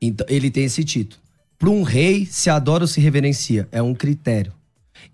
Então, 0.00 0.24
ele 0.30 0.50
tem 0.50 0.64
esse 0.64 0.84
título. 0.84 1.20
Para 1.58 1.68
um 1.68 1.82
rei, 1.82 2.24
se 2.24 2.48
adora 2.48 2.84
ou 2.84 2.88
se 2.88 3.00
reverencia. 3.00 3.68
É 3.72 3.82
um 3.82 3.92
critério. 3.92 4.52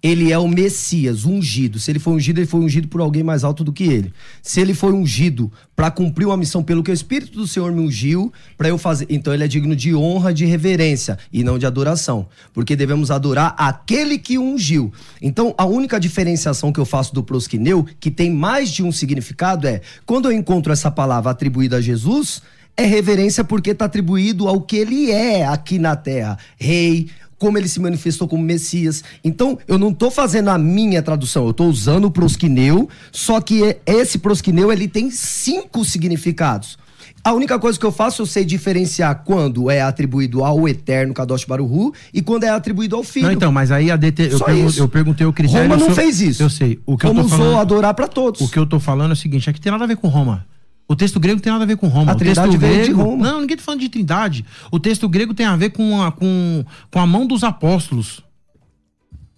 Ele 0.03 0.31
é 0.31 0.39
o 0.39 0.47
Messias, 0.47 1.25
ungido. 1.25 1.79
Se 1.79 1.91
ele 1.91 1.99
foi 1.99 2.13
ungido, 2.13 2.39
ele 2.39 2.47
foi 2.47 2.61
ungido 2.61 2.89
por 2.89 3.01
alguém 3.01 3.23
mais 3.23 3.43
alto 3.43 3.65
do 3.65 3.73
que 3.73 3.85
ele. 3.85 4.13
Se 4.43 4.61
ele 4.61 4.75
foi 4.75 4.93
ungido 4.93 5.51
para 5.75 5.91
cumprir 5.91 6.27
uma 6.27 6.37
missão 6.37 6.63
pelo 6.63 6.83
que 6.83 6.91
o 6.91 6.95
Espírito 6.95 7.39
do 7.39 7.47
Senhor 7.47 7.73
me 7.73 7.81
ungiu, 7.81 8.33
para 8.57 8.69
eu 8.69 8.77
fazer. 8.77 9.07
Então 9.09 9.33
ele 9.33 9.45
é 9.45 9.49
digno 9.49 9.75
de 9.75 9.95
honra, 9.95 10.33
de 10.33 10.45
reverência 10.45 11.19
e 11.33 11.43
não 11.43 11.59
de 11.59 11.67
adoração. 11.67 12.27
Porque 12.53 12.77
devemos 12.77 13.11
adorar 13.11 13.55
aquele 13.57 14.19
que 14.19 14.39
ungiu. 14.39 14.93
Então 15.23 15.55
a 15.57 15.65
única 15.65 15.99
diferenciação 15.99 16.73
que 16.73 16.81
eu 16.81 16.85
faço 16.85 17.15
do 17.15 17.23
prosquineu, 17.23 17.87
que 17.99 18.11
tem 18.11 18.31
mais 18.31 18.71
de 18.71 18.83
um 18.83 18.93
significado, 18.93 19.67
é 19.67 19.81
quando 20.05 20.27
eu 20.27 20.33
encontro 20.33 20.73
essa 20.73 20.91
palavra 20.91 21.31
atribuída 21.31 21.79
a 21.79 21.81
Jesus 21.81 22.43
é 22.77 22.85
reverência 22.85 23.45
porque 23.45 23.71
está 23.71 23.85
atribuído 23.85 24.49
ao 24.49 24.61
que 24.61 24.77
ele 24.77 25.11
é 25.11 25.47
aqui 25.47 25.79
na 25.79 25.95
terra: 25.95 26.39
rei, 26.59 27.09
como 27.45 27.59
ele 27.59 27.69
se 27.69 27.79
manifestou 27.79 28.27
como 28.27 28.43
Messias. 28.43 29.05
Então, 29.23 29.59
eu 29.69 29.77
não 29.77 29.91
estou 29.91 30.11
fazendo 30.11 30.49
a 30.49 30.57
minha 30.57 31.03
tradução, 31.03 31.45
eu 31.45 31.51
estou 31.51 31.69
usando 31.69 32.07
o 32.07 32.11
prosquineu, 32.11 32.89
só 33.13 33.39
que 33.39 33.77
esse 33.85 34.17
prosquineu 34.17 34.73
ele 34.73 34.89
tem 34.89 35.11
cinco 35.11 35.85
significados. 35.85 36.79
A 37.23 37.35
única 37.35 37.59
coisa 37.59 37.79
que 37.79 37.85
eu 37.85 37.93
faço, 37.93 38.23
eu 38.23 38.27
sei 38.27 38.47
diferenciar 38.47 39.25
quando 39.27 39.71
é 39.71 39.83
atribuído 39.83 40.43
ao 40.43 40.67
eterno 40.67 41.13
Kadosh 41.13 41.45
Baruhu 41.45 41.93
e 42.15 42.23
quando 42.23 42.45
é 42.45 42.49
atribuído 42.49 42.97
ao 42.97 43.05
filho. 43.05 43.27
Não, 43.27 43.33
então, 43.33 43.53
mas 43.53 43.71
aí 43.71 43.91
a 43.91 43.97
DT, 43.97 44.31
eu, 44.33 44.41
pergun 44.41 44.71
eu, 44.75 44.89
perguntei 44.89 45.27
o 45.27 45.33
critério. 45.33 45.69
Roma 45.69 45.77
não 45.77 45.95
fez 45.95 46.23
isso. 46.23 46.43
Eu 46.43 46.49
sei. 46.49 46.81
O 46.87 46.97
que 46.97 47.07
Como 47.07 47.21
eu 47.21 47.25
tô 47.25 47.29
falando, 47.29 47.49
usou 47.49 47.61
adorar 47.61 47.93
para 47.93 48.09
todos. 48.09 48.41
O 48.41 48.49
que 48.49 48.59
eu 48.59 48.65
tô 48.65 48.81
falando 48.81 49.11
é 49.11 49.13
o 49.13 49.17
seguinte, 49.17 49.51
é 49.51 49.53
que 49.53 49.61
tem 49.61 49.71
nada 49.71 49.85
a 49.85 49.87
ver 49.87 49.99
com 49.99 50.09
Roma. 50.09 50.47
O 50.87 50.95
texto 50.95 51.19
grego 51.19 51.41
tem 51.41 51.51
nada 51.53 51.65
a 51.65 51.67
ver 51.67 51.77
com 51.77 51.89
Roma. 51.89 52.13
A 52.13 52.15
o 52.15 52.19
texto 52.19 52.35
Trindade 52.43 52.57
veio 52.59 52.75
grego, 52.75 52.87
de 52.87 52.93
Roma. 53.03 53.25
Não, 53.33 53.41
ninguém 53.41 53.57
tá 53.57 53.63
falando 53.63 53.81
de 53.81 53.89
Trindade. 53.89 54.45
O 54.71 54.79
texto 54.79 55.09
grego 55.09 55.33
tem 55.33 55.47
a 55.47 55.57
ver 55.57 55.71
com 55.71 56.03
a, 56.03 56.13
com, 56.13 56.65
com 56.91 57.01
a 57.01 57.07
mão 57.07 57.27
dos 57.27 57.43
apóstolos. 57.43 58.23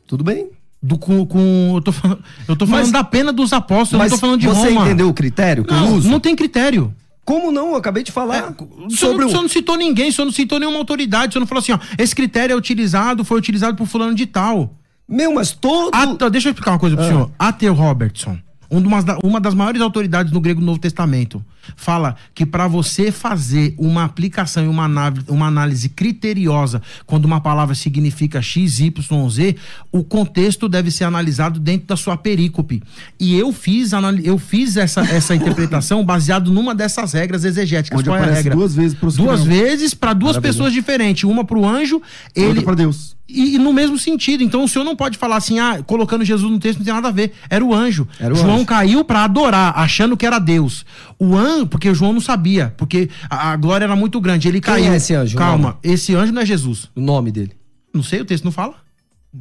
Tudo 0.07 0.25
bem. 0.25 0.49
Do, 0.83 0.99
com, 0.99 1.25
com- 1.27 1.73
eu 1.77 1.81
tô 1.83 1.91
falando, 1.93 2.23
eu 2.47 2.55
tô 2.57 2.67
falando 2.67 2.83
Mas- 2.85 2.93
da 2.93 3.03
pena 3.03 3.33
dos 3.33 3.53
apóstolos, 3.53 3.93
eu 3.93 3.99
Mas 3.99 4.11
não 4.13 4.19
tô 4.19 4.21
falando 4.21 4.41
de 4.41 4.47
você 4.47 4.69
Roma. 4.69 4.83
entendeu 4.87 5.09
o 5.09 5.15
critério 5.15 5.65
que 5.65 5.73
eu 5.73 5.77
Não, 5.77 5.95
uso? 5.97 6.09
não 6.11 6.21
tem 6.21 6.37
critério. 6.37 6.95
Como 7.25 7.51
não? 7.51 7.71
Eu 7.71 7.77
acabei 7.77 8.05
de 8.05 8.13
falar. 8.13 8.53
O 8.53 8.91
senhor, 8.91 8.91
sobre 8.91 9.19
não, 9.19 9.25
o 9.25 9.27
o... 9.27 9.31
senhor 9.31 9.43
não 9.43 9.49
citou 9.49 9.77
ninguém, 9.77 10.11
o 10.11 10.13
senhor 10.13 10.27
não 10.27 10.33
citou 10.33 10.61
nenhuma 10.61 10.79
autoridade, 10.79 11.31
o 11.31 11.33
senhor 11.33 11.41
não 11.41 11.47
falou 11.47 11.61
assim, 11.61 11.73
ó, 11.73 11.79
esse 11.99 12.15
critério 12.15 12.53
é 12.53 12.57
utilizado, 12.57 13.25
foi 13.25 13.37
utilizado 13.39 13.77
por 13.77 13.87
fulano 13.87 14.15
de 14.15 14.27
tal. 14.27 14.77
Meu, 15.09 15.33
mas 15.35 15.51
todo... 15.53 15.91
Deixa 16.31 16.49
eu 16.49 16.51
explicar 16.53 16.73
uma 16.73 16.79
coisa 16.79 16.95
pro 16.97 17.05
Ah. 17.05 17.09
senhor. 17.09 17.31
A.T. 17.39 17.69
Robertson, 17.69 18.39
um 18.71 18.81
uma 19.23 19.41
das 19.41 19.55
maiores 19.55 19.81
autoridades 19.81 20.33
no 20.33 20.41
grego 20.41 20.61
do 20.61 20.67
Novo 20.67 20.79
Testamento, 20.79 21.45
fala 21.75 22.17
que 22.35 22.45
para 22.47 22.69
você 22.69 23.11
fazer 23.11 23.75
uma 23.79 24.05
aplicação 24.05 24.65
e 24.65 24.69
uma, 24.69 24.85
análise- 24.85 25.25
uma 25.29 25.47
análise 25.47 25.89
criteriosa 25.89 26.83
quando 27.07 27.25
uma 27.25 27.41
palavra 27.41 27.75
significa 27.75 28.41
X, 28.43 28.81
Y, 28.81 29.29
Z, 29.31 29.57
o 29.91 30.05
contexto 30.05 30.69
deve 30.69 30.91
ser 30.91 31.05
analisado 31.05 31.59
dentro 31.59 31.87
da 31.87 31.97
sua 31.97 32.17
perícope. 32.17 32.83
E 33.19 33.35
eu 33.37 33.53
fiz, 33.53 33.91
eu 34.25 34.39
fiz 34.39 34.77
essa, 34.77 35.01
essa 35.03 35.35
interpretação 35.37 36.05
baseado 36.05 36.51
numa 36.51 36.75
dessas 36.75 37.13
regras 37.13 37.45
exegéticas. 37.45 37.99
Onde 38.01 38.09
Qual 38.09 38.19
é 38.19 38.23
a 38.23 38.35
regra? 38.35 38.55
duas 38.55 38.75
vezes 38.75 38.97
pro 38.97 39.11
Duas 39.13 39.43
vezes 39.45 39.95
para 39.95 40.13
duas 40.13 40.37
pessoas 40.39 40.73
diferentes. 40.73 41.25
Uma 41.25 41.45
para 41.45 41.59
o 41.59 41.67
anjo, 41.67 42.03
Ele... 42.35 42.61
para 42.61 42.75
Deus. 42.75 43.17
e, 43.29 43.55
e 43.55 43.59
no 43.59 43.73
mesmo 43.73 43.99
sentido. 43.99 44.43
Então 44.43 44.63
o 44.65 44.69
senhor 44.69 44.85
não 44.85 44.95
pode 44.95 45.17
falar 45.17 45.37
assim, 45.37 45.59
ah, 45.59 45.83
colocando 45.87 46.25
Jesus 46.25 46.51
no 46.51 46.59
texto 46.59 46.79
não 46.79 46.85
tem 46.85 46.93
nada 46.95 47.09
a 47.09 47.13
ver. 47.13 47.33
Era 47.49 47.65
o 47.65 47.73
anjo. 47.75 48.07
Era 48.21 48.35
o 48.35 48.37
João 48.37 48.57
anjo. 48.57 48.67
caiu 48.67 49.05
pra 49.05 49.25
adorar, 49.25 49.73
achando 49.79 50.17
que 50.17 50.27
era 50.27 50.39
Deus. 50.39 50.85
O 51.19 51.35
anjo, 51.35 51.56
porque 51.65 51.89
o 51.89 51.95
João 51.95 52.13
não 52.13 52.21
sabia, 52.21 52.75
porque 52.77 53.09
a, 53.31 53.53
a 53.53 53.57
glória 53.57 53.85
era 53.85 53.95
muito 53.95 54.21
grande. 54.21 54.49
Ele 54.49 54.61
Quem 54.61 54.75
caiu. 54.75 54.93
é 54.93 54.97
esse 54.97 55.15
anjo? 55.15 55.37
O 55.37 55.39
Calma, 55.39 55.69
nome? 55.69 55.77
esse 55.85 56.13
anjo 56.17 56.33
não 56.33 56.43
é 56.43 56.47
Jesus. 56.47 56.91
O 56.97 57.01
nome 57.01 57.31
dele. 57.31 57.53
Não 57.95 58.03
sei, 58.03 58.21
o 58.21 58.25
texto 58.25 58.45
não 58.45 58.51
fala. 58.53 58.75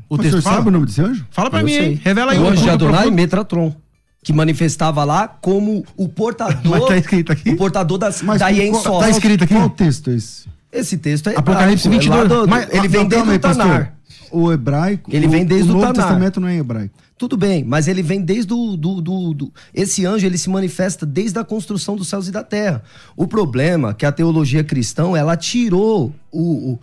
O 0.07 0.18
Mas 0.18 0.20
o 0.20 0.22
texto 0.22 0.30
senhor 0.34 0.41
fala. 0.43 0.55
sabe 0.57 0.68
o 0.68 0.72
nome 0.72 0.86
desse 0.86 1.01
anjo? 1.01 1.26
Fala 1.32 1.49
pra 1.49 1.61
Eu 1.61 1.66
mim, 1.66 1.74
sei. 1.74 1.86
hein? 1.93 2.01
Revela 2.03 2.32
aí. 2.34 2.39
O 2.39 2.47
anjo 2.47 2.61
de 2.61 2.70
Adonai. 2.70 3.09
Metatron. 3.09 3.76
Que 4.24 4.34
manifestava 4.34 5.03
lá 5.03 5.28
como 5.28 5.86
o 5.95 6.07
portador... 6.09 6.59
Mas 6.66 6.86
tá 6.86 6.97
escrito 6.97 7.32
aqui? 7.32 7.49
O 7.51 7.57
portador 7.57 7.97
das, 7.97 8.22
Mas 8.22 8.39
da 8.39 8.49
Yensó. 8.49 8.99
tá 8.99 9.09
escrito 9.09 9.43
aqui? 9.43 9.53
Qual 9.53 9.70
texto 9.70 10.09
é 10.09 10.16
esse? 10.16 10.47
Esse 10.72 10.97
texto 10.97 11.30
é 11.30 11.36
Apocalipse 11.38 11.88
hebraico, 11.88 12.05
é 12.05 12.09
lá 12.09 12.18
22. 12.24 12.41
do- 12.43 12.47
Mas- 12.49 12.68
ele 12.74 12.88
vem 12.88 13.01
Não, 13.01 13.07
desde 13.09 13.30
o 13.32 13.39
Tanar. 13.39 13.93
O 14.32 14.51
hebraico. 14.51 15.09
Ele 15.13 15.28
o- 15.28 15.30
vem 15.30 15.45
desde 15.45 15.70
o 15.70 15.76
o 15.76 15.78
Novo 15.78 15.93
Tanar. 15.93 16.07
Testamento 16.07 16.41
não 16.41 16.47
é 16.47 16.57
hebraico. 16.57 16.95
Tudo 17.18 17.38
bem, 17.38 17.63
mas 17.63 17.88
ele 17.88 18.03
vem 18.03 18.22
desde 18.22 18.47
do, 18.47 18.76
do, 18.76 18.99
do, 19.01 19.34
do- 19.34 19.53
Esse 19.74 20.05
anjo, 20.05 20.26
ele 20.26 20.38
se 20.38 20.49
manifesta 20.49 21.05
desde 21.05 21.39
a 21.39 21.45
construção 21.45 21.95
dos 21.95 22.09
céus 22.09 22.28
e 22.28 22.32
da 22.32 22.43
terra. 22.43 22.84
O 23.16 23.26
problema 23.26 23.91
é 23.91 23.93
que 23.93 24.05
a 24.05 24.11
teologia 24.11 24.63
cristã, 24.66 25.16
ela 25.18 25.38
tirou 25.38 26.13
o... 26.30 26.74
o, 26.74 26.80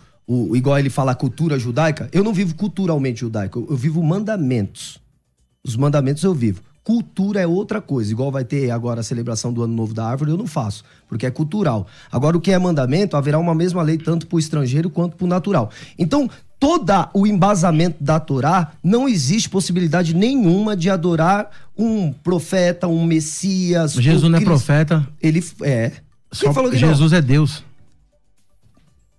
o- 0.49 0.55
igual 0.55 0.79
ele 0.79 0.89
fala, 0.89 1.11
a 1.11 1.15
cultura 1.15 1.59
judaica. 1.59 2.09
Eu 2.11 2.23
não 2.23 2.33
vivo 2.33 2.55
culturalmente 2.55 3.19
judaico, 3.19 3.59
eu, 3.59 3.67
eu 3.71 3.77
vivo 3.77 4.01
mandamentos. 4.01 4.99
Os 5.63 5.75
mandamentos 5.75 6.23
eu 6.23 6.33
vivo. 6.33 6.61
Cultura 6.83 7.39
é 7.39 7.47
outra 7.47 7.79
coisa. 7.79 8.11
Igual 8.11 8.31
vai 8.31 8.43
ter 8.43 8.71
agora 8.71 9.01
a 9.01 9.03
celebração 9.03 9.53
do 9.53 9.61
Ano 9.63 9.73
Novo 9.75 9.93
da 9.93 10.05
Árvore, 10.05 10.31
eu 10.31 10.37
não 10.37 10.47
faço, 10.47 10.83
porque 11.07 11.25
é 11.27 11.31
cultural. 11.31 11.85
Agora, 12.11 12.35
o 12.35 12.41
que 12.41 12.51
é 12.51 12.57
mandamento, 12.57 13.15
haverá 13.15 13.37
uma 13.37 13.53
mesma 13.55 13.81
lei 13.83 13.97
tanto 13.99 14.25
para 14.27 14.35
o 14.35 14.39
estrangeiro 14.39 14.89
quanto 14.89 15.15
para 15.15 15.23
o 15.25 15.27
natural. 15.27 15.69
Então, 15.97 16.29
todo 16.63 17.09
o 17.13 17.27
embasamento 17.27 18.01
da 18.01 18.19
Torá, 18.19 18.71
não 18.83 19.07
existe 19.09 19.49
possibilidade 19.49 20.13
nenhuma 20.15 20.75
de 20.77 20.89
adorar 20.89 21.49
um 21.77 22.11
profeta, 22.13 22.87
um 22.87 23.05
Messias. 23.05 23.93
Jesus 23.93 24.23
um 24.23 24.29
não 24.29 24.39
é 24.39 24.41
profeta. 24.41 25.05
Ele 25.21 25.43
é. 25.61 25.89
Quem 25.89 25.99
Só- 26.31 26.53
falou 26.53 26.71
que 26.71 26.79
não? 26.79 26.87
Jesus 26.89 27.11
é 27.13 27.21
Deus. 27.21 27.63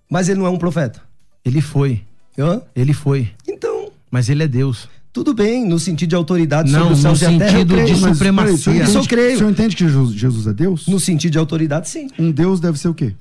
Mas 0.09 0.29
ele 0.29 0.39
não 0.39 0.45
é 0.45 0.49
um 0.49 0.57
profeta. 0.57 1.01
Ele 1.43 1.61
foi. 1.61 2.01
Hã? 2.37 2.61
Ele 2.75 2.93
foi. 2.93 3.29
Então, 3.47 3.89
Mas 4.11 4.29
ele 4.29 4.43
é 4.43 4.47
Deus. 4.47 4.89
tudo 5.13 5.33
bem, 5.33 5.65
no 5.67 5.79
sentido 5.79 6.09
de 6.09 6.15
autoridade 6.15 6.71
Não, 6.71 6.79
sobre 6.79 6.93
os 6.93 6.99
céus 7.01 7.21
no 7.21 7.25
e 7.25 7.35
a 7.35 7.39
terra, 7.39 7.51
eu 7.59 7.67
sentido 7.67 7.85
de 7.85 7.95
supremacia. 8.13 8.33
peraí, 8.35 8.53
o 8.53 8.57
senhor 8.57 8.75
Isso 8.75 8.83
eu 8.83 8.89
entende- 9.01 9.07
creio. 9.07 9.35
O 9.35 9.37
senhor 9.37 9.49
entende 9.51 9.75
que 9.75 9.83
Jesus, 9.87 10.13
Jesus 10.13 10.47
é 10.47 10.53
Deus? 10.53 10.87
No 10.87 10.99
sentido 10.99 11.31
de 11.31 11.37
autoridade, 11.37 11.87
sim. 11.89 12.07
Um 12.19 12.31
Deus 12.31 12.59
deve 12.59 12.77
ser 12.79 12.87
o 12.89 12.93
quê? 12.93 13.13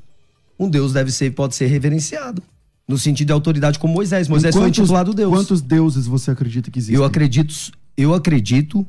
Um 0.58 0.68
Deus 0.68 0.92
deve 0.92 1.10
ser, 1.12 1.30
pode 1.32 1.54
ser 1.54 1.66
reverenciado. 1.66 2.42
No 2.86 2.98
sentido 2.98 3.28
de 3.28 3.32
autoridade 3.32 3.78
como 3.78 3.94
Moisés. 3.94 4.28
Moisés 4.28 4.54
foi 4.54 4.64
Quantos- 4.64 4.78
intitulado 4.78 5.14
Deus. 5.14 5.32
Quantos 5.32 5.62
deuses 5.62 6.06
você 6.06 6.30
acredita 6.30 6.70
que 6.70 6.78
existem? 6.78 6.96
Eu 6.96 7.04
acredito, 7.04 7.54
eu 7.96 8.12
acredito 8.14 8.86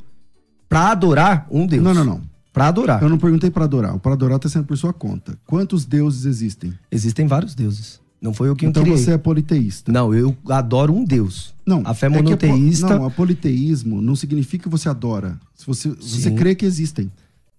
pra 0.68 0.92
adorar 0.92 1.48
um 1.50 1.66
Deus. 1.66 1.84
Não, 1.84 1.94
não, 1.94 2.04
não. 2.04 2.22
Pra 2.52 2.68
adorar. 2.68 3.02
Eu 3.02 3.10
não 3.10 3.18
perguntei 3.18 3.50
para 3.50 3.66
adorar. 3.66 3.96
O 3.96 4.00
para 4.00 4.14
adorar 4.14 4.38
está 4.38 4.48
sendo 4.50 4.66
por 4.66 4.78
sua 4.78 4.94
conta. 4.94 5.38
Quantos 5.46 5.86
deuses 5.86 6.26
existem? 6.26 6.74
Existem 6.92 7.28
vários 7.28 7.54
deuses. 7.56 8.00
Não 8.22 8.34
foi 8.34 8.48
eu 8.50 8.56
que 8.56 8.66
então 8.66 8.82
criei. 8.82 8.98
você 8.98 9.12
é 9.12 9.18
politeísta. 9.18 9.92
Não, 9.92 10.14
eu 10.14 10.36
adoro 10.50 10.94
um 10.94 11.04
Deus. 11.04 11.54
Não. 11.66 11.82
A 11.86 11.94
fé 11.94 12.08
é 12.08 12.10
que 12.10 12.16
apo- 12.16 12.24
monoteísta. 12.24 12.96
Não, 12.98 13.06
a 13.06 13.12
politeísmo 13.12 14.02
não 14.02 14.16
significa 14.16 14.64
que 14.64 14.70
você 14.70 14.88
adora. 14.90 15.38
Se 15.54 15.66
você, 15.66 15.90
você 15.90 16.32
crê 16.32 16.56
que 16.56 16.66
existem. 16.66 17.12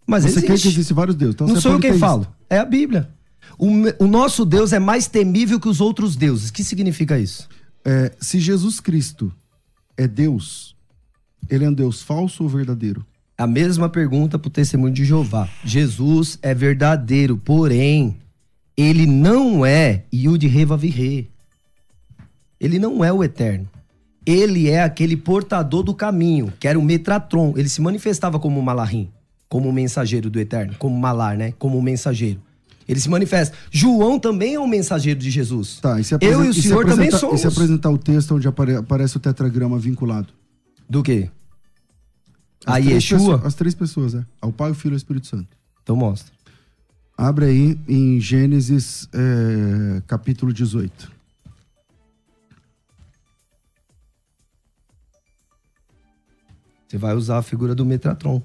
Mas 0.07 0.23
você 0.25 0.31
existe. 0.31 0.47
crê 0.47 0.59
que 0.59 0.69
existem 0.69 0.95
vários 0.95 1.15
deuses. 1.17 1.35
Então 1.35 1.47
não 1.47 1.55
você 1.57 1.61
sou 1.61 1.73
é 1.73 1.75
eu 1.77 1.81
quem 1.81 1.99
falo. 1.99 2.27
É 2.49 2.59
a 2.59 2.65
Bíblia. 2.65 3.09
O, 3.59 4.05
o 4.05 4.07
nosso 4.07 4.45
Deus 4.45 4.73
é 4.73 4.79
mais 4.79 5.07
temível 5.07 5.59
que 5.59 5.69
os 5.69 5.81
outros 5.81 6.17
deuses. 6.17 6.51
O 6.51 6.53
que 6.53 6.63
significa 6.63 7.19
isso? 7.19 7.49
É, 7.85 8.13
se 8.21 8.39
Jesus 8.41 8.81
Cristo 8.81 9.33
é 9.97 10.07
Deus, 10.07 10.77
ele 11.49 11.65
é 11.65 11.69
um 11.69 11.73
Deus 11.73 12.03
falso 12.03 12.43
ou 12.43 12.49
verdadeiro? 12.49 13.05
A 13.39 13.47
mesma 13.47 13.89
pergunta 13.89 14.39
pro 14.39 14.51
testemunho 14.51 14.95
de 14.95 15.05
Jeová. 15.05 15.49
Jesus 15.65 16.39
é 16.43 16.55
verdadeiro, 16.55 17.37
porém, 17.37 18.17
ele 18.77 19.07
não 19.07 19.65
é 19.65 20.05
Yud 20.13 20.47
Reva 20.47 20.77
Virre. 20.77 21.31
Ele 22.59 22.79
não 22.79 23.05
é 23.05 23.13
o 23.13 23.23
eterno. 23.23 23.69
Ele 24.25 24.69
é 24.69 24.83
aquele 24.83 25.17
portador 25.17 25.83
do 25.83 25.95
caminho, 25.95 26.53
que 26.59 26.67
era 26.67 26.79
o 26.79 26.83
Metratron. 26.83 27.55
Ele 27.57 27.69
se 27.69 27.81
manifestava 27.81 28.41
como 28.41 28.61
Malahim, 28.61 29.09
como 29.49 29.69
o 29.69 29.73
mensageiro 29.73 30.29
do 30.29 30.41
eterno, 30.41 30.75
como 30.79 30.99
Malar, 30.99 31.37
né? 31.37 31.53
Como 31.59 31.79
o 31.79 31.83
mensageiro. 31.83 32.41
Ele 32.89 33.01
se 33.01 33.09
manifesta. 33.11 33.57
João 33.71 34.19
também 34.19 34.55
é 34.55 34.61
um 34.61 34.67
mensageiro 34.67 35.19
de 35.19 35.31
Jesus. 35.31 35.79
Tá, 35.81 35.99
e 36.01 36.05
se 36.05 36.15
Eu 36.21 36.45
e 36.45 36.49
o 36.49 36.55
se 36.55 36.63
senhor 36.63 36.85
também 36.85 37.09
apresentar- 37.09 37.19
somos. 37.19 37.39
E 37.39 37.43
se 37.43 37.47
apresentar 37.49 37.91
o 37.91 37.99
texto 37.99 38.35
onde 38.37 38.47
apare- 38.47 38.77
aparece 38.77 39.17
o 39.17 39.21
tetragrama 39.21 39.79
vinculado? 39.79 40.29
Do 40.89 41.03
quê? 41.03 41.29
As 42.65 42.75
A 42.75 42.79
Yeshua? 42.79 43.19
pessoas- 43.19 43.45
as 43.45 43.55
três 43.55 43.75
pessoas, 43.75 44.15
é. 44.15 44.25
Ao 44.41 44.53
Pai, 44.53 44.71
o 44.71 44.75
Filho 44.75 44.93
e 44.93 44.97
o 44.97 44.99
Espírito 44.99 45.27
Santo. 45.27 45.49
Então 45.83 45.97
mostra. 45.97 46.33
Abre 47.19 47.47
aí 47.47 47.79
em 47.89 48.21
Gênesis 48.21 49.09
é, 49.13 50.03
capítulo 50.07 50.53
18. 50.53 51.11
Você 56.89 56.99
vai 56.99 57.15
usar 57.15 57.39
a 57.39 57.43
figura 57.43 57.75
do 57.75 57.85
Metratron, 57.85 58.43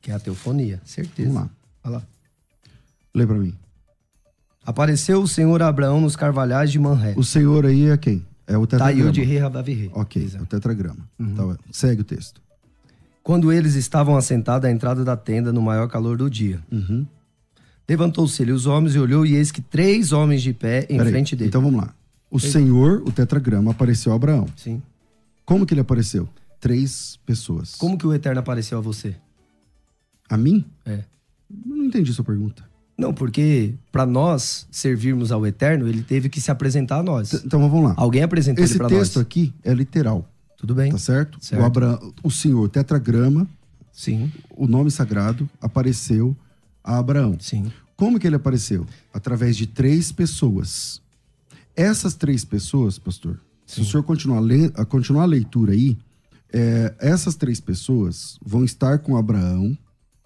que 0.00 0.10
é 0.10 0.14
a 0.14 0.18
teofonia, 0.18 0.80
certeza. 0.84 1.30
Vamos 1.30 1.42
lá. 1.48 1.50
Olha 1.84 1.96
lá. 1.96 2.02
Lê 3.14 3.26
pra 3.26 3.36
mim. 3.36 3.54
Apareceu 4.64 5.22
o 5.22 5.28
Senhor 5.28 5.62
Abraão 5.62 6.00
nos 6.00 6.16
carvalhais 6.16 6.70
de 6.70 6.78
Manré. 6.78 7.14
O 7.16 7.24
Senhor 7.24 7.66
aí 7.66 7.88
é 7.88 7.96
quem? 7.96 8.24
É 8.46 8.56
o 8.56 8.66
tetragrama. 8.66 9.00
Taiu 9.00 9.12
de 9.12 9.22
Rei 9.22 9.38
Rabavirre. 9.38 9.90
Ok, 9.94 10.28
é 10.34 10.40
o 10.40 10.46
tetragrama. 10.46 11.08
Então, 11.18 11.56
segue 11.70 12.02
o 12.02 12.04
texto. 12.04 12.40
Quando 13.22 13.52
eles 13.52 13.74
estavam 13.74 14.16
assentados 14.16 14.68
à 14.68 14.72
entrada 14.72 15.04
da 15.04 15.16
tenda 15.16 15.52
no 15.52 15.62
maior 15.62 15.88
calor 15.88 16.16
do 16.16 16.28
dia. 16.28 16.60
Uhum. 16.70 17.06
Levantou-se 17.88 18.40
ele 18.42 18.52
os 18.52 18.66
homens 18.66 18.94
e 18.94 18.98
olhou, 18.98 19.26
e 19.26 19.34
eis 19.34 19.50
que 19.50 19.60
três 19.60 20.12
homens 20.12 20.42
de 20.42 20.52
pé 20.52 20.86
em 20.88 20.98
frente 20.98 21.34
dele. 21.34 21.48
Então 21.48 21.60
vamos 21.60 21.80
lá. 21.80 21.94
O 22.30 22.38
Senhor, 22.38 23.02
o 23.04 23.10
tetragrama, 23.10 23.72
apareceu 23.72 24.12
a 24.12 24.16
Abraão. 24.16 24.46
Sim. 24.56 24.80
Como 25.44 25.66
que 25.66 25.74
ele 25.74 25.80
apareceu? 25.80 26.28
Três 26.60 27.18
pessoas. 27.26 27.74
Como 27.74 27.98
que 27.98 28.06
o 28.06 28.14
Eterno 28.14 28.38
apareceu 28.38 28.78
a 28.78 28.80
você? 28.80 29.16
A 30.28 30.36
mim? 30.36 30.64
É. 30.86 31.02
Eu 31.66 31.76
não 31.76 31.84
entendi 31.84 32.12
sua 32.12 32.24
pergunta. 32.24 32.69
Não, 33.00 33.14
porque 33.14 33.74
para 33.90 34.04
nós 34.06 34.66
servirmos 34.70 35.32
ao 35.32 35.46
Eterno, 35.46 35.88
ele 35.88 36.02
teve 36.02 36.28
que 36.28 36.40
se 36.40 36.50
apresentar 36.50 36.98
a 36.98 37.02
nós. 37.02 37.30
T- 37.30 37.42
Então 37.46 37.60
vamos 37.60 37.82
lá. 37.88 37.94
Alguém 37.96 38.22
apresentou 38.22 38.62
Esse 38.62 38.74
ele 38.74 38.78
para 38.80 38.88
texto 38.88 39.16
nós. 39.16 39.22
aqui 39.24 39.52
é 39.64 39.72
literal, 39.72 40.28
Tudo 40.58 40.74
bem? 40.74 40.92
tá 40.92 40.98
certo? 40.98 41.38
Certo. 41.44 41.62
O, 41.62 41.64
Abraão, 41.64 42.12
o 42.22 42.30
Senhor, 42.30 42.68
tetragrama, 42.68 43.48
Sim, 43.92 44.30
o 44.56 44.66
nome 44.66 44.90
sagrado, 44.90 45.48
apareceu 45.60 46.36
a 46.84 46.98
Abraão. 46.98 47.36
sim. 47.40 47.72
Como 47.96 48.18
que 48.18 48.26
ele 48.26 48.36
apareceu? 48.36 48.86
Através 49.12 49.56
de 49.58 49.66
três 49.66 50.10
pessoas. 50.10 51.02
Essas 51.76 52.14
três 52.14 52.44
pessoas, 52.46 52.98
pastor, 52.98 53.38
se 53.66 53.82
o 53.82 53.84
senhor 53.84 54.02
continuar, 54.02 54.38
a 54.38 54.40
le- 54.40 54.70
continuar 54.88 55.22
a 55.24 55.26
leitura 55.26 55.72
aí, 55.72 55.98
é, 56.52 56.94
essas 56.98 57.34
três 57.34 57.60
pessoas 57.60 58.38
vão 58.44 58.64
estar 58.64 58.98
com 59.00 59.16
Abraão. 59.18 59.76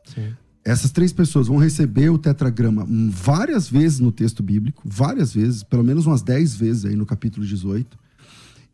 Sim. 0.04 0.32
Essas 0.64 0.90
três 0.90 1.12
pessoas 1.12 1.46
vão 1.46 1.58
receber 1.58 2.08
o 2.08 2.18
tetragrama 2.18 2.86
várias 3.10 3.68
vezes 3.68 4.00
no 4.00 4.10
texto 4.10 4.42
bíblico, 4.42 4.82
várias 4.84 5.34
vezes, 5.34 5.62
pelo 5.62 5.84
menos 5.84 6.06
umas 6.06 6.22
dez 6.22 6.54
vezes 6.54 6.86
aí 6.86 6.96
no 6.96 7.04
capítulo 7.04 7.44
18. 7.44 7.98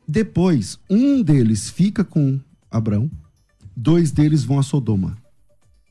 Depois, 0.07 0.79
um 0.89 1.21
deles 1.23 1.69
fica 1.69 2.05
com 2.05 2.39
Abraão, 2.71 3.11
dois 3.77 4.13
deles 4.13 4.45
vão 4.45 4.59
a 4.59 4.63
Sodoma. 4.63 5.17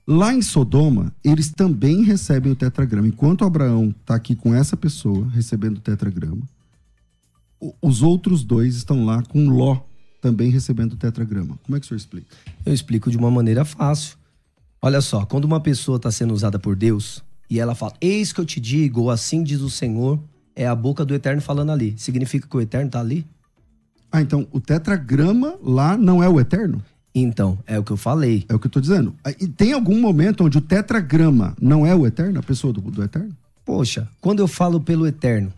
Lá 0.07 0.33
em 0.33 0.41
Sodoma, 0.41 1.13
eles 1.23 1.51
também 1.51 2.01
recebem 2.01 2.51
o 2.51 2.55
tetragrama. 2.55 3.07
Enquanto 3.07 3.45
Abraão 3.45 3.93
está 4.01 4.15
aqui 4.15 4.35
com 4.35 4.55
essa 4.55 4.75
pessoa 4.75 5.27
recebendo 5.29 5.77
o 5.77 5.81
tetragrama, 5.81 6.41
os 7.81 8.01
outros 8.01 8.43
dois 8.43 8.75
estão 8.75 9.05
lá 9.05 9.21
com 9.21 9.49
Ló 9.49 9.81
também 10.21 10.49
recebendo 10.49 10.93
o 10.93 10.97
tetragrama. 10.97 11.59
Como 11.63 11.75
é 11.75 11.79
que 11.79 11.85
o 11.85 11.87
senhor 11.87 11.97
explica? 11.97 12.35
Eu 12.65 12.73
explico 12.73 13.09
de 13.09 13.17
uma 13.17 13.31
maneira 13.31 13.63
fácil. 13.63 14.17
Olha 14.81 15.01
só, 15.01 15.25
quando 15.25 15.45
uma 15.45 15.59
pessoa 15.59 15.97
está 15.97 16.11
sendo 16.11 16.33
usada 16.33 16.57
por 16.57 16.75
Deus 16.75 17.23
e 17.49 17.59
ela 17.59 17.75
fala, 17.75 17.93
eis 17.99 18.31
que 18.31 18.39
eu 18.39 18.45
te 18.45 18.59
digo, 18.59 19.01
ou 19.01 19.11
assim 19.11 19.43
diz 19.43 19.61
o 19.61 19.69
Senhor, 19.69 20.19
é 20.55 20.65
a 20.67 20.75
boca 20.75 21.03
do 21.03 21.13
Eterno 21.13 21.41
falando 21.41 21.71
ali. 21.71 21.95
Significa 21.97 22.47
que 22.47 22.57
o 22.57 22.61
Eterno 22.61 22.87
está 22.87 22.99
ali? 22.99 23.25
Ah, 24.11 24.21
então 24.21 24.47
o 24.51 24.59
tetragrama 24.59 25.55
lá 25.61 25.95
não 25.95 26.23
é 26.23 26.27
o 26.27 26.39
eterno? 26.39 26.83
Então, 27.13 27.59
é 27.67 27.77
o 27.77 27.83
que 27.83 27.91
eu 27.91 27.97
falei. 27.97 28.43
É 28.49 28.55
o 28.55 28.59
que 28.59 28.65
eu 28.67 28.71
tô 28.71 28.79
dizendo. 28.79 29.13
Ah, 29.23 29.31
E 29.31 29.47
tem 29.47 29.73
algum 29.73 29.99
momento 29.99 30.43
onde 30.43 30.57
o 30.57 30.61
tetragrama 30.61 31.55
não 31.61 31.85
é 31.85 31.93
o 31.93 32.07
eterno, 32.07 32.39
a 32.39 32.43
pessoa 32.43 32.73
do, 32.73 32.81
do 32.81 33.03
eterno? 33.03 33.35
Poxa, 33.65 34.07
quando 34.19 34.39
eu 34.39 34.47
falo 34.47 34.79
pelo 34.81 35.05
Eterno, 35.05 35.53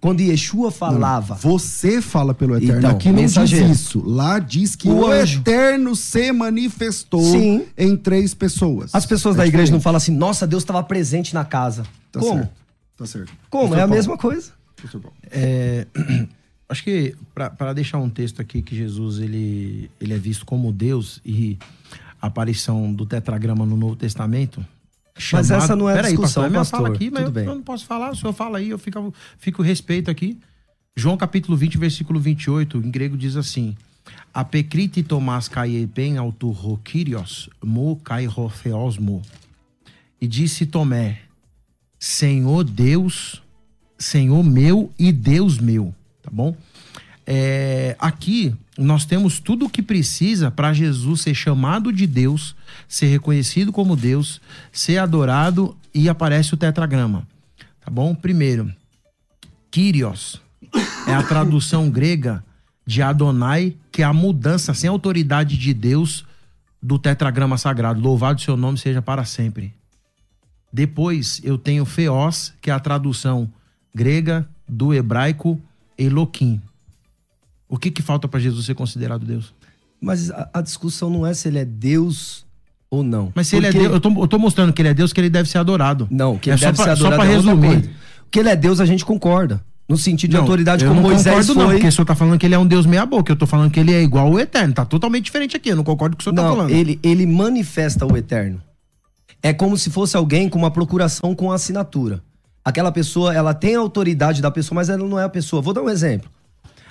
quando 0.00 0.20
Yeshua 0.20 0.70
falava, 0.70 1.34
Você 1.36 2.00
fala 2.02 2.32
pelo 2.34 2.56
eterno. 2.56 2.78
Então, 2.78 2.90
Aqui 2.90 3.08
não 3.08 3.16
mensageiro. 3.16 3.66
diz 3.68 3.80
isso. 3.80 4.02
Lá 4.06 4.38
diz 4.38 4.76
que 4.76 4.88
o, 4.88 5.06
O 5.06 5.12
eterno 5.14 5.94
se 5.96 6.30
manifestou 6.32 7.22
Sim. 7.22 7.64
em 7.76 7.96
três 7.96 8.34
pessoas. 8.34 8.94
as 8.94 9.06
pessoas 9.06 9.34
É 9.36 9.38
da 9.38 9.46
igreja 9.46 9.72
não 9.72 9.80
falam 9.80 9.96
assim, 9.96 10.12
nossa, 10.16 10.46
Deus 10.46 10.62
estava 10.62 10.82
presente 10.82 11.34
na 11.34 11.44
casa. 11.44 11.84
Tá 12.12 12.20
Como? 12.20 12.38
certo. 12.38 12.52
Tá 12.96 13.06
certo. 13.06 13.32
Como? 13.50 13.64
Pastor 13.64 13.78
É 13.78 13.82
a 13.82 13.84
Paulo. 13.84 13.94
mesma 13.94 14.16
coisa. 14.18 14.50
É, 15.30 15.86
acho 16.68 16.82
que 16.84 17.14
para 17.34 17.72
deixar 17.72 17.98
um 17.98 18.08
texto 18.10 18.40
aqui 18.40 18.62
que 18.62 18.76
Jesus 18.76 19.18
ele, 19.18 19.90
ele 20.00 20.14
é 20.14 20.18
visto 20.18 20.44
como 20.46 20.72
Deus 20.72 21.20
e 21.24 21.58
a 22.20 22.26
aparição 22.28 22.92
do 22.92 23.04
tetragrama 23.06 23.64
no 23.66 23.76
Novo 23.76 23.96
Testamento. 23.96 24.64
Mas 25.32 25.50
essa 25.50 25.74
não 25.74 25.88
é 25.88 25.92
a 25.92 25.96
Peraí, 25.96 26.12
discussão, 26.12 26.42
pastor, 26.42 26.46
é 26.46 26.50
minha 26.50 26.60
pastor. 26.60 26.80
fala 26.80 26.94
aqui, 26.94 27.10
mas 27.10 27.22
eu, 27.22 27.42
eu 27.42 27.54
não 27.54 27.62
posso 27.62 27.86
falar, 27.86 28.10
o 28.10 28.16
senhor 28.16 28.32
fala 28.32 28.58
aí, 28.58 28.68
eu 28.68 28.78
fico, 28.78 29.14
fico 29.38 29.62
respeito 29.62 30.10
aqui. 30.10 30.38
João 30.94 31.16
capítulo 31.16 31.56
20, 31.56 31.78
versículo 31.78 32.20
28, 32.20 32.78
em 32.78 32.90
grego 32.90 33.16
diz 33.16 33.36
assim: 33.36 33.76
Apekriti 34.32 35.02
Tomás 35.02 35.48
kaiepen 35.48 36.18
auturro 36.18 36.78
kyrios, 36.84 37.48
mo 37.62 37.96
kairofeosmo. 37.96 39.22
E 40.20 40.26
disse 40.26 40.66
Tomé: 40.66 41.20
Senhor 41.98 42.64
Deus, 42.64 43.42
Senhor 43.98 44.42
meu 44.42 44.90
e 44.98 45.12
Deus 45.12 45.58
meu, 45.58 45.94
tá 46.22 46.30
bom? 46.30 46.56
É, 47.26 47.96
aqui 47.98 48.54
nós 48.78 49.04
temos 49.04 49.40
tudo 49.40 49.66
o 49.66 49.70
que 49.70 49.82
precisa 49.82 50.50
para 50.50 50.72
Jesus 50.72 51.22
ser 51.22 51.34
chamado 51.34 51.92
de 51.92 52.06
Deus, 52.06 52.54
ser 52.86 53.06
reconhecido 53.06 53.72
como 53.72 53.96
Deus, 53.96 54.40
ser 54.70 54.98
adorado 54.98 55.76
e 55.94 56.08
aparece 56.08 56.52
o 56.52 56.56
tetragrama, 56.56 57.26
tá 57.80 57.90
bom? 57.90 58.14
Primeiro, 58.14 58.70
Kyrios 59.70 60.40
é 61.06 61.14
a 61.14 61.22
tradução 61.22 61.88
grega 61.90 62.44
de 62.86 63.02
Adonai, 63.02 63.74
que 63.90 64.02
é 64.02 64.04
a 64.04 64.12
mudança 64.12 64.74
sem 64.74 64.88
autoridade 64.88 65.56
de 65.56 65.74
Deus 65.74 66.24
do 66.82 66.98
tetragrama 66.98 67.58
sagrado. 67.58 68.00
Louvado 68.00 68.40
seu 68.40 68.56
nome 68.56 68.78
seja 68.78 69.02
para 69.02 69.24
sempre. 69.24 69.74
Depois 70.72 71.40
eu 71.42 71.56
tenho 71.56 71.84
Feos, 71.84 72.52
que 72.60 72.70
é 72.70 72.72
a 72.74 72.78
tradução 72.78 73.50
grega 73.94 74.46
do 74.68 74.92
hebraico 74.92 75.60
Eloquim. 75.96 76.60
O 77.68 77.76
que 77.78 77.90
que 77.90 78.02
falta 78.02 78.28
para 78.28 78.38
Jesus 78.40 78.64
ser 78.66 78.74
considerado 78.74 79.24
Deus? 79.24 79.52
Mas 80.00 80.30
a, 80.30 80.48
a 80.54 80.60
discussão 80.60 81.10
não 81.10 81.26
é 81.26 81.34
se 81.34 81.48
ele 81.48 81.58
é 81.58 81.64
Deus 81.64 82.44
ou 82.90 83.02
não. 83.02 83.32
Mas 83.34 83.48
se 83.48 83.56
ele 83.56 83.66
é 83.66 83.70
Porque- 83.72 83.80
Deus, 83.88 83.94
eu 83.94 84.00
tô, 84.00 84.22
eu 84.22 84.28
tô 84.28 84.38
mostrando 84.38 84.72
que 84.72 84.80
ele 84.82 84.88
é 84.90 84.94
Deus, 84.94 85.12
que 85.12 85.20
ele 85.20 85.30
deve 85.30 85.48
ser 85.48 85.58
adorado. 85.58 86.06
Não, 86.10 86.38
que 86.38 86.50
é 86.50 86.52
ele 86.54 86.60
só 86.60 86.66
deve 86.66 86.76
pra, 86.76 86.84
ser 86.84 87.00
só 87.00 87.06
adorado 87.08 87.22
pra 87.22 87.32
é 87.32 87.36
outra 87.36 87.52
resumir. 87.54 87.90
Que 88.30 88.38
ele 88.40 88.48
é 88.48 88.56
Deus, 88.56 88.80
a 88.80 88.86
gente 88.86 89.04
concorda. 89.04 89.64
No 89.88 89.96
sentido 89.96 90.30
de 90.30 90.36
Não, 90.36 90.42
autoridade, 90.42 90.84
como 90.84 91.00
Moisés 91.00 91.26
concordo 91.46 91.54
foi. 91.54 91.62
não, 91.62 91.70
porque 91.70 91.86
o 91.86 91.92
senhor 91.92 92.04
tá 92.04 92.14
falando 92.16 92.38
que 92.40 92.44
ele 92.46 92.56
é 92.56 92.58
um 92.58 92.66
Deus 92.66 92.86
meia 92.86 93.06
boca. 93.06 93.30
Eu 93.30 93.36
tô 93.36 93.46
falando 93.46 93.70
que 93.70 93.78
ele 93.78 93.92
é 93.94 94.02
igual 94.02 94.26
ao 94.26 94.38
Eterno. 94.40 94.74
Tá 94.74 94.84
totalmente 94.84 95.26
diferente 95.26 95.56
aqui. 95.56 95.68
Eu 95.68 95.76
não 95.76 95.84
concordo 95.84 96.16
com 96.16 96.22
o 96.22 96.24
que 96.24 96.28
o 96.28 96.34
senhor 96.34 96.34
tá 96.36 96.42
Não, 96.42 96.56
falando. 96.56 96.70
ele, 96.70 96.98
ele 97.04 97.24
manifesta 97.24 98.04
o 98.04 98.16
eterno. 98.16 98.60
É 99.40 99.52
como 99.52 99.78
se 99.78 99.88
fosse 99.90 100.16
alguém 100.16 100.48
com 100.48 100.58
uma 100.58 100.72
procuração 100.72 101.36
com 101.36 101.52
assinatura. 101.52 102.20
Aquela 102.64 102.90
pessoa, 102.90 103.32
ela 103.32 103.54
tem 103.54 103.76
a 103.76 103.78
autoridade 103.78 104.42
da 104.42 104.50
pessoa, 104.50 104.74
mas 104.74 104.88
ela 104.88 105.06
não 105.06 105.20
é 105.20 105.22
a 105.24 105.28
pessoa. 105.28 105.62
Vou 105.62 105.72
dar 105.72 105.82
um 105.82 105.88
exemplo. 105.88 106.28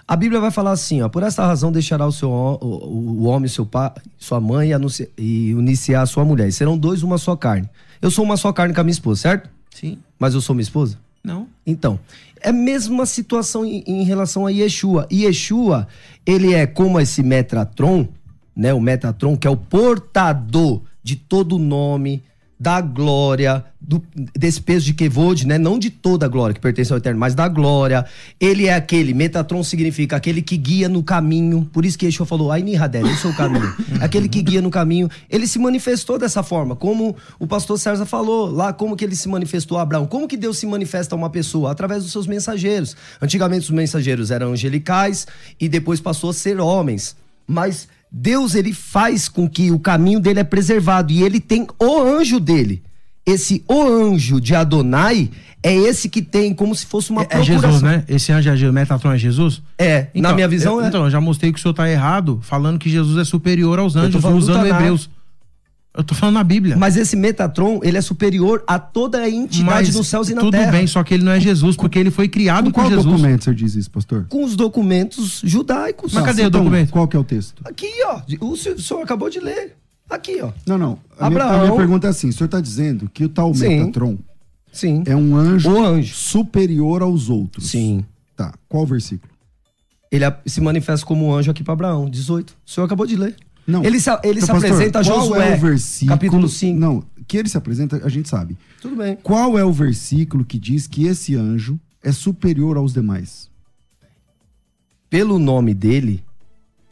A 0.07 0.15
Bíblia 0.15 0.40
vai 0.40 0.52
falar 0.52 0.72
assim, 0.72 1.02
ó, 1.02 1.10
por 1.10 1.23
essa 1.23 1.45
razão 1.45 1.72
deixará 1.72 2.06
o 2.06 2.11
seu 2.11 2.30
o, 2.30 3.22
o 3.22 3.23
homem, 3.23 3.49
seu 3.49 3.65
pai, 3.65 3.91
sua 4.18 4.40
mãe 4.40 4.69
e, 5.18 5.53
uniciar 5.56 6.03
a 6.03 6.06
sua 6.06 6.23
mulher. 6.23 6.48
E 6.48 6.52
serão 6.52 6.77
dois 6.77 7.02
uma 7.02 7.18
só 7.18 7.36
carne. 7.36 7.68
Eu 8.02 8.11
sou 8.11 8.23
uma 8.23 8.38
só 8.38 8.53
carne 8.53 8.73
com 8.73 8.82
a 8.82 8.84
minha 8.84 8.91
esposa, 8.91 9.22
certo? 9.22 9.49
Sim. 9.73 9.98
Mas 10.19 10.36
eu 10.36 10.41
sou 10.41 10.56
minha 10.56 10.61
esposa? 10.64 10.99
Não. 11.23 11.48
Então, 11.65 11.99
é 12.40 12.49
a 12.49 12.53
mesma 12.53 13.07
situação 13.07 13.65
em, 13.65 13.84
em 13.88 14.03
relação 14.03 14.45
a 14.45 14.52
Yeshua. 14.52 15.07
Yeshua, 15.11 15.88
ele 16.23 16.53
é 16.53 16.68
como 16.68 16.99
esse 16.99 17.23
Metatron, 17.23 18.07
né? 18.56 18.72
O 18.76 18.80
Metatron, 18.80 19.36
que 19.36 19.48
é 19.48 19.49
o 19.49 19.57
portador 19.57 20.82
de 21.02 21.15
todo 21.15 21.56
o 21.56 21.60
nome, 21.60 22.22
da 22.57 22.80
glória, 22.80 23.65
do- 23.82 24.02
desse 24.34 24.61
peso 24.61 24.86
de 24.86 24.94
Kevod, 24.94 25.45
né? 25.45 25.57
Não 25.57 25.77
de 25.77 25.90
toda 25.90 26.26
a 26.26 26.30
glória 26.30 26.53
que 26.53 26.60
pertence 26.61 26.91
ao 26.91 26.98
Eterno, 26.98 27.19
mas 27.19 27.36
da 27.36 27.48
glória. 27.49 28.06
Ele 28.40 28.68
é 28.68 28.73
aquele, 28.73 29.14
Metatron 29.14 29.61
significa 29.61 30.15
aquele 30.15 30.41
que 30.41 30.56
guia 30.56 30.88
no 30.88 31.03
caminho. 31.03 31.69
Por 31.73 31.84
isso 31.86 31.98
que 31.98 32.06
Yeshua 32.06 32.26
falou, 32.26 32.52
Ai 32.52 32.61
Nihader, 32.61 33.02
eu 33.06 33.15
sou 33.18 33.32
o 33.32 33.36
caminho. 33.36 33.73
aquele 33.99 34.30
que 34.30 34.41
guia 34.41 34.61
no 34.61 34.72
caminho. 34.72 35.10
Ele 35.30 35.45
se 35.48 35.60
manifestou 35.60 36.18
dessa 36.18 36.41
forma, 36.44 36.76
como 36.77 37.15
o 37.38 37.45
pastor 37.45 37.77
César 37.77 38.06
falou 38.06 38.49
lá, 38.49 38.72
como 38.72 38.95
que 38.95 39.03
ele 39.03 39.15
se 39.15 39.27
manifestou 39.27 39.77
a 39.77 39.82
Abraão. 39.82 40.06
Como 40.06 40.27
que 40.27 40.38
Deus 40.38 40.57
se 40.57 40.65
manifesta 40.65 41.14
a 41.14 41.18
uma 41.18 41.30
pessoa? 41.30 41.72
Através 41.72 42.03
dos 42.03 42.11
seus 42.14 42.26
mensageiros. 42.26 42.95
Antigamente 43.22 43.65
os 43.65 43.72
mensageiros 43.72 44.32
eram 44.32 44.53
angelicais 44.53 45.27
e 45.60 45.68
depois 45.68 45.99
passou 45.99 46.30
a 46.30 46.34
ser 46.34 46.60
homens. 46.60 47.18
Mas 47.48 47.88
Deus 48.11 48.56
ele 48.56 48.73
faz 48.73 49.27
com 49.27 49.48
que 49.49 49.72
o 49.72 49.80
caminho 49.80 50.19
dele 50.19 50.40
é 50.40 50.44
preservado 50.44 51.11
e 51.11 51.23
ele 51.23 51.40
tem 51.40 51.68
o 51.80 51.99
anjo 52.02 52.40
dele. 52.40 52.82
Esse 53.26 53.64
o 53.68 53.82
anjo 53.82 54.40
de 54.40 54.53
Adonai 54.53 55.32
é 55.64 55.73
esse 55.76 56.07
que 56.07 56.22
tem 56.22 56.53
como 56.53 56.76
se 56.76 56.86
fosse 56.86 57.10
uma 57.10 57.23
É, 57.23 57.27
é 57.32 57.41
Jesus, 57.41 57.61
procuração. 57.61 57.90
né? 57.90 58.03
Esse 58.07 58.32
anjo 58.32 58.49
é 58.49 58.56
Jesus, 58.56 58.73
Metatron 58.73 59.11
é 59.14 59.18
Jesus? 59.18 59.64
É, 59.80 60.07
na 60.14 60.32
minha 60.32 60.48
visão 60.48 60.77
eu, 60.77 60.86
é. 60.86 60.88
Então, 60.88 61.06
eu 61.06 61.10
já 61.10 61.19
mostrei 61.19 61.52
que 61.52 61.57
o 61.57 61.61
senhor 61.61 61.73
tá 61.73 61.90
errado, 61.90 62.40
falando 62.44 62.77
que 62.77 62.88
Jesus 62.88 63.18
é 63.18 63.23
superior 63.23 63.80
aos 63.80 63.95
anjos, 63.95 64.23
usando 64.23 64.57
Tanakh. 64.57 64.76
Hebreus. 64.80 65.10
Eu 65.98 66.04
tô 66.04 66.14
falando 66.14 66.36
na 66.36 66.44
Bíblia. 66.44 66.76
Mas 66.76 66.98
esse 66.98 67.16
Metatron, 67.16 67.80
ele 67.84 67.98
é 67.98 68.02
superior 68.02 68.64
a 68.68 68.78
toda 68.78 69.20
a 69.22 69.30
entidade 69.30 69.64
Mas 69.88 69.96
nos 69.96 70.08
céus 70.08 70.30
e 70.30 70.34
na 70.36 70.42
tudo 70.42 70.52
terra. 70.52 70.72
bem, 70.72 70.86
só 70.88 71.04
que 71.04 71.14
ele 71.14 71.24
não 71.24 71.32
é 71.32 71.40
Jesus, 71.40 71.76
porque 71.78 71.98
ele 71.98 72.12
foi 72.12 72.28
criado 72.28 72.66
Com 72.66 72.72
por 72.72 72.82
qual 72.82 72.88
Jesus. 72.90 73.06
documento 73.06 73.42
o 73.42 73.44
senhor 73.46 73.56
diz 73.56 73.76
isso, 73.76 73.90
pastor? 73.92 74.26
Com 74.30 74.44
os 74.44 74.56
documentos 74.56 75.42
judaicos. 75.44 76.14
Mas 76.14 76.26
cadê 76.26 76.44
o 76.44 76.48
Então, 76.48 76.62
documento? 76.62 76.92
Qual 76.92 77.08
que 77.08 77.16
é 77.16 77.20
o 77.20 77.24
texto? 77.24 77.62
Aqui, 77.66 77.88
ó. 78.06 78.20
O 78.42 78.56
senhor 78.58 79.02
acabou 79.02 79.30
de 79.30 79.40
ler. 79.40 79.76
Aqui, 80.10 80.42
ó. 80.42 80.52
Não, 80.68 80.78
não. 80.78 81.00
A, 81.20 81.30
minha, 81.30 81.42
a 81.44 81.46
Abraão- 81.46 81.66
minha 81.68 81.76
pergunta 81.78 82.08
é 82.08 82.10
assim: 82.10 82.30
o 82.30 82.34
senhor 82.34 82.46
está 82.46 82.60
dizendo 82.60 83.10
que 83.14 83.24
o 83.26 83.30
tal 83.30 83.54
Sim. 83.56 83.80
Metatron 83.80 84.18
Sim. 84.72 85.04
é 85.08 85.16
um 85.16 85.36
anjo, 85.36 85.72
O 85.72 85.84
anjo. 85.84 86.14
superior 86.14 87.02
aos 87.02 87.30
outros? 87.30 87.70
Sim. 87.72 88.06
Tá. 88.36 88.54
Qual 88.68 88.84
o 88.84 88.86
versículo? 88.86 89.32
Ele 90.12 90.26
se 90.46 90.62
manifesta 90.62 91.06
como 91.06 91.26
um 91.28 91.34
anjo 91.34 91.50
aqui 91.52 91.64
para 91.64 91.74
Abraão, 91.74 92.10
18. 92.10 92.56
O 92.66 92.70
senhor 92.70 92.86
acabou 92.86 93.06
de 93.08 93.16
ler. 93.16 93.36
Não. 93.68 93.84
Ele 93.84 94.00
se, 94.00 94.10
ele 94.24 94.40
Então, 94.40 94.42
se 94.42 94.48
pastor, 94.48 94.72
apresenta 94.72 95.00
a 95.00 95.04
qual 95.04 95.22
Josué, 95.22 95.52
é 95.52 95.56
o 95.56 95.60
versículo? 95.60 96.10
capítulo 96.18 96.48
5. 96.50 96.80
Não, 96.80 97.04
que 97.28 97.38
ele 97.38 97.50
se 97.50 97.58
apresenta, 97.58 98.00
a 98.06 98.10
gente 98.10 98.30
sabe. 98.30 98.58
Tudo 98.82 98.96
bem. 98.96 99.18
Qual 99.24 99.58
é 99.58 99.66
o 99.66 99.72
versículo 99.74 100.46
que 100.46 100.60
diz 100.60 100.86
que 100.88 101.06
esse 101.06 101.36
anjo 101.36 101.80
é 102.04 102.12
superior 102.12 102.78
aos 102.78 102.94
demais? 102.94 103.50
Pelo 105.10 105.40
nome 105.40 105.74
dele, 105.74 106.24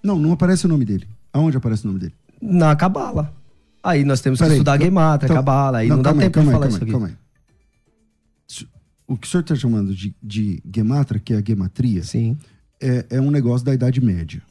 Não, 0.04 0.18
não 0.20 0.32
aparece 0.34 0.66
o 0.66 0.70
nome 0.70 0.84
dele. 0.86 1.08
Aonde 1.32 1.58
aparece 1.58 1.84
o 1.86 1.88
nome 1.88 2.00
dele? 2.00 2.14
na 2.42 2.76
Cabala. 2.76 3.34
Aí 3.82 4.04
nós 4.04 4.20
temos 4.22 4.38
que 4.40 4.44
Peraí, 4.44 4.58
estudar 4.58 4.76
então- 4.76 4.86
Gematra, 4.88 5.26
então- 5.28 5.36
Cabala. 5.38 5.78
Aí 5.80 5.88
não, 5.88 5.98
dá 5.98 6.04
calma 6.10 6.22
aí, 6.22 6.26
tempo 6.30 6.40
de 6.40 6.46
calma 6.46 6.52
aí, 6.52 6.54
falar 6.54 6.66
calma 6.66 6.76
isso 6.76 6.78
aí, 6.78 6.84
aqui. 6.84 6.92
calma 6.92 7.08
aí. 7.08 8.68
O 9.08 9.18
que 9.18 9.28
o 9.28 9.30
senhor 9.30 9.42
está 9.42 9.56
chamando 9.56 9.94
de, 9.94 10.16
de 10.24 10.62
gematra, 10.74 11.20
que 11.20 11.34
é 11.34 11.38
a 11.38 11.44
gematria, 11.46 12.04
Sim. 12.04 12.38
é, 12.82 13.06
é 13.12 13.22
um 13.22 13.30
negócio 13.32 13.66
da 13.66 13.74
Idade 13.74 14.00
Média, 14.02 14.42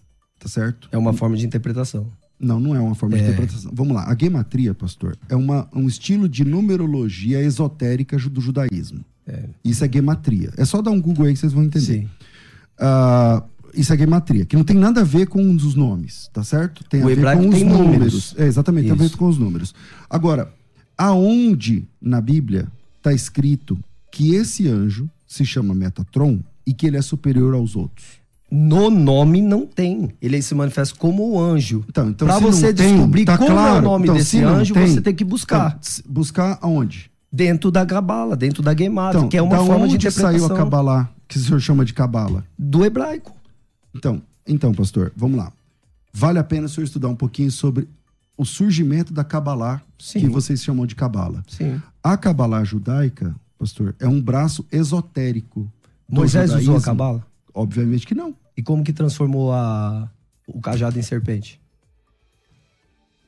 tá 0.43 0.48
certo? 0.48 0.89
É 0.90 0.98
uma 0.98 1.12
forma 1.12 1.36
de 1.36 1.47
interpretação. 1.47 2.10
Não, 2.39 2.59
não 2.59 2.74
é 2.74 2.81
uma 2.81 2.97
forma 2.97 3.16
de 3.16 3.23
interpretação. 3.23 3.70
Vamos 3.73 3.94
lá. 3.94 4.10
A 4.10 4.16
gematria, 4.19 4.74
pastor, 4.74 5.16
é 5.28 5.36
uma, 5.36 5.69
um 5.73 5.86
estilo 5.86 6.28
de 6.28 6.44
numerologia 6.44 7.40
esotérica 7.40 8.19
do 8.19 8.40
judaísmo. 8.40 9.05
Isso 9.64 9.85
é 9.85 9.90
gematria. 9.93 10.52
É 10.56 10.64
só 10.64 10.82
dar 10.82 10.90
um 10.90 11.01
Google 11.01 11.27
aí 11.27 11.32
que 11.35 11.39
vocês 11.39 11.52
vão 11.52 11.62
entender. 11.62 12.09
Ah, 12.77 13.44
isso 13.73 13.93
é 13.94 13.97
gematria, 13.97 14.44
que 14.44 14.56
não 14.56 14.64
tem 14.64 14.77
nada 14.77 15.02
a 15.02 15.05
ver 15.05 15.28
com 15.28 15.55
dos 15.55 15.77
nomes, 15.77 16.28
tá 16.32 16.43
certo? 16.43 16.82
Tem 16.85 17.01
O 17.02 17.05
a 17.05 17.14
ver 17.14 17.23
com 17.36 17.48
os 17.48 17.62
números. 17.62 17.78
números. 17.78 18.35
É, 18.36 18.44
exatamente, 18.47 18.85
tem 18.85 18.93
a 18.93 18.97
ver 18.97 19.06
Isso. 19.06 19.16
com 19.16 19.28
os 19.28 19.39
números. 19.39 19.73
Agora, 20.10 20.52
aonde 20.98 21.86
na 22.01 22.20
Bíblia 22.20 22.66
está 22.98 23.12
escrito 23.12 23.78
que 24.10 24.35
esse 24.35 24.66
anjo 24.69 25.09
se 25.27 25.47
chama 25.47 25.74
Metatron 25.74 26.40
e 26.66 26.74
que 26.74 26.86
ele 26.86 26.97
é 26.97 27.02
superior 27.02 27.55
aos 27.55 27.77
outros? 27.77 28.22
No 28.55 28.91
nome 28.91 29.41
não 29.41 29.66
tem. 29.66 30.11
Ele 30.20 30.43
se 30.43 30.55
manifesta 30.55 30.95
como 30.99 31.27
o 31.27 31.41
anjo. 31.41 31.83
Então, 31.89 32.11
então 32.11 32.31
se 32.31 32.43
você 32.43 32.66
não 32.66 32.74
tem, 32.74 32.95
descobrir 32.95 33.24
tá 33.24 33.39
como 33.39 33.51
é 33.51 33.55
o 33.55 33.57
claro. 33.57 33.83
nome 33.83 34.05
Então, 34.05 34.15
desse 34.15 34.43
anjo, 34.43 34.74
você 34.74 35.01
tem 35.01 35.15
que 35.15 35.24
buscar. 35.24 35.79
Então, 35.81 36.12
buscar 36.12 36.59
aonde? 36.61 37.11
Dentro 37.33 37.70
da 37.70 37.87
Cabala, 37.87 38.37
dentro 38.37 38.62
da 38.62 38.77
Gemara, 38.77 39.16
Então, 39.16 39.29
que 39.31 39.39
é 39.39 39.43
uma 39.43 39.57
da 39.57 39.65
forma 39.65 39.89
de 39.89 39.95
onde 39.95 40.07
interpretação 40.07 40.39
saiu 40.39 40.55
a 40.55 40.59
Kabbalah, 40.59 41.09
que 41.27 41.39
o 41.39 41.41
senhor 41.41 41.61
chama 41.61 41.83
de 41.83 41.95
Cabala? 41.95 42.45
do 42.59 42.85
hebraico. 42.85 43.35
Então, 43.95 44.20
então, 44.47 44.74
pastor, 44.74 45.11
vamos 45.16 45.39
lá. 45.39 45.51
Vale 46.12 46.39
a 46.39 46.45
pena 46.45 46.66
o 46.66 46.69
senhor 46.69 46.85
estudar 46.85 47.09
um 47.09 47.16
pouquinho 47.16 47.51
sobre 47.51 47.89
o 48.37 48.45
surgimento 48.45 49.15
da 49.15 49.24
Kabbalah, 49.24 49.81
Sim. 49.99 50.20
que 50.20 50.29
vocês 50.29 50.62
chamam 50.62 50.85
de 50.85 50.95
Cabala. 50.95 51.43
Sim. 51.49 51.81
A 52.03 52.19
Kabbalah 52.19 52.65
judaica, 52.65 53.35
pastor, 53.59 53.95
é 53.99 54.07
um 54.07 54.20
braço 54.20 54.66
esotérico. 54.70 55.66
Moisés 56.07 56.53
usou 56.53 56.77
a. 56.77 56.83
Cabala? 56.83 57.27
Obviamente 57.55 58.07
que 58.07 58.15
não. 58.15 58.35
E 58.57 58.62
como 58.62 58.85
que 58.85 58.93
transformou 58.93 59.53
a, 59.53 60.11
o 60.47 60.61
cajado 60.61 60.99
em 60.99 61.03
serpente? 61.03 61.61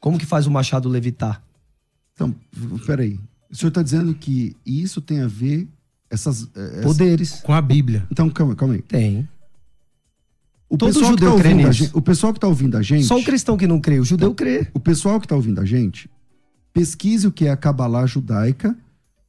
Como 0.01 0.19
que 0.19 0.27
faz 0.27 0.47
o 0.47 0.51
machado 0.51 0.89
levitar? 0.89 1.43
Então, 2.13 2.35
peraí. 2.87 3.19
O 3.51 3.57
senhor 3.57 3.69
está 3.69 3.83
dizendo 3.83 4.15
que 4.15 4.57
isso 4.67 5.01
tem 5.01 5.21
a 5.23 5.27
ver 5.27 5.67
essas. 6.11 6.45
eh, 6.55 6.71
essa- 6.75 6.83
Poderes. 6.83 7.31
Com 7.43 7.53
a 7.53 7.63
Bíblia. 7.63 8.07
Então, 8.11 8.29
calma, 8.29 8.55
calma 8.55 8.75
aí. 8.75 8.83
Tem. 8.83 9.29
O 10.69 10.77
Todo 10.77 10.89
pessoal, 10.93 11.15
que 11.15 11.21
tá 11.21 11.27
judeu 11.27 11.39
crê 11.39 11.49
ouvindo 11.51 11.65
a 11.67 11.69
nisso. 11.69 11.85
gente, 11.85 11.97
o 11.97 12.03
pessoal 12.03 12.33
que 12.33 12.37
está 12.39 12.49
ouvindo 12.49 12.77
a 12.77 12.83
gente. 12.83 13.05
Só 13.07 13.19
o 13.19 13.25
cristão 13.25 13.57
que 13.57 13.67
não 13.67 13.81
crê, 13.81 13.99
o 14.01 14.05
judeu 14.05 14.35
crê. 14.35 14.69
O 14.75 14.81
pessoal 14.81 15.21
que 15.21 15.27
está 15.27 15.37
ouvindo 15.37 15.61
a 15.61 15.65
gente, 15.65 16.11
pesquise 16.73 17.27
o 17.27 17.33
que 17.33 17.47
é 17.47 17.51
a 17.51 17.57
Kabbalah 17.57 18.07
judaica, 18.07 18.77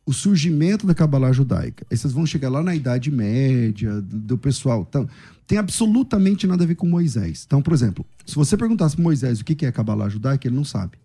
o 0.05 0.13
surgimento 0.13 0.85
da 0.85 0.93
Kabbalah 0.93 1.31
judaica. 1.31 1.85
Aí 1.89 1.97
vocês 1.97 2.13
vão 2.13 2.25
chegar 2.25 2.49
lá 2.49 2.61
na 2.61 2.75
Idade 2.75 3.09
Média, 3.09 3.99
do, 4.01 4.37
pessoal. 4.37 4.85
Então, 4.87 5.09
tem 5.47 5.57
absolutamente 5.57 6.45
nada 6.45 6.63
a 6.63 6.67
ver 6.67 6.75
com 6.75 6.87
Moisés. 6.87 7.43
Então, 7.45 7.61
por 7.61 7.73
exemplo, 7.73 8.05
se 8.25 8.35
você 8.35 8.55
perguntasse 8.55 8.95
para 8.95 9.03
Moisés 9.03 9.39
o 9.39 9.45
que 9.45 9.65
é 9.65 9.71
Kabbalah 9.71 10.09
judaica, 10.09 10.47
ele 10.47 10.55
não 10.55 10.63
sabe. 10.63 10.97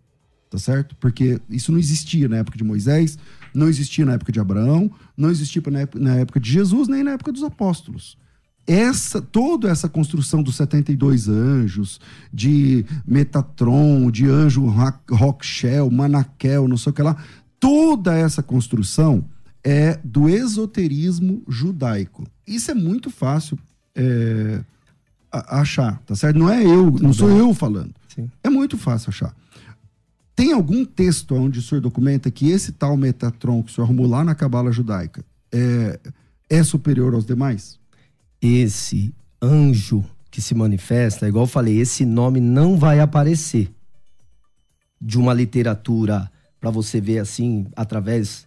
Tá 0.51 0.59
certo? 0.59 0.97
Porque 0.97 1.41
isso 1.49 1.71
não 1.71 1.79
existia 1.79 2.29
na 2.29 2.39
época 2.39 2.59
de 2.59 2.65
Moisés, 2.65 3.17
não 3.55 3.69
existia 3.69 4.05
na 4.05 4.15
época 4.15 4.33
de 4.33 4.41
Abraão, 4.41 4.91
não 5.17 5.31
existia 5.31 5.63
na 5.95 6.17
época, 6.17 6.41
de 6.41 6.51
Jesus, 6.51 6.89
nem 6.89 7.05
na 7.05 7.13
época 7.13 7.33
dos 7.33 7.45
apóstolos 7.45 8.19
essa 8.67 9.21
toda 9.21 9.69
essa 9.69 9.89
construção 9.89 10.45
dos 10.45 10.55
72 10.55 11.29
anjos, 11.29 12.01
de 12.33 12.85
Metatron, 13.05 14.11
de 14.13 14.29
anjo 14.29 14.65
Rockshell, 15.11 15.91
Manakel, 15.91 16.69
não 16.69 16.77
sei 16.77 16.91
o 16.91 16.93
que 16.93 17.03
lá, 17.03 17.17
toda 17.61 18.17
essa 18.17 18.43
construção 18.43 19.25
é 19.63 20.01
do 20.03 20.29
esoterismo 20.29 21.43
judaico. 21.47 22.27
Isso 22.47 22.71
é 22.71 22.75
muito 22.75 23.11
fácil 23.11 23.59
é, 23.95 24.65
achar, 25.31 26.01
tá 26.07 26.17
certo? 26.17 26.39
Não 26.39 26.51
é 26.51 26.65
eu, 26.65 26.91
não 26.91 27.13
sou 27.13 27.31
eu 27.31 27.53
falando. 27.55 27.95
Sim. 28.09 28.29
É 28.43 28.49
muito 28.49 28.79
fácil 28.79 29.11
achar. 29.11 29.37
Tem 30.35 30.53
algum 30.53 30.85
texto 30.85 31.35
onde 31.35 31.59
o 31.59 31.63
senhor 31.63 31.83
documenta 31.83 32.31
que 32.31 32.51
esse 32.51 32.73
tal 32.73 32.97
Metatron 32.97 33.63
que 33.63 33.71
o 33.71 33.75
senhor 33.75 33.85
arrumou 33.85 34.07
lá 34.07 34.25
na 34.25 34.35
cabala 34.35 34.73
judaica 34.73 35.23
é, 35.53 36.01
é 36.49 36.63
superior 36.63 37.13
aos 37.13 37.27
demais? 37.27 37.79
Esse 38.41 39.13
anjo 39.43 40.03
que 40.31 40.41
se 40.41 40.55
manifesta, 40.55 41.29
igual 41.29 41.45
eu 41.45 41.49
falei, 41.49 41.79
esse 41.79 42.07
nome 42.07 42.41
não 42.41 42.79
vai 42.79 43.01
aparecer 43.01 43.71
de 45.01 45.19
uma 45.19 45.35
literatura 45.35 46.31
para 46.61 46.71
você 46.71 47.01
ver 47.01 47.19
assim, 47.19 47.67
através 47.75 48.47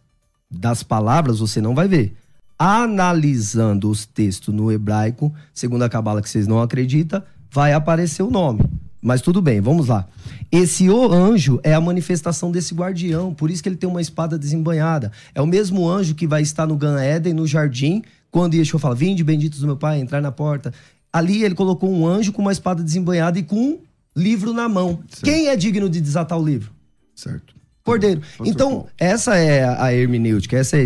das 0.50 0.84
palavras, 0.84 1.40
você 1.40 1.60
não 1.60 1.74
vai 1.74 1.88
ver. 1.88 2.16
Analisando 2.58 3.90
os 3.90 4.06
textos 4.06 4.54
no 4.54 4.72
hebraico, 4.72 5.34
segundo 5.54 5.84
a 5.84 5.90
cabala 5.90 6.22
que 6.22 6.30
vocês 6.30 6.48
não 6.48 6.62
acreditam, 6.62 7.24
vai 7.52 7.74
aparecer 7.74 8.22
o 8.22 8.30
nome. 8.30 8.64
Mas 9.02 9.22
tudo 9.22 9.42
bem, 9.42 9.60
vamos 9.60 9.88
lá. 9.88 10.08
Esse 10.50 10.90
o 10.90 11.12
anjo 11.12 11.60
é 11.62 11.74
a 11.74 11.82
manifestação 11.82 12.52
desse 12.52 12.74
guardião, 12.74 13.34
por 13.34 13.52
isso 13.52 13.62
que 13.62 13.68
ele 13.68 13.76
tem 13.76 13.90
uma 13.90 14.02
espada 14.02 14.40
desembanhada. 14.40 15.12
É 15.36 15.42
o 15.42 15.48
mesmo 15.48 15.90
anjo 15.90 16.16
que 16.16 16.26
vai 16.26 16.42
estar 16.42 16.66
no 16.66 16.78
Gan 16.78 17.02
Éden, 17.02 17.34
no 17.34 17.46
jardim, 17.46 18.02
quando 18.32 18.54
Yeshua 18.54 18.80
fala: 18.80 18.96
Vinde, 18.96 19.24
benditos 19.24 19.60
do 19.60 19.66
meu 19.66 19.76
Pai, 19.76 20.00
entrar 20.00 20.22
na 20.22 20.32
porta. 20.32 20.74
Ali 21.12 21.44
ele 21.44 21.54
colocou 21.54 21.92
um 21.92 22.08
anjo 22.08 22.32
com 22.32 22.42
uma 22.42 22.52
espada 22.52 22.82
desembanhada 22.82 23.38
e 23.38 23.44
com 23.44 23.56
um 23.56 23.80
livro 24.16 24.54
na 24.54 24.70
mão. 24.70 25.00
Quem 25.22 25.48
é 25.48 25.56
digno 25.56 25.90
de 25.90 26.00
desatar 26.00 26.40
o 26.40 26.46
livro? 26.46 26.72
Certo. 27.14 27.54
Cordeiro. 27.84 28.22
Pastor 28.22 28.48
então, 28.48 28.70
Paulo. 28.70 28.90
essa 28.98 29.36
é 29.36 29.66
a 29.66 29.94
hermenêutica, 29.94 30.58
essa 30.58 30.78
é 30.78 30.82
a 30.82 30.84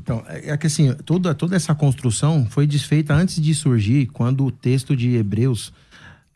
Paulo. 0.00 0.22
Então, 0.22 0.24
é 0.26 0.50
é 0.50 0.56
que 0.56 0.66
assim, 0.66 0.92
toda, 1.04 1.34
toda 1.34 1.56
essa 1.56 1.74
construção 1.74 2.46
foi 2.48 2.66
desfeita 2.66 3.14
antes 3.14 3.40
de 3.40 3.54
surgir, 3.54 4.06
quando 4.06 4.44
o 4.44 4.50
texto 4.50 4.94
de 4.94 5.16
Hebreus, 5.16 5.72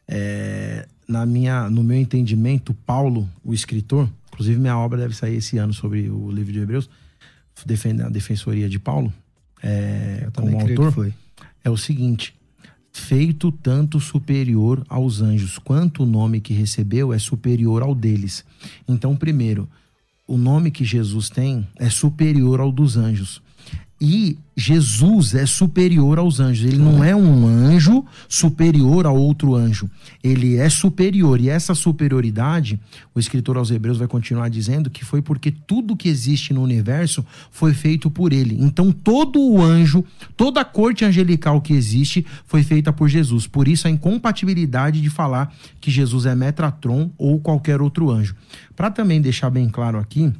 é, 0.08 0.86
na 1.06 1.26
minha, 1.26 1.68
no 1.68 1.82
meu 1.82 1.98
entendimento, 1.98 2.74
Paulo, 2.86 3.28
o 3.44 3.52
escritor, 3.52 4.08
inclusive 4.32 4.58
minha 4.58 4.76
obra 4.78 4.98
deve 4.98 5.14
sair 5.14 5.36
esse 5.36 5.58
ano 5.58 5.74
sobre 5.74 6.08
o 6.08 6.30
livro 6.30 6.52
de 6.52 6.60
Hebreus, 6.60 6.88
defende 7.66 8.02
a 8.02 8.08
defensoria 8.08 8.68
de 8.68 8.78
Paulo, 8.78 9.12
é, 9.62 10.28
como 10.34 10.58
autor, 10.58 11.12
é 11.62 11.68
o 11.68 11.76
seguinte: 11.76 12.34
feito 12.92 13.52
tanto 13.52 14.00
superior 14.00 14.84
aos 14.88 15.20
anjos, 15.20 15.58
quanto 15.58 16.02
o 16.02 16.06
nome 16.06 16.40
que 16.40 16.52
recebeu 16.52 17.12
é 17.12 17.18
superior 17.18 17.82
ao 17.82 17.94
deles. 17.94 18.44
Então, 18.88 19.16
primeiro, 19.16 19.68
o 20.26 20.36
nome 20.36 20.70
que 20.70 20.84
Jesus 20.84 21.28
tem 21.28 21.66
é 21.76 21.88
superior 21.90 22.60
ao 22.60 22.70
dos 22.70 22.96
anjos. 22.96 23.42
E 24.00 24.38
Jesus 24.56 25.34
é 25.34 25.44
superior 25.44 26.18
aos 26.18 26.40
anjos. 26.40 26.66
Ele 26.66 26.78
não 26.78 27.04
é 27.04 27.14
um 27.14 27.46
anjo 27.46 28.02
superior 28.26 29.06
a 29.06 29.10
outro 29.10 29.54
anjo. 29.54 29.90
Ele 30.24 30.56
é 30.56 30.70
superior. 30.70 31.38
E 31.38 31.50
essa 31.50 31.74
superioridade, 31.74 32.80
o 33.14 33.20
escritor 33.20 33.58
aos 33.58 33.70
Hebreus 33.70 33.98
vai 33.98 34.08
continuar 34.08 34.48
dizendo 34.48 34.88
que 34.88 35.04
foi 35.04 35.20
porque 35.20 35.50
tudo 35.50 35.96
que 35.96 36.08
existe 36.08 36.54
no 36.54 36.62
universo 36.62 37.24
foi 37.50 37.74
feito 37.74 38.10
por 38.10 38.32
ele. 38.32 38.56
Então, 38.58 38.90
todo 38.90 39.38
o 39.38 39.62
anjo, 39.62 40.02
toda 40.34 40.62
a 40.62 40.64
corte 40.64 41.04
angelical 41.04 41.60
que 41.60 41.74
existe 41.74 42.24
foi 42.46 42.62
feita 42.62 42.90
por 42.92 43.06
Jesus. 43.06 43.46
Por 43.46 43.68
isso, 43.68 43.86
a 43.86 43.90
incompatibilidade 43.90 45.02
de 45.02 45.10
falar 45.10 45.54
que 45.78 45.90
Jesus 45.90 46.24
é 46.24 46.34
Metratron 46.34 47.10
ou 47.18 47.38
qualquer 47.38 47.82
outro 47.82 48.10
anjo. 48.10 48.34
Para 48.74 48.90
também 48.90 49.20
deixar 49.20 49.50
bem 49.50 49.68
claro 49.68 49.98
aqui, 49.98 50.32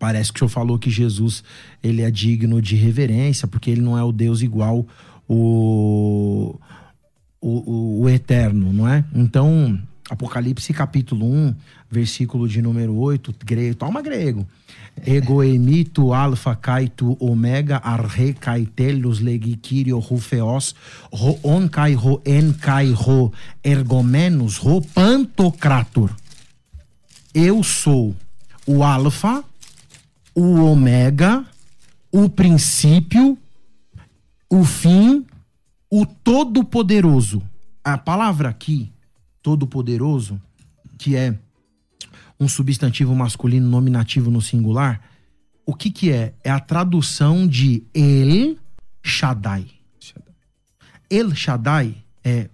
Parece 0.00 0.32
que 0.32 0.38
o 0.38 0.40
senhor 0.40 0.48
falou 0.48 0.78
que 0.78 0.88
Jesus 0.88 1.44
ele 1.82 2.00
é 2.00 2.10
digno 2.10 2.62
de 2.62 2.74
reverência, 2.74 3.46
porque 3.46 3.70
ele 3.70 3.82
não 3.82 3.98
é 3.98 4.02
o 4.02 4.10
Deus 4.10 4.40
igual 4.40 4.86
o, 5.28 6.58
o, 7.38 7.48
o, 7.50 8.00
o 8.00 8.08
eterno, 8.08 8.72
não 8.72 8.88
é? 8.88 9.04
Então, 9.14 9.78
Apocalipse 10.08 10.72
capítulo 10.72 11.26
1, 11.26 11.54
versículo 11.90 12.48
de 12.48 12.62
número 12.62 12.96
8, 12.96 13.34
grego, 13.44 13.74
toma 13.76 14.00
grego. 14.00 14.46
Ego 15.06 15.44
emito 15.44 16.14
alfa 16.14 16.56
kaito 16.56 17.16
omega 17.20 17.76
arre 17.76 18.32
kaitelos 18.32 19.20
legikirio 19.20 19.98
rufeos 19.98 20.74
ro 21.12 21.38
on 21.42 21.68
kai 21.68 21.94
ro 21.94 22.20
en 22.24 22.52
kai 22.52 22.90
ro 22.92 23.32
ergomenos 23.62 24.56
ro 24.56 24.80
pantocrator. 24.80 26.10
Eu 27.34 27.62
sou 27.62 28.16
o 28.66 28.82
alfa, 28.82 29.44
o 30.34 30.64
ômega, 30.64 31.44
o 32.12 32.28
princípio, 32.28 33.38
o 34.48 34.64
fim, 34.64 35.26
o 35.90 36.06
todo-poderoso. 36.06 37.42
A 37.82 37.96
palavra 37.96 38.48
aqui, 38.48 38.92
todo-poderoso, 39.42 40.40
que 40.98 41.16
é 41.16 41.38
um 42.38 42.48
substantivo 42.48 43.14
masculino 43.14 43.68
nominativo 43.68 44.30
no 44.30 44.40
singular, 44.40 45.00
o 45.66 45.74
que 45.74 45.90
que 45.90 46.10
é? 46.10 46.34
É 46.42 46.50
a 46.50 46.58
tradução 46.58 47.46
de 47.46 47.84
El 47.94 48.56
Shaddai. 49.02 49.66
El 51.08 51.34
Shaddai 51.34 51.96
é 52.24 52.48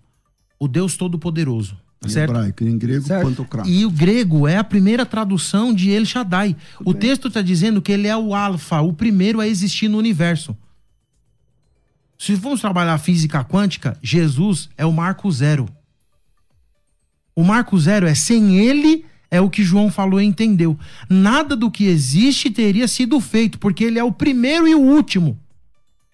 o 0.59 0.67
Deus 0.67 0.97
todo-poderoso, 0.97 1.77
Em 2.05 2.09
certo? 2.09 2.31
hebraico, 2.31 2.65
em 2.65 2.77
grego, 2.79 3.07
Certo. 3.07 3.25
pantocrato. 3.27 3.69
E 3.69 3.85
o 3.87 3.91
grego 3.91 4.47
é 4.47 4.57
a 4.59 4.65
primeira 4.65 5.05
tradução 5.07 5.73
de 5.73 5.91
El 5.91 6.05
Shaddai. 6.05 6.55
o 6.85 6.93
texto 6.95 7.29
está 7.29 7.41
dizendo 7.43 7.81
que 7.83 7.91
ele 7.91 8.07
é 8.07 8.17
o 8.17 8.35
alfa, 8.35 8.81
o 8.81 8.93
primeiro 8.93 9.41
a 9.41 9.49
existir 9.49 9.89
no 9.89 9.99
universo. 9.99 10.57
Se 12.19 12.35
vamos 12.35 12.61
trabalhar 12.61 12.97
física 12.99 13.45
quântica, 13.45 13.99
Jesus 14.03 14.69
é 14.77 14.87
o 14.87 14.93
marco 14.93 15.31
zero. 15.31 15.69
O 17.35 17.43
marco 17.45 17.79
zero 17.79 18.07
é 18.07 18.15
sem 18.15 18.57
ele, 18.59 19.05
é 19.31 19.41
o 19.41 19.51
que 19.51 19.63
João 19.63 19.91
falou 19.91 20.21
e 20.21 20.25
entendeu. 20.25 20.79
Nada 21.11 21.55
do 21.57 21.71
que 21.71 21.85
existe 21.85 22.51
teria 22.51 22.89
sido 22.89 23.21
feito, 23.21 23.59
porque 23.59 23.85
ele 23.85 23.99
é 23.99 24.05
o 24.05 24.13
primeiro 24.13 24.67
e 24.67 24.75
o 24.75 24.81
último. 24.81 25.39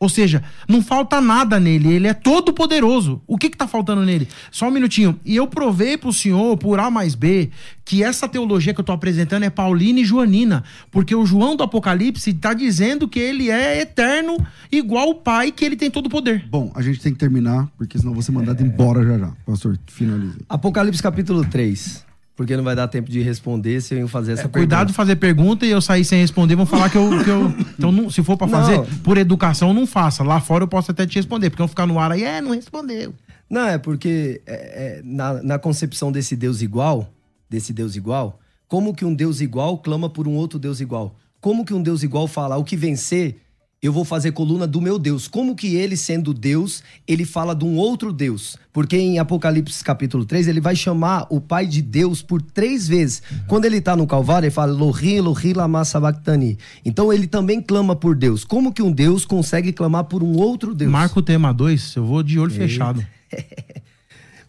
Ou 0.03 0.09
seja, 0.09 0.43
não 0.69 0.83
falta 0.83 1.21
nada 1.21 1.61
nele, 1.61 1.93
ele 1.93 2.09
é 2.09 2.13
todo 2.13 2.53
poderoso. 2.53 3.23
O 3.25 3.39
que 3.39 3.49
que 3.49 3.57
tá 3.57 3.69
faltando 3.69 4.03
nele? 4.03 4.27
Só 4.51 4.67
um 4.67 4.71
minutinho. 4.73 5.17
E 5.25 5.37
eu 5.37 5.47
provei 5.47 5.97
pro 5.97 6.13
senhor, 6.13 6.57
por 6.57 6.81
A 6.81 6.91
mais 6.91 7.15
B, 7.15 7.51
que 7.85 8.03
essa 8.03 8.29
teologia 8.29 8.75
que 8.75 8.81
eu 8.81 8.85
tô 8.85 8.91
apresentando 8.91 9.45
é 9.45 9.51
paulina 9.51 10.01
e 10.01 10.05
joanina, 10.05 10.65
porque 10.91 11.15
o 11.15 11.25
João 11.25 11.55
do 11.55 11.63
Apocalipse 11.63 12.35
tá 12.35 12.53
dizendo 12.53 13.07
que 13.07 13.21
ele 13.21 13.49
é 13.49 13.81
eterno, 13.81 14.45
igual 14.73 15.11
o 15.11 15.15
Pai, 15.15 15.53
que 15.53 15.65
ele 15.65 15.77
tem 15.77 15.89
todo 15.89 16.07
o 16.07 16.11
poder. 16.11 16.49
Bom, 16.51 16.73
a 16.75 16.83
gente 16.83 16.99
tem 16.99 17.13
que 17.13 17.19
terminar, 17.21 17.69
porque 17.79 17.97
senão 17.97 18.13
vou 18.13 18.23
ser 18.23 18.33
mandado 18.33 18.61
embora 18.61 19.05
já 19.05 19.17
já. 19.17 19.33
Pastor, 19.47 19.79
finalize. 19.87 20.39
Apocalipse 20.49 21.01
capítulo 21.01 21.45
3. 21.45 22.12
Porque 22.35 22.57
não 22.57 22.65
vai 22.65 22.75
dar 22.75 22.89
tempo 22.89 23.11
de 23.11 23.21
responder 23.21 23.81
se 23.83 23.95
eu 23.95 24.09
fazer 24.09 24.33
essa 24.33 24.43
É, 24.43 24.45
pergunta. 24.45 24.59
cuidado 24.61 24.87
de 24.89 24.95
fazer 24.95 25.17
pergunta 25.17 25.67
e 25.67 25.71
eu 25.71 25.81
sair 25.83 26.05
sem 26.05 26.21
responder, 26.21 26.57
vão 26.57 26.65
falar 26.65 26.89
que 26.89 26.97
eu. 26.97 27.23
Que 27.23 27.29
eu 27.31 27.49
então, 27.79 27.93
não- 27.93 28.09
se 28.11 28.23
for 28.23 28.37
pra 28.39 28.49
fazer 28.49 28.79
Não. 28.79 28.85
por 29.03 29.19
educação, 29.19 29.75
não 29.75 29.87
faça. 29.87 30.25
Lá 30.25 30.41
fora 30.41 30.65
eu 30.65 30.69
posso 30.69 30.91
até 30.91 31.07
te 31.07 31.17
responder, 31.17 31.51
porque 31.51 31.61
vão 31.63 31.69
ficar 31.69 31.87
no 31.87 31.99
ar 31.99 32.11
aí, 32.13 32.23
é, 32.25 32.41
não 32.41 32.53
respondeu. 32.53 33.15
Não, 33.51 33.67
é 33.67 33.77
porque 33.77 34.41
é, 34.47 34.55
é, 34.55 35.03
na, 35.05 35.43
na 35.43 35.59
concepção 35.59 36.11
desse 36.11 36.35
Deus 36.35 36.63
igual, 36.63 37.13
desse 37.51 37.71
Deus 37.71 37.97
igual, 37.97 38.41
como 38.67 38.95
que 38.95 39.05
um 39.05 39.13
Deus 39.15 39.43
igual 39.43 39.77
clama 39.77 40.09
por 40.09 40.27
um 40.27 40.33
outro 40.33 40.59
Deus 40.59 40.81
igual? 40.81 41.15
Como 41.39 41.65
que 41.67 41.75
um 41.75 41.83
Deus 41.83 42.03
igual 42.03 42.27
fala, 42.27 42.57
o 42.57 42.65
que 42.65 42.77
vencer, 42.77 43.37
eu 43.83 43.93
vou 43.93 44.05
fazer 44.05 44.31
coluna 44.31 44.65
do 44.65 44.81
meu 44.81 44.97
Deus? 44.97 45.27
Como 45.27 45.57
que 45.57 45.75
ele, 45.75 45.97
sendo 45.97 46.33
Deus, 46.33 46.85
ele 47.07 47.25
fala 47.25 47.53
de 47.53 47.65
um 47.65 47.75
outro 47.77 48.13
Deus? 48.13 48.57
Porque 48.73 48.97
em 48.97 49.19
Apocalipse 49.19 49.83
capítulo 49.83 50.25
3, 50.25 50.47
ele 50.47 50.61
vai 50.61 50.77
chamar 50.77 51.27
o 51.29 51.41
Pai 51.41 51.67
de 51.67 51.83
Deus 51.83 52.23
por 52.23 52.41
três 52.41 52.87
vezes. 52.87 53.21
Quando 53.49 53.65
ele 53.65 53.81
tá 53.81 53.97
no 53.97 54.07
Calvário, 54.07 54.47
ele 54.47 54.53
fala, 54.55 54.71
Elohim, 54.73 55.15
Elohim, 55.17 55.53
lama 55.55 55.85
sabachthani. 55.85 56.57
Então 56.85 57.13
ele 57.13 57.27
também 57.27 57.61
clama 57.61 57.97
por 57.97 58.15
Deus. 58.15 58.45
Como 58.45 58.73
que 58.73 58.81
um 58.83 58.93
Deus 58.93 59.25
consegue 59.25 59.73
clamar 59.73 60.05
por 60.05 60.23
um 60.23 60.37
outro 60.37 60.77
Deus? 60.77 60.91
Marca 60.91 61.19
o 61.19 61.23
tema 61.23 61.53
2, 61.53 61.97
eu 61.97 62.07
vou 62.07 62.23
de 62.23 62.39
olho 62.39 62.53
fechado. 62.53 63.05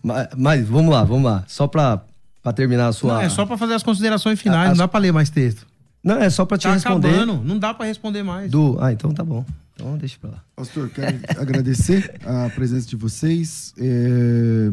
Mas, 0.06 0.28
mas 0.36 0.68
vamos 0.68 0.92
lá, 0.92 1.02
vamos 1.06 1.24
lá. 1.24 1.46
Só 1.48 1.66
pra, 1.66 2.04
pra 2.42 2.52
terminar 2.52 2.88
a 2.90 2.92
sua. 2.92 3.14
Não, 3.14 3.22
é 3.22 3.30
só 3.30 3.46
pra 3.46 3.58
fazer 3.58 3.74
as 3.74 3.82
considerações 3.84 4.38
finais, 4.42 4.72
As- 4.72 4.78
não 4.78 4.84
dá 4.84 4.88
pra 4.90 5.00
ler 5.00 5.14
mais 5.14 5.30
texto. 5.30 5.66
Não, 6.04 6.18
é 6.18 6.30
só 6.30 6.46
pra 6.46 6.58
te 6.58 6.64
Tá 6.64 6.74
responder. 6.74 7.08
acabando, 7.10 7.44
não 7.44 7.58
dá 7.58 7.74
pra 7.74 7.86
responder 7.86 8.24
mais. 8.24 8.52
Do... 8.52 8.78
Ah, 8.82 8.92
então 8.92 9.14
tá 9.14 9.24
bom. 9.24 9.46
Então 9.74 9.98
deixa 9.98 10.18
pra 10.20 10.32
lá. 10.32 10.44
Pastor, 10.56 10.90
quero 10.90 11.18
agradecer 11.40 12.20
a 12.26 12.50
presença 12.50 12.88
de 12.88 12.96
vocês. 12.96 13.74
É, 13.80 14.72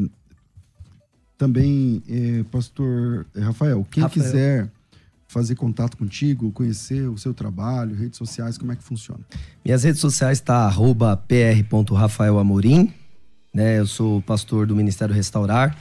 Também, 1.39 2.03
é, 2.09 2.43
Pastor 2.51 3.27
Rafael, 3.37 3.87
quem 3.91 4.03
Rafael. 4.03 4.25
quiser 4.25 4.71
fazer 5.27 5.55
contato 5.55 5.97
contigo, 5.97 6.51
conhecer 6.53 7.09
o 7.09 7.17
seu 7.17 7.33
trabalho, 7.33 7.95
redes 7.95 8.19
sociais, 8.19 8.59
como 8.59 8.73
é 8.73 8.77
que 8.77 8.83
funciona? 8.83 9.21
Minhas 9.65 9.85
redes 9.85 10.01
sociais 10.01 10.41
tá 10.41 10.67
arroba 10.67 11.17
pr.rafaelamorim, 11.17 12.93
né? 13.55 13.79
Eu 13.79 13.87
sou 13.87 14.21
pastor 14.23 14.67
do 14.67 14.75
Ministério 14.77 15.15
Restaurar. 15.15 15.77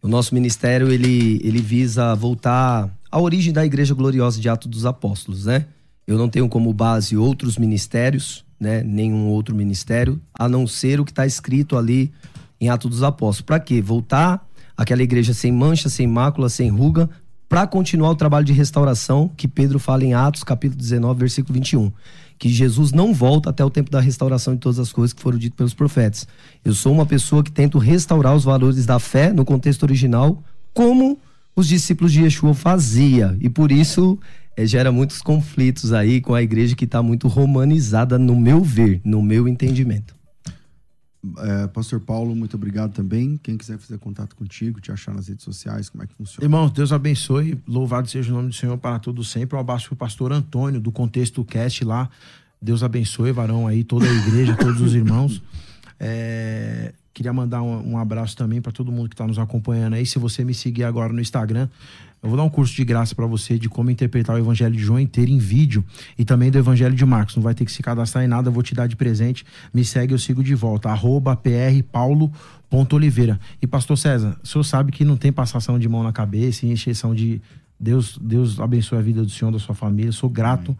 O 0.00 0.06
nosso 0.08 0.32
ministério, 0.34 0.92
ele, 0.92 1.40
ele 1.42 1.60
visa 1.60 2.14
voltar 2.14 2.88
à 3.14 3.20
origem 3.20 3.52
da 3.52 3.64
Igreja 3.64 3.94
Gloriosa 3.94 4.40
de 4.40 4.48
Atos 4.48 4.68
dos 4.68 4.84
Apóstolos, 4.84 5.44
né? 5.44 5.66
Eu 6.04 6.18
não 6.18 6.28
tenho 6.28 6.48
como 6.48 6.74
base 6.74 7.16
outros 7.16 7.56
ministérios, 7.56 8.44
né? 8.58 8.82
Nenhum 8.82 9.28
outro 9.28 9.54
ministério, 9.54 10.20
a 10.36 10.48
não 10.48 10.66
ser 10.66 10.98
o 10.98 11.04
que 11.04 11.12
está 11.12 11.24
escrito 11.24 11.78
ali 11.78 12.12
em 12.60 12.68
Atos 12.68 12.90
dos 12.90 13.02
Apóstolos. 13.04 13.42
Para 13.42 13.60
quê? 13.60 13.80
Voltar 13.80 14.44
àquela 14.76 15.00
igreja 15.00 15.32
sem 15.32 15.52
mancha, 15.52 15.88
sem 15.88 16.08
mácula, 16.08 16.48
sem 16.48 16.68
ruga, 16.68 17.08
para 17.48 17.68
continuar 17.68 18.10
o 18.10 18.16
trabalho 18.16 18.44
de 18.44 18.52
restauração 18.52 19.30
que 19.36 19.46
Pedro 19.46 19.78
fala 19.78 20.04
em 20.04 20.12
Atos, 20.12 20.42
capítulo 20.42 20.80
19, 20.80 21.20
versículo 21.20 21.54
21. 21.54 21.92
Que 22.36 22.48
Jesus 22.48 22.90
não 22.90 23.14
volta 23.14 23.50
até 23.50 23.64
o 23.64 23.70
tempo 23.70 23.92
da 23.92 24.00
restauração 24.00 24.54
de 24.54 24.60
todas 24.60 24.80
as 24.80 24.92
coisas 24.92 25.12
que 25.12 25.22
foram 25.22 25.38
ditas 25.38 25.56
pelos 25.56 25.72
profetas. 25.72 26.26
Eu 26.64 26.74
sou 26.74 26.92
uma 26.92 27.06
pessoa 27.06 27.44
que 27.44 27.52
tento 27.52 27.78
restaurar 27.78 28.34
os 28.34 28.42
valores 28.42 28.84
da 28.84 28.98
fé 28.98 29.32
no 29.32 29.44
contexto 29.44 29.84
original, 29.84 30.42
como 30.72 31.16
os 31.54 31.68
discípulos 31.68 32.12
de 32.12 32.22
Yeshua 32.22 32.54
fazia. 32.54 33.36
E 33.40 33.48
por 33.48 33.70
isso 33.70 34.18
eh, 34.56 34.66
gera 34.66 34.90
muitos 34.90 35.20
conflitos 35.22 35.92
aí 35.92 36.20
com 36.20 36.34
a 36.34 36.42
igreja 36.42 36.74
que 36.74 36.84
está 36.84 37.02
muito 37.02 37.28
romanizada, 37.28 38.18
no 38.18 38.38
meu 38.38 38.62
ver, 38.62 39.00
no 39.04 39.22
meu 39.22 39.46
entendimento. 39.48 40.14
É, 41.38 41.66
Pastor 41.68 42.00
Paulo, 42.00 42.36
muito 42.36 42.54
obrigado 42.54 42.92
também. 42.92 43.38
Quem 43.42 43.56
quiser 43.56 43.78
fazer 43.78 43.98
contato 43.98 44.36
contigo, 44.36 44.80
te 44.80 44.92
achar 44.92 45.14
nas 45.14 45.28
redes 45.28 45.42
sociais, 45.42 45.88
como 45.88 46.04
é 46.04 46.06
que 46.06 46.14
funciona? 46.14 46.44
Irmãos, 46.44 46.70
Deus 46.70 46.92
abençoe. 46.92 47.58
Louvado 47.66 48.08
seja 48.08 48.30
o 48.30 48.36
nome 48.36 48.48
do 48.48 48.54
Senhor 48.54 48.76
para 48.76 48.98
todo 48.98 49.24
sempre. 49.24 49.56
Um 49.56 49.60
abraço 49.60 49.88
pro 49.88 49.96
pastor 49.96 50.32
Antônio, 50.32 50.80
do 50.80 50.92
Contexto 50.92 51.42
Cast 51.44 51.82
lá. 51.84 52.10
Deus 52.60 52.82
abençoe, 52.82 53.32
varão 53.32 53.66
aí, 53.66 53.84
toda 53.84 54.06
a 54.06 54.12
igreja, 54.12 54.54
todos 54.56 54.80
os 54.80 54.94
irmãos. 54.94 55.42
É, 56.06 56.92
queria 57.14 57.32
mandar 57.32 57.62
um, 57.62 57.92
um 57.92 57.98
abraço 57.98 58.36
também 58.36 58.60
para 58.60 58.72
todo 58.72 58.90
mundo 58.90 59.08
que 59.08 59.14
está 59.14 59.26
nos 59.26 59.38
acompanhando 59.38 59.94
aí. 59.94 60.04
Se 60.04 60.18
você 60.18 60.44
me 60.44 60.52
seguir 60.52 60.84
agora 60.84 61.12
no 61.12 61.20
Instagram, 61.20 61.68
eu 62.20 62.28
vou 62.28 62.36
dar 62.36 62.42
um 62.42 62.50
curso 62.50 62.74
de 62.74 62.84
graça 62.84 63.14
para 63.14 63.26
você 63.26 63.58
de 63.58 63.68
como 63.68 63.90
interpretar 63.90 64.34
o 64.34 64.38
Evangelho 64.38 64.74
de 64.74 64.82
João 64.82 64.98
inteiro 64.98 65.30
em 65.30 65.38
vídeo 65.38 65.84
e 66.18 66.24
também 66.24 66.50
do 66.50 66.58
Evangelho 66.58 66.94
de 66.94 67.04
Marcos. 67.04 67.36
Não 67.36 67.42
vai 67.42 67.54
ter 67.54 67.64
que 67.64 67.70
se 67.70 67.82
cadastrar 67.82 68.24
em 68.24 68.26
nada, 68.26 68.48
eu 68.48 68.52
vou 68.52 68.62
te 68.62 68.74
dar 68.74 68.88
de 68.88 68.96
presente. 68.96 69.46
Me 69.72 69.84
segue, 69.84 70.12
eu 70.12 70.18
sigo 70.18 70.42
de 70.42 70.54
volta. 70.54 70.88
Arroba 70.88 71.36
prpaulo.oliveira. 71.36 73.38
E 73.62 73.66
pastor 73.66 73.96
César, 73.96 74.36
o 74.42 74.46
senhor 74.46 74.64
sabe 74.64 74.90
que 74.90 75.04
não 75.04 75.16
tem 75.16 75.32
passação 75.32 75.78
de 75.78 75.88
mão 75.88 76.02
na 76.02 76.12
cabeça 76.12 76.66
e 76.66 76.72
encheção 76.72 77.14
de. 77.14 77.40
Deus, 77.78 78.18
Deus 78.18 78.58
abençoe 78.58 78.98
a 78.98 79.02
vida 79.02 79.22
do 79.22 79.30
senhor, 79.30 79.52
da 79.52 79.58
sua 79.58 79.74
família. 79.74 80.08
Eu 80.08 80.12
sou 80.12 80.30
grato. 80.30 80.76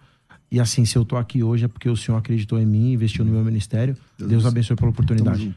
E 0.51 0.59
assim, 0.59 0.85
se 0.85 0.97
eu 0.97 1.05
tô 1.05 1.17
aqui 1.17 1.43
hoje 1.43 1.67
é 1.67 1.69
porque 1.69 1.91
o 1.91 1.97
senhor 1.97 2.17
acreditou 2.17 2.59
em 2.59 2.67
mim, 2.67 2.93
investiu 2.93 3.25
no 3.25 3.31
meu 3.31 3.45
ministério. 3.45 3.95
Deus 4.17 4.31
Deus, 4.31 4.47
abençoe. 4.47 4.77
pela 4.77 4.91
oportunidade. 4.91 5.55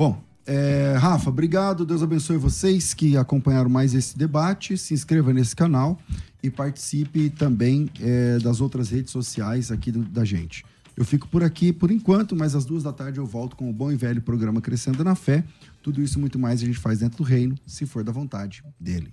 Bom, 0.00 0.18
é, 0.46 0.96
Rafa, 0.98 1.28
obrigado. 1.28 1.84
Deus 1.84 2.02
abençoe 2.02 2.38
vocês 2.38 2.94
que 2.94 3.18
acompanharam 3.18 3.68
mais 3.68 3.92
esse 3.92 4.16
debate. 4.16 4.78
Se 4.78 4.94
inscreva 4.94 5.30
nesse 5.30 5.54
canal 5.54 6.00
e 6.42 6.48
participe 6.48 7.28
também 7.28 7.86
é, 8.00 8.38
das 8.38 8.62
outras 8.62 8.88
redes 8.88 9.12
sociais 9.12 9.70
aqui 9.70 9.92
do- 9.92 10.02
da 10.02 10.24
gente. 10.24 10.64
Eu 10.96 11.04
fico 11.04 11.28
por 11.28 11.44
aqui 11.44 11.70
por 11.70 11.90
enquanto, 11.90 12.34
mas 12.34 12.54
às 12.54 12.64
duas 12.64 12.82
da 12.82 12.94
tarde 12.94 13.18
eu 13.20 13.26
volto 13.26 13.54
com 13.54 13.68
o 13.68 13.74
bom 13.74 13.92
e 13.92 13.94
velho 13.94 14.22
programa 14.22 14.62
Crescendo 14.62 15.04
na 15.04 15.14
Fé. 15.14 15.44
Tudo 15.82 16.00
isso 16.02 16.18
muito 16.18 16.38
mais 16.38 16.62
a 16.62 16.64
gente 16.64 16.78
faz 16.78 17.00
dentro 17.00 17.18
do 17.18 17.22
reino, 17.22 17.54
se 17.66 17.84
for 17.84 18.02
da 18.02 18.10
vontade 18.10 18.64
dele. 18.80 19.12